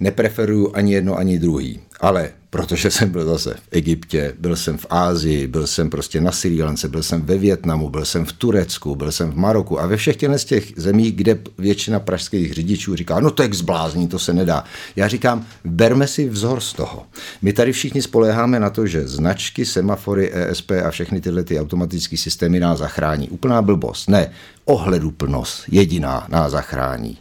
Nepreferuju 0.00 0.70
ani 0.74 0.92
jedno, 0.92 1.16
ani 1.16 1.38
druhý. 1.38 1.80
Ale 2.00 2.30
protože 2.54 2.90
jsem 2.90 3.10
byl 3.10 3.24
zase 3.24 3.54
v 3.54 3.68
Egyptě, 3.70 4.34
byl 4.38 4.56
jsem 4.56 4.78
v 4.78 4.86
Ázii, 4.90 5.46
byl 5.46 5.66
jsem 5.66 5.90
prostě 5.90 6.20
na 6.20 6.32
Sri 6.32 6.62
Lance, 6.62 6.88
byl 6.88 7.02
jsem 7.02 7.22
ve 7.22 7.38
Větnamu, 7.38 7.90
byl 7.90 8.04
jsem 8.04 8.24
v 8.24 8.32
Turecku, 8.32 8.94
byl 8.94 9.12
jsem 9.12 9.32
v 9.32 9.36
Maroku 9.36 9.80
a 9.80 9.86
ve 9.86 9.96
všech 9.96 10.16
těchto 10.16 10.38
z 10.38 10.44
těch 10.44 10.72
zemí, 10.76 11.10
kde 11.10 11.38
většina 11.58 12.00
pražských 12.00 12.54
řidičů 12.54 12.96
říká, 12.96 13.20
no 13.20 13.30
to 13.30 13.42
je 13.42 13.48
zblázní, 13.52 14.08
to 14.08 14.18
se 14.18 14.32
nedá. 14.32 14.64
Já 14.96 15.08
říkám, 15.08 15.46
berme 15.64 16.06
si 16.06 16.28
vzor 16.28 16.60
z 16.60 16.72
toho. 16.72 17.06
My 17.42 17.52
tady 17.52 17.72
všichni 17.72 18.02
spoléháme 18.02 18.60
na 18.60 18.70
to, 18.70 18.86
že 18.86 19.08
značky, 19.08 19.64
semafory, 19.64 20.30
ESP 20.34 20.70
a 20.84 20.90
všechny 20.90 21.20
tyhle 21.20 21.44
ty 21.44 21.60
automatické 21.60 22.16
systémy 22.16 22.60
nás 22.60 22.78
zachrání. 22.78 23.28
Úplná 23.28 23.62
blbost. 23.62 24.08
Ne, 24.08 24.30
ohleduplnost 24.64 25.64
jediná 25.68 26.26
nás 26.30 26.52
zachrání. 26.52 27.18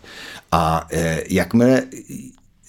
A 0.52 0.88
e, 0.92 1.24
jakmile 1.30 1.84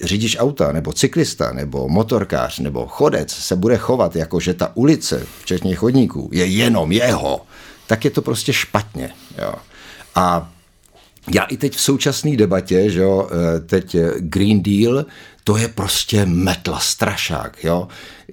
řidič 0.01 0.37
auta, 0.39 0.73
nebo 0.73 0.93
cyklista, 0.93 1.53
nebo 1.53 1.89
motorkář, 1.89 2.59
nebo 2.59 2.87
chodec 2.87 3.33
se 3.33 3.57
bude 3.57 3.77
chovat 3.77 4.17
jako, 4.17 4.41
že 4.41 4.55
ta 4.55 4.77
ulice, 4.77 5.27
včetně 5.41 5.75
chodníků, 5.75 6.31
je 6.33 6.47
jenom 6.47 6.93
jeho, 6.93 7.41
tak 7.87 8.05
je 8.05 8.11
to 8.11 8.23
prostě 8.23 8.53
špatně. 8.53 9.11
Jo. 9.39 9.55
A 10.15 10.51
já 11.35 11.43
i 11.43 11.57
teď 11.57 11.77
v 11.77 11.81
současné 11.81 12.37
debatě, 12.37 12.91
že 12.91 13.01
jo, 13.01 13.29
eh, 13.31 13.61
teď 13.61 13.97
Green 14.19 14.63
Deal, 14.63 15.05
to 15.45 15.57
je 15.57 15.69
prostě 15.69 16.27
metla 16.27 16.79
strašák, 16.79 17.65
jo. 17.65 17.89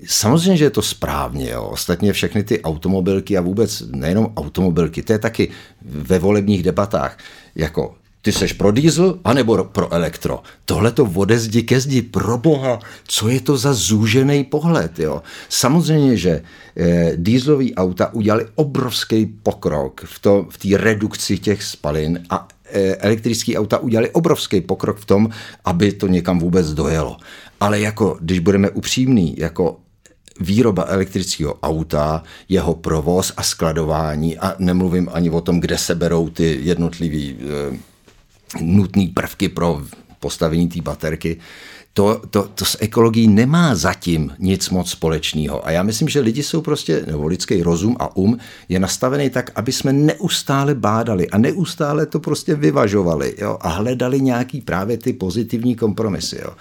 Samozřejmě, 0.06 0.58
že 0.58 0.66
je 0.66 0.70
to 0.70 0.82
správně, 0.82 1.50
jo. 1.50 1.64
Ostatně 1.64 2.14
všechny 2.14 2.44
ty 2.44 2.62
automobilky 2.62 3.38
a 3.38 3.42
vůbec 3.42 3.84
nejenom 3.92 4.34
automobilky, 4.36 5.04
to 5.04 5.14
je 5.14 5.20
taky 5.20 5.52
ve 5.82 6.20
volebních 6.20 6.64
debatách, 6.64 7.18
jako 7.56 7.96
ty 8.22 8.32
seš 8.32 8.54
pro 8.54 8.72
diesel 8.72 9.20
anebo 9.24 9.64
pro 9.64 9.94
elektro. 9.94 10.44
Tohle 10.66 10.92
to 10.92 11.10
ode 11.16 11.40
zdi 11.40 11.64
ke 11.64 11.80
zdi, 11.80 12.02
pro 12.02 12.38
boha, 12.38 12.80
co 13.08 13.30
je 13.30 13.40
to 13.42 13.58
za 13.58 13.74
zúžený 13.74 14.44
pohled, 14.44 15.00
jo. 15.00 15.22
Samozřejmě, 15.50 16.18
že 16.18 16.42
eh, 16.78 17.14
dieselový 17.16 17.76
auta 17.76 18.14
udělali 18.14 18.46
obrovský 18.56 19.26
pokrok 19.26 20.02
v, 20.06 20.20
to, 20.20 20.46
v 20.50 20.58
té 20.58 20.78
redukci 20.78 21.38
těch 21.38 21.64
spalin 21.64 22.24
a 22.30 22.48
eh, 22.66 22.96
elektrické 22.96 23.58
auta 23.58 23.78
udělali 23.78 24.10
obrovský 24.10 24.62
pokrok 24.62 24.98
v 24.98 25.06
tom, 25.06 25.30
aby 25.66 25.92
to 25.92 26.08
někam 26.08 26.40
vůbec 26.40 26.74
dojelo. 26.74 27.18
Ale 27.60 27.80
jako, 27.80 28.18
když 28.22 28.40
budeme 28.40 28.70
upřímní, 28.70 29.36
jako 29.38 29.78
výroba 30.40 30.86
elektrického 30.88 31.54
auta, 31.64 32.24
jeho 32.50 32.76
provoz 32.76 33.34
a 33.38 33.44
skladování 33.44 34.38
a 34.38 34.56
nemluvím 34.60 35.10
ani 35.14 35.30
o 35.30 35.42
tom, 35.42 35.60
kde 35.60 35.78
se 35.78 35.96
berou 35.96 36.30
ty 36.30 36.60
jednotlivý 36.62 37.36
e, 37.40 37.78
nutné 38.62 39.08
prvky 39.14 39.50
pro 39.50 39.82
postavení 40.20 40.70
té 40.70 40.82
baterky, 40.82 41.38
to, 41.94 42.22
to, 42.30 42.48
to 42.56 42.66
s 42.66 42.78
ekologií 42.80 43.28
nemá 43.28 43.76
zatím 43.76 44.32
nic 44.40 44.70
moc 44.70 44.90
společného. 44.90 45.68
A 45.68 45.72
já 45.72 45.84
myslím, 45.84 46.10
že 46.10 46.20
lidi 46.20 46.44
jsou 46.44 46.62
prostě, 46.62 47.04
nebo 47.08 47.28
lidský 47.28 47.64
rozum 47.64 47.96
a 48.00 48.16
um 48.16 48.38
je 48.70 48.80
nastavený 48.80 49.30
tak, 49.30 49.52
aby 49.56 49.72
jsme 49.72 49.94
neustále 49.94 50.76
bádali 50.76 51.30
a 51.30 51.38
neustále 51.38 52.06
to 52.06 52.20
prostě 52.20 52.56
vyvažovali 52.56 53.36
jo, 53.38 53.58
a 53.62 53.70
hledali 53.70 54.22
nějaký 54.22 54.62
právě 54.62 54.98
ty 54.98 55.14
pozitivní 55.14 55.76
kompromisy. 55.76 56.40
Jo. 56.42 56.52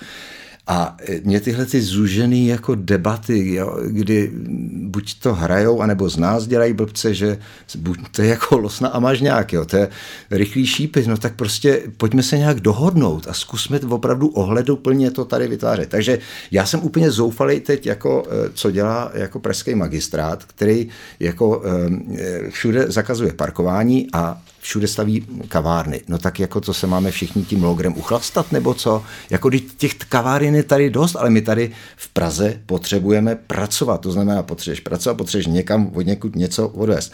A 0.71 0.97
mě 1.25 1.41
tyhle 1.41 1.67
ty 1.67 1.83
zúžený 1.83 2.47
jako 2.47 2.75
debaty, 2.75 3.55
jo, 3.55 3.79
kdy 3.87 4.31
buď 4.73 5.19
to 5.19 5.35
hrajou, 5.35 5.81
anebo 5.81 6.09
z 6.09 6.17
nás 6.17 6.47
dělají 6.47 6.73
blbce, 6.73 7.15
že 7.15 7.39
buď 7.79 7.99
to 8.11 8.23
je 8.23 8.29
jako 8.29 8.59
losna 8.59 8.89
a 8.89 8.99
mažňák, 8.99 9.53
jo, 9.53 9.65
to 9.65 9.77
je 9.77 9.89
rychlý 10.31 10.67
šípy, 10.67 11.05
no 11.07 11.17
tak 11.17 11.35
prostě 11.35 11.83
pojďme 11.97 12.23
se 12.23 12.39
nějak 12.39 12.61
dohodnout 12.61 13.27
a 13.29 13.33
zkusme 13.33 13.81
opravdu 13.81 14.29
ohleduplně 14.29 15.11
to 15.11 15.25
tady 15.25 15.49
vytvářet. 15.49 15.89
Takže 15.89 16.19
já 16.51 16.67
jsem 16.67 16.81
úplně 16.83 17.11
zoufalý 17.11 17.61
teď, 17.61 17.87
jako, 17.87 18.23
eh, 18.27 18.51
co 18.55 18.71
dělá 18.71 19.11
jako 19.15 19.41
pražský 19.41 19.75
magistrát, 19.75 20.45
který 20.45 20.89
jako 21.21 21.63
eh, 21.65 22.51
všude 22.51 22.85
zakazuje 22.89 23.33
parkování 23.33 24.07
a 24.13 24.43
všude 24.61 24.89
staví 24.89 25.27
kavárny. 25.49 26.01
No 26.09 26.19
tak 26.19 26.41
jako 26.41 26.61
to 26.61 26.75
se 26.75 26.87
máme 26.87 27.11
všichni 27.11 27.45
tím 27.45 27.65
logrem 27.65 27.95
uchlastat, 27.97 28.53
nebo 28.53 28.75
co? 28.75 29.03
Jako 29.31 29.51
těch 29.77 29.95
kaváren 29.95 30.55
je 30.55 30.63
tady 30.63 30.91
dost, 30.91 31.17
ale 31.17 31.31
my 31.31 31.43
tady 31.43 31.71
v 31.97 32.09
Praze 32.09 32.61
potřebujeme 32.67 33.35
pracovat. 33.35 34.01
To 34.01 34.13
znamená, 34.13 34.43
potřebuješ 34.43 34.81
pracovat, 34.81 35.15
potřebuješ 35.15 35.47
někam 35.47 35.91
od 35.95 36.07
někud 36.07 36.37
něco 36.37 36.69
odvést. 36.69 37.13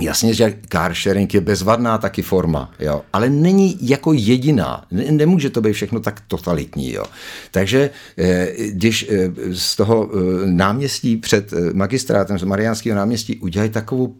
Jasně, 0.00 0.34
že 0.34 0.58
car 0.68 0.94
sharing 0.94 1.34
je 1.34 1.40
bezvadná 1.40 1.98
taky 1.98 2.22
forma, 2.22 2.70
jo, 2.80 3.02
ale 3.12 3.30
není 3.30 3.78
jako 3.80 4.12
jediná. 4.12 4.84
Nemůže 4.90 5.50
to 5.50 5.60
být 5.60 5.72
všechno 5.72 6.00
tak 6.00 6.22
totalitní. 6.28 6.92
Jo. 6.92 7.04
Takže 7.50 7.90
eh, 8.18 8.52
když 8.68 9.06
eh, 9.10 9.30
z 9.52 9.76
toho 9.76 10.10
eh, 10.12 10.46
náměstí 10.46 11.16
před 11.16 11.52
magistrátem, 11.72 12.38
z 12.38 12.42
Mariánského 12.42 12.96
náměstí 12.96 13.36
udělají 13.36 13.70
takovou 13.70 14.14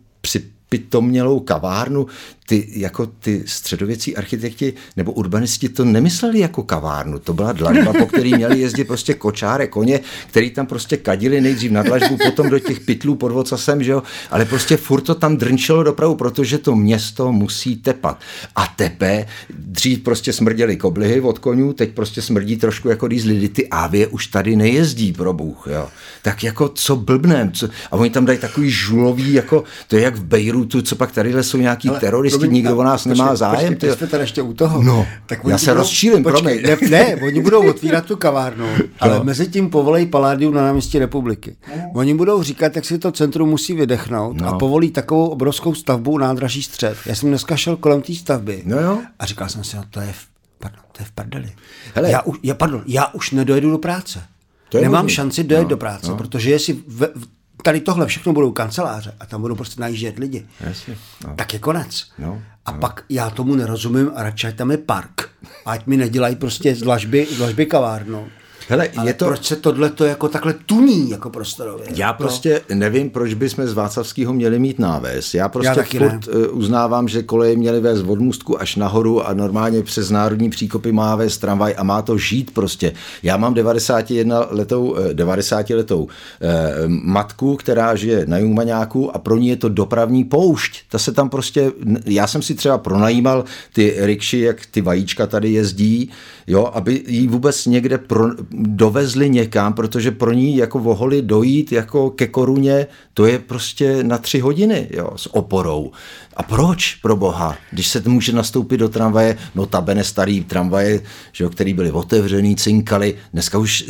připitomnělou 0.73 1.41
kavárnu, 1.41 2.07
ty, 2.47 2.69
jako 2.77 3.07
ty 3.07 3.43
středověcí 3.47 4.17
architekti 4.17 4.75
nebo 4.97 5.13
urbanisti 5.13 5.69
to 5.69 5.85
nemysleli 5.85 6.39
jako 6.39 6.63
kavárnu. 6.63 7.19
To 7.19 7.33
byla 7.33 7.53
dlažba, 7.53 7.93
po 7.93 8.07
který 8.07 8.35
měli 8.35 8.61
jezdit 8.61 8.85
prostě 8.85 9.15
kočáre, 9.15 9.67
koně, 9.67 10.01
který 10.27 10.51
tam 10.51 10.67
prostě 10.67 10.97
kadili 10.97 11.41
nejdřív 11.41 11.71
na 11.71 11.83
dlažbu, 11.83 12.17
potom 12.17 12.51
do 12.51 12.59
těch 12.59 12.81
pytlů 12.81 13.15
pod 13.15 13.33
vocasem, 13.33 13.83
že 13.83 13.93
jo? 13.93 14.03
ale 14.31 14.45
prostě 14.45 14.77
furt 14.77 15.01
to 15.01 15.15
tam 15.15 15.37
drnčelo 15.37 15.83
dopravu, 15.83 16.15
protože 16.15 16.59
to 16.59 16.77
město 16.77 17.33
musí 17.33 17.77
tepat. 17.77 18.21
A 18.57 18.67
tepe, 18.67 19.27
dřív 19.51 20.01
prostě 20.01 20.33
smrděli 20.33 20.77
koblihy 20.77 21.21
od 21.21 21.39
konňů, 21.39 21.73
teď 21.73 21.95
prostě 21.95 22.23
smrdí 22.23 22.57
trošku 22.57 22.89
jako 22.89 23.07
když 23.07 23.25
lidi, 23.25 23.49
ty 23.49 23.69
avie 23.69 24.07
už 24.07 24.27
tady 24.27 24.57
nejezdí, 24.57 25.13
pro 25.13 25.33
Bůh, 25.33 25.69
jo. 25.71 25.89
Tak 26.23 26.45
jako 26.45 26.69
co 26.69 26.97
blbnem, 26.97 27.53
co, 27.53 27.69
a 27.91 27.93
oni 27.93 28.11
tam 28.11 28.25
dají 28.25 28.39
takový 28.39 28.71
žulový, 28.71 29.33
jako 29.33 29.65
to 29.89 29.97
je 29.97 30.03
jak 30.03 30.17
v 30.17 30.25
Bejrutu, 30.63 30.83
co 30.83 30.97
pak 30.97 31.13
tady 31.13 31.45
jsou 31.45 31.59
nějaký 31.59 31.91
teroristi, 32.01 32.39
promiň, 32.39 32.55
nikdo 32.55 32.77
o 32.77 32.83
nás 32.83 33.05
nemá 33.05 33.37
zájem. 33.37 33.75
Počkej, 33.75 33.93
jste 33.93 34.07
tady 34.07 34.23
ještě 34.23 34.43
u 34.43 34.55
toho. 34.55 34.83
No, 34.83 35.07
tak 35.27 35.41
já 35.49 35.59
se 35.59 35.71
budou, 35.71 35.79
rozčílim, 35.79 36.23
počkej, 36.23 36.63
ne, 36.63 36.77
ne, 36.91 37.17
oni 37.17 37.41
budou 37.41 37.71
otvírat 37.71 38.07
tu 38.07 38.17
kavárnu, 38.17 38.67
ale 39.01 39.19
no. 39.19 39.25
mezi 39.25 39.47
tím 39.47 39.71
povolej 39.71 40.07
Paládium 40.07 40.55
na 40.55 40.63
náměstí 40.63 40.99
republiky. 40.99 41.57
No. 41.77 41.91
Oni 41.95 42.15
budou 42.15 42.43
říkat, 42.43 42.77
jak 42.77 42.85
si 42.85 42.99
to 42.99 43.13
centrum 43.13 43.49
musí 43.49 43.75
vydechnout 43.75 44.41
no. 44.41 44.49
a 44.49 44.59
povolí 44.59 44.91
takovou 44.91 45.27
obrovskou 45.27 45.75
stavbu 45.75 46.19
nádraží 46.19 46.63
střed. 46.63 46.97
Já 47.07 47.15
jsem 47.15 47.29
dneska 47.29 47.57
šel 47.57 47.77
kolem 47.77 48.03
té 48.03 48.15
stavby 48.15 48.63
no 48.65 48.81
jo. 48.81 48.99
a 49.19 49.27
říkal 49.27 49.49
jsem 49.49 49.65
si, 49.65 49.77
no 49.77 49.85
to 49.91 50.01
je 50.01 50.13
v, 50.13 50.27
pardon, 50.59 50.81
to 50.93 51.03
je 51.03 51.07
v 51.07 51.11
prdeli. 51.11 51.53
Hele. 51.95 52.11
Já, 52.11 52.23
už, 52.23 52.39
já, 52.43 52.55
pardon, 52.55 52.83
já 52.87 53.07
už 53.07 53.31
nedojedu 53.31 53.71
do 53.71 53.79
práce. 53.79 54.23
To 54.69 54.81
Nemám 54.81 55.05
možný. 55.05 55.15
šanci 55.15 55.45
dojet 55.45 55.63
no, 55.63 55.69
do 55.69 55.77
práce, 55.77 56.11
no. 56.11 56.17
protože 56.17 56.51
jestli 56.51 56.73
v, 56.73 57.01
v, 57.15 57.27
tady 57.63 57.81
tohle 57.81 58.07
všechno 58.07 58.33
budou 58.33 58.53
kanceláře 58.53 59.15
a 59.21 59.27
tam 59.27 59.41
budou 59.41 59.55
prostě 59.55 59.81
najíždět 59.81 60.19
lidi, 60.19 60.47
Jasně, 60.61 60.97
no. 61.27 61.35
tak 61.37 61.53
je 61.53 61.59
konec. 61.59 62.07
No, 62.19 62.43
a 62.67 62.73
no. 62.73 62.79
pak 62.79 63.05
já 63.09 63.31
tomu 63.31 63.55
nerozumím 63.55 64.11
a 64.15 64.23
radši 64.23 64.53
tam 64.53 64.71
je 64.71 64.79
park. 64.79 65.29
Ať 65.67 65.87
mi 65.87 65.97
nedělají 65.97 66.37
prostě 66.37 66.75
z 66.75 66.81
dlažby, 66.81 67.27
z 67.31 67.37
dlažby 67.37 67.67
kavárnu. 67.67 68.29
Hele, 68.69 68.89
Ale 68.97 69.11
je 69.11 69.15
to... 69.15 69.25
proč 69.25 69.45
se 69.45 69.57
tohle 69.57 69.91
to 69.91 70.05
jako 70.05 70.29
takhle 70.29 70.55
tuní 70.67 71.11
jako 71.11 71.31
prostorově? 71.31 71.87
Já 71.95 72.13
prostě 72.13 72.61
no. 72.71 72.77
nevím, 72.77 73.11
proč 73.11 73.35
bychom 73.35 73.67
z 73.67 73.73
Václavského 73.73 74.33
měli 74.33 74.59
mít 74.59 74.79
náves. 74.79 75.35
Já 75.35 75.49
prostě 75.49 75.81
Já 75.81 75.85
furt 75.85 76.27
ne. 76.27 76.45
Eh, 76.45 76.49
uznávám, 76.49 77.09
že 77.09 77.23
koleje 77.23 77.57
měly 77.57 77.81
vést 77.81 78.03
od 78.03 78.21
můstku 78.21 78.61
až 78.61 78.77
nahoru 78.77 79.27
a 79.27 79.35
normálně 79.35 79.83
přes 79.83 80.11
národní 80.11 80.51
příkopy 80.51 80.93
má 80.93 81.17
vést 81.17 81.39
tramvaj 81.39 81.75
a 81.79 81.83
má 81.83 82.03
to 82.03 82.19
žít 82.19 82.51
prostě. 82.51 82.93
Já 83.23 83.37
mám 83.37 83.55
91 83.55 84.47
letou, 84.51 84.97
90 85.13 85.71
eh, 85.71 85.75
letou 85.75 86.09
eh, 86.41 86.49
matku, 86.89 87.57
která 87.57 87.95
žije 87.95 88.25
na 88.27 88.39
Jungmaňáku 88.39 89.17
a 89.17 89.19
pro 89.19 89.37
ní 89.37 89.49
je 89.49 89.57
to 89.57 89.69
dopravní 89.69 90.25
poušť. 90.25 90.83
Ta 90.89 90.99
se 90.99 91.13
tam 91.13 91.29
prostě, 91.29 91.73
já 92.05 92.27
jsem 92.27 92.43
si 92.43 92.55
třeba 92.55 92.79
pronajímal 92.79 93.45
ty 93.73 93.95
rikši, 93.99 94.39
jak 94.39 94.67
ty 94.67 94.81
vajíčka 94.81 95.27
tady 95.27 95.53
jezdí, 95.53 96.11
jo, 96.47 96.71
aby 96.73 97.05
jí 97.07 97.29
vůbec 97.29 97.67
někde 97.67 97.99
pro, 97.99 98.25
dovezli 98.53 99.31
někam, 99.31 99.73
protože 99.73 100.11
pro 100.11 100.33
ní 100.33 100.57
jako 100.57 100.79
voholi 100.79 101.23
dojít 101.23 101.73
jako 101.73 102.11
ke 102.11 102.27
koruně, 102.27 102.87
to 103.15 103.27
je 103.27 103.39
prostě 103.39 104.05
na 104.05 104.19
tři 104.19 104.41
hodiny 104.41 104.89
jo, 104.91 105.11
s 105.17 105.35
oporou. 105.35 105.93
A 106.37 106.43
proč, 106.43 106.95
pro 106.95 107.17
boha, 107.17 107.57
když 107.71 107.89
se 107.89 108.03
může 108.07 108.33
nastoupit 108.33 108.77
do 108.77 108.89
tramvaje, 108.89 109.39
no 109.55 109.67
tabene 109.67 110.05
starý 110.05 110.45
tramvaje, 110.45 111.01
že 111.33 111.45
jo, 111.45 111.51
který 111.51 111.75
byly 111.75 111.91
otevřený, 111.91 112.57
cinkali, 112.57 113.15
dneska 113.33 113.59
už 113.59 113.85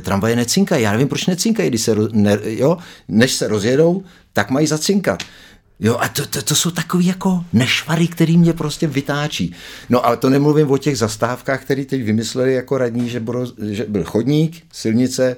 tramvaje 0.00 0.36
necinkají, 0.36 0.82
já 0.82 0.92
nevím, 0.92 1.08
proč 1.08 1.26
necinkají, 1.26 1.68
když 1.68 1.80
se, 1.80 1.96
ne, 2.12 2.38
jo, 2.44 2.78
než 3.08 3.32
se 3.32 3.48
rozjedou, 3.48 4.02
tak 4.32 4.50
mají 4.50 4.66
zacinkat. 4.66 5.22
Jo, 5.80 5.96
a 6.00 6.08
to, 6.08 6.26
to, 6.26 6.42
to 6.42 6.54
jsou 6.54 6.70
takový 6.70 7.06
jako 7.06 7.44
nešvary, 7.52 8.08
který 8.08 8.38
mě 8.38 8.52
prostě 8.52 8.86
vytáčí. 8.86 9.54
No 9.88 10.06
ale 10.06 10.16
to 10.16 10.30
nemluvím 10.30 10.70
o 10.70 10.78
těch 10.78 10.98
zastávkách, 10.98 11.62
které 11.62 11.84
teď 11.84 12.02
vymysleli 12.02 12.54
jako 12.54 12.78
radní, 12.78 13.08
že, 13.08 13.20
bylo, 13.20 13.46
že 13.70 13.84
byl 13.88 14.04
chodník, 14.04 14.62
silnice, 14.72 15.36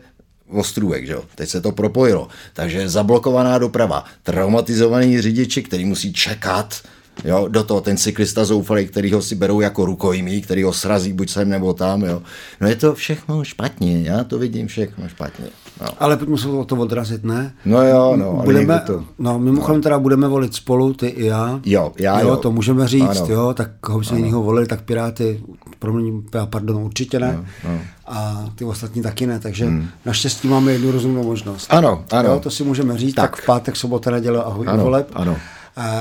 ostrůvek, 0.50 1.06
že 1.06 1.12
jo? 1.12 1.24
Teď 1.34 1.48
se 1.48 1.60
to 1.60 1.72
propojilo. 1.72 2.28
Takže 2.52 2.88
zablokovaná 2.88 3.58
doprava, 3.58 4.04
traumatizovaný 4.22 5.20
řidiči, 5.20 5.62
který 5.62 5.84
musí 5.84 6.12
čekat, 6.12 6.82
Jo, 7.24 7.48
do 7.48 7.64
toho 7.64 7.80
ten 7.80 7.96
cyklista 7.96 8.44
zoufalý, 8.44 8.86
který 8.86 9.12
ho 9.12 9.22
si 9.22 9.34
berou 9.34 9.60
jako 9.60 9.84
rukojmí, 9.84 10.42
který 10.42 10.62
ho 10.62 10.72
srazí 10.72 11.12
buď 11.12 11.30
sem 11.30 11.48
nebo 11.48 11.74
tam. 11.74 12.02
Jo. 12.02 12.22
No 12.60 12.68
je 12.68 12.76
to 12.76 12.94
všechno 12.94 13.44
špatně, 13.44 14.02
já 14.02 14.24
to 14.24 14.38
vidím 14.38 14.66
všechno 14.66 15.08
špatně. 15.08 15.46
No. 15.80 15.86
Ale 15.98 16.16
pojďme 16.16 16.38
se 16.38 16.48
o 16.48 16.64
to 16.64 16.76
odrazit, 16.76 17.24
ne? 17.24 17.54
No 17.64 17.82
jo, 17.82 18.16
no. 18.16 18.42
Budeme, 18.44 18.80
to... 18.86 19.04
no 19.18 19.38
mimochodem 19.38 19.76
no. 19.76 19.82
teda 19.82 19.98
budeme 19.98 20.28
volit 20.28 20.54
spolu, 20.54 20.94
ty 20.94 21.06
i 21.06 21.26
já. 21.26 21.60
Jo, 21.64 21.92
já 21.98 22.20
jo. 22.20 22.28
jo. 22.28 22.36
to 22.36 22.52
můžeme 22.52 22.88
říct, 22.88 23.20
ano. 23.20 23.26
jo, 23.28 23.54
tak 23.54 23.70
koho 23.80 23.98
bychom 23.98 24.18
jiného 24.18 24.42
volili, 24.42 24.66
tak 24.66 24.82
Piráty, 24.82 25.42
pro 25.78 25.92
mě, 25.92 26.12
pardon, 26.50 26.76
určitě 26.76 27.18
ne. 27.18 27.32
No, 27.64 27.70
no. 27.70 27.80
A 28.06 28.44
ty 28.54 28.64
ostatní 28.64 29.02
taky 29.02 29.26
ne, 29.26 29.38
takže 29.38 29.64
hmm. 29.64 29.88
naštěstí 30.04 30.48
máme 30.48 30.72
jednu 30.72 30.92
rozumnou 30.92 31.24
možnost. 31.24 31.66
Ano, 31.70 32.04
ano. 32.12 32.28
Jo, 32.28 32.40
to 32.40 32.50
si 32.50 32.64
můžeme 32.64 32.98
říct, 32.98 33.14
tak, 33.14 33.30
tak 33.30 33.42
v 33.42 33.46
pátek, 33.46 33.76
sobota, 33.76 34.10
neděle 34.10 34.42
a 34.44 34.48
hodně 34.48 34.72
voleb. 34.72 35.10
Ano 35.12 35.36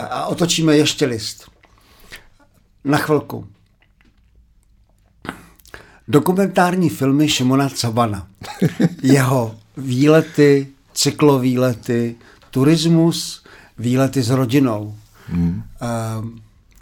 a 0.09 0.25
otočíme 0.25 0.77
ještě 0.77 1.05
list. 1.05 1.51
Na 2.83 2.97
chvilku. 2.97 3.47
Dokumentární 6.07 6.89
filmy 6.89 7.29
Šimona 7.29 7.69
Cabana. 7.69 8.27
Jeho 9.03 9.55
výlety, 9.77 10.67
cyklovýlety, 10.93 12.15
turismus, 12.51 13.43
výlety 13.79 14.23
s 14.23 14.29
rodinou. 14.29 14.95
Hmm. 15.27 15.63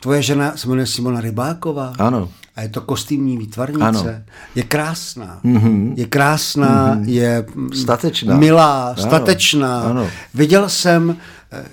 Tvoje 0.01 0.21
žena 0.21 0.57
se 0.57 0.67
jmenuje 0.67 0.87
Simona 0.87 1.21
Rybáková. 1.21 1.93
Ano. 1.99 2.29
A 2.55 2.61
je 2.61 2.69
to 2.69 2.81
kostýmní 2.81 3.37
výtvarnice. 3.37 3.85
Ano. 3.85 4.23
Je 4.55 4.63
krásná. 4.63 5.39
Mm-hmm. 5.45 5.93
Je 5.97 6.05
krásná, 6.05 6.95
mm-hmm. 6.95 7.03
je 7.07 7.45
statečná. 7.73 8.37
milá, 8.37 8.95
statečná. 8.95 9.81
Ano. 9.81 10.09
Viděl 10.33 10.69
jsem 10.69 11.17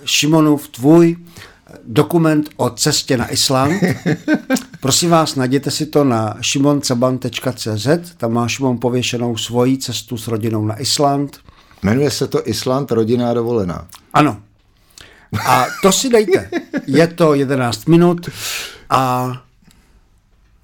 Šimonův 0.04 0.68
tvůj 0.68 1.16
dokument 1.84 2.50
o 2.56 2.70
cestě 2.70 3.16
na 3.16 3.32
Island. 3.32 3.82
Prosím 4.82 5.10
vás, 5.10 5.34
najděte 5.34 5.70
si 5.70 5.86
to 5.86 6.04
na 6.04 6.36
šimoncaban.cz, 6.40 7.86
tam 8.16 8.32
má 8.32 8.48
Šimon 8.48 8.78
pověšenou 8.78 9.36
svoji 9.36 9.78
cestu 9.78 10.16
s 10.16 10.28
rodinou 10.28 10.66
na 10.66 10.80
Island. 10.80 11.38
Jmenuje 11.82 12.10
se 12.10 12.28
to 12.28 12.48
Island 12.48 12.90
rodinná 12.90 13.34
dovolená. 13.34 13.86
Ano. 14.14 14.40
A 15.46 15.66
to 15.82 15.92
si 15.92 16.08
dejte. 16.08 16.50
Je 16.86 17.06
to 17.06 17.34
11 17.34 17.86
minut 17.86 18.28
a 18.90 19.32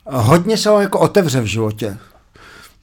hodně 0.07 0.57
se 0.57 0.71
vám 0.71 0.83
jako 0.83 0.99
otevře 0.99 1.41
v 1.41 1.47
životě. 1.47 1.99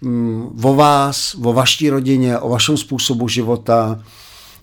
Mm, 0.01 0.59
o 0.63 0.75
vás, 0.75 1.35
o 1.43 1.53
vaší 1.53 1.89
rodině, 1.89 2.39
o 2.39 2.49
vašem 2.49 2.77
způsobu 2.77 3.27
života. 3.27 4.03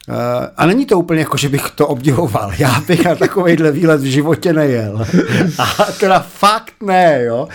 Eh, 0.08 0.50
a 0.56 0.66
není 0.66 0.86
to 0.86 0.98
úplně 0.98 1.20
jako, 1.20 1.36
že 1.36 1.48
bych 1.48 1.70
to 1.74 1.88
obdivoval. 1.88 2.52
Já 2.58 2.80
bych 2.80 3.04
na 3.04 3.14
takovýhle 3.14 3.72
výlet 3.72 4.00
v 4.00 4.04
životě 4.04 4.52
nejel. 4.52 5.06
A 5.58 5.84
teda 6.00 6.20
fakt 6.20 6.74
ne, 6.82 7.22
jo. 7.24 7.48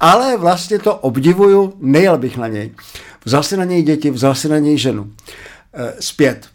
Ale 0.00 0.36
vlastně 0.36 0.78
to 0.78 0.94
obdivuju, 0.94 1.74
nejel 1.80 2.18
bych 2.18 2.36
na 2.36 2.48
něj. 2.48 2.70
Vzal 3.24 3.42
si 3.42 3.56
na 3.56 3.64
něj 3.64 3.82
děti, 3.82 4.10
vzal 4.10 4.34
si 4.34 4.48
na 4.48 4.58
něj 4.58 4.78
ženu. 4.78 5.10
Eh, 5.74 5.94
zpět. 6.00 6.46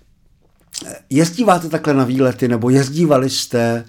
Eh, 0.87 0.95
jezdíváte 1.09 1.69
takhle 1.69 1.93
na 1.93 2.03
výlety, 2.03 2.47
nebo 2.47 2.69
jezdívali 2.69 3.29
jste 3.29 3.85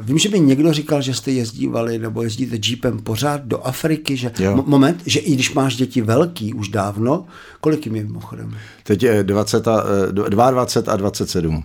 vím, 0.00 0.18
že 0.18 0.28
mi 0.28 0.40
někdo 0.40 0.72
říkal, 0.72 1.02
že 1.02 1.14
jste 1.14 1.30
jezdívali 1.30 1.98
nebo 1.98 2.22
jezdíte 2.22 2.58
jeepem 2.68 2.98
pořád 2.98 3.44
do 3.44 3.66
Afriky, 3.66 4.16
že 4.16 4.30
jo. 4.38 4.64
moment, 4.66 5.02
že 5.06 5.20
i 5.20 5.34
když 5.34 5.54
máš 5.54 5.76
děti 5.76 6.00
velký 6.00 6.54
už 6.54 6.68
dávno, 6.68 7.24
kolik 7.60 7.86
jim 7.86 7.96
je 7.96 8.02
mimochodem? 8.02 8.56
Teď 8.82 9.02
je 9.02 9.24
20 9.24 9.68
a, 9.68 9.84
22 10.28 10.64
eh, 10.90 10.92
a 10.92 10.96
27. 10.96 11.64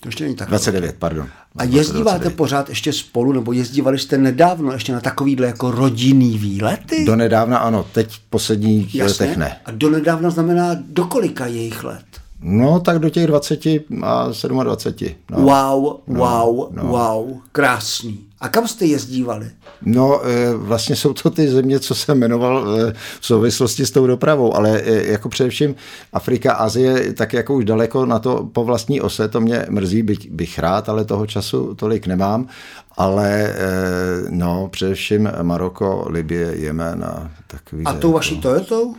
To 0.00 0.08
ještě 0.08 0.24
není 0.24 0.36
tak. 0.36 0.48
29, 0.48 0.80
velké. 0.86 0.98
pardon. 0.98 1.28
A 1.56 1.64
jezdíváte 1.64 2.18
29. 2.18 2.36
pořád 2.36 2.68
ještě 2.68 2.92
spolu, 2.92 3.32
nebo 3.32 3.52
jezdívali 3.52 3.98
jste 3.98 4.18
nedávno 4.18 4.72
ještě 4.72 4.92
na 4.92 5.00
takovýhle 5.00 5.46
jako 5.46 5.70
rodinný 5.70 6.38
výlety? 6.38 7.04
Do 7.04 7.16
nedávna 7.16 7.58
ano, 7.58 7.86
teď 7.92 8.10
v 8.10 8.20
posledních 8.30 8.94
Jasně. 8.94 9.24
letech 9.26 9.36
ne. 9.36 9.56
A 9.64 9.70
do 9.70 9.90
nedávna 9.90 10.30
znamená 10.30 10.76
do 10.88 11.04
kolika 11.04 11.46
jejich 11.46 11.84
let? 11.84 12.04
No, 12.46 12.80
tak 12.80 12.98
do 12.98 13.10
těch 13.10 13.26
20 13.26 13.66
a 14.02 14.28
27. 14.62 15.14
No. 15.30 15.38
Wow, 15.38 16.00
wow, 16.06 16.68
no, 16.70 16.82
no. 16.82 16.88
wow, 16.88 17.36
krásný. 17.52 18.20
A 18.40 18.48
kam 18.48 18.68
jste 18.68 18.86
jezdívali? 18.86 19.50
No, 19.82 20.26
e, 20.26 20.54
vlastně 20.54 20.96
jsou 20.96 21.12
to 21.12 21.30
ty 21.30 21.48
země, 21.48 21.80
co 21.80 21.94
jsem 21.94 22.18
jmenoval 22.18 22.76
e, 22.80 22.92
v 23.20 23.26
souvislosti 23.26 23.86
s 23.86 23.90
tou 23.90 24.06
dopravou, 24.06 24.56
ale 24.56 24.80
e, 24.80 25.12
jako 25.12 25.28
především 25.28 25.74
Afrika, 26.12 26.52
Azie, 26.52 27.12
tak 27.12 27.32
jako 27.32 27.54
už 27.54 27.64
daleko 27.64 28.06
na 28.06 28.18
to 28.18 28.48
po 28.52 28.64
vlastní 28.64 29.00
ose, 29.00 29.28
to 29.28 29.40
mě 29.40 29.66
mrzí, 29.70 30.02
bych, 30.02 30.30
bych 30.30 30.58
rád, 30.58 30.88
ale 30.88 31.04
toho 31.04 31.26
času 31.26 31.74
tolik 31.74 32.06
nemám. 32.06 32.46
Ale 32.96 33.54
no, 34.30 34.68
především 34.68 35.30
Maroko, 35.42 36.06
Libie, 36.08 36.54
Jemen 36.56 37.04
a 37.04 37.30
takový. 37.46 37.84
A 37.84 37.92
tou 37.92 38.12
vaší 38.12 38.40
Toyotou? 38.40 38.94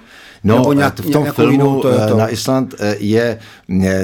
No, 0.46 0.56
Nebo 0.56 0.74
nějak, 0.74 1.00
v 1.00 1.10
tom 1.10 1.26
filmu 1.32 1.84
na 2.18 2.28
Island 2.28 2.76
je 3.00 3.40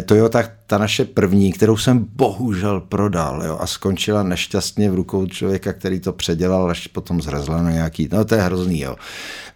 Toyota 0.05 0.43
ta 0.71 0.77
naše 0.77 1.05
první, 1.05 1.51
kterou 1.51 1.77
jsem 1.77 2.05
bohužel 2.15 2.79
prodal 2.79 3.43
jo, 3.45 3.57
a 3.59 3.67
skončila 3.67 4.23
nešťastně 4.23 4.91
v 4.91 4.95
rukou 4.95 5.25
člověka, 5.25 5.73
který 5.73 5.99
to 5.99 6.13
předělal, 6.13 6.69
až 6.69 6.87
potom 6.87 7.21
zrezla 7.21 7.61
na 7.61 7.71
nějaký, 7.71 8.09
no 8.11 8.25
to 8.25 8.35
je 8.35 8.41
hrozný, 8.41 8.79
jo. 8.79 8.95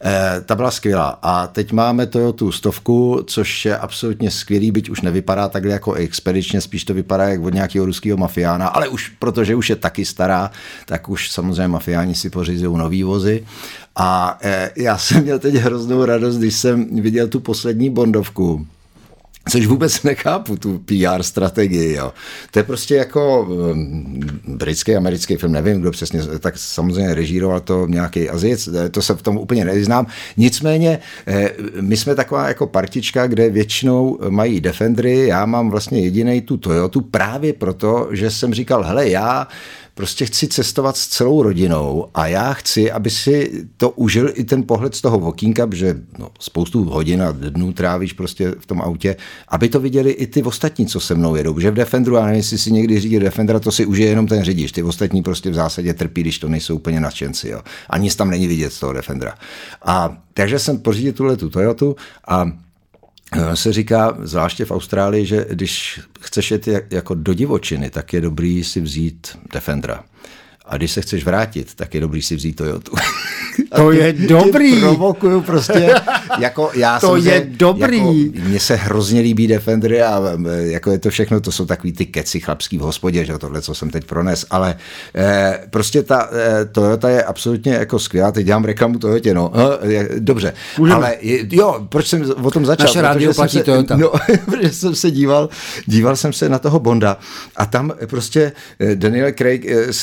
E, 0.06 0.42
ta 0.42 0.56
byla 0.56 0.72
skvělá. 0.72 1.20
A 1.22 1.48
teď 1.48 1.72
máme 1.72 2.06
Toyota 2.06 2.46
stovku, 2.52 3.24
což 3.28 3.66
je 3.66 3.78
absolutně 3.78 4.32
skvělý, 4.32 4.72
byť 4.72 4.90
už 4.90 5.02
nevypadá 5.02 5.50
takhle 5.50 5.72
jako 5.72 5.94
expedičně, 5.94 6.62
spíš 6.62 6.84
to 6.84 6.94
vypadá 6.94 7.30
jak 7.30 7.42
od 7.42 7.54
nějakého 7.54 7.86
ruského 7.86 8.18
mafiána, 8.18 8.68
ale 8.68 8.88
už, 8.88 9.10
protože 9.10 9.56
už 9.56 9.70
je 9.70 9.76
taky 9.76 10.06
stará, 10.06 10.52
tak 10.86 11.10
už 11.10 11.32
samozřejmě 11.32 11.68
mafiáni 11.68 12.16
si 12.16 12.30
pořizují 12.30 12.78
nový 12.78 13.04
vozy 13.04 13.46
a 13.96 14.38
e, 14.42 14.72
já 14.76 14.98
jsem 14.98 15.24
měl 15.24 15.40
teď 15.40 15.56
hroznou 15.56 16.06
radost, 16.06 16.38
když 16.38 16.56
jsem 16.56 17.02
viděl 17.02 17.28
tu 17.28 17.40
poslední 17.40 17.90
Bondovku, 17.90 18.66
Což 19.50 19.66
vůbec 19.66 20.04
nechápu, 20.04 20.58
tu 20.58 20.80
PR 20.80 21.24
strategii. 21.24 21.94
Jo. 21.94 22.14
To 22.52 22.60
je 22.60 22.64
prostě 22.64 22.96
jako 22.96 23.42
um, 23.42 24.20
britský, 24.48 24.96
americký 24.96 25.36
film, 25.36 25.52
nevím, 25.52 25.82
kdo 25.82 25.92
přesně, 25.92 26.22
tak 26.40 26.58
samozřejmě 26.58 27.14
režíroval 27.14 27.60
to 27.60 27.88
nějaký 27.88 28.30
Azic, 28.30 28.68
eh, 28.68 28.90
to 28.90 29.02
se 29.02 29.14
v 29.14 29.22
tom 29.22 29.38
úplně 29.38 29.66
neznám. 29.66 30.08
Nicméně, 30.38 31.00
eh, 31.28 31.52
my 31.82 31.98
jsme 31.98 32.16
taková 32.16 32.48
jako 32.48 32.68
partička, 32.68 33.28
kde 33.28 33.50
většinou 33.50 34.20
mají 34.30 34.62
Defendry, 34.62 35.28
já 35.28 35.46
mám 35.46 35.70
vlastně 35.70 36.00
jediný 36.00 36.42
tu 36.42 36.58
Toyota 36.58 37.00
právě 37.12 37.54
proto, 37.54 38.10
že 38.12 38.32
jsem 38.32 38.54
říkal, 38.54 38.84
hele, 38.84 39.10
já 39.10 39.48
prostě 39.96 40.26
chci 40.26 40.48
cestovat 40.48 40.98
s 40.98 41.08
celou 41.08 41.44
rodinou 41.44 42.08
a 42.14 42.28
já 42.28 42.54
chci, 42.54 42.92
aby 42.92 43.10
si 43.10 43.66
to 43.78 43.90
užil 43.90 44.32
i 44.34 44.44
ten 44.44 44.64
pohled 44.64 44.96
z 44.96 45.02
toho 45.02 45.18
okýnka, 45.18 45.68
protože 45.68 45.96
no, 46.20 46.30
spoustu 46.40 46.84
hodin 46.84 47.24
a 47.24 47.32
dnů 47.32 47.74
trávíš 47.74 48.14
prostě 48.14 48.56
v 48.60 48.66
tom 48.66 48.82
autě, 48.82 49.16
aby 49.48 49.70
to 49.70 49.80
viděli 49.80 50.12
i 50.12 50.28
ty 50.28 50.44
ostatní, 50.44 50.86
co 50.86 51.00
se 51.00 51.16
mnou 51.16 51.36
jedou. 51.36 51.60
Že 51.60 51.72
v 51.72 51.74
Defenderu, 51.74 52.16
já 52.16 52.26
nevím, 52.26 52.38
jestli 52.38 52.58
si 52.58 52.72
někdy 52.72 53.00
řídí 53.00 53.20
Defendera, 53.20 53.60
to 53.60 53.72
si 53.72 53.86
užije 53.86 54.10
jenom 54.10 54.28
ten 54.28 54.44
řidič. 54.44 54.72
Ty 54.72 54.84
ostatní 54.84 55.22
prostě 55.22 55.50
v 55.50 55.54
zásadě 55.54 55.94
trpí, 55.94 56.22
když 56.22 56.40
to 56.40 56.48
nejsou 56.48 56.76
úplně 56.76 57.00
nadšenci. 57.00 57.50
Jo. 57.50 57.62
A 57.90 57.98
nic 57.98 58.16
tam 58.16 58.30
není 58.30 58.48
vidět 58.48 58.74
z 58.74 58.80
toho 58.80 58.94
Defendera. 58.94 59.34
A 59.86 60.18
takže 60.34 60.60
jsem 60.60 60.78
pořídil 60.78 61.14
tuhle 61.14 61.38
tu 61.38 61.50
Toyotu 61.50 61.96
a 62.28 62.52
se 63.54 63.74
říká, 63.74 64.18
zvláště 64.20 64.66
v 64.66 64.72
Austrálii, 64.72 65.26
že 65.26 65.46
když 65.50 66.00
chceš 66.20 66.52
jet 66.52 66.68
jako 66.92 67.16
do 67.16 67.34
divočiny, 67.34 67.90
tak 67.90 68.14
je 68.14 68.22
dobrý 68.22 68.64
si 68.64 68.82
vzít 68.82 69.38
Defendera. 69.54 70.04
A 70.68 70.78
když 70.78 70.92
se 70.92 71.02
chceš 71.02 71.26
vrátit, 71.26 71.76
tak 71.76 71.94
je 71.94 72.02
dobrý 72.02 72.22
si 72.22 72.36
vzít 72.36 72.56
Toyota. 72.56 72.92
To 73.76 73.92
je 73.92 74.14
dobrý. 74.14 74.80
provokuju 74.80 75.42
prostě. 75.42 75.94
Jako 76.40 76.72
já 76.74 77.00
to 77.00 77.16
je 77.16 77.22
se, 77.24 77.46
dobrý. 77.50 77.98
Jako, 77.98 78.48
mně 78.48 78.60
se 78.60 78.76
hrozně 78.76 79.22
líbí 79.22 79.48
Defendery 79.48 80.02
a 80.02 80.22
jako 80.60 80.92
je 80.92 81.00
to 81.00 81.10
všechno, 81.10 81.42
to 81.42 81.52
jsou 81.52 81.66
takový 81.66 81.94
ty 81.94 82.06
keci 82.06 82.40
chlapský 82.40 82.78
v 82.78 82.82
hospodě, 82.82 83.26
že 83.26 83.38
tohle, 83.38 83.62
co 83.62 83.76
jsem 83.76 83.90
teď 83.90 84.06
prones, 84.06 84.46
ale 84.50 84.76
eh, 85.16 85.60
prostě 85.70 86.04
ta 86.04 86.30
eh, 86.32 86.66
Toyota 86.66 87.10
je 87.10 87.24
absolutně 87.24 87.74
jako 87.74 88.00
skvělá, 88.00 88.32
teď 88.32 88.46
dělám 88.46 88.64
reklamu 88.64 89.00
Toyotě, 89.00 89.34
no. 89.34 89.52
Eh, 89.82 90.08
dobře, 90.20 90.54
Můžeme. 90.78 90.96
ale 90.96 91.18
jo, 91.52 91.86
proč 91.90 92.08
jsem 92.08 92.32
o 92.44 92.52
tom 92.52 92.66
začal? 92.66 92.86
Naše 92.86 93.02
rádio 93.02 93.34
platí 93.34 93.58
se, 93.58 93.64
Toyota. 93.64 93.98
No, 94.06 94.12
protože 94.46 94.70
jsem 94.70 94.96
se 94.96 95.12
díval, 95.12 95.50
díval 95.86 96.16
jsem 96.16 96.34
se 96.34 96.50
na 96.50 96.60
toho 96.60 96.80
Bonda 96.80 97.18
a 97.56 97.66
tam 97.66 97.94
prostě 98.06 98.52
eh, 98.80 98.96
Daniel 98.96 99.32
Craig 99.32 99.66
eh, 99.66 99.94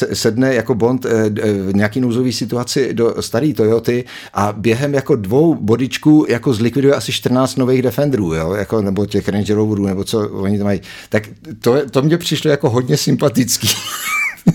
jako 0.54 0.74
Bond 0.74 1.06
eh, 1.06 1.30
v 1.70 1.74
nějaký 1.74 2.00
nouzový 2.00 2.32
situaci 2.32 2.94
do 2.94 3.22
starý 3.22 3.54
Toyoty 3.54 4.04
a 4.34 4.52
během 4.52 4.94
jako 4.94 5.16
dvou 5.16 5.54
bodičků 5.54 6.26
jako 6.28 6.54
zlikviduje 6.54 6.94
asi 6.94 7.12
14 7.12 7.56
nových 7.56 7.82
Defenderů, 7.82 8.34
jo? 8.34 8.52
Jako, 8.52 8.82
nebo 8.82 9.06
těch 9.06 9.28
Range 9.28 9.54
Roverů, 9.54 9.86
nebo 9.86 10.04
co 10.04 10.28
oni 10.28 10.58
tam 10.58 10.64
mají. 10.64 10.80
Tak 11.08 11.28
to, 11.60 11.90
to 11.90 12.02
mě 12.02 12.18
přišlo 12.18 12.50
jako 12.50 12.70
hodně 12.70 12.96
sympatický. 12.96 13.68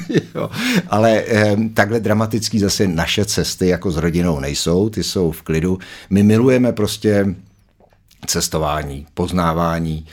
jo. 0.35 0.49
Ale 0.87 1.23
eh, 1.27 1.57
takhle 1.73 1.99
dramatický 1.99 2.59
zase 2.59 2.87
naše 2.87 3.25
cesty 3.25 3.67
jako 3.67 3.91
s 3.91 3.97
rodinou 3.97 4.39
nejsou, 4.39 4.89
ty 4.89 5.03
jsou 5.03 5.31
v 5.31 5.41
klidu. 5.41 5.79
My 6.09 6.23
milujeme 6.23 6.73
prostě 6.73 7.35
cestování, 8.25 9.05
poznávání, 9.13 10.05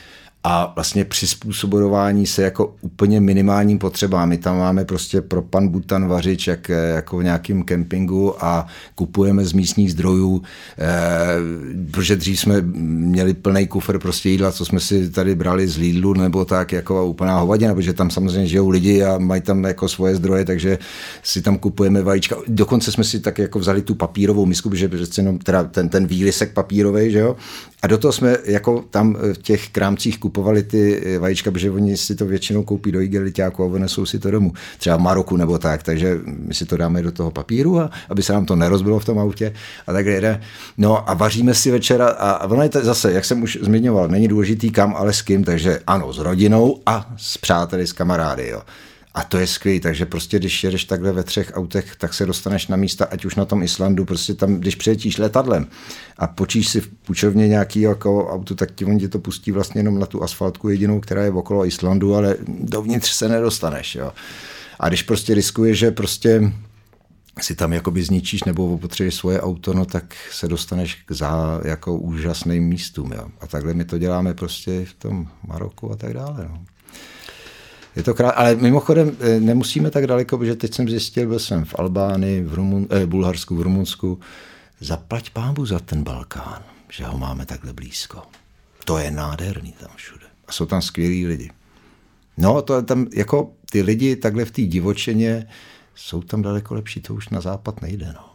a 0.46 0.72
vlastně 0.74 1.04
přizpůsobování 1.04 2.26
se 2.26 2.42
jako 2.42 2.74
úplně 2.80 3.20
minimálním 3.20 3.78
potřebám. 3.78 4.28
My 4.28 4.38
tam 4.38 4.58
máme 4.58 4.84
prostě 4.84 5.20
pro 5.20 5.42
pan 5.42 5.68
Butan 5.68 6.08
vařič 6.08 6.46
jak, 6.46 6.68
jako 6.68 7.18
v 7.18 7.24
nějakém 7.24 7.62
kempingu 7.62 8.44
a 8.44 8.66
kupujeme 8.94 9.44
z 9.44 9.52
místních 9.52 9.92
zdrojů, 9.92 10.42
eh, 10.78 11.86
protože 11.90 12.16
dřív 12.16 12.40
jsme 12.40 12.60
měli 12.60 13.34
plný 13.34 13.66
kufr 13.66 13.98
prostě 13.98 14.30
jídla, 14.30 14.52
co 14.52 14.64
jsme 14.64 14.80
si 14.80 15.10
tady 15.10 15.34
brali 15.34 15.68
z 15.68 15.76
Lidlu 15.76 16.14
nebo 16.14 16.44
tak 16.44 16.72
jako 16.72 17.06
úplná 17.06 17.38
hovadina, 17.38 17.74
protože 17.74 17.92
tam 17.92 18.10
samozřejmě 18.10 18.46
žijou 18.46 18.68
lidi 18.68 19.02
a 19.02 19.18
mají 19.18 19.42
tam 19.42 19.64
jako 19.64 19.88
svoje 19.88 20.16
zdroje, 20.16 20.44
takže 20.44 20.78
si 21.22 21.42
tam 21.42 21.58
kupujeme 21.58 22.02
vajíčka. 22.02 22.36
Dokonce 22.48 22.92
jsme 22.92 23.04
si 23.04 23.20
tak 23.20 23.38
jako 23.38 23.58
vzali 23.58 23.82
tu 23.82 23.94
papírovou 23.94 24.46
misku, 24.46 24.70
protože 24.70 24.88
přece 24.88 25.20
jenom 25.20 25.38
teda 25.38 25.64
ten, 25.64 25.88
ten 25.88 26.06
výlisek 26.06 26.52
papírový, 26.52 27.10
že 27.10 27.18
jo, 27.18 27.36
a 27.84 27.86
do 27.86 27.98
toho 27.98 28.12
jsme 28.12 28.36
jako 28.44 28.84
tam 28.90 29.16
v 29.32 29.38
těch 29.38 29.68
krámcích 29.68 30.18
kupovali 30.34 30.62
ty 30.62 31.02
vajíčka, 31.18 31.50
protože 31.50 31.70
oni 31.70 31.96
si 31.96 32.14
to 32.14 32.26
většinou 32.26 32.62
koupí 32.62 32.92
do 32.92 33.00
igeliťáku 33.00 33.64
a 33.64 33.68
vynesou 33.68 34.06
si 34.06 34.18
to 34.18 34.30
domů. 34.30 34.52
Třeba 34.78 34.96
v 34.96 35.00
Maroku 35.00 35.36
nebo 35.36 35.58
tak, 35.58 35.82
takže 35.82 36.18
my 36.26 36.54
si 36.54 36.66
to 36.66 36.76
dáme 36.76 37.02
do 37.02 37.12
toho 37.12 37.30
papíru, 37.30 37.80
a 37.80 37.90
aby 38.10 38.22
se 38.22 38.32
nám 38.32 38.46
to 38.46 38.56
nerozbilo 38.56 38.98
v 38.98 39.04
tom 39.04 39.18
autě 39.18 39.54
a 39.86 39.92
tak 39.92 40.06
jde. 40.06 40.40
No 40.78 41.10
a 41.10 41.14
vaříme 41.14 41.54
si 41.54 41.70
večera 41.70 42.08
a, 42.08 42.30
a 42.30 42.46
ono 42.46 42.62
je 42.62 42.68
to 42.68 42.84
zase, 42.84 43.12
jak 43.12 43.24
jsem 43.24 43.42
už 43.42 43.58
zmiňoval, 43.62 44.08
není 44.08 44.28
důležitý 44.28 44.70
kam, 44.70 44.94
ale 44.96 45.12
s 45.12 45.22
kým, 45.22 45.44
takže 45.44 45.80
ano, 45.86 46.12
s 46.12 46.18
rodinou 46.18 46.80
a 46.86 47.14
s 47.16 47.38
přáteli, 47.38 47.86
s 47.86 47.92
kamarády. 47.92 48.48
Jo. 48.48 48.62
A 49.14 49.24
to 49.24 49.38
je 49.38 49.46
skvělé, 49.46 49.80
takže 49.80 50.06
prostě 50.06 50.38
když 50.38 50.64
jedeš 50.64 50.84
takhle 50.84 51.12
ve 51.12 51.22
třech 51.22 51.52
autech, 51.54 51.96
tak 51.96 52.14
se 52.14 52.26
dostaneš 52.26 52.66
na 52.66 52.76
místa, 52.76 53.04
ať 53.04 53.24
už 53.24 53.34
na 53.34 53.44
tom 53.44 53.62
Islandu, 53.62 54.04
prostě 54.04 54.34
tam, 54.34 54.54
když 54.54 54.74
přijetíš 54.74 55.18
letadlem 55.18 55.66
a 56.18 56.26
počíš 56.26 56.68
si 56.68 56.80
v 56.80 56.88
půjčovně 56.88 57.48
nějaký 57.48 57.80
jako 57.80 58.28
auto, 58.28 58.54
tak 58.54 58.74
ti 58.74 58.84
oni 58.84 59.00
ti 59.00 59.08
to 59.08 59.18
pustí 59.18 59.52
vlastně 59.52 59.78
jenom 59.78 59.98
na 59.98 60.06
tu 60.06 60.22
asfaltku 60.22 60.68
jedinou, 60.68 61.00
která 61.00 61.22
je 61.22 61.30
okolo 61.30 61.66
Islandu, 61.66 62.14
ale 62.14 62.36
dovnitř 62.48 63.12
se 63.12 63.28
nedostaneš. 63.28 63.94
Jo. 63.94 64.12
A 64.80 64.88
když 64.88 65.02
prostě 65.02 65.34
riskuješ, 65.34 65.78
že 65.78 65.90
prostě 65.90 66.52
si 67.40 67.54
tam 67.54 67.72
jakoby 67.72 68.02
zničíš 68.02 68.44
nebo 68.44 68.78
potřebuješ 68.78 69.14
svoje 69.14 69.40
auto, 69.40 69.74
no 69.74 69.84
tak 69.84 70.14
se 70.30 70.48
dostaneš 70.48 70.94
k 70.94 71.12
za 71.12 71.60
jako 71.64 71.98
úžasným 71.98 72.64
místům. 72.64 73.12
Jo. 73.12 73.28
A 73.40 73.46
takhle 73.46 73.74
my 73.74 73.84
to 73.84 73.98
děláme 73.98 74.34
prostě 74.34 74.84
v 74.84 74.94
tom 74.94 75.28
Maroku 75.46 75.92
a 75.92 75.96
tak 75.96 76.12
dále. 76.12 76.48
No. 76.48 76.64
Je 77.96 78.02
to 78.02 78.14
krát, 78.14 78.30
ale 78.30 78.54
mimochodem 78.54 79.16
eh, 79.20 79.40
nemusíme 79.40 79.90
tak 79.90 80.06
daleko, 80.06 80.38
protože 80.38 80.56
teď 80.56 80.74
jsem 80.74 80.88
zjistil, 80.88 81.28
byl 81.28 81.38
jsem 81.38 81.64
v 81.64 81.74
Albánii, 81.78 82.40
v 82.40 82.54
Rumun, 82.54 82.86
eh, 82.90 83.06
Bulharsku, 83.06 83.56
v 83.56 83.62
Rumunsku. 83.62 84.20
Zaplať 84.80 85.30
pámu 85.30 85.66
za 85.66 85.78
ten 85.78 86.02
Balkán, 86.02 86.62
že 86.90 87.04
ho 87.04 87.18
máme 87.18 87.46
takhle 87.46 87.72
blízko. 87.72 88.22
To 88.84 88.98
je 88.98 89.10
nádherný 89.10 89.72
tam 89.72 89.90
všude. 89.96 90.26
A 90.46 90.52
jsou 90.52 90.66
tam 90.66 90.82
skvělí 90.82 91.26
lidi. 91.26 91.50
No, 92.36 92.62
to 92.62 92.82
tam 92.82 93.06
jako 93.14 93.52
ty 93.70 93.82
lidi 93.82 94.16
takhle 94.16 94.44
v 94.44 94.50
té 94.50 94.62
divočeně 94.62 95.46
jsou 95.94 96.22
tam 96.22 96.42
daleko 96.42 96.74
lepší, 96.74 97.00
to 97.00 97.14
už 97.14 97.28
na 97.28 97.40
západ 97.40 97.82
nejde, 97.82 98.14
no. 98.14 98.30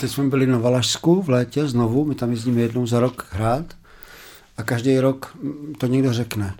Teď 0.00 0.10
jsme 0.10 0.28
byli 0.28 0.46
na 0.46 0.58
Valašsku 0.58 1.22
v 1.22 1.28
létě 1.28 1.68
znovu, 1.68 2.04
my 2.04 2.14
tam 2.14 2.30
jezdíme 2.30 2.60
jednou 2.60 2.86
za 2.86 3.00
rok 3.00 3.26
hrát 3.30 3.76
a 4.56 4.62
každý 4.62 4.98
rok 4.98 5.36
to 5.78 5.86
někdo 5.86 6.12
řekne. 6.12 6.54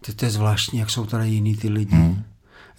Ty, 0.00 0.12
to 0.12 0.24
je 0.24 0.30
zvláštní, 0.30 0.78
jak 0.78 0.90
jsou 0.90 1.06
tady 1.06 1.28
jiný 1.28 1.56
ty 1.56 1.68
lidi. 1.68 1.96
Hmm. 1.96 2.22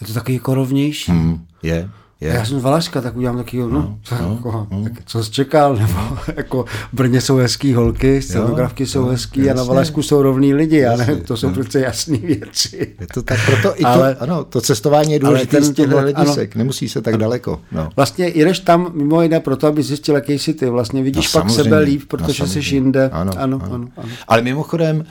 Je 0.02 0.07
to 0.07 0.14
takový 0.14 0.34
jako 0.34 0.53
rovnější. 0.56 1.11
Hmm, 1.11 1.45
je. 1.64 1.89
Yeah. 2.22 2.35
Já 2.35 2.45
jsem 2.45 2.60
z 2.60 2.64
Valaška, 2.64 3.02
tak 3.02 3.18
udělám 3.18 3.38
taky, 3.38 3.57
no, 3.57 3.68
no, 3.68 3.98
no, 4.22 4.34
jako, 4.35 4.68
no. 4.72 4.84
Tak, 4.84 4.93
co 5.06 5.23
jsi 5.23 5.31
čekal, 5.31 5.76
nebo 5.80 6.18
jako 6.35 6.64
v 6.64 6.93
Brně 6.93 7.22
jsou 7.22 7.38
hezký 7.38 7.73
holky, 7.73 8.22
scenografky 8.22 8.85
jsou 8.85 8.99
jo, 8.99 9.06
hezký 9.06 9.39
jasně. 9.39 9.52
a 9.52 9.56
na 9.56 9.64
Valašsku 9.64 10.03
jsou 10.03 10.22
rovní 10.22 10.53
lidi, 10.53 10.77
jasně, 10.77 11.06
ale 11.06 11.15
to 11.15 11.38
jsou 11.38 11.48
no. 11.48 11.53
přece 11.53 11.80
jasné 11.80 12.18
věci. 12.18 12.95
Je 12.99 13.07
to 13.14 13.22
tak, 13.22 13.39
proto 13.45 13.81
i 13.81 13.84
ale, 13.84 14.15
to, 14.15 14.23
ano, 14.23 14.43
to 14.43 14.61
cestování 14.61 15.14
je 15.14 15.19
důležité 15.19 15.61
z 15.61 15.73
těchto 15.73 15.99
hledisek, 15.99 16.56
nemusí 16.56 16.89
se 16.89 17.02
tak 17.02 17.14
ano, 17.14 17.22
daleko. 17.22 17.61
No. 17.72 17.89
Vlastně 17.95 18.27
jdeš 18.27 18.60
tam 18.60 18.91
mimo 18.93 19.22
jiné 19.22 19.39
proto, 19.39 19.68
aby 19.68 19.84
zjistil, 19.84 20.15
jaký 20.15 20.39
jsi 20.39 20.53
ty, 20.53 20.69
vlastně 20.69 21.03
vidíš 21.03 21.34
no, 21.34 21.41
pak 21.41 21.52
sebe 21.52 21.80
líp, 21.80 22.02
protože 22.07 22.43
no, 22.43 22.49
jsi 22.49 22.60
jinde. 22.76 23.10
Ano, 23.10 23.31
ano, 23.38 23.60
ano. 23.64 23.88
Ano. 23.98 24.10
Ale 24.27 24.41
mimochodem, 24.41 25.06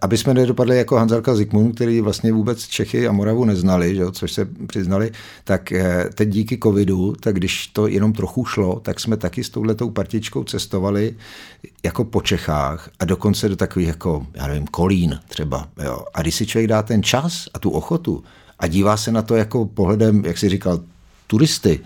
aby 0.00 0.16
jsme 0.16 0.34
nedopadli 0.34 0.76
jako 0.76 0.96
Hanzalka 0.96 1.34
Zikmund, 1.34 1.74
který 1.74 2.00
vlastně 2.00 2.32
vůbec 2.32 2.66
Čechy 2.66 3.08
a 3.08 3.12
Moravu 3.12 3.44
neznali, 3.44 3.94
že, 3.94 4.02
což 4.12 4.32
se 4.32 4.48
přiznali, 4.66 5.10
tak 5.44 5.72
eh, 5.72 6.10
teď 6.14 6.28
díky 6.28 6.58
COVID 6.58 6.80
covidu, 6.80 7.12
tak 7.20 7.34
když 7.34 7.66
to 7.66 7.86
jenom 7.86 8.12
trochu 8.12 8.44
šlo, 8.44 8.80
tak 8.80 9.00
jsme 9.00 9.16
taky 9.16 9.44
s 9.44 9.50
touhletou 9.50 9.90
partičkou 9.90 10.44
cestovali 10.44 11.16
jako 11.82 12.04
po 12.04 12.20
Čechách 12.20 12.90
a 12.98 13.04
dokonce 13.04 13.48
do 13.48 13.56
takových 13.56 13.88
jako, 13.88 14.26
já 14.34 14.46
nevím, 14.46 14.66
Kolín 14.66 15.20
třeba. 15.28 15.68
Jo. 15.84 16.04
A 16.14 16.22
když 16.22 16.34
si 16.34 16.46
člověk 16.46 16.68
dá 16.68 16.82
ten 16.82 17.02
čas 17.02 17.48
a 17.54 17.58
tu 17.58 17.70
ochotu 17.70 18.24
a 18.58 18.66
dívá 18.66 18.96
se 18.96 19.12
na 19.12 19.22
to 19.22 19.36
jako 19.36 19.66
pohledem, 19.66 20.24
jak 20.24 20.38
si 20.38 20.48
říkal, 20.48 20.80
turisty, 21.26 21.80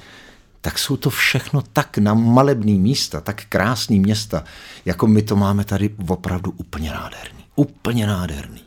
tak 0.65 0.78
jsou 0.78 0.97
to 0.97 1.11
všechno 1.11 1.62
tak 1.73 1.99
na 1.99 2.15
malebný 2.15 2.78
místa, 2.78 3.20
tak 3.20 3.43
krásný 3.49 4.01
města, 4.01 4.45
jako 4.85 5.07
my 5.07 5.23
to 5.23 5.36
máme 5.36 5.65
tady 5.65 5.91
opravdu 6.09 6.51
úplně 6.57 6.91
nádherný. 6.91 7.45
Úplně 7.57 8.07
nádherný. 8.07 8.61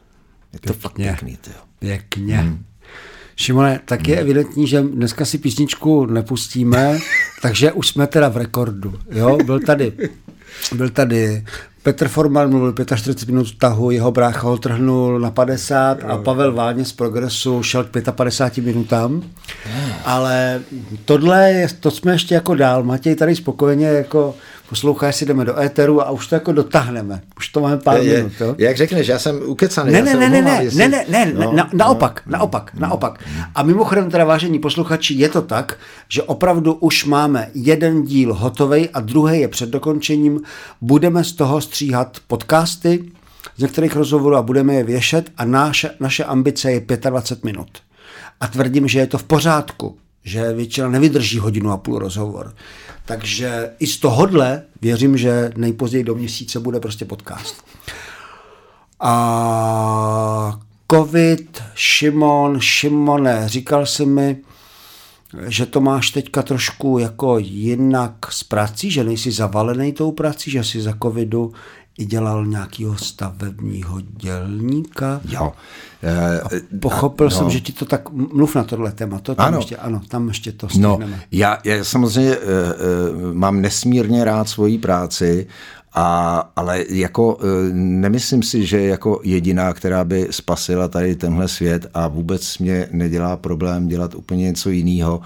Je 0.54 0.60
to 0.60 0.74
Pěkně. 0.74 0.82
fakt 0.82 0.96
pěkný. 0.96 1.38
Tyjo. 1.38 1.56
Pěkně. 1.80 2.38
Hmm. 2.38 2.66
Šimone, 3.36 3.80
tak 3.86 4.08
je 4.08 4.20
evidentní, 4.20 4.68
že 4.68 4.82
dneska 4.82 5.26
si 5.26 5.38
písničku 5.38 6.06
nepustíme, 6.06 7.00
takže 7.42 7.72
už 7.72 7.88
jsme 7.88 8.08
teda 8.08 8.30
v 8.30 8.38
rekordu. 8.38 9.00
Jo? 9.12 9.38
Byl 9.46 9.60
tady, 9.60 9.94
byl 10.76 10.90
tady 10.90 11.46
Petr 11.88 12.08
Forman 12.08 12.50
mluvil 12.50 12.74
45 12.96 13.30
minut 13.30 13.58
tahu, 13.58 13.92
jeho 13.92 14.12
brácha 14.12 14.48
ho 14.48 14.58
trhnul 14.58 15.20
na 15.20 15.32
50 15.32 16.04
a 16.04 16.18
Pavel 16.18 16.54
Váně 16.54 16.86
z 16.86 16.94
Progresu 16.94 17.64
šel 17.64 17.84
k 17.84 18.12
55 18.12 18.66
minutám. 18.66 19.24
Ale 20.06 20.62
tohle, 21.06 21.52
je, 21.52 21.68
to 21.80 21.92
jsme 21.92 22.12
ještě 22.12 22.36
jako 22.36 22.56
dál. 22.56 22.84
Matěj 22.84 23.16
tady 23.16 23.36
spokojeně 23.36 23.88
jako 23.88 24.36
posloucháš 24.70 25.16
si, 25.16 25.26
jdeme 25.26 25.46
do 25.46 25.60
éteru 25.60 26.02
a 26.02 26.10
už 26.10 26.28
to 26.28 26.36
jako 26.36 26.52
dotáhneme. 26.52 27.22
Už 27.38 27.48
to 27.50 27.62
máme 27.62 27.78
pár 27.78 28.02
je, 28.02 28.18
minut. 28.18 28.34
Jo? 28.40 28.56
Jak 28.58 28.78
řekneš, 28.78 29.08
já 29.08 29.20
jsem 29.20 29.42
ukecaný. 29.46 29.92
Ne, 29.92 30.02
ne, 30.02 30.16
ne, 30.16 30.30
ne, 30.30 30.42
ne, 30.42 30.60
jestli... 30.64 30.80
ne, 30.80 30.88
ne, 30.88 31.06
ne, 31.10 31.34
no, 31.34 31.52
na, 31.52 31.70
naopak, 31.74 32.22
no, 32.26 32.32
naopak, 32.38 32.72
no. 32.74 32.80
naopak. 32.80 33.24
A 33.56 33.64
mimochodem 33.64 34.12
teda 34.12 34.26
vážení 34.26 34.60
posluchači, 34.60 35.14
je 35.14 35.30
to 35.30 35.42
tak, 35.42 35.78
že 36.10 36.24
opravdu 36.24 36.74
už 36.74 37.06
máme 37.06 37.50
jeden 37.54 38.04
díl 38.04 38.34
hotovej 38.34 38.90
a 38.94 39.00
druhý 39.00 39.40
je 39.40 39.48
před 39.48 39.70
dokončením. 39.70 40.42
Budeme 40.82 41.24
z 41.24 41.32
toho 41.32 41.62
stříhat 41.62 42.18
podcasty 42.28 43.04
z 43.58 43.62
některých 43.62 43.96
rozhovorů 43.96 44.36
a 44.36 44.42
budeme 44.42 44.74
je 44.74 44.84
věšet 44.84 45.32
a 45.38 45.46
naše, 45.46 45.90
naše 46.00 46.24
ambice 46.24 46.72
je 46.72 46.82
25 47.10 47.44
minut. 47.44 47.70
A 48.40 48.48
tvrdím, 48.48 48.88
že 48.88 49.00
je 49.00 49.08
to 49.08 49.18
v 49.18 49.24
pořádku, 49.24 49.98
že 50.24 50.54
většina 50.54 50.90
nevydrží 50.90 51.40
hodinu 51.40 51.72
a 51.72 51.78
půl 51.78 52.00
rozhovor. 52.00 52.54
Takže 53.08 53.72
i 53.80 53.88
z 53.88 53.98
tohohle 53.98 54.64
věřím, 54.82 55.18
že 55.18 55.52
nejpozději 55.56 56.04
do 56.04 56.16
měsíce 56.16 56.60
bude 56.60 56.80
prostě 56.80 57.06
podcast. 57.06 57.66
A 59.00 60.60
covid, 60.92 61.64
Šimon, 61.76 62.60
Šimone, 62.60 63.50
říkal 63.50 63.86
jsi 63.86 64.06
mi, 64.06 64.38
že 65.48 65.66
to 65.66 65.82
máš 65.82 66.10
teďka 66.10 66.42
trošku 66.42 67.00
jako 67.00 67.38
jinak 67.40 68.14
s 68.30 68.44
prací, 68.44 68.92
že 68.92 69.04
nejsi 69.04 69.32
zavalený 69.32 69.94
tou 69.94 70.12
prací, 70.12 70.52
že 70.52 70.64
jsi 70.64 70.82
za 70.82 70.94
covidu 71.04 71.54
i 71.98 72.06
dělal 72.06 72.46
nějakého 72.46 72.98
stavebního 72.98 74.02
dělníka. 74.02 75.22
Jo. 75.30 75.54
A 76.44 76.50
pochopil 76.80 77.28
a, 77.28 77.30
no. 77.30 77.36
jsem, 77.36 77.50
že 77.50 77.60
ti 77.60 77.74
to 77.74 77.86
tak, 77.86 78.10
mluv 78.10 78.56
na 78.56 78.64
tohle 78.64 78.92
téma, 78.92 79.20
to 79.20 79.36
tam 79.36 79.46
ano. 79.46 79.58
ještě, 79.58 79.78
ano, 79.78 80.02
tam 80.08 80.28
ještě 80.28 80.52
to 80.52 80.66
no, 80.66 80.70
stihneme. 80.70 81.18
No, 81.18 81.24
já, 81.32 81.58
já 81.64 81.84
samozřejmě 81.84 82.38
uh, 82.38 83.34
mám 83.34 83.62
nesmírně 83.62 84.24
rád 84.24 84.50
svoji 84.50 84.78
práci 84.78 85.48
a, 85.94 86.40
ale 86.56 86.86
jako 86.90 87.38
nemyslím 87.74 88.44
si, 88.44 88.66
že 88.66 88.82
jako 88.82 89.20
jediná, 89.24 89.74
která 89.74 90.04
by 90.04 90.28
spasila 90.32 90.88
tady 90.88 91.16
tenhle 91.16 91.48
svět 91.48 91.86
a 91.94 92.08
vůbec 92.08 92.58
mě 92.58 92.88
nedělá 92.92 93.38
problém 93.38 93.88
dělat 93.88 94.16
úplně 94.16 94.44
něco 94.44 94.70
jiného. 94.70 95.22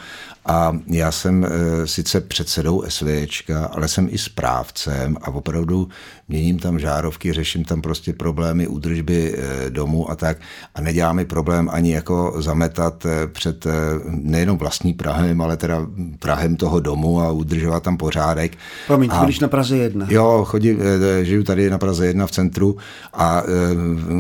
A 0.46 0.78
já 0.88 1.12
jsem 1.12 1.46
e, 1.46 1.88
sice 1.88 2.22
předsedou 2.22 2.84
SVČka, 2.88 3.66
ale 3.66 3.88
jsem 3.88 4.08
i 4.12 4.18
správcem 4.18 5.18
a 5.22 5.28
opravdu 5.28 5.90
měním 6.28 6.60
tam 6.60 6.80
žárovky, 6.80 7.34
řeším 7.34 7.64
tam 7.64 7.82
prostě 7.82 8.14
problémy 8.14 8.68
údržby 8.68 9.36
e, 9.38 9.70
domu 9.70 10.12
a 10.12 10.16
tak. 10.16 10.38
A 10.76 10.82
nedělá 10.82 11.14
mi 11.14 11.26
problém 11.26 11.70
ani 11.72 11.94
jako 11.94 12.34
zametat 12.38 13.06
e, 13.06 13.28
před 13.28 13.68
nejenom 14.06 14.58
vlastní 14.58 14.94
Prahem, 14.94 15.42
ale 15.42 15.58
teda 15.58 15.88
Prahem 16.20 16.56
toho 16.56 16.80
domu 16.80 17.22
a 17.22 17.32
udržovat 17.32 17.84
tam 17.84 17.98
pořádek. 17.98 18.58
Promiň, 18.88 19.10
a, 19.14 19.20
chodíš 19.20 19.40
na 19.40 19.48
Praze 19.48 19.78
1. 19.78 20.08
Jo, 20.10 20.46
chodím, 20.48 20.80
e, 20.82 21.26
žiju 21.26 21.44
tady 21.44 21.70
na 21.70 21.78
Praze 21.78 22.08
1 22.08 22.28
v 22.28 22.32
centru 22.32 22.78
a 23.14 23.44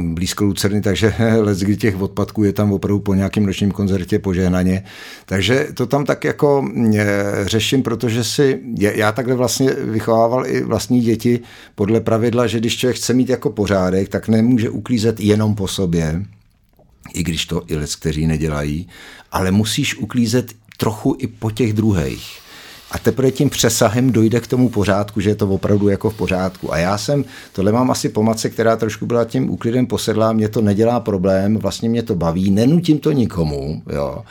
blízko 0.03 0.43
Lucerny, 0.43 0.81
takže 0.81 1.14
let 1.41 1.57
těch 1.77 2.02
odpadků 2.02 2.43
je 2.43 2.53
tam 2.53 2.73
opravdu 2.73 2.99
po 2.99 3.14
nějakém 3.14 3.45
nočním 3.45 3.72
koncertě 3.72 4.19
požehnaně. 4.19 4.84
Takže 5.26 5.68
to 5.73 5.88
tam 5.88 6.06
tak 6.12 6.24
jako 6.24 6.66
e, 6.96 7.06
řeším, 7.42 7.84
protože 7.84 8.24
si, 8.24 8.60
já 8.78 9.12
takhle 9.12 9.36
vlastně 9.36 9.70
vychovával 9.72 10.48
i 10.48 10.64
vlastní 10.64 11.02
děti 11.02 11.40
podle 11.76 12.00
pravidla, 12.00 12.48
že 12.48 12.60
když 12.60 12.78
člověk 12.78 12.98
chce 12.98 13.14
mít 13.14 13.30
jako 13.30 13.50
pořádek, 13.50 14.10
tak 14.10 14.28
nemůže 14.28 14.70
uklízet 14.70 15.20
jenom 15.20 15.56
po 15.56 15.68
sobě, 15.68 16.26
i 17.14 17.24
když 17.24 17.46
to 17.46 17.62
i 17.68 17.76
lec, 17.76 17.96
kteří 17.96 18.28
nedělají, 18.28 18.88
ale 19.32 19.52
musíš 19.52 19.98
uklízet 19.98 20.52
trochu 20.78 21.16
i 21.20 21.28
po 21.28 21.52
těch 21.52 21.74
druhých. 21.74 22.40
A 22.92 22.98
teprve 22.98 23.32
tím 23.32 23.50
přesahem 23.50 24.12
dojde 24.12 24.40
k 24.40 24.48
tomu 24.48 24.70
pořádku, 24.70 25.20
že 25.20 25.30
je 25.30 25.36
to 25.36 25.48
opravdu 25.48 25.90
jako 25.90 26.10
v 26.10 26.18
pořádku. 26.18 26.74
A 26.74 26.78
já 26.78 26.98
jsem, 26.98 27.26
tohle 27.54 27.72
mám 27.72 27.92
asi 27.92 28.10
pomace, 28.10 28.50
která 28.50 28.76
trošku 28.76 29.06
byla 29.06 29.26
tím 29.26 29.50
úklidem 29.50 29.86
posedlá, 29.88 30.34
mě 30.34 30.50
to 30.50 30.62
nedělá 30.62 31.00
problém, 31.00 31.58
vlastně 31.58 31.90
mě 31.90 32.04
to 32.04 32.16
baví, 32.16 32.52
nenutím 32.52 33.00
to 33.00 33.12
nikomu, 33.12 33.82
jo. 33.94 34.24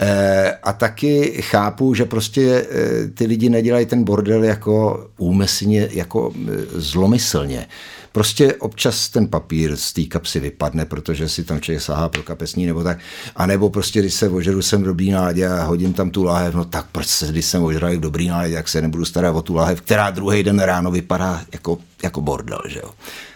Eh, 0.00 0.58
a 0.62 0.72
taky 0.72 1.42
chápu, 1.42 1.94
že 1.94 2.04
prostě 2.04 2.66
eh, 2.70 3.08
ty 3.08 3.26
lidi 3.26 3.48
nedělají 3.48 3.86
ten 3.86 4.04
bordel 4.04 4.44
jako 4.44 5.06
úmyslně, 5.18 5.88
jako 5.92 6.32
eh, 6.34 6.52
zlomyslně. 6.74 7.66
Prostě 8.12 8.54
občas 8.54 9.08
ten 9.08 9.28
papír 9.28 9.76
z 9.76 9.92
té 9.92 10.04
kapsy 10.04 10.40
vypadne, 10.40 10.84
protože 10.84 11.28
si 11.28 11.44
tam 11.44 11.60
člověk 11.60 11.82
sahá 11.82 12.08
pro 12.08 12.22
kapesní 12.22 12.66
nebo 12.66 12.82
tak. 12.82 12.98
A 13.36 13.46
nebo 13.46 13.70
prostě, 13.70 14.00
když 14.00 14.14
se 14.14 14.28
ožeru 14.28 14.62
jsem 14.62 14.82
v 14.82 14.84
dobrý 14.84 15.10
náladě 15.10 15.48
a 15.48 15.64
hodím 15.64 15.92
tam 15.92 16.10
tu 16.10 16.24
láhev, 16.24 16.54
no 16.54 16.64
tak 16.64 16.86
proč 16.92 17.06
se, 17.06 17.26
když 17.26 17.44
jsem 17.44 17.62
ožral 17.62 17.96
v 17.96 18.00
dobrý 18.00 18.28
náladě, 18.28 18.54
jak 18.54 18.68
se 18.68 18.82
nebudu 18.82 19.04
starat 19.04 19.36
o 19.36 19.42
tu 19.42 19.54
láhev, 19.54 19.80
která 19.80 20.10
druhý 20.10 20.42
den 20.42 20.58
ráno 20.58 20.90
vypadá 20.90 21.42
jako, 21.52 21.78
jako 22.02 22.20
bordel, 22.20 22.60
že 22.68 22.78
jo. 22.78 22.90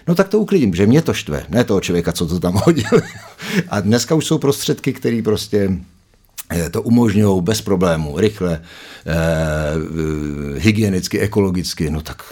No 0.09 0.15
tak 0.15 0.29
to 0.29 0.39
uklidím, 0.39 0.75
že 0.75 0.87
mě 0.87 1.03
to 1.03 1.15
štve, 1.15 1.47
ne 1.49 1.65
toho 1.65 1.81
člověka, 1.81 2.13
co 2.13 2.27
to 2.27 2.41
tam 2.41 2.55
hodil. 2.65 3.03
A 3.69 3.81
dneska 3.81 4.15
už 4.15 4.27
jsou 4.27 4.39
prostředky, 4.39 4.93
které 4.93 5.21
prostě 5.25 5.79
to 6.71 6.83
umožňují 6.83 7.43
bez 7.43 7.61
problémů, 7.61 8.19
rychle, 8.19 8.61
eh, 9.07 9.13
hygienicky, 10.59 11.21
ekologicky, 11.21 11.91
no 11.91 12.01
tak 12.01 12.23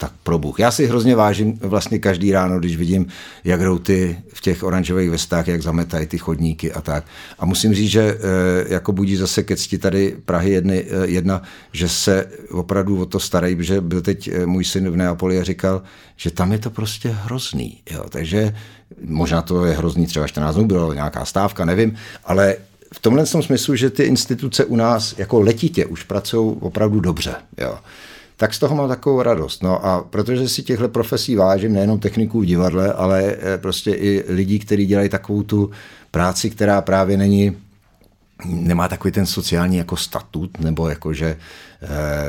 tak 0.00 0.12
pro 0.22 0.38
Bůh. 0.38 0.60
Já 0.60 0.70
si 0.70 0.86
hrozně 0.86 1.16
vážím 1.16 1.58
vlastně 1.58 1.98
každý 1.98 2.32
ráno, 2.32 2.58
když 2.58 2.76
vidím, 2.76 3.06
jak 3.44 3.62
jdou 3.62 3.78
ty 3.78 4.18
v 4.32 4.40
těch 4.40 4.62
oranžových 4.62 5.10
vestách, 5.10 5.48
jak 5.48 5.62
zametají 5.62 6.06
ty 6.06 6.18
chodníky 6.18 6.72
a 6.72 6.80
tak. 6.80 7.04
A 7.38 7.46
musím 7.46 7.74
říct, 7.74 7.90
že 7.90 8.02
e, 8.02 8.18
jako 8.74 8.92
budí 8.92 9.16
zase 9.16 9.42
ke 9.42 9.56
cti 9.56 9.78
tady 9.78 10.16
Prahy 10.24 10.50
jedny, 10.50 10.84
jedna, 11.04 11.42
že 11.72 11.88
se 11.88 12.26
opravdu 12.50 13.00
o 13.00 13.06
to 13.06 13.20
starají, 13.20 13.56
protože 13.56 13.80
byl 13.80 14.00
teď 14.00 14.30
můj 14.46 14.64
syn 14.64 14.90
v 14.90 14.96
Neapoli 14.96 15.40
a 15.40 15.44
říkal, 15.44 15.82
že 16.16 16.30
tam 16.30 16.52
je 16.52 16.58
to 16.58 16.70
prostě 16.70 17.08
hrozný. 17.08 17.78
Jo. 17.90 18.04
Takže 18.08 18.54
možná 19.04 19.42
to 19.42 19.64
je 19.64 19.76
hrozný 19.76 20.06
třeba 20.06 20.26
14 20.26 20.54
dnů, 20.54 20.66
byla 20.66 20.94
nějaká 20.94 21.24
stávka, 21.24 21.64
nevím, 21.64 21.96
ale 22.24 22.56
v 22.94 23.00
tomhle 23.00 23.26
smyslu, 23.26 23.76
že 23.76 23.90
ty 23.90 24.02
instituce 24.02 24.64
u 24.64 24.76
nás 24.76 25.14
jako 25.18 25.40
letitě 25.40 25.86
už 25.86 26.02
pracují 26.02 26.56
opravdu 26.60 27.00
dobře. 27.00 27.34
Jo 27.58 27.78
tak 28.38 28.54
z 28.54 28.58
toho 28.58 28.76
mám 28.76 28.88
takovou 28.88 29.22
radost. 29.22 29.62
No 29.62 29.86
a 29.86 30.02
protože 30.02 30.48
si 30.48 30.62
těchto 30.62 30.88
profesí 30.88 31.36
vážím, 31.36 31.72
nejenom 31.72 31.98
techniků 31.98 32.40
v 32.40 32.44
divadle, 32.44 32.92
ale 32.92 33.36
eh, 33.38 33.58
prostě 33.58 33.90
i 33.90 34.24
lidí, 34.28 34.58
kteří 34.58 34.86
dělají 34.86 35.08
takovou 35.08 35.42
tu 35.42 35.70
práci, 36.10 36.50
která 36.50 36.82
právě 36.82 37.16
není 37.16 37.56
nemá 38.44 38.88
takový 38.88 39.12
ten 39.12 39.26
sociální 39.26 39.76
jako 39.76 39.96
statut, 39.96 40.60
nebo 40.60 40.88
jako, 40.88 41.12
že 41.12 41.26
e, 41.26 41.36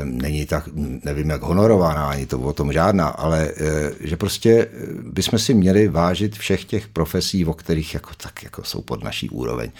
není 0.04 0.46
tak, 0.46 0.68
nevím, 1.04 1.30
jak 1.30 1.42
honorovaná, 1.42 2.10
ani 2.10 2.26
to 2.26 2.38
o 2.38 2.52
tom 2.52 2.72
žádná, 2.72 3.08
ale 3.08 3.48
e, 3.48 3.92
že 4.00 4.16
prostě 4.16 4.68
bychom 5.02 5.38
si 5.38 5.54
měli 5.54 5.88
vážit 5.88 6.36
všech 6.36 6.64
těch 6.64 6.88
profesí, 6.88 7.44
o 7.46 7.54
kterých 7.54 7.94
jako, 7.94 8.10
tak 8.16 8.42
jako 8.42 8.64
jsou 8.64 8.82
pod 8.82 9.04
naší 9.04 9.30
úroveň 9.30 9.70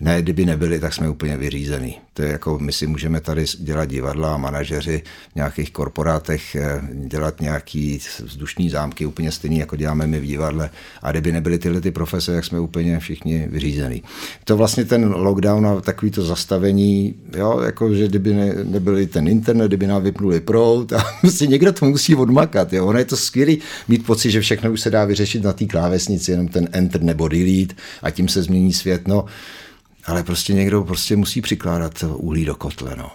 ne, 0.00 0.22
kdyby 0.22 0.46
nebyli, 0.46 0.80
tak 0.80 0.94
jsme 0.94 1.08
úplně 1.08 1.36
vyřízený. 1.36 1.98
To 2.14 2.22
je 2.22 2.32
jako, 2.32 2.58
my 2.58 2.72
si 2.72 2.86
můžeme 2.86 3.20
tady 3.20 3.44
dělat 3.58 3.84
divadla 3.84 4.34
a 4.34 4.36
manažeři 4.36 5.02
v 5.32 5.36
nějakých 5.36 5.70
korporátech, 5.70 6.56
eh, 6.56 6.80
dělat 6.94 7.40
nějaký 7.40 8.00
vzdušní 8.24 8.70
zámky 8.70 9.06
úplně 9.06 9.32
stejný, 9.32 9.58
jako 9.58 9.76
děláme 9.76 10.06
my 10.06 10.20
v 10.20 10.26
divadle. 10.26 10.70
A 11.02 11.10
kdyby 11.10 11.32
nebyly 11.32 11.58
tyhle 11.58 11.80
ty 11.80 11.90
profese, 11.90 12.32
jak 12.32 12.44
jsme 12.44 12.60
úplně 12.60 12.98
všichni 12.98 13.46
vyřízený. 13.50 14.02
To 14.44 14.56
vlastně 14.56 14.84
ten 14.84 15.12
lockdown 15.14 15.66
a 15.66 15.80
takový 15.80 16.10
to 16.10 16.22
zastavení, 16.22 17.14
jo, 17.36 17.60
jako, 17.60 17.94
že 17.94 18.08
kdyby 18.08 18.34
ne, 18.34 18.54
nebyli 18.64 19.06
ten 19.06 19.28
internet, 19.28 19.68
kdyby 19.68 19.86
nám 19.86 20.02
vypnuli 20.02 20.40
prout 20.40 20.92
a 20.92 21.04
prostě 21.20 21.46
někdo 21.46 21.72
to 21.72 21.86
musí 21.86 22.14
odmakat. 22.14 22.72
Jo. 22.72 22.86
Ono 22.86 22.98
je 22.98 23.04
to 23.04 23.16
skvělý 23.16 23.58
mít 23.88 24.06
pocit, 24.06 24.30
že 24.30 24.40
všechno 24.40 24.72
už 24.72 24.80
se 24.80 24.90
dá 24.90 25.04
vyřešit 25.04 25.42
na 25.42 25.52
té 25.52 25.64
klávesnici, 25.66 26.30
jenom 26.30 26.48
ten 26.48 26.68
enter 26.72 27.02
nebo 27.02 27.28
delete 27.28 27.74
a 28.02 28.10
tím 28.10 28.28
se 28.28 28.42
změní 28.42 28.72
svět. 28.72 29.08
No, 29.08 29.24
ale 30.10 30.22
prostě 30.22 30.54
někdo 30.54 30.84
prostě 30.84 31.16
musí 31.16 31.40
přikládat 31.40 32.04
uhlí 32.14 32.44
do 32.44 32.54
kotle, 32.54 32.94
no. 32.98 33.10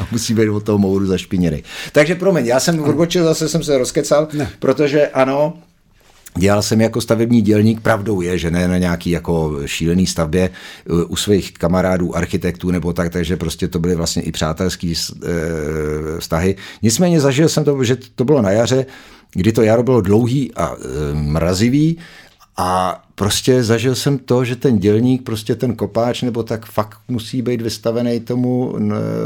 musí 0.12 0.34
být 0.34 0.48
od 0.48 0.64
toho 0.64 0.78
mouru 0.78 1.06
zašpiněný. 1.06 1.62
Takže 1.92 2.14
promiň, 2.14 2.46
já 2.46 2.60
jsem 2.60 2.80
odbočil, 2.80 3.24
zase 3.24 3.48
jsem 3.48 3.62
se 3.62 3.78
rozkecal, 3.78 4.28
ne. 4.32 4.50
protože 4.58 5.08
ano, 5.08 5.54
Dělal 6.38 6.62
jsem 6.62 6.80
jako 6.80 7.00
stavební 7.00 7.42
dělník, 7.42 7.80
pravdou 7.80 8.20
je, 8.20 8.38
že 8.38 8.50
ne 8.50 8.68
na 8.68 8.78
nějaký 8.78 9.10
jako 9.10 9.58
šílený 9.66 10.06
stavbě 10.06 10.50
uh, 10.90 11.02
u 11.08 11.16
svých 11.16 11.52
kamarádů, 11.52 12.16
architektů 12.16 12.70
nebo 12.70 12.92
tak, 12.92 13.12
takže 13.12 13.36
prostě 13.36 13.68
to 13.68 13.78
byly 13.78 13.94
vlastně 13.94 14.22
i 14.22 14.32
přátelský 14.32 14.94
uh, 14.94 15.28
vztahy. 16.18 16.56
Nicméně 16.82 17.20
zažil 17.20 17.48
jsem 17.48 17.64
to, 17.64 17.84
že 17.84 17.96
to 18.14 18.24
bylo 18.24 18.42
na 18.42 18.50
jaře, 18.50 18.86
kdy 19.32 19.52
to 19.52 19.62
jaro 19.62 19.82
bylo 19.82 20.00
dlouhý 20.00 20.54
a 20.54 20.74
uh, 20.74 20.80
mrazivý 21.14 21.98
a 22.56 23.03
prostě 23.14 23.64
zažil 23.64 23.94
jsem 23.94 24.18
to, 24.18 24.44
že 24.44 24.56
ten 24.56 24.78
dělník, 24.78 25.22
prostě 25.22 25.54
ten 25.54 25.76
kopáč 25.76 26.22
nebo 26.22 26.42
tak 26.42 26.66
fakt 26.66 26.98
musí 27.08 27.42
být 27.42 27.60
vystavený 27.60 28.20
tomu 28.20 28.74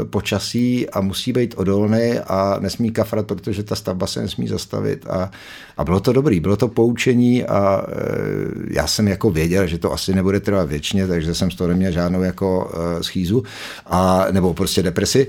počasí 0.09 0.89
a 0.89 1.01
musí 1.01 1.33
být 1.33 1.53
odolný 1.57 2.19
a 2.27 2.57
nesmí 2.59 2.91
kafrat, 2.91 3.27
protože 3.27 3.63
ta 3.63 3.75
stavba 3.75 4.07
se 4.07 4.21
nesmí 4.21 4.47
zastavit. 4.47 5.05
A, 5.09 5.31
a 5.77 5.83
bylo 5.83 5.99
to 5.99 6.13
dobrý, 6.13 6.39
bylo 6.39 6.57
to 6.57 6.67
poučení 6.67 7.43
a 7.43 7.85
e, 7.87 7.93
já 8.73 8.87
jsem 8.87 9.07
jako 9.07 9.29
věděl, 9.29 9.67
že 9.67 9.77
to 9.77 9.93
asi 9.93 10.13
nebude 10.13 10.39
trvat 10.39 10.69
věčně, 10.69 11.07
takže 11.07 11.35
jsem 11.35 11.51
z 11.51 11.55
toho 11.55 11.67
neměl 11.67 11.91
žádnou 11.91 12.21
jako 12.21 12.71
e, 12.73 13.03
schýzu 13.03 13.43
a, 13.85 14.25
nebo 14.31 14.53
prostě 14.53 14.83
depresi 14.83 15.27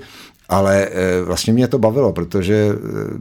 ale 0.51 0.87
eh, 0.87 1.23
vlastně 1.23 1.53
mě 1.53 1.69
to 1.69 1.79
bavilo, 1.79 2.13
protože 2.13 2.55
eh, 2.55 2.79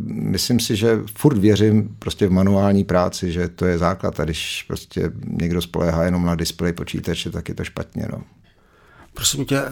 myslím 0.07 0.59
si, 0.59 0.75
že 0.75 0.99
furt 1.17 1.37
věřím 1.37 1.95
prostě 1.99 2.27
v 2.27 2.31
manuální 2.31 2.83
práci, 2.83 3.31
že 3.31 3.47
to 3.47 3.65
je 3.65 3.77
základ 3.77 4.19
a 4.19 4.23
když 4.23 4.63
prostě 4.67 5.11
někdo 5.25 5.61
spoléhá 5.61 6.03
jenom 6.03 6.25
na 6.25 6.35
displej 6.35 6.73
počítače, 6.73 7.29
tak 7.29 7.49
je 7.49 7.55
to 7.55 7.63
špatně. 7.63 8.07
No. 8.11 8.21
Prosím 9.13 9.45
tě, 9.45 9.61
uh, 9.61 9.67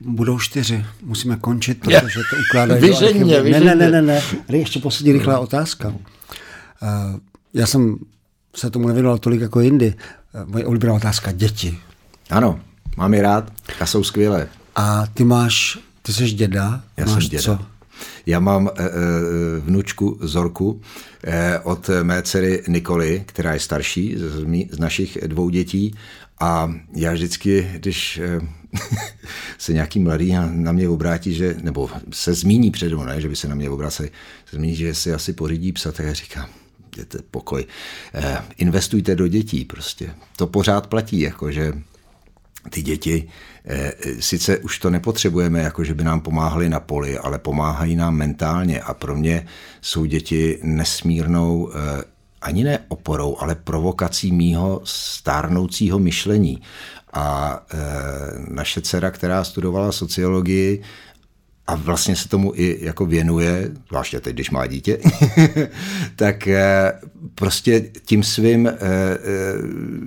budou 0.00 0.38
čtyři, 0.38 0.84
musíme 1.02 1.36
končit, 1.36 1.80
protože 1.80 2.20
to 2.30 2.36
ukládají 2.50 2.80
vyžeň 2.80 3.24
mě, 3.24 3.42
ne, 3.42 3.60
ne, 3.60 3.74
ne, 3.74 4.02
ne, 4.02 4.22
ne, 4.48 4.58
ještě 4.58 4.78
poslední 4.78 5.12
rychlá 5.12 5.38
otázka. 5.38 5.94
Já 7.54 7.66
jsem 7.66 7.96
se 8.54 8.70
tomu 8.70 8.88
nevěnoval 8.88 9.18
tolik 9.18 9.40
jako 9.40 9.60
jindy. 9.60 9.94
Moje 10.44 10.66
oblíbená 10.66 10.94
otázka, 10.94 11.32
děti. 11.32 11.78
Ano, 12.30 12.60
mám 12.96 13.14
je 13.14 13.22
rád 13.22 13.52
a 13.80 13.86
jsou 13.86 14.04
skvělé. 14.04 14.48
A 14.76 15.06
ty 15.14 15.24
máš 15.24 15.78
ty 16.06 16.12
jsi 16.12 16.30
děda? 16.30 16.84
Já 16.96 17.06
Máš 17.06 17.24
jsem 17.24 17.30
děda. 17.30 17.42
Co? 17.42 17.58
Já 18.26 18.40
mám 18.40 18.68
e, 18.68 18.82
vnučku 19.60 20.18
Zorku 20.20 20.80
e, 21.24 21.58
od 21.58 21.90
mé 22.02 22.22
dcery 22.22 22.62
Nikoly, 22.68 23.22
která 23.26 23.54
je 23.54 23.60
starší 23.60 24.16
z, 24.16 24.46
z 24.70 24.78
našich 24.78 25.18
dvou 25.26 25.50
dětí 25.50 25.94
a 26.40 26.74
já 26.96 27.12
vždycky, 27.12 27.70
když 27.74 28.18
e, 28.18 28.40
se 29.58 29.72
nějaký 29.72 29.98
mladý 29.98 30.34
na 30.50 30.72
mě 30.72 30.88
obrátí, 30.88 31.34
že, 31.34 31.56
nebo 31.62 31.90
se 32.12 32.34
zmíní 32.34 32.70
předu, 32.70 33.02
ne, 33.04 33.20
že 33.20 33.28
by 33.28 33.36
se 33.36 33.48
na 33.48 33.54
mě 33.54 33.70
obraceli, 33.70 34.10
se 34.50 34.56
zmíní, 34.56 34.76
že 34.76 34.94
si 34.94 35.14
asi 35.14 35.32
pořídí 35.32 35.72
psa, 35.72 35.92
tak 35.92 36.06
já 36.06 36.12
říkám, 36.12 36.48
jděte 36.92 37.18
pokoj. 37.30 37.66
E, 38.14 38.38
investujte 38.58 39.14
do 39.14 39.28
dětí 39.28 39.64
prostě. 39.64 40.14
To 40.36 40.46
pořád 40.46 40.86
platí, 40.86 41.20
jako 41.20 41.52
že 41.52 41.72
ty 42.70 42.82
děti, 42.82 43.28
eh, 43.64 43.92
sice 44.20 44.58
už 44.58 44.78
to 44.78 44.90
nepotřebujeme, 44.90 45.60
jako 45.60 45.84
že 45.84 45.94
by 45.94 46.04
nám 46.04 46.20
pomáhali 46.20 46.68
na 46.68 46.80
poli, 46.80 47.18
ale 47.18 47.38
pomáhají 47.38 47.96
nám 47.96 48.14
mentálně 48.14 48.80
a 48.80 48.94
pro 48.94 49.16
mě 49.16 49.46
jsou 49.80 50.04
děti 50.04 50.58
nesmírnou 50.62 51.70
eh, 51.70 52.04
ani 52.42 52.64
ne 52.64 52.78
oporou, 52.88 53.36
ale 53.40 53.54
provokací 53.54 54.32
mýho 54.32 54.80
stárnoucího 54.84 55.98
myšlení. 55.98 56.62
A 57.12 57.60
naše 58.48 58.80
dcera, 58.80 59.10
která 59.10 59.44
studovala 59.44 59.92
sociologii, 59.92 60.82
a 61.66 61.74
vlastně 61.74 62.16
se 62.16 62.28
tomu 62.28 62.52
i 62.54 62.78
jako 62.80 63.06
věnuje, 63.06 63.70
zvláště 63.88 64.20
teď, 64.20 64.34
když 64.34 64.50
má 64.50 64.66
dítě, 64.66 64.98
tak 66.16 66.48
eh, 66.48 66.92
prostě 67.34 67.84
tím 68.04 68.22
svým 68.22 68.66
eh, 68.66 68.72
eh, 68.72 69.18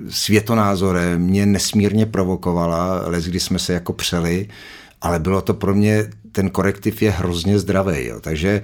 světonázorem 0.09 1.21
mě 1.21 1.45
nesmírně 1.45 2.05
provokovala, 2.05 3.07
les, 3.07 3.25
kdy 3.25 3.39
jsme 3.39 3.59
se 3.59 3.73
jako 3.73 3.93
přeli, 3.93 4.47
ale 5.01 5.19
bylo 5.19 5.41
to 5.41 5.53
pro 5.53 5.75
mě, 5.75 6.09
ten 6.31 6.49
korektiv 6.49 7.01
je 7.01 7.11
hrozně 7.11 7.59
zdravý, 7.59 8.05
jo. 8.05 8.19
takže 8.19 8.61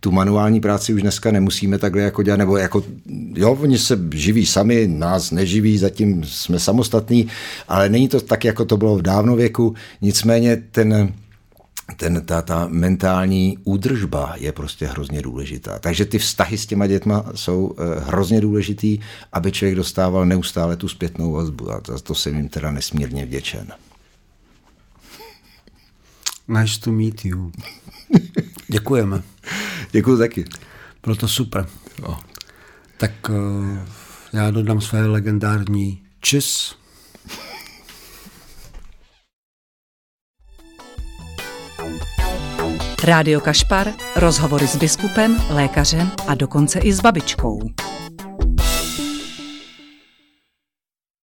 tu 0.00 0.10
manuální 0.10 0.60
práci 0.60 0.94
už 0.94 1.02
dneska 1.02 1.30
nemusíme 1.30 1.78
takhle 1.78 2.02
jako 2.02 2.22
dělat, 2.22 2.36
nebo 2.36 2.56
jako, 2.56 2.84
jo, 3.34 3.58
oni 3.60 3.78
se 3.78 3.98
živí 4.14 4.46
sami, 4.46 4.86
nás 4.86 5.30
neživí, 5.30 5.78
zatím 5.78 6.24
jsme 6.24 6.58
samostatní, 6.58 7.26
ale 7.68 7.88
není 7.88 8.08
to 8.08 8.20
tak, 8.20 8.44
jako 8.44 8.64
to 8.64 8.76
bylo 8.76 8.96
v 8.96 9.02
dávnověku, 9.02 9.74
nicméně 10.02 10.62
ten 10.70 11.12
ten, 11.96 12.26
ta, 12.26 12.42
ta 12.42 12.68
mentální 12.68 13.58
údržba 13.64 14.34
je 14.36 14.52
prostě 14.52 14.86
hrozně 14.86 15.22
důležitá. 15.22 15.78
Takže 15.78 16.04
ty 16.04 16.18
vztahy 16.18 16.58
s 16.58 16.66
těma 16.66 16.86
dětma 16.86 17.24
jsou 17.34 17.66
uh, 17.66 17.74
hrozně 18.06 18.40
důležitý, 18.40 18.98
aby 19.32 19.52
člověk 19.52 19.76
dostával 19.76 20.26
neustále 20.26 20.76
tu 20.76 20.88
zpětnou 20.88 21.32
vazbu 21.32 21.72
a 21.72 21.80
za 21.86 21.98
to 21.98 22.14
jsem 22.14 22.36
jim 22.36 22.48
teda 22.48 22.70
nesmírně 22.70 23.26
vděčen. 23.26 23.72
Nice 26.48 26.80
to 26.80 26.92
meet 26.92 27.24
you. 27.24 27.52
Děkujeme. 28.68 29.22
Děkuji 29.92 30.18
taky. 30.18 30.44
Bylo 31.02 31.16
to 31.16 31.28
super. 31.28 31.66
No. 32.02 32.20
Tak 32.96 33.28
uh, 33.28 33.78
já 34.32 34.50
dodám 34.50 34.80
své 34.80 35.06
legendární 35.06 36.02
čis. 36.20 36.74
Rádio 43.04 43.40
Kašpar, 43.40 43.92
rozhovory 44.16 44.66
s 44.66 44.76
biskupem, 44.76 45.36
lékařem 45.50 46.10
a 46.28 46.34
dokonce 46.34 46.80
i 46.80 46.92
s 46.92 47.00
babičkou. 47.00 47.60